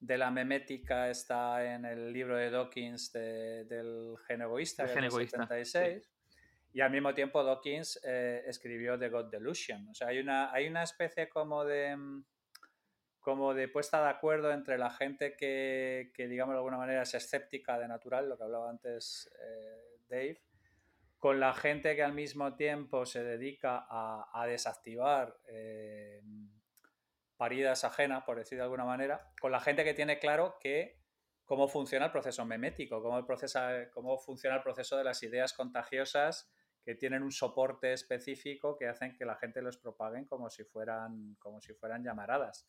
de 0.00 0.18
la 0.18 0.30
memética 0.30 1.10
está 1.10 1.64
en 1.74 1.84
el 1.84 2.12
libro 2.12 2.36
de 2.36 2.50
Dawkins 2.50 3.12
de- 3.12 3.64
del 3.64 4.16
gen 4.26 4.42
egoísta, 4.42 4.84
El 4.84 4.88
gen 4.88 4.96
del 4.96 5.04
egoísta, 5.06 5.38
76. 5.42 6.10
Y 6.72 6.80
al 6.82 6.90
mismo 6.90 7.14
tiempo 7.14 7.42
Dawkins 7.42 8.00
eh, 8.04 8.42
escribió 8.46 8.98
The 8.98 9.08
God 9.08 9.30
Delusion. 9.30 9.88
O 9.88 9.94
sea, 9.94 10.08
hay 10.08 10.18
una, 10.18 10.52
hay 10.52 10.68
una 10.68 10.82
especie 10.82 11.28
como 11.28 11.64
de 11.64 11.96
como 13.20 13.54
de 13.54 13.66
puesta 13.66 14.00
de 14.04 14.08
acuerdo 14.10 14.52
entre 14.52 14.78
la 14.78 14.88
gente 14.90 15.34
que, 15.36 16.12
que, 16.14 16.28
digamos 16.28 16.52
de 16.52 16.58
alguna 16.58 16.76
manera 16.76 17.02
es 17.02 17.12
escéptica 17.12 17.76
de 17.76 17.88
natural, 17.88 18.28
lo 18.28 18.36
que 18.38 18.44
hablaba 18.44 18.70
antes 18.70 19.28
eh, 19.42 19.98
Dave, 20.08 20.40
con 21.18 21.40
la 21.40 21.54
gente 21.54 21.96
que 21.96 22.02
al 22.02 22.12
mismo 22.12 22.56
tiempo 22.56 23.06
se 23.06 23.22
dedica 23.24 23.86
a, 23.88 24.30
a 24.32 24.46
desactivar 24.46 25.36
eh, 25.48 26.20
paridas 27.36 27.84
ajenas, 27.84 28.24
por 28.24 28.36
decir 28.36 28.58
de 28.58 28.64
alguna 28.64 28.84
manera, 28.84 29.32
con 29.40 29.52
la 29.52 29.60
gente 29.60 29.84
que 29.84 29.94
tiene 29.94 30.18
claro 30.18 30.56
que 30.60 31.00
cómo 31.44 31.68
funciona 31.68 32.06
el 32.06 32.12
proceso 32.12 32.44
memético, 32.44 33.02
cómo, 33.02 33.18
el 33.18 33.24
proceso, 33.24 33.60
cómo 33.92 34.18
funciona 34.18 34.56
el 34.56 34.62
proceso 34.62 34.96
de 34.96 35.04
las 35.04 35.22
ideas 35.22 35.52
contagiosas 35.52 36.50
que 36.82 36.94
tienen 36.94 37.22
un 37.22 37.32
soporte 37.32 37.92
específico 37.92 38.76
que 38.76 38.86
hacen 38.88 39.16
que 39.16 39.24
la 39.24 39.36
gente 39.36 39.62
los 39.62 39.78
propaguen 39.78 40.24
como 40.24 40.50
si 40.50 40.64
fueran, 40.64 41.36
como 41.38 41.60
si 41.60 41.72
fueran 41.74 42.02
llamaradas. 42.04 42.68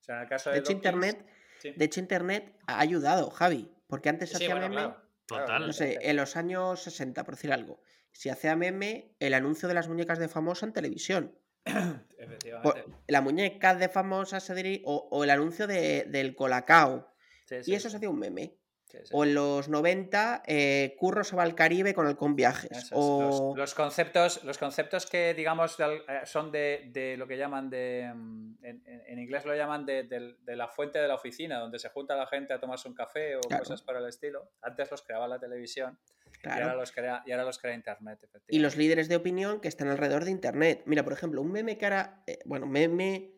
O 0.00 0.04
sea, 0.04 0.16
en 0.16 0.22
el 0.22 0.28
caso 0.28 0.50
de, 0.50 0.56
De 0.56 0.60
hecho, 0.60 0.72
Internet, 0.72 1.26
sí. 1.58 1.72
de 1.72 1.84
hecho, 1.84 2.00
Internet 2.00 2.56
ha 2.66 2.80
ayudado, 2.80 3.30
Javi, 3.30 3.70
porque 3.86 4.08
antes 4.08 4.30
Sí, 4.30 4.36
hacía 4.36 4.50
bueno, 4.50 4.68
meme, 4.68 4.74
claro, 4.74 4.94
claro, 4.94 5.07
Total. 5.28 5.66
no 5.66 5.72
sé, 5.72 5.98
en 6.02 6.16
los 6.16 6.36
años 6.36 6.82
60, 6.82 7.22
por 7.24 7.34
decir 7.34 7.52
algo, 7.52 7.80
si 8.12 8.28
hacía 8.30 8.56
meme 8.56 9.14
el 9.20 9.34
anuncio 9.34 9.68
de 9.68 9.74
las 9.74 9.86
muñecas 9.88 10.18
de 10.18 10.28
famosa 10.28 10.66
en 10.66 10.72
televisión. 10.72 11.38
Efectivamente. 12.18 12.84
La 13.06 13.20
muñeca 13.20 13.74
de 13.74 13.88
famosa 13.88 14.40
se 14.40 14.54
diría, 14.54 14.80
o, 14.84 15.08
o 15.10 15.24
el 15.24 15.30
anuncio 15.30 15.66
de- 15.66 16.04
del 16.08 16.34
Colacao. 16.34 17.14
Sí, 17.46 17.62
sí, 17.62 17.70
Y 17.70 17.74
eso 17.74 17.88
sí, 17.88 17.92
se 17.92 17.96
hacía 17.98 18.10
un 18.10 18.18
meme. 18.18 18.57
Sí, 18.90 18.98
sí. 19.04 19.10
O 19.12 19.24
en 19.24 19.34
los 19.34 19.68
90, 19.68 20.42
eh, 20.46 20.94
Curro 20.98 21.24
se 21.24 21.36
va 21.36 21.42
al 21.42 21.54
Caribe 21.54 21.94
con 21.94 22.06
el 22.06 22.16
con 22.16 22.34
viajes. 22.36 22.70
Eso 22.70 22.80
es. 22.86 22.92
O... 22.94 23.22
Los, 23.22 23.56
los 23.58 23.74
conceptos, 23.74 24.44
los 24.44 24.58
conceptos 24.58 25.06
que, 25.06 25.34
digamos, 25.34 25.76
eh, 25.80 26.00
son 26.24 26.50
de, 26.50 26.88
de 26.92 27.16
lo 27.16 27.26
que 27.26 27.36
llaman 27.36 27.70
de. 27.70 28.10
mm, 28.14 28.54
En, 28.62 29.18
inglés 29.18 29.44
lo 29.44 29.54
llaman 29.54 29.84
de, 29.84 30.04
de 30.04 30.56
la 30.56 30.68
fuente 30.68 30.98
de 30.98 31.08
la 31.08 31.14
oficina, 31.16 31.58
donde 31.58 31.78
se 31.78 31.88
junta 31.88 32.14
la 32.16 32.26
gente 32.26 32.52
a 32.54 32.60
tomarse 32.60 32.88
un 32.88 32.94
café 32.94 33.36
o 33.36 33.40
Claro. 33.40 33.62
cosas 33.64 33.82
por 33.82 33.96
el 33.96 34.06
estilo. 34.06 34.50
Antes 34.62 34.90
los 34.90 35.02
creaba 35.02 35.26
la 35.28 35.38
televisión 35.40 35.98
y, 36.44 36.48
ahora 36.48 36.74
los 36.76 36.92
crea, 36.92 37.22
y 37.26 37.32
ahora 37.32 37.44
los 37.44 37.58
crea 37.58 37.74
Internet, 37.74 38.20
Y 38.48 38.60
los 38.60 38.76
líderes 38.76 39.08
de 39.08 39.16
opinión 39.16 39.60
que 39.60 39.68
están 39.68 39.88
alrededor 39.88 40.24
de 40.24 40.30
Internet. 40.30 40.82
Mira, 40.86 41.02
por 41.02 41.12
ejemplo, 41.12 41.42
un 41.42 41.50
meme 41.50 41.76
que 41.78 41.86
ahora. 41.86 42.22
eh, 42.26 42.38
bueno, 42.44 42.66
meme. 42.66 43.32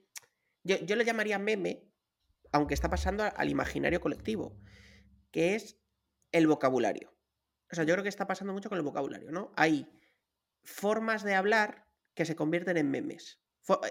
Yo, 0.63 0.77
yo 0.85 0.97
le 0.97 1.05
llamaría 1.05 1.39
meme, 1.39 1.85
aunque 2.53 2.75
está 2.75 2.91
pasando 2.91 3.25
al 3.35 3.49
imaginario 3.49 4.01
colectivo, 4.01 4.59
que 5.31 5.55
es 5.55 5.79
el 6.33 6.47
vocabulario. 6.47 7.15
O 7.71 7.75
sea, 7.75 7.85
yo 7.85 7.95
creo 7.95 8.03
que 8.03 8.09
está 8.09 8.27
pasando 8.27 8.53
mucho 8.53 8.69
con 8.69 8.79
el 8.79 8.85
vocabulario, 8.85 9.31
¿no? 9.31 9.53
Hay 9.57 9.89
formas 10.63 11.23
de 11.23 11.35
hablar 11.35 11.87
que 12.15 12.25
se 12.25 12.37
convierten 12.37 12.77
en 12.77 12.91
memes. 12.91 13.41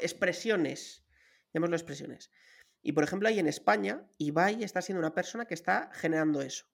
Expresiones, 0.01 1.05
llamémoslo 1.53 1.75
expresiones. 1.77 2.31
Y 2.81 2.91
por 2.93 3.03
ejemplo, 3.03 3.27
ahí 3.29 3.39
en 3.39 3.47
España, 3.47 4.05
Ibai 4.17 4.63
está 4.63 4.81
siendo 4.81 4.99
una 4.99 5.13
persona 5.13 5.45
que 5.45 5.53
está 5.53 5.89
generando 5.93 6.41
eso. 6.41 6.65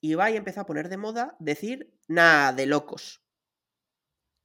Ibai 0.00 0.36
empezó 0.36 0.60
a 0.60 0.66
poner 0.66 0.88
de 0.88 0.96
moda 0.96 1.36
decir 1.38 1.96
nada 2.08 2.52
de 2.52 2.66
locos. 2.66 3.22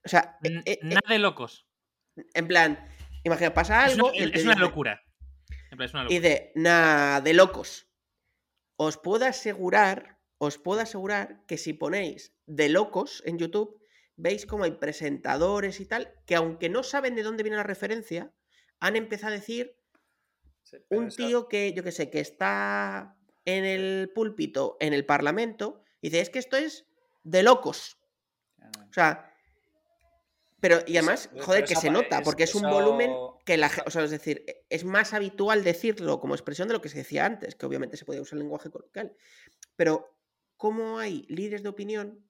O 0.05 0.09
sea, 0.09 0.37
eh, 0.43 0.47
N- 0.49 0.59
eh, 0.65 0.71
eh, 0.73 0.79
Nada 0.83 1.01
de 1.09 1.19
locos. 1.19 1.67
en 2.15 2.47
plan, 2.47 2.87
imagina, 3.23 3.53
pasa 3.53 3.85
Es 3.85 3.93
algo 3.93 4.09
una, 4.09 4.17
y 4.17 4.23
es 4.23 4.43
una 4.43 4.53
dice- 4.53 4.59
locura. 4.59 5.01
En 5.71 5.77
plan, 5.77 5.85
es 5.87 5.93
una 5.93 6.03
y 6.03 6.05
locura. 6.05 6.19
dice, 6.29 6.51
nada 6.55 7.21
de 7.21 7.33
locos. 7.33 7.86
Os 8.77 8.97
puedo 8.97 9.25
asegurar, 9.25 10.19
os 10.37 10.57
puedo 10.57 10.81
asegurar 10.81 11.43
que 11.47 11.57
si 11.57 11.73
ponéis 11.73 12.33
de 12.45 12.69
locos 12.69 13.21
en 13.25 13.37
YouTube, 13.37 13.81
veis 14.15 14.45
como 14.45 14.63
hay 14.63 14.71
presentadores 14.71 15.79
y 15.79 15.85
tal, 15.85 16.13
que 16.25 16.35
aunque 16.35 16.69
no 16.69 16.83
saben 16.83 17.15
de 17.15 17.23
dónde 17.23 17.43
viene 17.43 17.57
la 17.57 17.63
referencia, 17.63 18.31
han 18.79 18.95
empezado 18.95 19.33
a 19.33 19.37
decir 19.37 19.75
Sí, 20.63 20.77
un 20.89 21.09
tío 21.09 21.47
que, 21.47 21.71
yo 21.73 21.81
qué 21.81 21.93
sé, 21.93 22.09
que 22.09 22.19
está 22.19 23.15
en 23.45 23.63
el 23.63 24.11
púlpito, 24.13 24.75
en 24.81 24.93
el 24.93 25.05
parlamento, 25.05 25.81
y 26.01 26.09
dice, 26.09 26.21
es 26.21 26.29
que 26.29 26.39
esto 26.39 26.57
es 26.57 26.85
de 27.23 27.41
locos. 27.41 27.97
O 28.89 28.93
sea, 28.93 29.26
pero 30.59 30.79
y 30.87 30.97
además, 30.97 31.29
joder, 31.41 31.65
que 31.65 31.75
se 31.75 31.89
nota, 31.89 32.21
porque 32.23 32.43
es 32.43 32.55
un 32.55 32.65
eso- 32.65 32.73
volumen 32.73 33.11
que 33.45 33.57
la 33.57 33.71
o 33.85 33.91
sea, 33.91 34.03
es 34.03 34.11
decir, 34.11 34.43
e- 34.47 34.65
es 34.69 34.83
más 34.83 35.13
habitual 35.13 35.63
decirlo 35.63 36.19
como 36.19 36.33
expresión 36.35 36.67
de 36.67 36.73
lo 36.73 36.81
que 36.81 36.89
se 36.89 36.97
decía 36.99 37.25
antes, 37.25 37.55
que 37.55 37.65
obviamente 37.65 37.97
se 37.97 38.05
podía 38.05 38.21
usar 38.21 38.37
el 38.37 38.43
lenguaje 38.43 38.69
coloquial. 38.71 39.15
Pero, 39.75 40.17
¿cómo 40.57 40.99
hay 40.99 41.25
líderes 41.29 41.63
de 41.63 41.69
opinión 41.69 42.27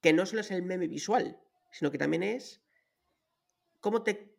que 0.00 0.12
no 0.12 0.26
solo 0.26 0.40
es 0.40 0.50
el 0.50 0.62
meme 0.62 0.88
visual, 0.88 1.38
sino 1.70 1.90
que 1.90 1.98
también 1.98 2.22
es 2.22 2.62
cómo 3.80 4.02
te 4.02 4.32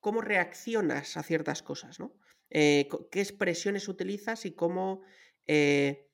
cómo 0.00 0.20
reaccionas 0.20 1.16
a 1.16 1.22
ciertas 1.24 1.62
cosas, 1.62 1.98
¿no? 1.98 2.14
Eh, 2.50 2.88
qué 3.10 3.20
expresiones 3.20 3.88
utilizas 3.88 4.46
y 4.46 4.52
cómo 4.54 5.02
eh, 5.46 6.08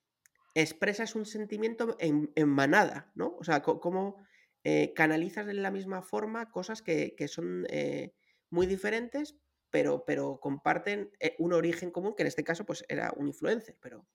expresas 0.55 1.15
un 1.15 1.27
sentimiento 1.27 1.97
en, 2.01 2.33
en 2.35 2.49
manada, 2.49 3.13
¿no? 3.15 3.37
O 3.39 3.45
sea, 3.45 3.61
cómo 3.63 4.25
eh, 4.65 4.93
canalizas 4.95 5.47
de 5.47 5.55
la 5.55 5.71
misma 5.71 6.03
forma 6.03 6.51
cosas 6.51 6.83
que, 6.83 7.15
que 7.17 7.29
son 7.29 7.67
eh, 7.69 8.15
muy 8.51 8.67
diferentes, 8.67 9.37
pero, 9.71 10.05
pero 10.07 10.41
comparten 10.41 11.11
eh, 11.21 11.37
un 11.39 11.53
origen 11.53 11.91
común, 11.91 12.15
que 12.17 12.23
en 12.23 12.29
este 12.29 12.45
caso 12.45 12.65
pues 12.65 12.85
era 12.89 13.13
un 13.17 13.29
influencer, 13.29 13.77
pero... 13.81 14.07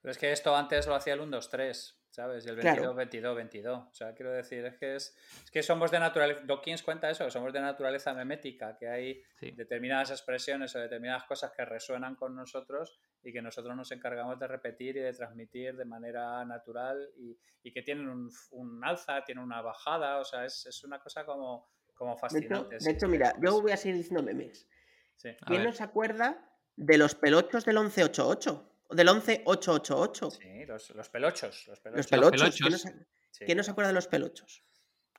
Pero 0.00 0.12
es 0.12 0.18
que 0.18 0.32
esto 0.32 0.54
antes 0.54 0.86
lo 0.86 0.94
hacía 0.94 1.14
el 1.14 1.20
1, 1.20 1.36
2, 1.36 1.48
3, 1.48 1.98
¿sabes? 2.14 2.46
Y 2.46 2.48
el 2.50 2.54
22, 2.56 2.78
Claro. 2.78 2.94
22, 2.94 3.36
22. 3.36 3.78
O 3.90 3.92
sea, 3.94 4.14
quiero 4.14 4.30
decir, 4.32 4.64
es 4.64 4.76
que, 4.76 4.94
es, 4.94 5.16
es 5.44 5.50
que 5.50 5.62
somos 5.62 5.90
de 5.90 5.98
naturaleza. 5.98 6.40
Dawkins 6.44 6.82
cuenta 6.82 7.10
eso, 7.10 7.24
que 7.24 7.30
somos 7.32 7.52
de 7.52 7.60
naturaleza 7.60 8.14
memética, 8.14 8.76
que 8.76 8.88
hay 8.88 9.22
Sí. 9.40 9.50
determinadas 9.50 10.10
expresiones 10.12 10.74
o 10.76 10.78
determinadas 10.78 11.24
cosas 11.24 11.50
que 11.52 11.64
resuenan 11.64 12.14
con 12.14 12.34
nosotros 12.36 13.00
y 13.22 13.32
que 13.32 13.42
nosotros 13.42 13.74
nos 13.76 13.90
encargamos 13.90 14.38
de 14.38 14.46
repetir 14.46 14.96
y 14.96 15.00
de 15.00 15.12
transmitir 15.12 15.76
de 15.76 15.84
manera 15.84 16.44
natural 16.44 17.10
y, 17.16 17.36
y 17.64 17.72
que 17.72 17.82
tienen 17.82 18.08
un, 18.08 18.30
un 18.52 18.84
alza, 18.84 19.24
tienen 19.24 19.42
una 19.42 19.60
bajada, 19.60 20.18
o 20.18 20.24
sea, 20.24 20.44
es, 20.44 20.66
es 20.66 20.84
una 20.84 21.00
cosa 21.00 21.24
como, 21.26 21.68
como 21.94 22.10
De 22.12 22.16
hecho, 22.16 22.20
fascinante. 22.20 22.76
de 22.80 22.90
hecho, 22.92 23.08
mira, 23.08 23.34
yo 23.42 23.60
voy 23.60 23.72
a 23.72 23.76
seguir 23.76 23.96
diciendo 23.96 24.22
memes. 24.22 24.68
sí. 25.16 25.30
¿Quién 25.46 25.64
no 25.64 25.72
se 25.72 25.82
acuerda 25.82 26.48
de 26.76 26.96
los 26.98 27.14
pelochos 27.16 27.64
del 27.64 27.74
1188? 27.78 28.70
Del 28.90 29.08
11888. 29.08 30.30
Sí, 30.30 30.66
los, 30.66 30.90
los 30.90 31.08
pelochos. 31.08 31.66
Los 31.66 31.80
pelochos. 31.80 31.96
Los 31.96 32.06
pelochos. 32.06 32.56
¿Quién, 32.56 32.72
no 32.72 32.78
se, 32.78 32.88
sí. 33.30 33.44
quién 33.44 33.58
no 33.58 33.64
se 33.64 33.70
acuerda 33.70 33.88
de 33.88 33.94
los 33.94 34.06
pelochos? 34.06 34.62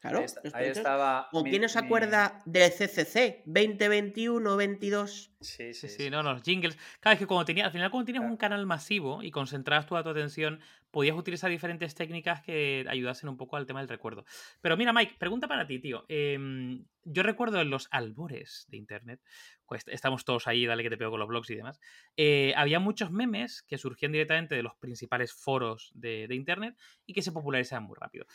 Claro, 0.09 0.19
Ahí, 0.19 0.25
está- 0.25 0.41
los 0.43 0.53
ahí 0.53 0.61
pelochos. 0.61 0.77
estaba. 0.77 1.29
¿O 1.33 1.43
mi- 1.43 1.49
quién 1.49 1.61
no 1.61 1.67
se 1.69 1.79
mi- 1.81 1.85
acuerda 1.85 2.41
del 2.45 2.71
CCC 2.71 3.43
2021 3.45 4.55
22? 4.57 5.31
Sí, 5.41 5.73
Sí, 5.73 5.87
sí, 5.87 5.89
sí, 5.89 6.09
no, 6.09 6.23
los 6.23 6.41
jingles. 6.43 6.77
Claro, 6.99 7.13
es 7.13 7.19
que 7.19 7.27
cuando 7.27 7.45
tenías, 7.45 7.65
al 7.67 7.71
final 7.71 7.91
cuando 7.91 8.05
tenías 8.05 8.21
Claro. 8.21 8.31
un 8.31 8.37
canal 8.37 8.65
masivo 8.65 9.21
y 9.23 9.31
concentrabas 9.31 9.85
toda 9.85 10.03
tu 10.03 10.09
atención, 10.09 10.59
podías 10.91 11.15
utilizar 11.17 11.49
diferentes 11.51 11.93
técnicas 11.93 12.41
que 12.41 12.85
ayudasen 12.87 13.29
un 13.29 13.37
poco 13.37 13.57
al 13.57 13.65
tema 13.65 13.79
del 13.81 13.89
recuerdo. 13.89 14.25
Pero 14.61 14.77
mira, 14.77 14.93
Mike, 14.93 15.15
pregunta 15.19 15.47
para 15.47 15.67
ti, 15.67 15.79
tío. 15.79 16.05
Em, 16.07 16.85
yo 17.03 17.21
recuerdo 17.21 17.59
en 17.61 17.69
los 17.69 17.87
albores 17.91 18.65
de 18.69 18.77
Internet, 18.77 19.21
pues 19.67 19.83
estamos 19.87 20.23
todos 20.25 20.47
ahí, 20.47 20.65
dale 20.65 20.83
que 20.83 20.89
te 20.89 20.97
pego 20.97 21.11
con 21.11 21.19
los 21.19 21.27
blogs 21.29 21.49
y 21.49 21.55
demás, 21.55 21.79
eh, 22.17 22.53
había 22.55 22.79
muchos 22.79 23.11
memes 23.11 23.61
que 23.63 23.77
surgían 23.77 24.11
directamente 24.13 24.55
de 24.55 24.63
los 24.63 24.75
principales 24.77 25.33
foros 25.33 25.91
de, 25.93 26.27
de 26.27 26.35
Internet 26.35 26.75
y 27.05 27.13
que 27.13 27.21
se 27.21 27.31
popularizaban 27.31 27.83
muy 27.83 27.95
rápido. 27.99 28.25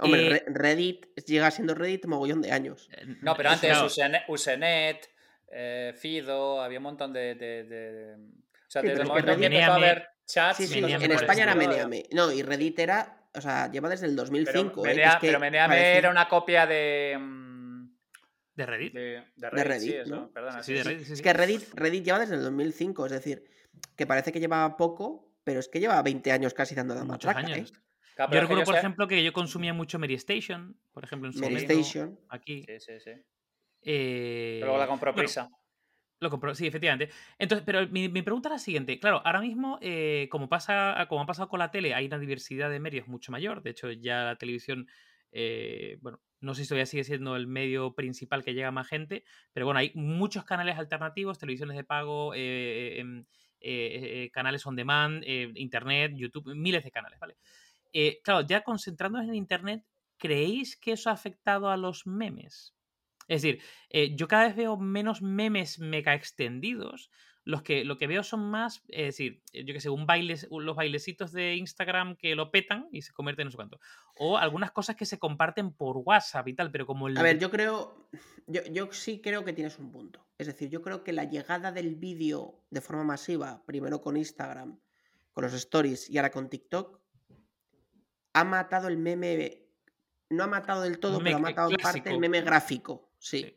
Hombre, 0.00 0.26
Eh, 0.26 0.30
Re- 0.30 0.44
Reddit 0.48 1.06
llega 1.26 1.50
siendo 1.50 1.74
Reddit 1.74 2.06
mogollón 2.06 2.42
de 2.42 2.52
años. 2.52 2.88
Eh, 2.92 3.16
No, 3.22 3.34
pero 3.36 3.48
eh, 3.50 3.52
antes 3.52 3.82
Usenet, 3.82 4.22
Usenet, 4.28 5.08
eh, 5.52 5.94
Fido, 5.96 6.60
había 6.62 6.78
un 6.78 6.84
montón 6.84 7.12
de. 7.12 7.34
de- 7.34 7.64
de- 7.64 8.14
O 8.14 8.70
sea, 8.70 8.82
Sí, 8.82 8.88
desde 8.88 8.92
pero 8.92 9.02
el 9.02 9.08
momento 9.08 9.32
en 9.32 9.40
que 9.40 9.46
Reddit- 9.48 9.52
empezó 9.54 9.72
a 9.72 9.74
haber 9.76 10.08
chats. 10.26 10.56
Sí, 10.58 10.66
sí, 10.66 10.80
Meneame 10.80 11.04
en 11.06 11.12
España 11.12 11.42
era. 11.42 11.54
Meneame. 11.54 12.04
No, 12.12 12.30
y 12.32 12.42
Reddit 12.42 12.78
era 12.78 13.16
o 13.32 13.40
sea, 13.40 13.70
lleva 13.70 13.88
desde 13.88 14.06
el 14.06 14.12
Pero 14.12 14.22
2005. 14.24 14.84
¿eh? 14.84 14.88
que 14.90 14.94
Menea- 14.96 15.08
es 15.10 15.16
que 15.20 15.26
pero 15.28 15.38
Meneame 15.40 15.74
parece- 15.76 15.98
era 15.98 16.10
una 16.10 16.28
copia 16.28 16.66
de. 16.66 17.16
mm, 17.20 17.60
¿De 18.56 18.66
Reddit? 18.66 18.92
De, 18.92 19.00
de 19.00 19.24
De 19.36 19.50
Reddit, 19.50 19.66
Reddit, 19.68 19.90
sí, 19.90 19.96
eso, 19.96 20.14
¿no? 20.16 20.30
perdona, 20.32 20.62
Sí, 20.62 20.74
de 20.74 20.82
Reddit, 20.84 21.06
sí, 21.06 21.12
Es 21.14 21.22
que 21.22 21.32
Reddit, 21.32 21.62
Reddit 21.74 22.04
lleva 22.04 22.18
desde 22.18 22.34
el 22.34 22.42
2005, 22.42 23.06
es 23.06 23.12
decir, 23.12 23.44
que 23.96 24.06
parece 24.06 24.32
que 24.32 24.40
llevaba 24.40 24.76
poco, 24.76 25.32
pero 25.44 25.60
es 25.60 25.68
que 25.68 25.80
lleva 25.80 26.02
20 26.02 26.30
años 26.32 26.52
casi 26.54 26.74
dando 26.74 26.94
la 26.94 27.04
Muchos 27.04 27.24
matraca, 27.26 27.46
años. 27.54 27.70
¿eh? 27.72 27.74
Claro, 28.16 28.32
Yo 28.32 28.40
recuerdo, 28.40 28.64
por 28.64 28.76
ejemplo, 28.76 29.08
que 29.08 29.22
yo 29.24 29.32
consumía 29.32 29.72
mucho 29.72 29.98
Mary 29.98 30.14
Station, 30.14 30.76
por 30.92 31.04
ejemplo, 31.04 31.28
en 31.28 31.32
su 31.32 31.40
Mary 31.40 31.54
momento, 31.54 31.72
Station. 31.80 32.20
aquí. 32.28 32.62
Sí, 32.64 32.80
sí, 32.80 33.00
sí. 33.00 33.10
Eh, 33.82 34.56
Pero 34.60 34.66
luego 34.66 34.78
la 34.78 34.86
compró 34.86 35.12
bueno, 35.12 35.26
Prisa. 35.26 35.48
Lo 36.22 36.28
compró, 36.28 36.54
sí, 36.54 36.66
efectivamente. 36.66 37.08
Entonces, 37.38 37.64
pero 37.64 37.88
mi, 37.88 38.10
mi 38.10 38.20
pregunta 38.20 38.50
es 38.50 38.52
la 38.52 38.58
siguiente. 38.58 39.00
Claro, 39.00 39.22
ahora 39.24 39.40
mismo, 39.40 39.78
eh, 39.80 40.28
como 40.30 40.50
pasa, 40.50 41.06
como 41.08 41.22
ha 41.22 41.26
pasado 41.26 41.48
con 41.48 41.60
la 41.60 41.70
tele, 41.70 41.94
hay 41.94 42.06
una 42.06 42.18
diversidad 42.18 42.68
de 42.68 42.78
medios 42.78 43.08
mucho 43.08 43.32
mayor. 43.32 43.62
De 43.62 43.70
hecho, 43.70 43.90
ya 43.90 44.24
la 44.24 44.36
televisión, 44.36 44.86
eh, 45.32 45.96
bueno, 46.02 46.20
no 46.40 46.54
sé 46.54 46.62
si 46.64 46.68
todavía 46.68 46.84
sigue 46.84 47.04
siendo 47.04 47.36
el 47.36 47.46
medio 47.46 47.94
principal 47.94 48.44
que 48.44 48.52
llega 48.52 48.68
a 48.68 48.72
más 48.72 48.86
gente, 48.88 49.24
pero 49.54 49.64
bueno, 49.64 49.80
hay 49.80 49.92
muchos 49.94 50.44
canales 50.44 50.76
alternativos, 50.76 51.38
televisiones 51.38 51.76
de 51.76 51.84
pago, 51.84 52.34
eh, 52.34 52.98
em, 53.00 53.24
eh, 53.60 54.24
eh, 54.24 54.30
canales 54.30 54.66
on 54.66 54.76
demand, 54.76 55.22
eh, 55.26 55.50
internet, 55.54 56.12
YouTube, 56.16 56.54
miles 56.54 56.82
de 56.84 56.90
canales, 56.90 57.18
¿vale? 57.18 57.36
Eh, 57.92 58.20
claro, 58.22 58.46
ya 58.46 58.62
concentrándonos 58.62 59.28
en 59.28 59.34
internet, 59.34 59.84
¿creéis 60.18 60.76
que 60.76 60.92
eso 60.92 61.10
ha 61.10 61.14
afectado 61.14 61.68
a 61.70 61.76
los 61.76 62.06
memes? 62.06 62.74
Es 63.28 63.42
decir, 63.42 63.62
eh, 63.90 64.14
yo 64.16 64.26
cada 64.28 64.46
vez 64.46 64.56
veo 64.56 64.76
menos 64.76 65.22
memes 65.22 65.78
mega 65.78 66.14
extendidos. 66.14 67.10
Los 67.44 67.62
que, 67.62 67.84
lo 67.84 67.96
que 67.96 68.06
veo 68.06 68.22
son 68.22 68.50
más, 68.50 68.82
es 68.88 69.06
decir, 69.06 69.42
eh, 69.52 69.64
yo 69.64 69.72
que 69.72 69.80
sé, 69.80 69.88
un 69.88 70.04
bailes, 70.06 70.46
un- 70.50 70.66
los 70.66 70.76
bailecitos 70.76 71.32
de 71.32 71.56
Instagram 71.56 72.16
que 72.16 72.34
lo 72.34 72.50
petan 72.50 72.88
y 72.92 73.00
se 73.02 73.12
convierten 73.12 73.44
en 73.44 73.46
no 73.46 73.50
sé 73.52 73.56
cuánto. 73.56 73.80
O 74.16 74.36
algunas 74.36 74.72
cosas 74.72 74.94
que 74.96 75.06
se 75.06 75.18
comparten 75.18 75.72
por 75.72 75.96
WhatsApp 75.98 76.48
y 76.48 76.54
tal, 76.54 76.70
pero 76.70 76.86
como 76.86 77.08
el. 77.08 77.16
A 77.16 77.22
ver, 77.22 77.38
yo 77.38 77.50
creo, 77.50 78.08
yo, 78.46 78.62
yo 78.70 78.92
sí 78.92 79.20
creo 79.22 79.44
que 79.44 79.52
tienes 79.54 79.78
un 79.78 79.90
punto. 79.90 80.28
Es 80.36 80.48
decir, 80.48 80.68
yo 80.68 80.82
creo 80.82 81.02
que 81.02 81.12
la 81.12 81.24
llegada 81.24 81.72
del 81.72 81.94
vídeo 81.96 82.62
de 82.70 82.80
forma 82.82 83.04
masiva, 83.04 83.64
primero 83.64 84.00
con 84.02 84.16
Instagram, 84.18 84.78
con 85.32 85.44
los 85.44 85.54
stories 85.54 86.10
y 86.10 86.18
ahora 86.18 86.30
con 86.30 86.50
TikTok, 86.50 86.99
ha 88.32 88.44
matado 88.44 88.88
el 88.88 88.96
meme, 88.96 89.66
no 90.28 90.44
ha 90.44 90.46
matado 90.46 90.82
del 90.82 90.98
todo, 90.98 91.18
pero 91.22 91.36
ha 91.36 91.40
matado 91.40 91.70
parte 91.82 92.10
el 92.10 92.18
meme 92.18 92.40
gráfico, 92.42 93.12
sí. 93.18 93.42
Sí. 93.42 93.56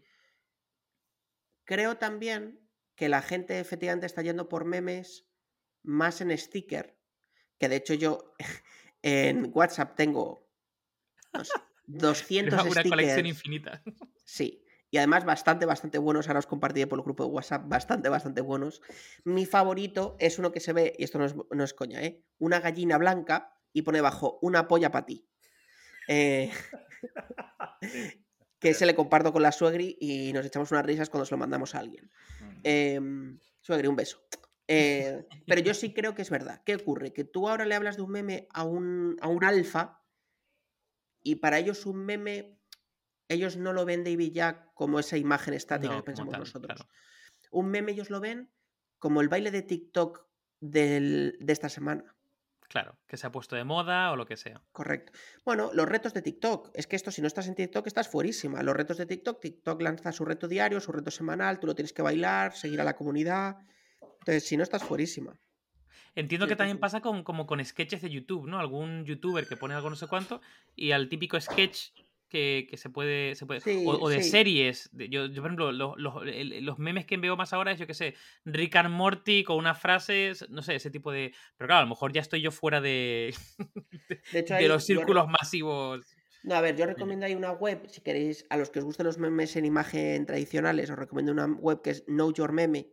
Creo 1.65 1.97
también 1.97 2.59
que 2.95 3.09
la 3.09 3.21
gente 3.21 3.59
efectivamente 3.59 4.05
está 4.05 4.21
yendo 4.21 4.49
por 4.49 4.65
memes 4.65 5.27
más 5.81 6.21
en 6.21 6.37
sticker, 6.37 6.97
que 7.57 7.69
de 7.69 7.77
hecho 7.77 7.93
yo 7.93 8.35
en 9.01 9.51
WhatsApp 9.53 9.95
tengo 9.95 10.49
no 11.33 11.43
sé, 11.43 11.53
200 11.85 12.53
Una, 12.61 12.71
una 12.71 12.83
colección 12.83 13.19
stickers. 13.19 13.27
infinita. 13.27 13.83
Sí. 14.25 14.59
Y 14.89 14.97
además 14.97 15.25
bastante, 15.25 15.65
bastante 15.65 15.97
buenos. 15.97 16.27
Ahora 16.27 16.39
os 16.39 16.45
compartiré 16.45 16.85
por 16.85 16.99
el 16.99 17.03
grupo 17.03 17.25
de 17.25 17.31
WhatsApp. 17.31 17.67
Bastante, 17.67 18.09
bastante 18.09 18.41
buenos. 18.41 18.79
Mi 19.25 19.47
favorito 19.47 20.15
es 20.19 20.37
uno 20.37 20.51
que 20.51 20.59
se 20.59 20.71
ve, 20.71 20.93
y 20.97 21.03
esto 21.03 21.17
no 21.17 21.25
es, 21.25 21.35
no 21.35 21.63
es 21.63 21.73
coña, 21.73 22.03
¿eh? 22.03 22.23
Una 22.37 22.59
gallina 22.59 22.99
blanca 22.99 23.52
y 23.73 23.81
pone 23.81 23.99
bajo 24.01 24.39
una 24.41 24.67
polla 24.67 24.91
para 24.91 25.05
ti. 25.05 25.27
Eh, 26.07 26.51
que 28.59 28.69
ese 28.69 28.85
le 28.85 28.95
comparto 28.95 29.33
con 29.33 29.41
la 29.41 29.51
suegri 29.51 29.97
y 29.99 30.31
nos 30.33 30.45
echamos 30.45 30.71
unas 30.71 30.85
risas 30.85 31.09
cuando 31.09 31.25
se 31.25 31.33
lo 31.33 31.37
mandamos 31.39 31.75
a 31.75 31.79
alguien. 31.79 32.09
Em, 32.63 33.39
suegri, 33.61 33.87
un 33.87 33.95
beso. 33.95 34.23
Eh, 34.67 35.27
pero 35.45 35.59
yo 35.61 35.73
sí 35.73 35.93
creo 35.93 36.15
que 36.15 36.21
es 36.21 36.29
verdad. 36.29 36.61
¿Qué 36.65 36.75
ocurre? 36.75 37.11
Que 37.11 37.25
tú 37.25 37.49
ahora 37.49 37.65
le 37.65 37.75
hablas 37.75 37.97
de 37.97 38.03
un 38.03 38.11
meme 38.11 38.47
a 38.51 38.63
un, 38.63 39.17
a 39.21 39.27
un 39.27 39.43
alfa 39.43 40.01
y 41.21 41.35
para 41.35 41.59
ellos 41.59 41.85
un 41.85 42.05
meme, 42.05 42.59
ellos 43.27 43.57
no 43.57 43.73
lo 43.73 43.83
ven 43.85 44.03
David 44.05 44.31
Jack 44.31 44.73
como 44.73 44.99
esa 44.99 45.17
imagen 45.17 45.53
estática 45.53 45.93
No, 45.93 45.99
que 45.99 46.05
pensamos 46.05 46.31
tal, 46.31 46.39
nosotros. 46.41 46.75
claro. 46.77 46.89
Un 47.51 47.67
meme 47.69 47.91
ellos 47.91 48.09
lo 48.09 48.19
ven 48.21 48.49
como 48.99 49.19
el 49.19 49.27
baile 49.27 49.51
de 49.51 49.61
TikTok 49.61 50.25
del- 50.61 51.35
de 51.41 51.53
esta 51.53 51.67
semana. 51.67 52.12
Claro, 52.73 52.97
que 53.07 53.17
se 53.17 53.27
ha 53.27 53.31
puesto 53.31 53.55
de 53.55 53.63
moda 53.65 54.11
o 54.11 54.15
lo 54.15 54.25
que 54.25 54.35
sea. 54.35 54.59
Correcto. 54.71 55.11
Bueno, 55.45 55.69
los 55.75 55.87
retos 55.87 56.11
de 56.15 56.23
TikTok. 56.23 56.71
Es 56.73 56.87
que 56.87 56.95
esto, 56.95 57.11
si 57.11 57.21
no 57.21 57.27
estás 57.27 57.47
en 57.47 57.53
TikTok, 57.53 57.85
estás 57.85 58.07
fuerísima. 58.07 58.63
Los 58.63 58.75
retos 58.75 58.97
de 58.97 59.05
TikTok, 59.05 59.39
TikTok 59.39 59.79
lanza 59.79 60.11
su 60.11 60.25
reto 60.25 60.47
diario, 60.47 60.79
su 60.79 60.91
reto 60.91 61.11
semanal, 61.11 61.59
tú 61.59 61.67
lo 61.67 61.75
tienes 61.75 61.93
que 61.93 62.01
bailar, 62.01 62.53
seguir 62.53 62.81
a 62.81 62.83
la 62.83 62.95
comunidad. 62.95 63.57
Entonces, 64.01 64.47
si 64.47 64.57
no, 64.57 64.63
estás 64.63 64.83
fuerísima. 64.83 65.39
Entiendo 66.15 66.47
que 66.47 66.55
también 66.55 66.79
pasa 66.79 66.99
con, 66.99 67.23
como 67.23 67.45
con 67.45 67.63
sketches 67.63 68.01
de 68.01 68.09
YouTube, 68.09 68.47
¿no? 68.47 68.59
Algún 68.59 69.05
youtuber 69.05 69.47
que 69.47 69.55
pone 69.55 69.75
algo 69.75 69.91
no 69.91 69.95
sé 69.95 70.07
cuánto 70.07 70.41
y 70.75 70.93
al 70.93 71.09
típico 71.09 71.39
sketch 71.39 71.91
que, 72.33 72.65
que 72.69 72.77
se 72.77 72.89
puede. 72.89 73.35
Se 73.35 73.45
puede 73.45 73.61
Sí, 73.61 73.83
o, 73.87 73.91
o 73.91 74.09
de 74.09 74.21
sí. 74.23 74.31
series. 74.31 74.89
de- 74.91 75.07
yo, 75.07 75.27
yo, 75.27 75.41
por 75.43 75.51
ejemplo, 75.51 75.71
los, 75.71 75.93
los- 75.97 76.15
los 76.25 76.79
memes 76.79 77.05
que 77.05 77.15
veo 77.17 77.37
más 77.37 77.53
ahora 77.53 77.71
es, 77.71 77.79
yo 77.79 77.85
qué 77.85 77.93
sé, 77.93 78.15
Rick 78.43 78.75
and 78.75 78.89
Morty 78.89 79.43
con 79.43 79.57
unas 79.57 79.79
frases, 79.79 80.49
no 80.49 80.63
sé, 80.63 80.75
ese 80.75 80.89
tipo 80.89 81.11
de. 81.11 81.31
Pero 81.57 81.67
claro, 81.67 81.81
a 81.81 81.83
lo 81.83 81.89
mejor 81.89 82.11
ya 82.11 82.21
estoy 82.21 82.41
yo 82.41 82.51
fuera 82.51 82.81
de, 82.81 83.33
De 84.33 84.39
hecho, 84.39 84.55
de 84.55 84.67
los 84.67 84.85
yo 84.87 84.95
círculos 84.95 85.27
masivos. 85.27 86.05
No, 86.43 86.55
a 86.55 86.61
ver, 86.61 86.75
yo 86.75 86.85
recomiendo 86.85 87.25
ahí 87.25 87.35
una 87.35 87.51
web, 87.51 87.87
si 87.87 88.01
queréis, 88.01 88.45
a 88.49 88.57
los 88.57 88.69
que 88.69 88.79
os 88.79 88.85
gusten 88.85 89.05
los 89.05 89.17
memes 89.17 89.55
en 89.55 89.63
imagen 89.65 90.25
tradicionales, 90.25 90.89
os 90.89 90.97
recomiendo 90.97 91.31
una 91.31 91.45
web 91.45 91.81
que 91.81 91.91
es 91.91 92.03
Know 92.05 92.33
Your 92.33 92.51
Meme, 92.51 92.89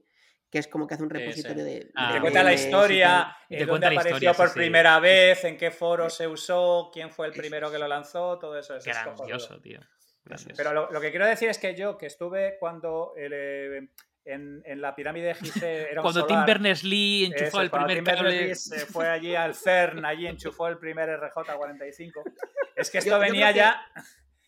que 0.51 0.59
es 0.59 0.66
como 0.68 0.86
que 0.86 0.94
hace 0.94 1.03
un 1.05 1.11
Sí, 1.11 1.16
sí. 1.16 1.20
repositorio 1.22 1.64
de. 1.64 1.90
Ah, 1.94 2.09
te 2.09 2.14
de 2.14 2.20
cuenta 2.20 2.42
la 2.42 2.53
historia, 2.53 3.36
eh, 3.48 3.64
dónde 3.64 3.86
apareció 3.86 4.11
historia, 4.16 4.34
por 4.34 4.48
sí. 4.48 4.55
primera 4.55 4.98
vez, 5.01 5.44
en 5.44 5.57
qué 5.57 5.70
foro 5.70 6.11
se 6.11 6.26
usó, 6.26 6.90
quién 6.92 7.11
fue 7.11 7.26
el 7.28 7.32
primero 7.32 7.70
que 7.70 7.78
lo 7.78 7.86
lanzó, 7.88 8.38
todo 8.38 8.59
eso 8.59 8.76
es. 8.76 8.84
Grandioso, 8.84 9.61
tío. 9.61 9.80
Grandioso. 10.24 10.55
Pero 10.57 10.72
lo, 10.74 10.90
lo 10.90 11.01
que 11.01 11.11
quiero 11.11 11.26
decir 11.26 11.48
es 11.48 11.59
que 11.59 11.74
yo, 11.76 11.96
que 11.96 12.07
estuve 12.07 12.57
cuando 12.59 13.14
el, 13.16 13.32
eh, 13.34 13.88
en, 14.24 14.62
en 14.66 14.80
la 14.82 14.94
pirámide 14.94 15.28
de 15.28 15.34
Gizeh 15.34 15.82
era 15.92 16.01
un 16.01 16.03
Cuando 16.03 16.26
Tim 16.26 16.44
Berners-Lee 16.44 17.26
enchufó 17.26 17.44
eso, 17.46 17.61
el 17.62 17.70
primer 17.70 17.94
Tim 17.96 18.05
cable. 18.05 18.55
Se 18.55 18.86
fue 18.86 19.09
allí 19.09 19.34
al 19.34 19.55
CERN, 19.55 20.05
allí 20.05 20.26
enchufó 20.26 20.66
el 20.68 20.78
primer 20.78 21.09
RJ45. 21.09 22.22
Es 22.76 22.90
que 22.90 22.98
esto 22.98 23.11
Yo- 23.11 23.16
yo 23.16 23.20
venía 23.20 23.53
que- 23.53 23.59
ya... 23.59 23.80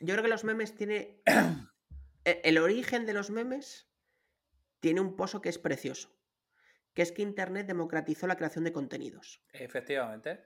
Yo 0.00 0.14
creo 0.14 0.22
que 0.24 0.30
los 0.30 0.42
memes 0.42 0.74
tiene. 0.74 1.20
e- 2.24 2.40
El 2.44 2.58
origen 2.58 3.06
de 3.06 3.12
los 3.14 3.30
memes 3.30 3.88
tiene 4.82 5.00
un 5.00 5.14
pozo 5.14 5.40
que 5.40 5.48
es 5.48 5.58
precioso. 5.58 6.10
Que 6.92 7.02
es 7.02 7.12
que 7.12 7.22
Internet 7.22 7.66
democratizó 7.68 8.26
la 8.26 8.36
creación 8.36 8.64
de 8.64 8.72
contenidos. 8.72 9.40
Efectivamente. 9.52 10.44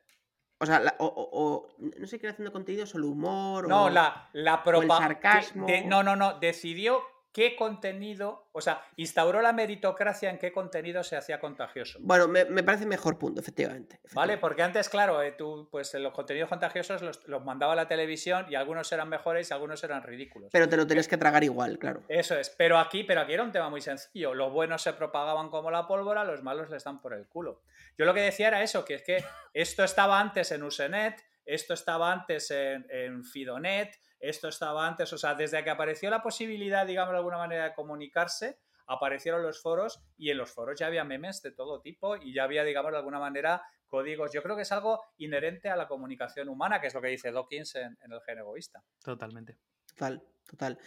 O 0.59 0.67
sea, 0.67 0.79
la- 0.79 0.95
o, 0.99 1.07
o- 1.07 1.29
o- 1.43 1.69
no 1.99 2.07
sé 2.07 2.19
creación 2.21 2.45
de 2.45 2.53
contenidos, 2.53 2.95
o 2.95 2.99
el 2.99 3.05
humor. 3.05 3.67
No, 3.67 3.85
o- 3.85 3.91
la, 3.91 4.29
la 4.35 4.63
propa- 4.63 4.99
sarcasmo. 4.99 5.67
que- 5.67 5.73
de- 5.73 5.85
no, 5.87 6.03
no, 6.03 6.17
no. 6.17 6.39
Decidió 6.39 7.01
qué 7.37 7.55
contenido, 7.55 8.49
o 8.53 8.63
sea, 8.63 8.83
instauró 8.97 9.43
la 9.43 9.53
meritocracia 9.53 10.31
en 10.31 10.39
qué 10.39 10.53
contenido 10.53 11.05
se 11.05 11.19
hacía 11.19 11.39
contagioso. 11.39 11.99
Bueno, 12.01 12.27
me, 12.29 12.47
me 12.47 12.63
parece 12.63 12.87
mejor 12.87 13.19
punto, 13.19 13.43
efectivamente. 13.43 14.01
¿Vale? 14.15 14.39
Porque 14.39 14.63
antes, 14.63 14.89
claro, 14.89 15.21
eh, 15.21 15.33
tú, 15.33 15.69
pues 15.71 15.93
eh, 15.93 15.99
los 15.99 16.15
contenidos 16.15 16.49
contagiosos 16.49 17.03
los, 17.03 17.29
los 17.29 17.45
mandaba 17.45 17.75
la 17.75 17.87
televisión 17.87 18.47
y 18.49 18.55
algunos 18.55 18.91
eran 18.91 19.11
mejores 19.11 19.51
y 19.51 19.53
algunos 19.53 19.85
eran 19.85 20.03
ridículos. 20.03 20.49
Pero 20.51 20.67
te 20.67 20.79
lo 20.79 20.87
tenías 20.87 21.09
que 21.09 21.19
tragar 21.19 21.45
igual, 21.45 21.79
claro. 21.79 22.05
Eso 22.09 22.39
es, 22.39 22.49
pero 22.49 22.79
aquí, 22.79 23.05
pero 23.05 23.21
aquí 23.21 23.35
era 23.35 23.43
un 23.43 23.53
tema 23.53 23.69
muy 23.69 23.83
sencillo. 23.83 24.33
Los 24.33 24.51
buenos 24.51 24.81
se 24.81 24.95
propagaban 24.95 25.51
como 25.51 25.71
la 25.71 25.87
pólvora, 25.87 26.25
los 26.25 26.43
malos 26.43 26.71
les 26.71 26.85
dan 26.85 27.03
por 27.03 27.13
el 27.13 27.29
culo. 27.29 27.61
Yo 27.99 28.07
lo 28.07 28.15
que 28.15 28.21
decía 28.21 28.49
era 28.49 28.63
eso, 28.63 28.83
que 28.83 28.95
es 28.95 29.03
que 29.03 29.23
esto 29.53 29.85
estaba 29.85 30.19
antes 30.19 30.53
en 30.53 30.63
Usenet, 30.63 31.23
esto 31.45 31.75
estaba 31.75 32.11
antes 32.11 32.51
en, 32.51 32.87
en 32.89 33.25
Fidonet, 33.25 33.95
esto 34.19 34.49
estaba 34.49 34.87
antes, 34.87 35.13
o 35.13 35.19
sea, 35.19 35.35
desde 35.35 35.63
que 35.63 35.71
apareció 35.71 36.11
la 36.11 36.23
posibilidad, 36.23 36.87
digamos 36.87 37.13
de 37.13 37.19
alguna 37.19 37.39
manera, 37.39 37.65
de 37.65 37.75
comunicarse, 37.75 38.59
aparecieron 38.87 39.43
los 39.43 39.61
foros 39.61 40.03
y 40.17 40.31
en 40.31 40.39
los 40.39 40.51
foros 40.51 40.79
ya 40.79 40.87
había 40.87 41.05
memes 41.05 41.43
de 41.43 41.53
todo 41.53 41.81
tipo 41.81 42.17
y 42.17 42.33
ya 42.33 42.45
había, 42.45 42.65
digamos, 42.65 42.93
de 42.93 42.99
alguna 42.99 43.19
manera 43.19 43.63
códigos. 43.87 44.33
Yo 44.33 44.43
creo 44.43 44.57
que 44.57 44.63
es 44.63 44.73
algo 44.73 45.03
inherente 45.19 45.69
a 45.69 45.77
la 45.77 45.89
comunicación 45.89 46.49
humana, 46.49 46.81
que 46.81 46.89
es 46.89 46.95
lo 46.95 47.01
que 47.01 47.09
dice 47.09 47.33
Dawkins 47.33 47.75
en, 47.77 47.99
en 48.03 48.13
El 48.13 48.21
gen 48.23 48.39
egoísta. 48.39 48.83
Totalmente. 49.03 49.59
Total, 49.87 50.23
total. 50.49 50.79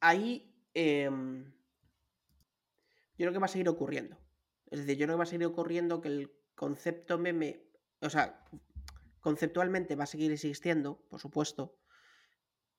Ahí 0.00 0.54
em, 0.74 1.44
yo 1.44 3.16
creo 3.16 3.32
que 3.32 3.38
va 3.38 3.46
a 3.46 3.48
seguir 3.48 3.68
ocurriendo. 3.68 4.18
Es 4.70 4.80
decir, 4.80 4.96
yo 4.96 5.06
creo 5.06 5.16
que 5.16 5.18
va 5.18 5.24
a 5.24 5.26
seguir 5.26 5.46
ocurriendo 5.46 6.00
que 6.00 6.08
el 6.08 6.32
concepto 6.54 7.18
meme, 7.18 7.62
o 8.00 8.10
sea, 8.10 8.44
conceptualmente 9.20 9.96
va 9.96 10.04
a 10.04 10.06
seguir 10.06 10.32
existiendo, 10.32 11.00
por 11.08 11.20
supuesto, 11.20 11.76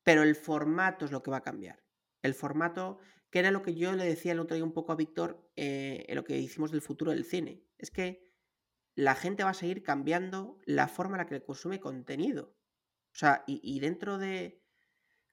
pero 0.04 0.24
el 0.24 0.36
formato 0.36 1.06
es 1.06 1.12
lo 1.12 1.24
que 1.24 1.32
va 1.32 1.38
a 1.38 1.44
cambiar. 1.44 1.84
El 2.22 2.34
formato, 2.34 3.00
que 3.30 3.40
era 3.40 3.52
lo 3.52 3.62
que 3.62 3.76
yo 3.76 3.94
le 3.94 4.06
decía 4.06 4.34
el 4.34 4.40
otro 4.40 4.56
día 4.56 4.64
un 4.64 4.74
poco 4.74 4.92
a 4.92 4.98
Víctor 4.98 5.50
eh, 5.56 6.06
en 6.08 6.16
lo 6.16 6.24
que 6.24 6.38
hicimos 6.38 6.72
del 6.72 6.82
futuro 6.82 7.12
del 7.12 7.26
cine. 7.26 7.64
Es 7.78 7.90
que 7.92 8.32
la 8.96 9.16
gente 9.16 9.44
va 9.44 9.52
a 9.52 9.56
seguir 9.56 9.82
cambiando 9.82 10.60
la 10.66 10.88
forma 10.88 11.16
en 11.16 11.20
la 11.20 11.26
que 11.26 11.44
consume 11.44 11.80
contenido. 11.80 12.56
O 13.12 13.16
sea, 13.16 13.44
y, 13.48 13.80
dentro 13.80 14.18
de... 14.18 14.62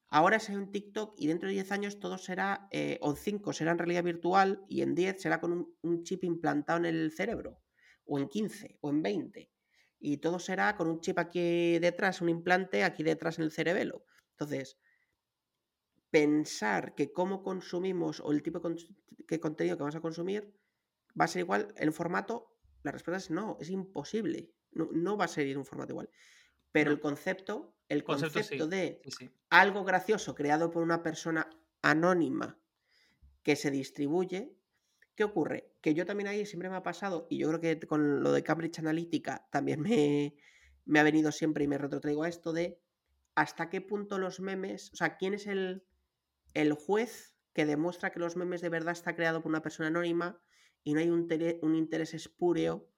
Ahora 0.09 0.37
es 0.37 0.49
en 0.49 0.73
TikTok 0.73 1.15
y 1.19 1.29
dentro 1.29 1.49
de 1.49 1.55
10 1.55 1.73
años 1.73 2.01
todo 2.01 2.19
será, 2.19 2.69
eh, 2.73 2.99
o 3.01 3.15
5 3.15 3.53
será 3.53 3.71
en 3.71 3.79
realidad 3.79 4.03
virtual 4.03 4.65
y 4.69 4.83
en 4.83 4.95
10 4.95 5.23
será 5.23 5.41
con 5.41 5.53
un, 5.53 5.79
un 5.83 6.03
chip 6.03 6.25
implantado 6.25 6.81
en 6.81 6.87
el 6.87 7.13
cerebro, 7.13 7.61
o 8.05 8.19
en 8.19 8.29
15, 8.29 8.79
o 8.81 8.91
en 8.91 9.03
20. 9.03 9.53
y 10.01 10.17
todo 10.17 10.41
será 10.41 10.77
con 10.77 10.89
un 10.89 11.01
chip 11.01 11.19
aquí 11.19 11.79
detrás, 11.79 12.21
un 12.23 12.29
implante 12.29 12.83
aquí 12.83 13.05
detrás 13.05 13.39
en 13.39 13.45
el 13.45 13.53
cerebelo. 13.53 14.05
Entonces, 14.41 14.79
pensar 16.11 16.95
que 16.95 17.13
cómo 17.13 17.43
consumimos 17.43 18.21
o 18.21 18.33
el 18.33 18.43
tipo 18.43 18.59
de 18.61 19.41
contenido 19.41 19.77
que 19.77 19.83
vamos 19.83 19.97
a 19.97 20.01
consumir 20.01 20.55
va 21.19 21.27
a 21.27 21.29
ser 21.29 21.41
igual 21.41 21.75
en 21.77 21.93
formato, 21.93 22.57
la 22.83 22.91
respuesta 22.91 23.19
es 23.19 23.31
no, 23.31 23.59
es 23.61 23.69
imposible. 23.69 24.51
No, 24.73 25.17
va 25.19 25.27
a 25.27 25.29
ser 25.29 25.59
un 25.59 25.67
formato 25.67 25.93
igual. 25.93 26.09
Pero 26.73 26.91
el 26.91 27.01
concepto, 27.01 27.77
el 27.89 28.03
concepto, 28.03 28.67
de 28.67 29.03
algo 29.51 29.85
gracioso 29.85 30.35
creado 30.35 30.71
por 30.71 30.83
una 30.83 31.03
persona 31.03 31.51
anónima 31.83 32.59
que 33.43 33.57
se 33.57 33.71
distribuye, 33.71 34.57
¿qué 35.15 35.25
ocurre? 35.25 35.75
Que 35.83 35.93
yo 35.93 36.07
también 36.07 36.29
ahí 36.29 36.47
siempre 36.47 36.71
me 36.71 36.77
ha 36.77 36.83
pasado, 36.83 37.27
y 37.29 37.37
yo 37.39 37.49
creo 37.49 37.61
que 37.61 37.87
con 37.87 38.23
lo 38.23 38.33
de 38.33 38.43
Cambridge 38.43 38.79
Analytica 38.79 39.47
también 39.51 39.81
me, 39.83 40.35
me 40.87 40.99
ha 40.99 41.03
venido 41.03 41.31
siempre 41.31 41.65
y 41.65 41.69
me 41.69 41.77
retrotraigo 41.77 42.23
a 42.23 42.29
esto 42.29 42.55
de 42.55 42.81
hasta 43.35 43.71
qué 43.71 43.81
punto 43.81 44.19
los 44.19 44.41
memes, 44.41 44.93
o 44.93 44.97
sea, 44.97 45.17
¿quién 45.17 45.35
es 45.35 45.47
el, 45.47 45.85
el 46.55 46.73
juez 46.73 47.35
que 47.53 47.67
demuestra 47.67 48.11
que 48.11 48.21
los 48.21 48.37
memes 48.37 48.61
de 48.61 48.69
verdad 48.69 48.93
está 48.93 49.15
creado 49.15 49.43
por 49.43 49.51
una 49.51 49.63
persona 49.63 49.89
anónima 49.89 50.41
y 50.83 50.95
no 50.95 51.01
hay 51.01 51.11
un, 51.11 51.29
un 51.63 51.75
interés 51.75 52.15
espúreo. 52.15 52.89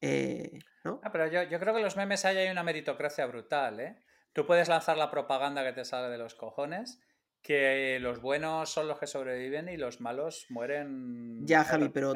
Eh, 0.00 0.58
¿no? 0.84 1.00
Ah, 1.02 1.10
pero 1.10 1.26
yo, 1.26 1.42
yo, 1.44 1.58
creo 1.58 1.74
que 1.74 1.82
los 1.82 1.96
memes 1.96 2.24
hay, 2.24 2.36
hay 2.36 2.50
una 2.50 2.62
meritocracia 2.62 3.26
brutal. 3.26 3.80
¿eh? 3.80 4.02
Tú 4.32 4.46
puedes 4.46 4.68
lanzar 4.68 4.96
la 4.96 5.10
propaganda 5.10 5.64
que 5.64 5.72
te 5.72 5.84
sale 5.84 6.08
de 6.08 6.18
los 6.18 6.34
cojones, 6.34 7.00
que 7.42 7.98
los 8.00 8.20
buenos 8.20 8.70
son 8.70 8.88
los 8.88 8.98
que 8.98 9.06
sobreviven 9.06 9.68
y 9.68 9.76
los 9.76 10.00
malos 10.00 10.46
mueren. 10.50 11.46
Ya, 11.46 11.64
Javi, 11.64 11.88
pero 11.88 12.12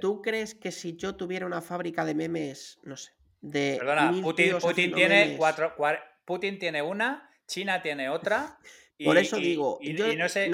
¿tú 0.00 0.22
crees 0.22 0.54
que 0.54 0.72
si 0.72 0.96
yo 0.96 1.16
tuviera 1.16 1.46
una 1.46 1.60
fábrica 1.60 2.04
de 2.04 2.14
memes, 2.14 2.78
no 2.82 2.96
sé, 2.96 3.12
de. 3.40 3.76
Perdona, 3.78 4.12
Putin, 4.22 4.58
Putin 4.58 4.92
tiene 4.92 5.36
cuatro, 5.36 5.74
Putin 6.28 6.58
tiene 6.58 6.82
una, 6.82 7.30
China 7.46 7.80
tiene 7.80 8.10
otra. 8.10 8.58
Por 9.02 9.16
eso 9.16 9.38
digo, 9.38 9.78
no 10.18 10.28
sé, 10.28 10.50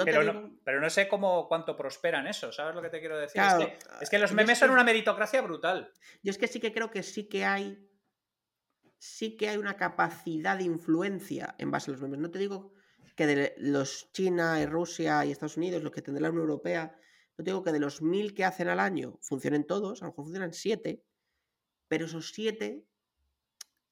pero, 0.62 0.80
no, 0.80 0.88
sé 0.88 1.08
cómo 1.08 1.48
cuánto 1.48 1.76
prosperan 1.76 2.28
eso, 2.28 2.52
¿sabes 2.52 2.76
lo 2.76 2.82
que 2.82 2.90
te 2.90 3.00
quiero 3.00 3.18
decir? 3.18 3.42
es, 4.00 4.08
que, 4.08 4.20
los 4.20 4.32
memes 4.32 4.56
son 4.56 4.70
una 4.70 4.84
meritocracia 4.84 5.42
brutal. 5.42 5.90
Yo 6.22 6.30
es 6.30 6.38
que 6.38 6.46
sí 6.46 6.60
que 6.60 6.72
creo 6.72 6.92
que 6.92 7.02
sí 7.02 7.28
que 7.28 7.44
hay 7.44 7.90
sí 8.98 9.36
que 9.36 9.48
hay 9.48 9.56
una 9.56 9.76
capacidad 9.76 10.56
de 10.56 10.64
influencia 10.64 11.56
en 11.58 11.72
base 11.72 11.90
a 11.90 11.92
los 11.92 12.02
memes. 12.02 12.20
No 12.20 12.30
te 12.30 12.38
digo 12.38 12.72
que 13.16 13.26
de 13.26 13.54
los 13.58 14.12
China 14.12 14.60
y 14.60 14.66
Rusia 14.66 15.24
y 15.24 15.32
Estados 15.32 15.56
Unidos, 15.56 15.82
los 15.82 15.90
que 15.90 16.02
tendrá 16.02 16.22
la 16.22 16.30
Unión 16.30 16.42
Europea, 16.42 16.96
no 17.36 17.44
te 17.44 17.50
digo 17.50 17.64
que 17.64 17.72
de 17.72 17.80
los 17.80 18.00
mil 18.00 18.32
que 18.32 18.44
hacen 18.44 18.68
al 18.68 18.78
año 18.78 19.18
funcionen 19.22 19.66
todos, 19.66 20.02
a 20.02 20.04
lo 20.04 20.12
mejor 20.12 20.24
funcionan 20.26 20.52
siete, 20.52 21.02
pero 21.88 22.04
esos 22.06 22.32
siete 22.32 22.86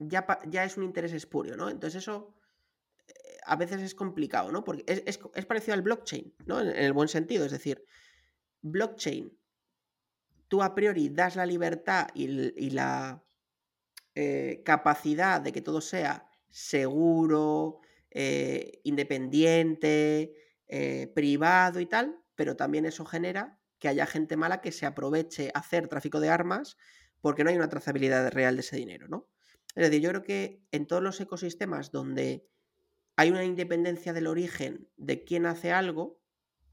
ya, 0.08 0.26
ya 0.48 0.64
es 0.64 0.76
un 0.76 0.84
interés 0.84 1.12
espurio, 1.12 1.56
¿no? 1.56 1.68
Entonces 1.68 2.02
eso 2.02 2.34
a 3.44 3.56
veces 3.56 3.82
es 3.82 3.94
complicado, 3.94 4.52
¿no? 4.52 4.64
Porque 4.64 4.84
es, 4.86 5.18
parecido 5.46 5.74
al 5.74 5.82
blockchain, 5.82 6.34
¿no? 6.46 6.60
En, 6.60 6.68
el 6.68 6.92
buen 6.92 7.08
sentido, 7.08 7.44
es 7.44 7.52
decir, 7.52 7.84
blockchain, 8.60 9.36
tú 10.48 10.62
a 10.62 10.74
priori 10.74 11.08
das 11.08 11.36
la 11.36 11.46
libertad 11.46 12.08
y, 12.14 12.70
la 12.70 13.24
eh, 14.14 14.62
capacidad 14.64 15.40
de 15.40 15.52
que 15.52 15.62
todo 15.62 15.80
sea 15.80 16.28
seguro, 16.50 17.80
eh, 18.10 18.80
independiente, 18.84 20.34
eh, 20.68 21.10
privado 21.14 21.80
y 21.80 21.86
tal, 21.86 22.18
pero 22.34 22.56
también 22.56 22.86
eso 22.86 23.04
genera 23.04 23.58
que 23.78 23.88
haya 23.88 24.06
gente 24.06 24.36
mala 24.36 24.60
que 24.60 24.70
se 24.70 24.86
aproveche 24.86 25.50
a 25.54 25.58
hacer 25.58 25.88
tráfico 25.88 26.20
de 26.20 26.28
armas 26.28 26.76
porque 27.20 27.42
no 27.42 27.50
hay 27.50 27.56
una 27.56 27.68
trazabilidad 27.68 28.30
real 28.30 28.56
de 28.56 28.60
ese 28.60 28.76
dinero, 28.76 29.08
¿no? 29.08 29.28
Es 29.74 29.84
decir, 29.84 30.02
yo 30.02 30.10
creo 30.10 30.22
que 30.22 30.62
en 30.70 30.86
todos 30.86 31.02
los 31.02 31.20
ecosistemas 31.20 31.92
donde 31.92 32.46
hay 33.16 33.30
una 33.30 33.44
independencia 33.44 34.12
del 34.12 34.26
origen 34.26 34.88
de 34.96 35.24
quién 35.24 35.46
hace 35.46 35.72
algo, 35.72 36.20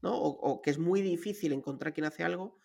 ¿no? 0.02 0.16
O, 0.16 0.62
que 0.62 0.70
es 0.70 0.78
muy 0.78 1.02
difícil 1.02 1.52
encontrar 1.52 1.92
quién 1.92 2.06
hace 2.06 2.24
algo, 2.24 2.58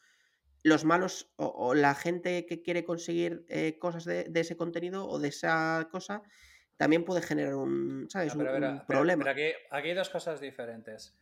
los 0.63 0.83
malos 0.83 1.31
o, 1.35 1.75
la 1.75 1.93
gente 1.93 2.45
que 2.45 2.61
quiere 2.61 2.83
conseguir 2.83 3.45
eh, 3.49 3.77
cosas 3.77 4.05
de, 4.05 4.31
ese 4.33 4.57
contenido 4.57 5.07
o 5.07 5.19
de 5.19 5.27
esa 5.27 5.87
cosa 5.91 6.23
también 6.77 7.05
puede 7.05 7.21
generar 7.21 7.55
un, 7.55 8.07
¿sabes? 8.09 8.33
un, 8.33 8.39
problema. 8.87 9.29
aquí, 9.29 9.51
aquí, 9.69 9.89
hay 9.89 9.93
dos 9.93 10.09
cosas 10.09 10.41
diferentes. 10.41 11.15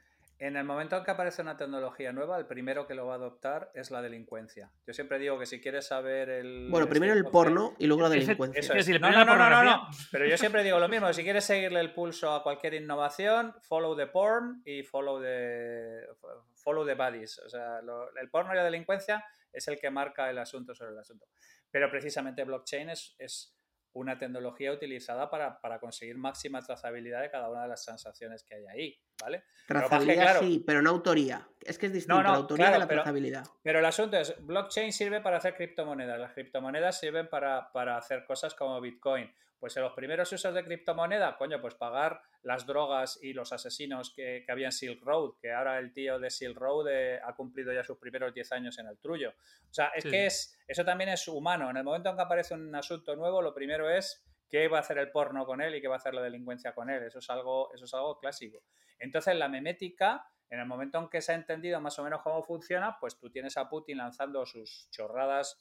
En 0.43 0.57
el 0.57 0.65
momento 0.65 0.97
en 0.97 1.05
que 1.05 1.11
aparece 1.11 1.41
una 1.41 1.55
tecnología 1.55 2.11
nueva, 2.11 2.37
el 2.37 2.45
primero 2.45 2.85
que 2.85 2.95
lo 2.95 3.05
va 3.05 3.13
a 3.13 3.15
adoptar 3.15 3.71
es 3.73 3.91
la 3.91 4.01
delincuencia. 4.01 4.69
Yo 4.85 4.93
siempre 4.93 5.17
digo 5.17 5.39
que 5.39 5.45
si 5.45 5.61
quieres 5.61 5.87
saber 5.87 6.29
el... 6.29 6.67
Bueno, 6.69 6.89
primero 6.89 7.13
el 7.13 7.23
porno 7.23 7.75
y 7.79 7.87
luego 7.87 8.03
la 8.03 8.09
delincuencia. 8.09 8.59
Eso 8.59 8.73
es. 8.73 8.89
No, 8.99 9.09
no, 9.09 9.23
no, 9.23 9.63
no, 9.63 9.87
Pero 10.11 10.27
yo 10.27 10.37
siempre 10.37 10.61
digo 10.65 10.79
lo 10.79 10.89
mismo. 10.89 11.13
Si 11.13 11.23
quieres 11.23 11.45
seguirle 11.45 11.79
el 11.79 11.93
pulso 11.93 12.29
a 12.35 12.43
cualquier 12.43 12.73
innovación, 12.73 13.55
follow 13.61 13.95
the 13.95 14.07
porn 14.07 14.61
y 14.65 14.83
follow 14.83 15.21
the, 15.21 16.09
follow 16.55 16.85
the 16.85 16.95
buddies. 16.95 17.39
O 17.39 17.47
sea, 17.47 17.79
el 18.19 18.29
porno 18.29 18.51
y 18.51 18.57
la 18.57 18.65
delincuencia 18.65 19.23
es 19.53 19.65
el 19.69 19.79
que 19.79 19.89
marca 19.91 20.29
el 20.29 20.37
asunto 20.39 20.75
sobre 20.75 20.91
el 20.91 20.99
asunto. 20.99 21.25
Pero 21.71 21.89
precisamente 21.89 22.43
blockchain 22.43 22.89
es, 22.89 23.15
es 23.17 23.55
una 23.93 24.17
tecnología 24.17 24.71
utilizada 24.71 25.29
para, 25.29 25.79
conseguir 25.79 26.17
máxima 26.17 26.61
trazabilidad 26.61 27.21
de 27.21 27.29
cada 27.29 27.49
una 27.49 27.63
de 27.63 27.69
las 27.69 27.83
transacciones 27.85 28.43
que 28.43 28.55
hay 28.55 28.65
ahí, 28.65 28.99
¿vale? 29.21 29.43
Trazabilidad 29.67 30.39
sí, 30.39 30.63
pero 30.65 30.81
no 30.81 30.89
autoría. 30.89 31.47
Es 31.61 31.77
que 31.77 31.85
es 31.85 31.93
distinto 31.93 32.21
la 32.21 32.29
autoría 32.29 32.71
de 32.71 32.79
la 32.79 32.87
trazabilidad. 32.87 33.45
Pero 33.61 33.79
el 33.79 33.85
asunto 33.85 34.17
es, 34.17 34.35
blockchain 34.45 34.91
sirve 34.91 35.21
para 35.21 35.37
hacer 35.37 35.55
criptomonedas, 35.55 36.19
las 36.19 36.33
criptomonedas 36.33 36.99
sirven 36.99 37.29
para, 37.29 37.71
para 37.71 37.97
hacer 37.97 38.25
cosas 38.25 38.53
como 38.55 38.81
Bitcoin. 38.81 39.31
Pues 39.63 39.77
en 39.77 39.83
los 39.83 39.93
primeros 39.93 40.29
usos 40.29 40.53
de 40.53 40.61
criptomoneda, 40.61 41.37
coño, 41.37 41.61
pues 41.61 41.73
pagar 41.75 42.21
las 42.41 42.65
drogas 42.65 43.17
y 43.23 43.31
los 43.31 43.53
asesinos 43.53 44.13
que, 44.13 44.43
que 44.45 44.51
había 44.51 44.65
en 44.65 44.71
Silk 44.73 45.01
Road, 45.01 45.35
que 45.39 45.53
ahora 45.53 45.79
el 45.79 45.93
tío 45.93 46.19
de 46.19 46.29
Silk 46.29 46.57
Road 46.57 46.89
eh, 46.91 47.21
ha 47.23 47.33
cumplido 47.33 47.71
ya 47.71 47.81
sus 47.81 47.97
primeros 47.97 48.33
10 48.33 48.51
años 48.51 48.77
en 48.79 48.87
el 48.87 48.97
trullo. 48.97 49.29
O 49.29 49.73
sea, 49.73 49.93
es 49.95 50.03
que 50.03 50.25
es, 50.25 50.59
eso 50.67 50.83
también 50.83 51.11
es 51.11 51.25
humano. 51.29 51.69
En 51.69 51.77
el 51.77 51.85
momento 51.85 52.09
en 52.09 52.17
que 52.17 52.21
aparece 52.21 52.55
un 52.55 52.75
asunto 52.75 53.15
nuevo, 53.15 53.41
lo 53.41 53.53
primero 53.53 53.89
es 53.89 54.25
qué 54.49 54.67
va 54.67 54.79
a 54.79 54.81
hacer 54.81 54.97
el 54.97 55.11
porno 55.11 55.45
con 55.45 55.61
él 55.61 55.73
y 55.75 55.81
qué 55.81 55.87
va 55.87 55.95
a 55.95 55.99
hacer 55.99 56.13
la 56.13 56.21
delincuencia 56.21 56.75
con 56.75 56.89
él. 56.89 57.01
Eso 57.01 57.19
es 57.19 57.29
algo, 57.29 57.73
eso 57.73 57.85
es 57.85 57.93
algo 57.93 58.19
clásico. 58.19 58.65
Entonces, 58.99 59.33
la 59.37 59.47
memética, 59.47 60.27
en 60.49 60.59
el 60.59 60.65
momento 60.65 60.99
en 60.99 61.07
que 61.07 61.21
se 61.21 61.31
ha 61.31 61.35
entendido 61.35 61.79
más 61.79 61.97
o 61.99 62.03
menos 62.03 62.21
cómo 62.21 62.43
funciona, 62.43 62.97
pues 62.99 63.17
tú 63.17 63.29
tienes 63.29 63.55
a 63.55 63.69
Putin 63.69 63.99
lanzando 63.99 64.45
sus 64.45 64.89
chorradas 64.91 65.57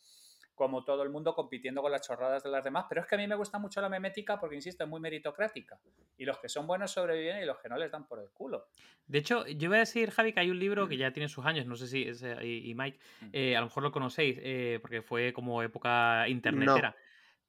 como 0.62 0.84
todo 0.84 1.02
el 1.02 1.10
mundo 1.10 1.34
compitiendo 1.34 1.82
con 1.82 1.90
las 1.90 2.06
chorradas 2.06 2.44
de 2.44 2.48
las 2.48 2.62
demás. 2.62 2.86
Pero 2.88 3.00
es 3.00 3.08
que 3.08 3.16
a 3.16 3.18
mí 3.18 3.26
me 3.26 3.34
gusta 3.34 3.58
mucho 3.58 3.80
la 3.80 3.88
memética 3.88 4.38
porque, 4.38 4.54
insisto, 4.54 4.84
es 4.84 4.88
muy 4.88 5.00
meritocrática. 5.00 5.76
Y 6.16 6.24
los 6.24 6.38
que 6.38 6.48
son 6.48 6.68
buenos 6.68 6.92
sobreviven 6.92 7.42
y 7.42 7.46
los 7.46 7.58
que 7.58 7.68
no 7.68 7.76
les 7.76 7.90
dan 7.90 8.06
por 8.06 8.20
el 8.20 8.30
culo. 8.30 8.68
De 9.08 9.18
hecho, 9.18 9.44
yo 9.48 9.70
voy 9.70 9.78
a 9.78 9.80
decir, 9.80 10.12
Javi, 10.12 10.32
que 10.32 10.38
hay 10.38 10.50
un 10.50 10.60
libro 10.60 10.86
que 10.86 10.96
ya 10.96 11.12
tiene 11.12 11.28
sus 11.28 11.44
años, 11.46 11.66
no 11.66 11.74
sé 11.74 11.88
si, 11.88 12.02
y, 12.04 12.74
Mike, 12.76 13.00
mm. 13.22 13.28
eh, 13.32 13.56
a 13.56 13.60
lo 13.60 13.66
mejor 13.66 13.82
lo 13.82 13.90
conocéis, 13.90 14.38
eh, 14.40 14.78
porque 14.80 15.02
fue 15.02 15.32
como 15.32 15.64
época 15.64 16.28
internetera. 16.28 16.94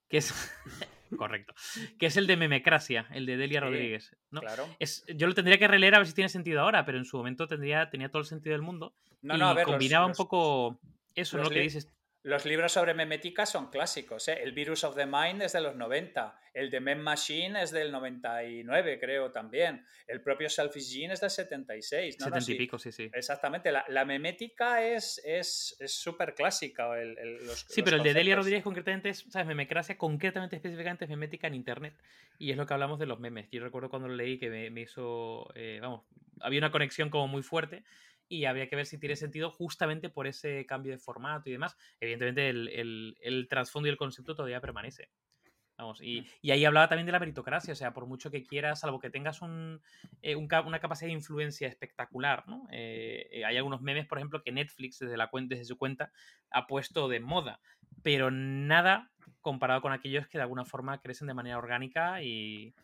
Que 0.09 0.17
es. 0.17 0.33
Correcto. 1.15 1.53
Que 1.99 2.07
es 2.07 2.17
el 2.17 2.25
de 2.25 2.35
Memecracia, 2.35 3.05
el 3.11 3.27
de 3.27 3.37
Delia 3.37 3.59
Rodríguez. 3.59 4.17
¿no? 4.31 4.41
Claro. 4.41 4.65
Es, 4.79 5.05
yo 5.15 5.27
lo 5.27 5.35
tendría 5.35 5.59
que 5.59 5.67
releer 5.67 5.93
a 5.93 5.99
ver 5.99 6.07
si 6.07 6.15
tiene 6.15 6.29
sentido 6.29 6.61
ahora, 6.61 6.83
pero 6.83 6.97
en 6.97 7.05
su 7.05 7.17
momento 7.17 7.45
tendría, 7.47 7.91
tenía 7.91 8.09
todo 8.09 8.21
el 8.21 8.27
sentido 8.27 8.53
del 8.53 8.63
mundo. 8.63 8.95
No, 9.21 9.37
no, 9.37 9.49
a 9.49 9.53
ver, 9.53 9.65
combinaba 9.65 10.07
un 10.07 10.13
poco 10.13 10.79
eso, 11.13 11.37
es 11.37 11.43
lo 11.43 11.51
que 11.51 11.59
dices 11.59 11.93
los 12.23 12.45
libros 12.45 12.71
sobre 12.71 12.93
memética 12.93 13.45
son 13.45 13.69
clásicos. 13.69 14.29
¿eh? 14.29 14.39
El 14.41 14.53
Virus 14.53 14.85
of 14.85 14.95
the 14.95 15.05
Mind 15.05 15.41
es 15.41 15.51
de 15.51 15.59
los 15.59 15.75
90. 15.75 16.39
El 16.53 16.69
de 16.69 16.79
Mem 16.79 16.99
Machine 16.99 17.61
es 17.61 17.71
del 17.71 17.91
99, 17.91 18.97
creo 18.99 19.29
también. 19.31 19.85
El 20.07 20.21
propio 20.21 20.49
Selfish 20.49 20.93
Gene 20.93 21.15
es 21.15 21.21
del 21.21 21.29
76. 21.29 22.19
¿no? 22.19 22.25
70 22.27 22.51
y 22.51 22.55
pico, 22.55 22.79
sí, 22.79 22.93
sí. 22.93 23.09
Exactamente. 23.13 23.71
La, 23.71 24.05
memética 24.05 24.81
es 24.85 25.21
súper 25.85 26.29
es, 26.29 26.35
clásica. 26.35 26.91
sí, 27.67 27.81
pero 27.81 27.97
el 27.97 28.03
de 28.03 28.13
Delia 28.13 28.37
Rodríguez 28.37 28.63
concretamente 28.63 29.09
es, 29.09 29.25
¿sabes? 29.29 29.47
Memecracia 29.47 29.97
concretamente, 29.97 30.55
específicamente 30.55 31.03
es 31.05 31.09
memética 31.09 31.47
en 31.47 31.55
Internet. 31.55 31.93
Y 32.39 32.51
es 32.51 32.57
lo 32.57 32.65
que 32.65 32.73
hablamos 32.73 32.99
de 32.99 33.05
los 33.05 33.19
memes. 33.19 33.49
Yo 33.51 33.61
recuerdo 33.61 33.89
cuando 33.89 34.07
lo 34.07 34.15
leí 34.15 34.37
que 34.37 34.69
me, 34.69 34.81
hizo, 34.81 35.51
eh, 35.55 35.79
vamos, 35.81 36.03
había 36.39 36.59
una 36.59 36.71
conexión 36.71 37.09
como 37.09 37.27
muy 37.27 37.41
fuerte 37.41 37.83
y 38.33 38.45
habría 38.45 38.67
que 38.67 38.75
ver 38.75 38.87
si 38.87 38.97
tiene 38.97 39.15
sentido 39.15 39.51
justamente 39.51 40.09
por 40.09 40.25
ese 40.25 40.65
cambio 40.65 40.91
de 40.91 40.97
formato 40.97 41.49
y 41.49 41.53
demás. 41.53 41.77
Evidentemente 41.99 42.49
el, 42.49 43.47
trasfondo 43.47 43.87
y 43.87 43.91
el 43.91 43.97
concepto 43.97 44.33
todavía 44.33 44.59
permanece. 44.59 45.09
Vamos, 45.77 46.01
y, 46.01 46.25
y, 46.41 46.51
ahí 46.51 46.65
hablaba 46.65 46.87
también 46.87 47.07
de 47.07 47.11
la 47.11 47.19
meritocracia, 47.19 47.73
o 47.73 47.75
sea, 47.75 47.93
por 47.93 48.05
mucho 48.05 48.29
que 48.29 48.43
quieras, 48.43 48.81
salvo 48.81 48.99
que 48.99 49.09
tengas 49.09 49.41
un, 49.41 49.81
eh, 50.21 50.35
una 50.35 50.79
capacidad 50.79 51.07
de 51.07 51.13
influencia 51.13 51.67
espectacular, 51.67 52.47
¿no? 52.47 52.67
Eh, 52.71 53.27
eh, 53.31 53.45
hay 53.45 53.57
algunos 53.57 53.81
memes, 53.81 54.05
por 54.05 54.19
ejemplo, 54.19 54.43
que 54.43 54.51
Netflix 54.51 54.99
desde, 54.99 55.17
la, 55.17 55.31
desde 55.33 55.65
su 55.65 55.77
cuenta 55.77 56.11
ha 56.51 56.67
puesto 56.67 57.07
de 57.07 57.19
moda, 57.19 57.59
pero 58.03 58.29
nada 58.29 59.11
comparado 59.41 59.81
con 59.81 59.93
aquellos 59.93 60.27
que 60.27 60.37
de 60.37 60.43
alguna 60.43 60.63
forma 60.63 61.01
crecen 61.01 61.27
de 61.27 61.33
manera 61.33 61.57
orgánica 61.57 62.21
y, 62.21 62.75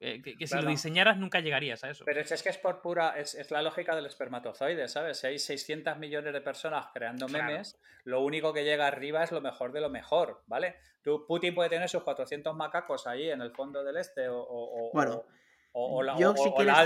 eh, 0.00 0.20
que, 0.22 0.46
si 0.46 0.54
lo 0.56 0.68
diseñaras 0.68 1.16
nunca 1.16 1.40
llegarías 1.40 1.82
a 1.84 1.90
eso. 1.90 2.04
Pero 2.04 2.20
es, 2.20 2.42
que 2.42 2.48
es 2.48 2.58
por 2.58 2.82
pura, 2.82 3.18
es, 3.18 3.50
la 3.50 3.62
lógica 3.62 3.94
del 3.96 4.06
espermatozoide, 4.06 4.88
¿sabes? 4.88 5.18
Si 5.18 5.26
hay 5.26 5.38
600 5.38 5.98
millones 5.98 6.32
de 6.32 6.40
personas 6.40 6.86
creando 6.92 7.28
memes, 7.28 7.78
lo 8.04 8.20
único 8.22 8.52
que 8.52 8.64
llega 8.64 8.86
arriba 8.86 9.24
es 9.24 9.32
lo 9.32 9.40
mejor 9.40 9.72
de 9.72 9.80
lo 9.80 9.90
mejor, 9.90 10.42
¿vale? 10.46 10.76
Tú, 11.02 11.24
Putin 11.26 11.54
puede 11.54 11.70
tener 11.70 11.88
sus 11.88 12.02
400 12.02 12.54
macacos 12.54 13.06
ahí 13.06 13.30
en 13.30 13.40
el 13.40 13.52
fondo 13.52 13.82
del 13.84 13.96
este 13.96 14.28
o, 14.28 14.90
bueno, 14.92 15.24
o, 15.72 16.02
la, 16.02 16.16
yo, 16.18 16.34
si 16.36 16.50
quieres, 16.52 16.76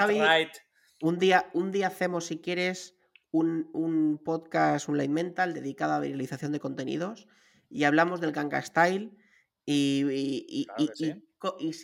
un 1.00 1.18
día, 1.18 1.48
un 1.52 1.72
día 1.72 1.86
hacemos, 1.86 2.26
si 2.26 2.40
quieres, 2.40 2.96
un, 3.30 3.70
un, 3.72 4.18
podcast, 4.22 4.88
un 4.88 4.98
light 4.98 5.10
mental 5.10 5.54
dedicado 5.54 5.94
a 5.94 6.00
virilización 6.00 6.52
de 6.52 6.60
contenidos 6.60 7.28
y 7.70 7.84
hablamos 7.84 8.20
del 8.20 8.32
ganga 8.32 8.60
style 8.60 9.16
y, 9.64 10.04
y, 10.10 10.66
y, 10.76 11.22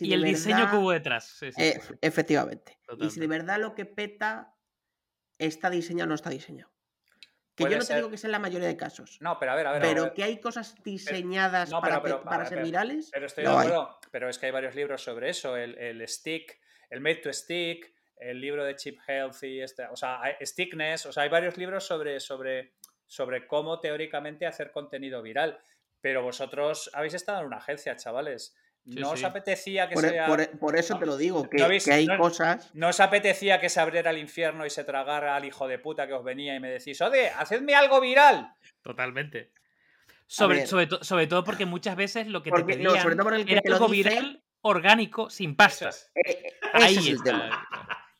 el 0.01 0.23
diseño 0.23 0.69
que 0.69 0.77
hubo 0.77 0.91
detrás. 0.91 1.41
Eh, 1.41 1.79
efectivamente. 2.01 2.79
Y 2.99 3.09
si 3.09 3.19
de 3.19 3.27
verdad 3.27 3.59
lo 3.59 3.75
que 3.75 3.85
peta 3.85 4.55
está 5.37 5.69
diseñado 5.69 6.05
o 6.05 6.09
no 6.09 6.15
está 6.15 6.29
diseñado. 6.29 6.71
Que 7.55 7.63
yo 7.63 7.77
no 7.77 7.85
te 7.85 7.95
digo 7.95 8.11
que 8.11 8.17
sea 8.17 8.27
en 8.27 8.33
la 8.33 8.39
mayoría 8.39 8.67
de 8.67 8.77
casos. 8.77 9.17
No, 9.19 9.39
pero 9.39 9.53
a 9.53 9.55
ver, 9.55 9.65
a 9.65 9.71
ver. 9.71 9.81
Pero 9.81 10.13
que 10.13 10.23
hay 10.23 10.39
cosas 10.39 10.75
diseñadas 10.83 11.71
para, 11.71 12.45
ser 12.45 12.61
virales. 12.61 13.09
Pero 13.11 13.25
estoy 13.25 13.45
de 13.45 13.49
acuerdo. 13.49 13.99
Pero 14.11 14.29
es 14.29 14.37
que 14.37 14.45
hay 14.45 14.51
varios 14.51 14.75
libros 14.75 15.01
sobre 15.03 15.29
eso. 15.29 15.57
El, 15.57 15.75
el 15.79 16.07
stick, 16.07 16.59
el 16.91 17.01
made 17.01 17.15
to 17.15 17.33
stick, 17.33 17.91
el 18.19 18.39
libro 18.39 18.63
de 18.63 18.75
Chip 18.75 18.99
Healthy, 19.07 19.61
este, 19.61 19.85
o 19.87 19.95
sea, 19.95 20.21
Stickness, 20.41 21.07
o 21.07 21.11
sea, 21.11 21.23
hay 21.23 21.29
varios 21.29 21.57
libros 21.57 21.85
sobre, 21.85 22.19
sobre, 22.19 22.73
sobre 23.05 23.47
cómo 23.47 23.79
teóricamente 23.79 24.45
hacer 24.45 24.71
contenido 24.71 25.21
viral. 25.21 25.59
Pero 25.99 26.21
vosotros 26.21 26.91
habéis 26.93 27.15
estado 27.15 27.39
en 27.39 27.47
una 27.47 27.57
agencia, 27.57 27.95
chavales. 27.95 28.55
¿No 28.87 29.11
os 29.11 29.23
apetecía 29.23 29.89
que 29.89 29.95
por, 29.95 30.09
sea... 30.09 30.27
por, 30.59 30.77
eso 30.77 30.97
te 30.97 31.05
lo 31.05 31.17
digo, 31.17 31.49
que, 31.49 31.61
hay 31.91 32.07
cosas... 32.17 32.71
¿No 32.73 32.87
os 32.87 32.99
apetecía 33.01 33.59
que 33.59 33.67
se 33.67 33.81
abriera 33.81 34.11
el 34.11 34.17
infierno 34.17 34.65
y 34.65 34.69
se 34.69 34.85
tragara 34.85 35.35
al 35.35 35.43
hijo 35.43 35.67
de 35.67 35.77
puta 35.77 36.07
que 36.07 36.13
os 36.13 36.23
venía 36.23 36.55
y 36.55 36.61
me 36.61 36.69
decís, 36.69 37.01
oye, 37.01 37.29
hacedme 37.29 37.75
algo 37.75 37.99
viral? 37.99 38.53
Totalmente. 38.81 39.51
Sobre, 40.25 40.65
sobre, 40.65 40.87
sobre, 41.01 41.27
todo 41.27 41.43
porque 41.43 41.65
muchas 41.65 41.97
veces 41.97 42.27
lo 42.27 42.41
que 42.43 42.51
te 42.51 42.63
pedían 42.63 42.95
era 43.47 43.61
algo 43.65 43.89
viral 43.89 44.41
orgánico 44.61 45.29
sin 45.29 45.55
pastas. 45.55 46.09
Eh, 46.15 46.31
eh, 46.31 46.53
Ahí 46.73 46.97
es 46.97 47.07
el 47.07 47.23
tema. 47.23 47.67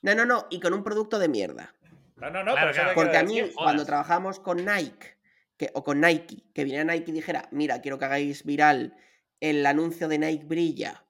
No, 0.02 0.16
no, 0.16 0.26
no, 0.26 0.48
y 0.50 0.60
con 0.60 0.74
un 0.74 0.84
producto 0.84 1.18
de 1.18 1.30
mierda. 1.30 1.74
No, 2.18 2.30
no, 2.30 2.44
no, 2.44 2.56
porque 2.96 3.18
a 3.18 3.24
mí, 3.24 3.52
cuando 3.54 3.86
trabajamos 3.86 4.40
con 4.40 4.66
Nike, 4.66 5.18
que, 5.56 5.70
o 5.74 5.84
con 5.84 6.02
Nike, 6.02 6.44
que 6.54 6.64
viniera 6.64 6.84
Nike 6.84 7.12
y 7.12 7.14
dijera, 7.14 7.48
mira, 7.52 7.82
quiero 7.82 8.00
que 8.00 8.06
hagáis 8.06 8.44
viral 8.44 8.96
el 9.40 9.66
anuncio 9.66 10.08
de 10.08 10.18
Nike 10.20 10.46
Brilla 10.46 11.04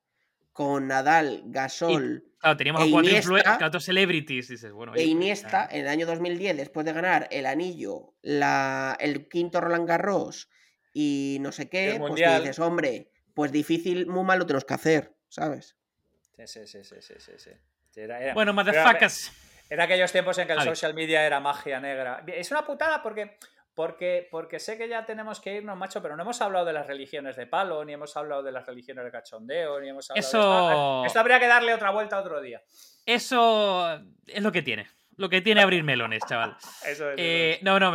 con 0.51 0.87
Nadal, 0.87 1.43
Gasol. 1.45 2.23
claro, 2.39 2.57
teníamos 2.57 2.87
e 2.87 2.89
cuatro, 2.89 3.79
celebrities. 3.79 4.47
Dices, 4.47 4.71
bueno, 4.71 4.95
e 4.95 5.03
Iniesta, 5.03 5.67
en 5.69 5.81
el 5.81 5.87
año 5.87 6.07
2010, 6.07 6.57
después 6.57 6.85
de 6.85 6.93
ganar 6.93 7.27
el 7.29 7.45
anillo, 7.45 8.15
la, 8.23 8.97
el 8.99 9.27
quinto 9.29 9.61
Roland 9.61 9.87
Garros 9.87 10.49
y 10.93 11.37
no 11.41 11.51
sé 11.51 11.69
qué, 11.69 11.97
pues 11.99 12.15
dices, 12.15 12.57
hombre, 12.57 13.11
pues 13.35 13.51
difícil, 13.51 14.07
muy 14.07 14.23
mal 14.23 14.39
lo 14.39 14.47
tenemos 14.47 14.65
que 14.65 14.73
hacer, 14.73 15.13
¿sabes? 15.29 15.77
Sí, 16.45 16.65
sí, 16.65 16.83
sí, 16.83 17.01
sí, 17.01 17.13
sí, 17.19 17.31
sí. 17.37 18.01
bueno, 18.33 18.51
motherfuckers. 18.51 19.31
Era, 19.69 19.83
aquellos 19.83 20.11
tiempos 20.11 20.37
en 20.39 20.47
que 20.47 20.53
el 20.53 20.61
social 20.61 20.93
media 20.93 21.25
era 21.25 21.39
magia 21.39 21.79
negra. 21.79 22.23
Es 22.25 22.49
una 22.49 22.65
putada 22.65 23.03
porque 23.03 23.37
porque, 23.77 24.27
porque 24.31 24.57
sé 24.59 24.75
que 24.75 24.89
ya 24.89 25.05
tenemos 25.05 25.39
que 25.39 25.53
irnos, 25.53 25.77
macho, 25.77 26.01
pero 26.01 26.15
no 26.15 26.23
hemos 26.23 26.41
hablado 26.41 26.65
de 26.65 26.73
las 26.73 26.87
religiones 26.87 27.35
de 27.35 27.45
palo, 27.45 27.85
ni 27.85 27.93
hemos 27.93 28.17
hablado 28.17 28.41
de 28.41 28.51
las 28.51 28.65
religiones 28.65 29.05
de 29.05 29.11
cachondeo, 29.11 29.79
ni 29.79 29.89
hemos 29.89 30.09
hablado 30.09 30.27
Eso... 30.27 31.01
de 31.01 31.07
esto. 31.07 31.19
habría 31.19 31.39
que 31.39 31.45
darle 31.45 31.75
otra 31.75 31.91
vuelta 31.91 32.19
otro 32.19 32.41
día. 32.41 32.59
Eso 33.05 34.01
es 34.25 34.41
lo 34.41 34.51
que 34.51 34.63
tiene. 34.63 34.87
Lo 35.15 35.29
que 35.29 35.41
tiene 35.41 35.61
abrir 35.61 35.83
melones, 35.83 36.23
chaval. 36.27 36.57
eso, 36.87 37.11
es, 37.11 37.17
eh, 37.19 37.59
No, 37.61 37.79
no, 37.79 37.91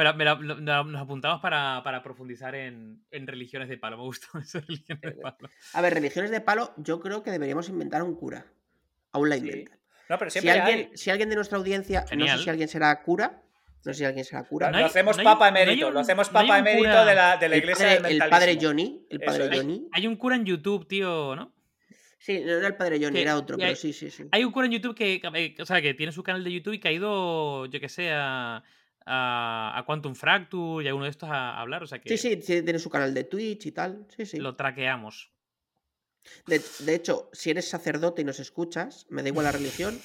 nos 0.85 1.03
apuntamos 1.03 1.41
para, 1.41 2.01
profundizar 2.05 2.55
en, 2.55 3.03
religiones 3.11 3.69
de 3.69 3.77
palo. 3.77 3.97
Me 3.97 4.05
gustó 4.05 4.39
eso, 4.39 4.61
religiones 4.61 5.03
de 5.03 5.21
palo. 5.21 5.51
A 5.73 5.81
ver, 5.81 5.95
religiones 5.95 6.31
de 6.31 6.41
palo, 6.41 6.75
yo 6.77 7.01
creo 7.01 7.25
que 7.25 7.33
deberíamos 7.33 7.69
inventar 7.69 8.05
un 8.05 8.15
cura. 8.15 8.47
Aún 9.11 9.29
la 9.29 9.37
inventa. 9.37 9.77
No, 10.09 10.17
pero 10.17 10.31
siempre 10.31 10.53
si, 10.53 10.59
alguien, 10.61 10.97
si 10.97 11.11
alguien 11.11 11.29
de 11.29 11.35
nuestra 11.35 11.59
audiencia, 11.59 12.05
no 12.17 12.29
sé 12.29 12.39
si 12.39 12.51
alguien 12.51 12.69
será 12.69 13.03
cura, 13.03 13.43
no 13.85 13.93
sé 13.93 13.99
si 13.99 14.05
alguien 14.05 14.25
se 14.25 14.37
la 14.37 14.45
cura. 14.45 14.71
lo 14.71 14.87
hacemos 14.87 15.17
papa 15.19 15.49
emérito, 15.49 15.91
lo 15.91 16.01
hacemos 16.01 16.29
papa 16.29 16.59
emérito 16.59 17.05
de 17.05 17.15
la, 17.15 17.37
de 17.37 17.49
la 17.49 17.57
iglesia 17.57 17.95
el 17.95 18.19
padre, 18.31 18.57
Johnny, 18.61 19.07
el 19.11 19.21
padre 19.21 19.57
Johnny. 19.57 19.89
Hay, 19.93 20.07
un 20.07 20.17
cura 20.17 20.37
en 20.37 20.45
YouTube, 20.45 20.87
tío, 20.87 21.35
¿no? 21.35 21.53
Sí, 22.19 22.41
no 22.45 22.53
era 22.53 22.69
el 22.69 22.77
padre 22.77 23.01
Johnny, 23.03 23.21
era 23.21 23.37
otro, 23.37 23.59
pero 23.59 23.75
sí, 23.75 23.93
sí, 23.93 24.09
sí. 24.11 24.25
Hay 24.31 24.45
un 24.45 24.53
cura 24.53 24.67
en 24.67 24.73
YouTube 24.73 24.95
que, 24.95 25.21
o 25.61 25.67
sea, 25.67 25.83
que 25.83 25.95
tiene 25.95 26.13
su 26.13 26.23
canal 26.23 26.45
de 26.45 26.53
YouTube 26.53 26.75
y 26.75 26.79
que 26.79 26.89
ha 26.89 26.93
ido, 26.93 27.67
yo 27.67 27.81
que 27.81 27.89
sé, 27.89 28.13
a, 28.13 28.63
a, 29.05 29.83
Quantum 29.85 30.15
Fracture 30.15 30.85
y 30.85 30.89
a 30.89 30.95
uno 30.95 31.05
de 31.05 31.11
estos 31.11 31.29
a, 31.29 31.61
hablar, 31.61 31.83
o 31.83 31.87
sea 31.89 32.01
que... 32.01 32.17
Sí, 32.17 32.41
sí, 32.41 32.63
tiene 32.63 32.79
su 32.79 32.89
canal 32.89 33.13
de 33.13 33.25
Twitch 33.25 33.67
y 33.67 33.73
tal, 33.73 34.07
sí, 34.17 34.27
sí. 34.27 34.37
Lo 34.37 34.55
traqueamos. 34.55 35.33
De, 36.47 36.95
hecho, 36.95 37.29
si 37.33 37.51
eres 37.51 37.69
sacerdote 37.69 38.23
y 38.23 38.25
nos 38.25 38.39
escuchas, 38.39 39.07
me 39.11 39.23
da 39.23 39.29
igual 39.29 39.45
la 39.45 39.53
religión, 39.53 40.01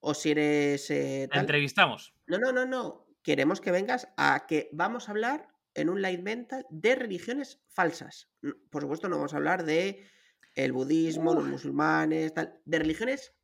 o 0.00 0.12
si 0.12 0.32
eres... 0.32 0.90
Eh, 0.90 1.30
entrevistamos. 1.32 2.12
No, 2.26 2.36
no, 2.36 2.52
no, 2.52 2.66
no 2.66 3.05
queremos 3.26 3.60
que 3.60 3.72
vengas 3.72 4.06
a 4.16 4.46
que 4.46 4.68
vamos 4.70 5.08
a 5.08 5.10
hablar 5.10 5.48
en 5.74 5.88
un 5.88 6.00
light 6.00 6.20
mental 6.20 6.64
de 6.70 6.94
religiones 6.94 7.60
falsas. 7.68 8.30
Por 8.70 8.82
supuesto, 8.82 9.08
no 9.08 9.16
vamos 9.16 9.34
a 9.34 9.38
hablar 9.38 9.64
de 9.64 10.08
el 10.54 10.70
budismo, 10.70 11.34
los 11.34 11.44
musulmanes, 11.44 12.32
tal, 12.32 12.60
de 12.64 12.78
religiones 12.78 13.34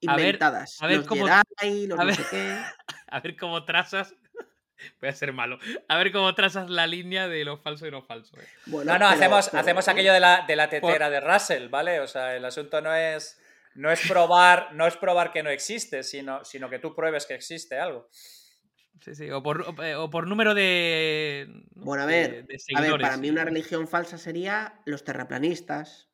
inventadas. 0.00 0.76
A 0.82 0.86
ver, 0.86 0.98
los 0.98 1.06
cómo, 1.06 1.26
Jedi, 1.58 1.86
los 1.86 1.98
no 1.98 2.14
sé 2.14 2.22
qué. 2.30 2.54
A 3.08 3.20
ver 3.20 3.34
cómo 3.38 3.64
trazas. 3.64 4.14
Voy 5.00 5.08
a 5.08 5.14
ser 5.14 5.32
malo. 5.32 5.58
A 5.88 5.96
ver 5.96 6.12
cómo 6.12 6.34
trazas 6.34 6.68
la 6.68 6.86
línea 6.86 7.26
de 7.26 7.42
lo 7.46 7.56
falso 7.56 7.86
y 7.86 7.90
lo 7.90 8.02
falso. 8.02 8.38
Eh. 8.38 8.46
Bueno, 8.66 8.92
no, 8.92 8.98
no, 8.98 9.08
hacemos, 9.08 9.54
hacemos 9.54 9.88
aquello 9.88 10.12
de 10.12 10.20
la, 10.20 10.44
de 10.46 10.54
la 10.54 10.68
tetera 10.68 11.08
de 11.08 11.20
Russell, 11.20 11.68
¿vale? 11.68 12.00
O 12.00 12.06
sea, 12.06 12.36
el 12.36 12.44
asunto 12.44 12.82
no 12.82 12.94
es, 12.94 13.40
no 13.74 13.90
es 13.90 14.06
probar, 14.06 14.74
no 14.74 14.86
es 14.86 14.98
probar 14.98 15.32
que 15.32 15.42
no 15.42 15.48
existe, 15.48 16.02
sino, 16.02 16.44
sino 16.44 16.68
que 16.68 16.78
tú 16.78 16.94
pruebes 16.94 17.24
que 17.24 17.34
existe 17.34 17.78
algo. 17.78 18.06
Sí, 19.00 19.14
sí, 19.14 19.30
o 19.30 19.42
por, 19.42 19.64
eh, 19.82 19.96
número 20.26 20.54
de. 20.54 21.48
Bueno, 21.74 22.02
a 22.02 22.06
ver, 22.06 22.46
a 22.76 22.80
ver, 22.80 23.00
para 23.00 23.16
mí 23.16 23.30
una 23.30 23.44
religión 23.44 23.88
falsa 23.88 24.18
sería 24.18 24.80
los 24.84 25.04
terraplanistas. 25.04 26.10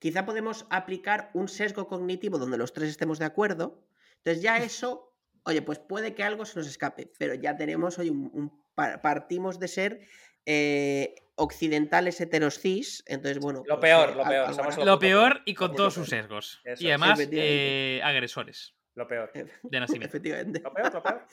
Quizá 0.00 0.26
podemos 0.26 0.66
aplicar 0.70 1.30
un 1.34 1.48
sesgo 1.48 1.86
cognitivo 1.86 2.38
donde 2.38 2.58
los 2.58 2.72
tres 2.72 2.90
estemos 2.90 3.18
de 3.18 3.24
acuerdo. 3.24 3.86
Entonces, 4.18 4.42
ya 4.42 4.56
eso, 4.64 5.14
oye, 5.44 5.62
pues 5.62 5.78
puede 5.78 6.14
que 6.14 6.24
algo 6.24 6.44
se 6.44 6.58
nos 6.58 6.66
escape, 6.66 7.12
pero 7.18 7.34
ya 7.34 7.56
tenemos 7.56 7.98
hoy 7.98 8.10
un, 8.10 8.52
partimos 8.74 9.60
de 9.60 9.68
ser 9.68 10.00
eh, 10.44 11.14
occidentales 11.36 12.20
heteros 12.20 12.58
cis. 12.58 13.04
Entonces, 13.06 13.38
bueno. 13.38 13.62
Lo 13.66 13.78
pues, 13.78 13.92
peor, 13.92 14.16
lo 14.16 14.24
peor. 14.24 14.84
lo 14.84 14.98
peor 14.98 15.42
y 15.44 15.54
con 15.54 15.74
todos 15.74 15.94
sus 15.94 16.08
sesgos. 16.08 16.60
y 16.78 16.88
además, 16.88 17.20
eh, 17.30 18.00
agresores. 18.02 18.74
Lo 18.94 19.06
peor. 19.06 19.30
De 19.32 19.80
nacimiento. 19.80 20.16
Efectivamente. 20.16 20.60
Lo 20.60 20.72
peor, 20.72 20.92
lo 20.94 21.02
peor, 21.02 21.26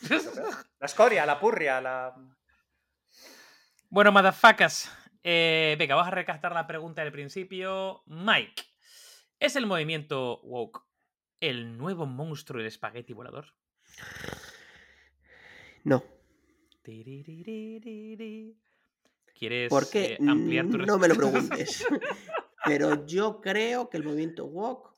La 0.79 0.85
escoria, 0.85 1.25
la 1.25 1.39
purria, 1.39 1.81
la. 1.81 2.15
Bueno, 3.89 4.11
motherfuckers. 4.11 4.91
Eh, 5.23 5.75
venga, 5.79 5.95
vamos 5.95 6.11
a 6.11 6.15
recastar 6.15 6.53
la 6.53 6.67
pregunta 6.67 7.01
del 7.03 7.11
principio. 7.11 8.03
Mike, 8.05 8.63
¿es 9.39 9.55
el 9.55 9.65
movimiento 9.65 10.39
woke 10.41 10.83
el 11.39 11.77
nuevo 11.77 12.05
monstruo 12.05 12.59
del 12.59 12.67
espagueti 12.67 13.13
volador? 13.13 13.47
No. 15.83 16.03
¿Quieres 19.33 19.69
¿Por 19.69 19.89
qué? 19.89 20.13
Eh, 20.13 20.17
ampliar 20.27 20.69
tu 20.69 20.77
No 20.77 20.97
me 20.97 21.07
lo 21.07 21.15
preguntes. 21.15 21.85
Pero 22.65 23.05
yo 23.05 23.41
creo 23.41 23.89
que 23.89 23.97
el 23.97 24.03
movimiento 24.03 24.45
woke 24.45 24.91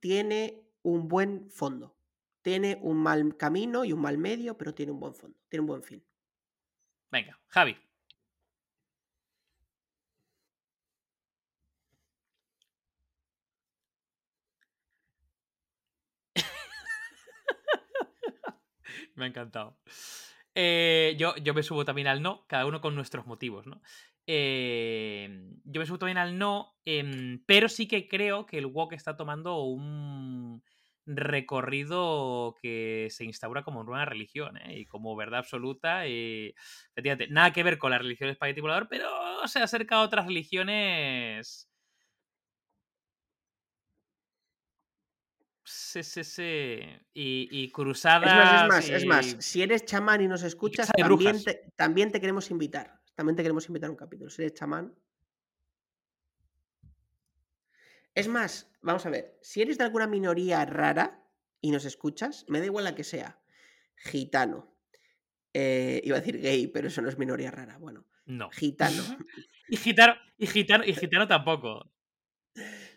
tiene 0.00 0.65
un 0.86 1.08
buen 1.08 1.50
fondo. 1.50 1.96
Tiene 2.42 2.78
un 2.80 3.02
mal 3.02 3.36
camino 3.36 3.84
y 3.84 3.92
un 3.92 4.00
mal 4.00 4.18
medio, 4.18 4.56
pero 4.56 4.72
tiene 4.72 4.92
un 4.92 5.00
buen 5.00 5.14
fondo, 5.14 5.36
tiene 5.48 5.62
un 5.62 5.66
buen 5.66 5.82
fin. 5.82 6.04
Venga, 7.10 7.40
Javi. 7.48 7.76
me 19.16 19.24
ha 19.24 19.28
encantado. 19.28 19.76
Eh, 20.54 21.16
yo, 21.18 21.34
yo 21.36 21.52
me 21.52 21.64
subo 21.64 21.84
también 21.84 22.06
al 22.06 22.22
no, 22.22 22.46
cada 22.46 22.64
uno 22.66 22.80
con 22.80 22.94
nuestros 22.94 23.26
motivos, 23.26 23.66
¿no? 23.66 23.82
Eh, 24.28 25.50
yo 25.64 25.80
me 25.80 25.86
subo 25.86 25.98
también 25.98 26.18
al 26.18 26.38
no, 26.38 26.76
em, 26.84 27.42
pero 27.44 27.68
sí 27.68 27.88
que 27.88 28.06
creo 28.06 28.46
que 28.46 28.58
el 28.58 28.66
WOC 28.66 28.92
está 28.92 29.16
tomando 29.16 29.62
un, 29.62 30.62
recorrido 31.06 32.56
que 32.60 33.08
se 33.10 33.24
instaura 33.24 33.62
como 33.62 33.80
una 33.80 34.04
religión 34.04 34.56
¿eh? 34.58 34.80
y 34.80 34.86
como 34.86 35.16
verdad 35.16 35.40
absoluta. 35.40 36.06
Y, 36.08 36.54
nada 37.30 37.52
que 37.52 37.62
ver 37.62 37.78
con 37.78 37.92
la 37.92 37.98
religión 37.98 38.30
espagueti 38.30 38.60
pero 38.90 39.08
se 39.46 39.60
acerca 39.60 39.96
a 39.96 40.02
otras 40.02 40.26
religiones. 40.26 41.68
es 45.96 46.16
ese. 46.16 47.00
Y, 47.12 47.48
y 47.50 47.64
Es 47.66 47.72
cruzadas. 47.72 48.24
más, 48.34 48.62
es 48.62 48.68
más, 48.68 48.88
es 48.90 49.04
y- 49.04 49.06
más. 49.06 49.36
Si 49.40 49.62
eres 49.62 49.84
chamán 49.84 50.20
y 50.20 50.28
nos 50.28 50.42
escuchas, 50.42 50.90
también 50.96 51.42
te, 51.42 51.72
también 51.76 52.12
te 52.12 52.20
queremos 52.20 52.50
invitar. 52.50 53.00
También 53.14 53.36
te 53.36 53.42
queremos 53.42 53.66
invitar 53.68 53.88
a 53.88 53.90
un 53.92 53.96
capítulo. 53.96 54.30
Si 54.30 54.42
eres 54.42 54.54
chamán. 54.54 54.94
Es 58.16 58.26
más, 58.28 58.68
vamos 58.82 59.06
a 59.06 59.10
ver. 59.10 59.38
Si 59.42 59.62
eres 59.62 59.78
de 59.78 59.84
alguna 59.84 60.06
minoría 60.08 60.64
rara 60.64 61.22
y 61.60 61.70
nos 61.70 61.84
escuchas, 61.84 62.44
me 62.48 62.58
da 62.58 62.64
igual 62.64 62.82
la 62.84 62.94
que 62.96 63.04
sea. 63.04 63.38
Gitano. 63.96 64.74
eh, 65.58 66.02
iba 66.04 66.16
a 66.16 66.20
decir 66.20 66.38
gay, 66.40 66.66
pero 66.66 66.88
eso 66.88 67.00
no 67.00 67.08
es 67.08 67.16
minoría 67.16 67.50
rara. 67.50 67.78
Bueno, 67.78 68.04
No. 68.26 68.50
gitano. 68.50 69.02
Y 69.68 69.76
gitano, 69.76 70.14
y 70.38 70.46
gitano, 70.46 70.84
y 70.84 70.94
gitano 70.94 71.26
tampoco. 71.26 71.90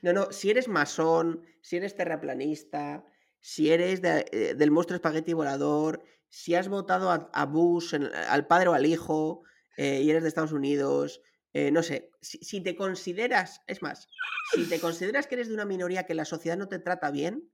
No, 0.04 0.14
no, 0.14 0.32
si 0.32 0.52
eres 0.52 0.68
masón, 0.68 1.44
si 1.62 1.78
eres 1.78 1.96
terraplanista, 1.96 3.04
si 3.40 3.72
eres 3.72 4.02
de- 4.04 4.26
eh, 4.32 4.54
del 4.56 4.70
monstruo 4.72 4.96
espagueti 4.96 5.34
volador, 5.34 6.04
si 6.28 6.54
has 6.54 6.68
votado 6.68 7.10
a, 7.12 7.30
a 7.34 7.46
Bush, 7.46 7.96
en- 7.96 8.14
al 8.14 8.46
padre 8.46 8.68
o 8.70 8.74
al 8.74 8.86
hijo, 8.86 9.42
eh, 9.78 10.02
y 10.04 10.10
eres 10.12 10.22
de 10.22 10.30
Estados 10.30 10.52
Unidos, 10.52 11.22
eh, 11.54 11.72
no 11.72 11.84
sé, 11.84 12.12
si, 12.22 12.38
si 12.40 12.62
te 12.62 12.76
consideras, 12.76 13.62
es 13.68 13.82
más, 13.82 14.08
si 14.54 14.68
te 14.68 14.80
consideras 14.82 15.28
que 15.28 15.36
eres 15.36 15.48
de 15.48 15.54
una 15.54 15.66
minoría 15.66 16.06
que 16.06 16.14
la 16.14 16.26
sociedad 16.26 16.58
no 16.58 16.68
te 16.68 16.80
trata 16.80 17.12
bien, 17.12 17.52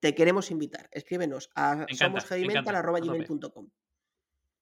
te 0.00 0.14
queremos 0.14 0.50
invitar. 0.50 0.88
Escríbenos 0.92 1.50
a 1.54 1.86
somosheavymental.gmail.com. 1.92 3.70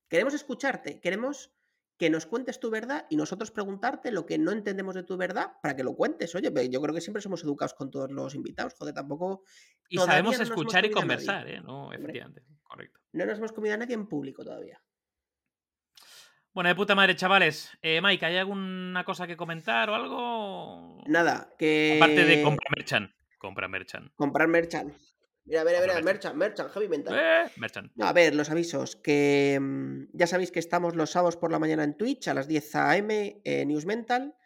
Queremos 0.08 0.34
escucharte, 0.34 1.00
queremos 1.00 1.52
que 1.96 2.10
nos 2.10 2.26
cuentes 2.26 2.58
tu 2.60 2.70
verdad 2.70 3.06
y 3.08 3.16
nosotros 3.16 3.50
preguntarte 3.50 4.10
lo 4.10 4.26
que 4.26 4.36
no 4.36 4.50
entendemos 4.50 4.94
de 4.94 5.04
tu 5.04 5.16
verdad 5.16 5.52
para 5.62 5.76
que 5.76 5.84
lo 5.84 5.94
cuentes. 5.94 6.34
Oye, 6.34 6.50
yo 6.68 6.82
creo 6.82 6.94
que 6.94 7.00
siempre 7.00 7.22
somos 7.22 7.42
educados 7.44 7.74
con 7.74 7.90
todos 7.90 8.10
los 8.10 8.34
invitados, 8.34 8.74
joder, 8.74 8.94
tampoco 8.94 9.44
Y 9.88 9.98
sabemos 9.98 10.36
no 10.36 10.44
escuchar 10.44 10.84
y 10.84 10.90
conversar, 10.90 11.48
¿eh? 11.48 11.60
No, 11.60 11.92
efectivamente. 11.92 12.42
Correcto. 12.62 13.00
no 13.12 13.26
nos 13.26 13.38
hemos 13.38 13.52
comido 13.52 13.74
a 13.74 13.78
nadie 13.78 13.94
en 13.94 14.08
público 14.08 14.42
todavía. 14.42 14.82
Bueno, 16.54 16.68
de 16.68 16.76
puta 16.76 16.94
madre, 16.94 17.16
chavales. 17.16 17.76
Eh, 17.82 18.00
Mike, 18.00 18.26
¿hay 18.26 18.36
alguna 18.36 19.02
cosa 19.04 19.26
que 19.26 19.36
comentar 19.36 19.90
o 19.90 19.94
algo? 19.96 21.02
Nada, 21.08 21.52
que. 21.58 21.94
Aparte 21.96 22.24
de 22.24 22.42
compra 22.42 22.68
merchan. 22.76 23.12
Compra 23.38 23.66
merchan. 23.66 24.12
Comprar 24.14 24.46
merchant. 24.46 24.94
Mira, 25.46 25.62
a 25.62 25.64
ver, 25.64 25.74
a 25.74 25.80
ver, 25.80 26.04
merchant, 26.04 26.36
merchant, 26.36 26.70
heavy 26.70 26.88
mental. 26.88 27.18
Eh, 27.18 27.50
merchan. 27.56 27.90
A 28.00 28.12
ver, 28.12 28.36
los 28.36 28.50
avisos. 28.50 28.94
Que 28.94 29.58
mm, 29.60 30.16
ya 30.16 30.28
sabéis 30.28 30.52
que 30.52 30.60
estamos 30.60 30.94
los 30.94 31.10
sábados 31.10 31.36
por 31.36 31.50
la 31.50 31.58
mañana 31.58 31.82
en 31.82 31.96
Twitch 31.96 32.28
a 32.28 32.34
las 32.34 32.46
10 32.46 32.76
a.m. 32.76 33.40
eh, 33.44 33.66
News 33.66 33.84
Mental. 33.84 34.36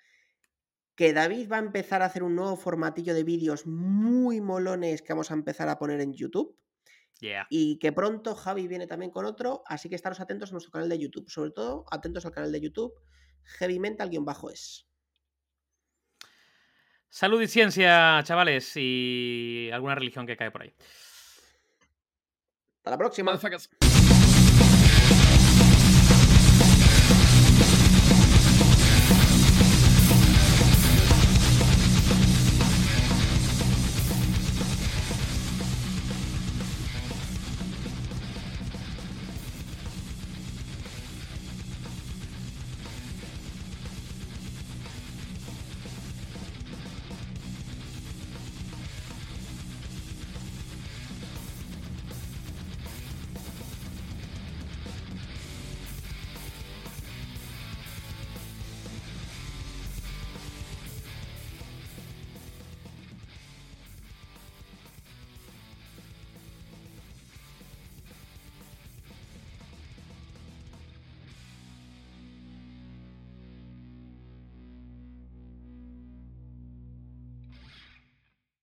Que 0.95 1.13
David 1.13 1.53
va 1.53 1.57
a 1.57 1.61
empezar 1.61 2.01
a 2.01 2.07
hacer 2.07 2.23
un 2.23 2.35
nuevo 2.35 2.57
formatillo 2.57 3.13
de 3.13 3.23
vídeos 3.23 3.67
muy 3.67 4.41
molones 4.41 5.03
que 5.03 5.13
vamos 5.13 5.31
a 5.31 5.35
empezar 5.35 5.69
a 5.69 5.79
poner 5.79 6.01
en 6.01 6.15
YouTube. 6.15 6.57
Yeah. 7.21 7.47
Y 7.51 7.79
que 7.79 7.93
pronto 7.93 8.35
Javi 8.35 8.69
viene 8.69 8.87
también 8.87 9.11
con 9.11 9.25
otro. 9.25 9.63
Así 9.67 9.89
que 9.89 9.95
estaros 9.95 10.21
atentos 10.21 10.51
a 10.51 10.53
nuestro 10.53 10.73
canal 10.73 10.89
de 10.89 10.99
YouTube. 10.99 11.29
Sobre 11.29 11.51
todo, 11.51 11.85
atentos 11.91 12.25
al 12.27 12.33
canal 12.33 12.53
de 12.53 12.61
YouTube 12.61 12.95
Heavy 13.59 13.79
Mental-es. 13.79 14.87
Salud 17.11 17.41
y 17.41 17.49
ciencia, 17.49 18.21
chavales. 18.23 18.73
Y 18.77 19.71
alguna 19.73 19.95
religión 19.95 20.27
que 20.27 20.37
cae 20.37 20.51
por 20.51 20.63
ahí. 20.63 20.75
Hasta 22.79 22.91
la 22.91 22.99
próxima. 22.99 23.33
Motherfuckers. 23.33 23.88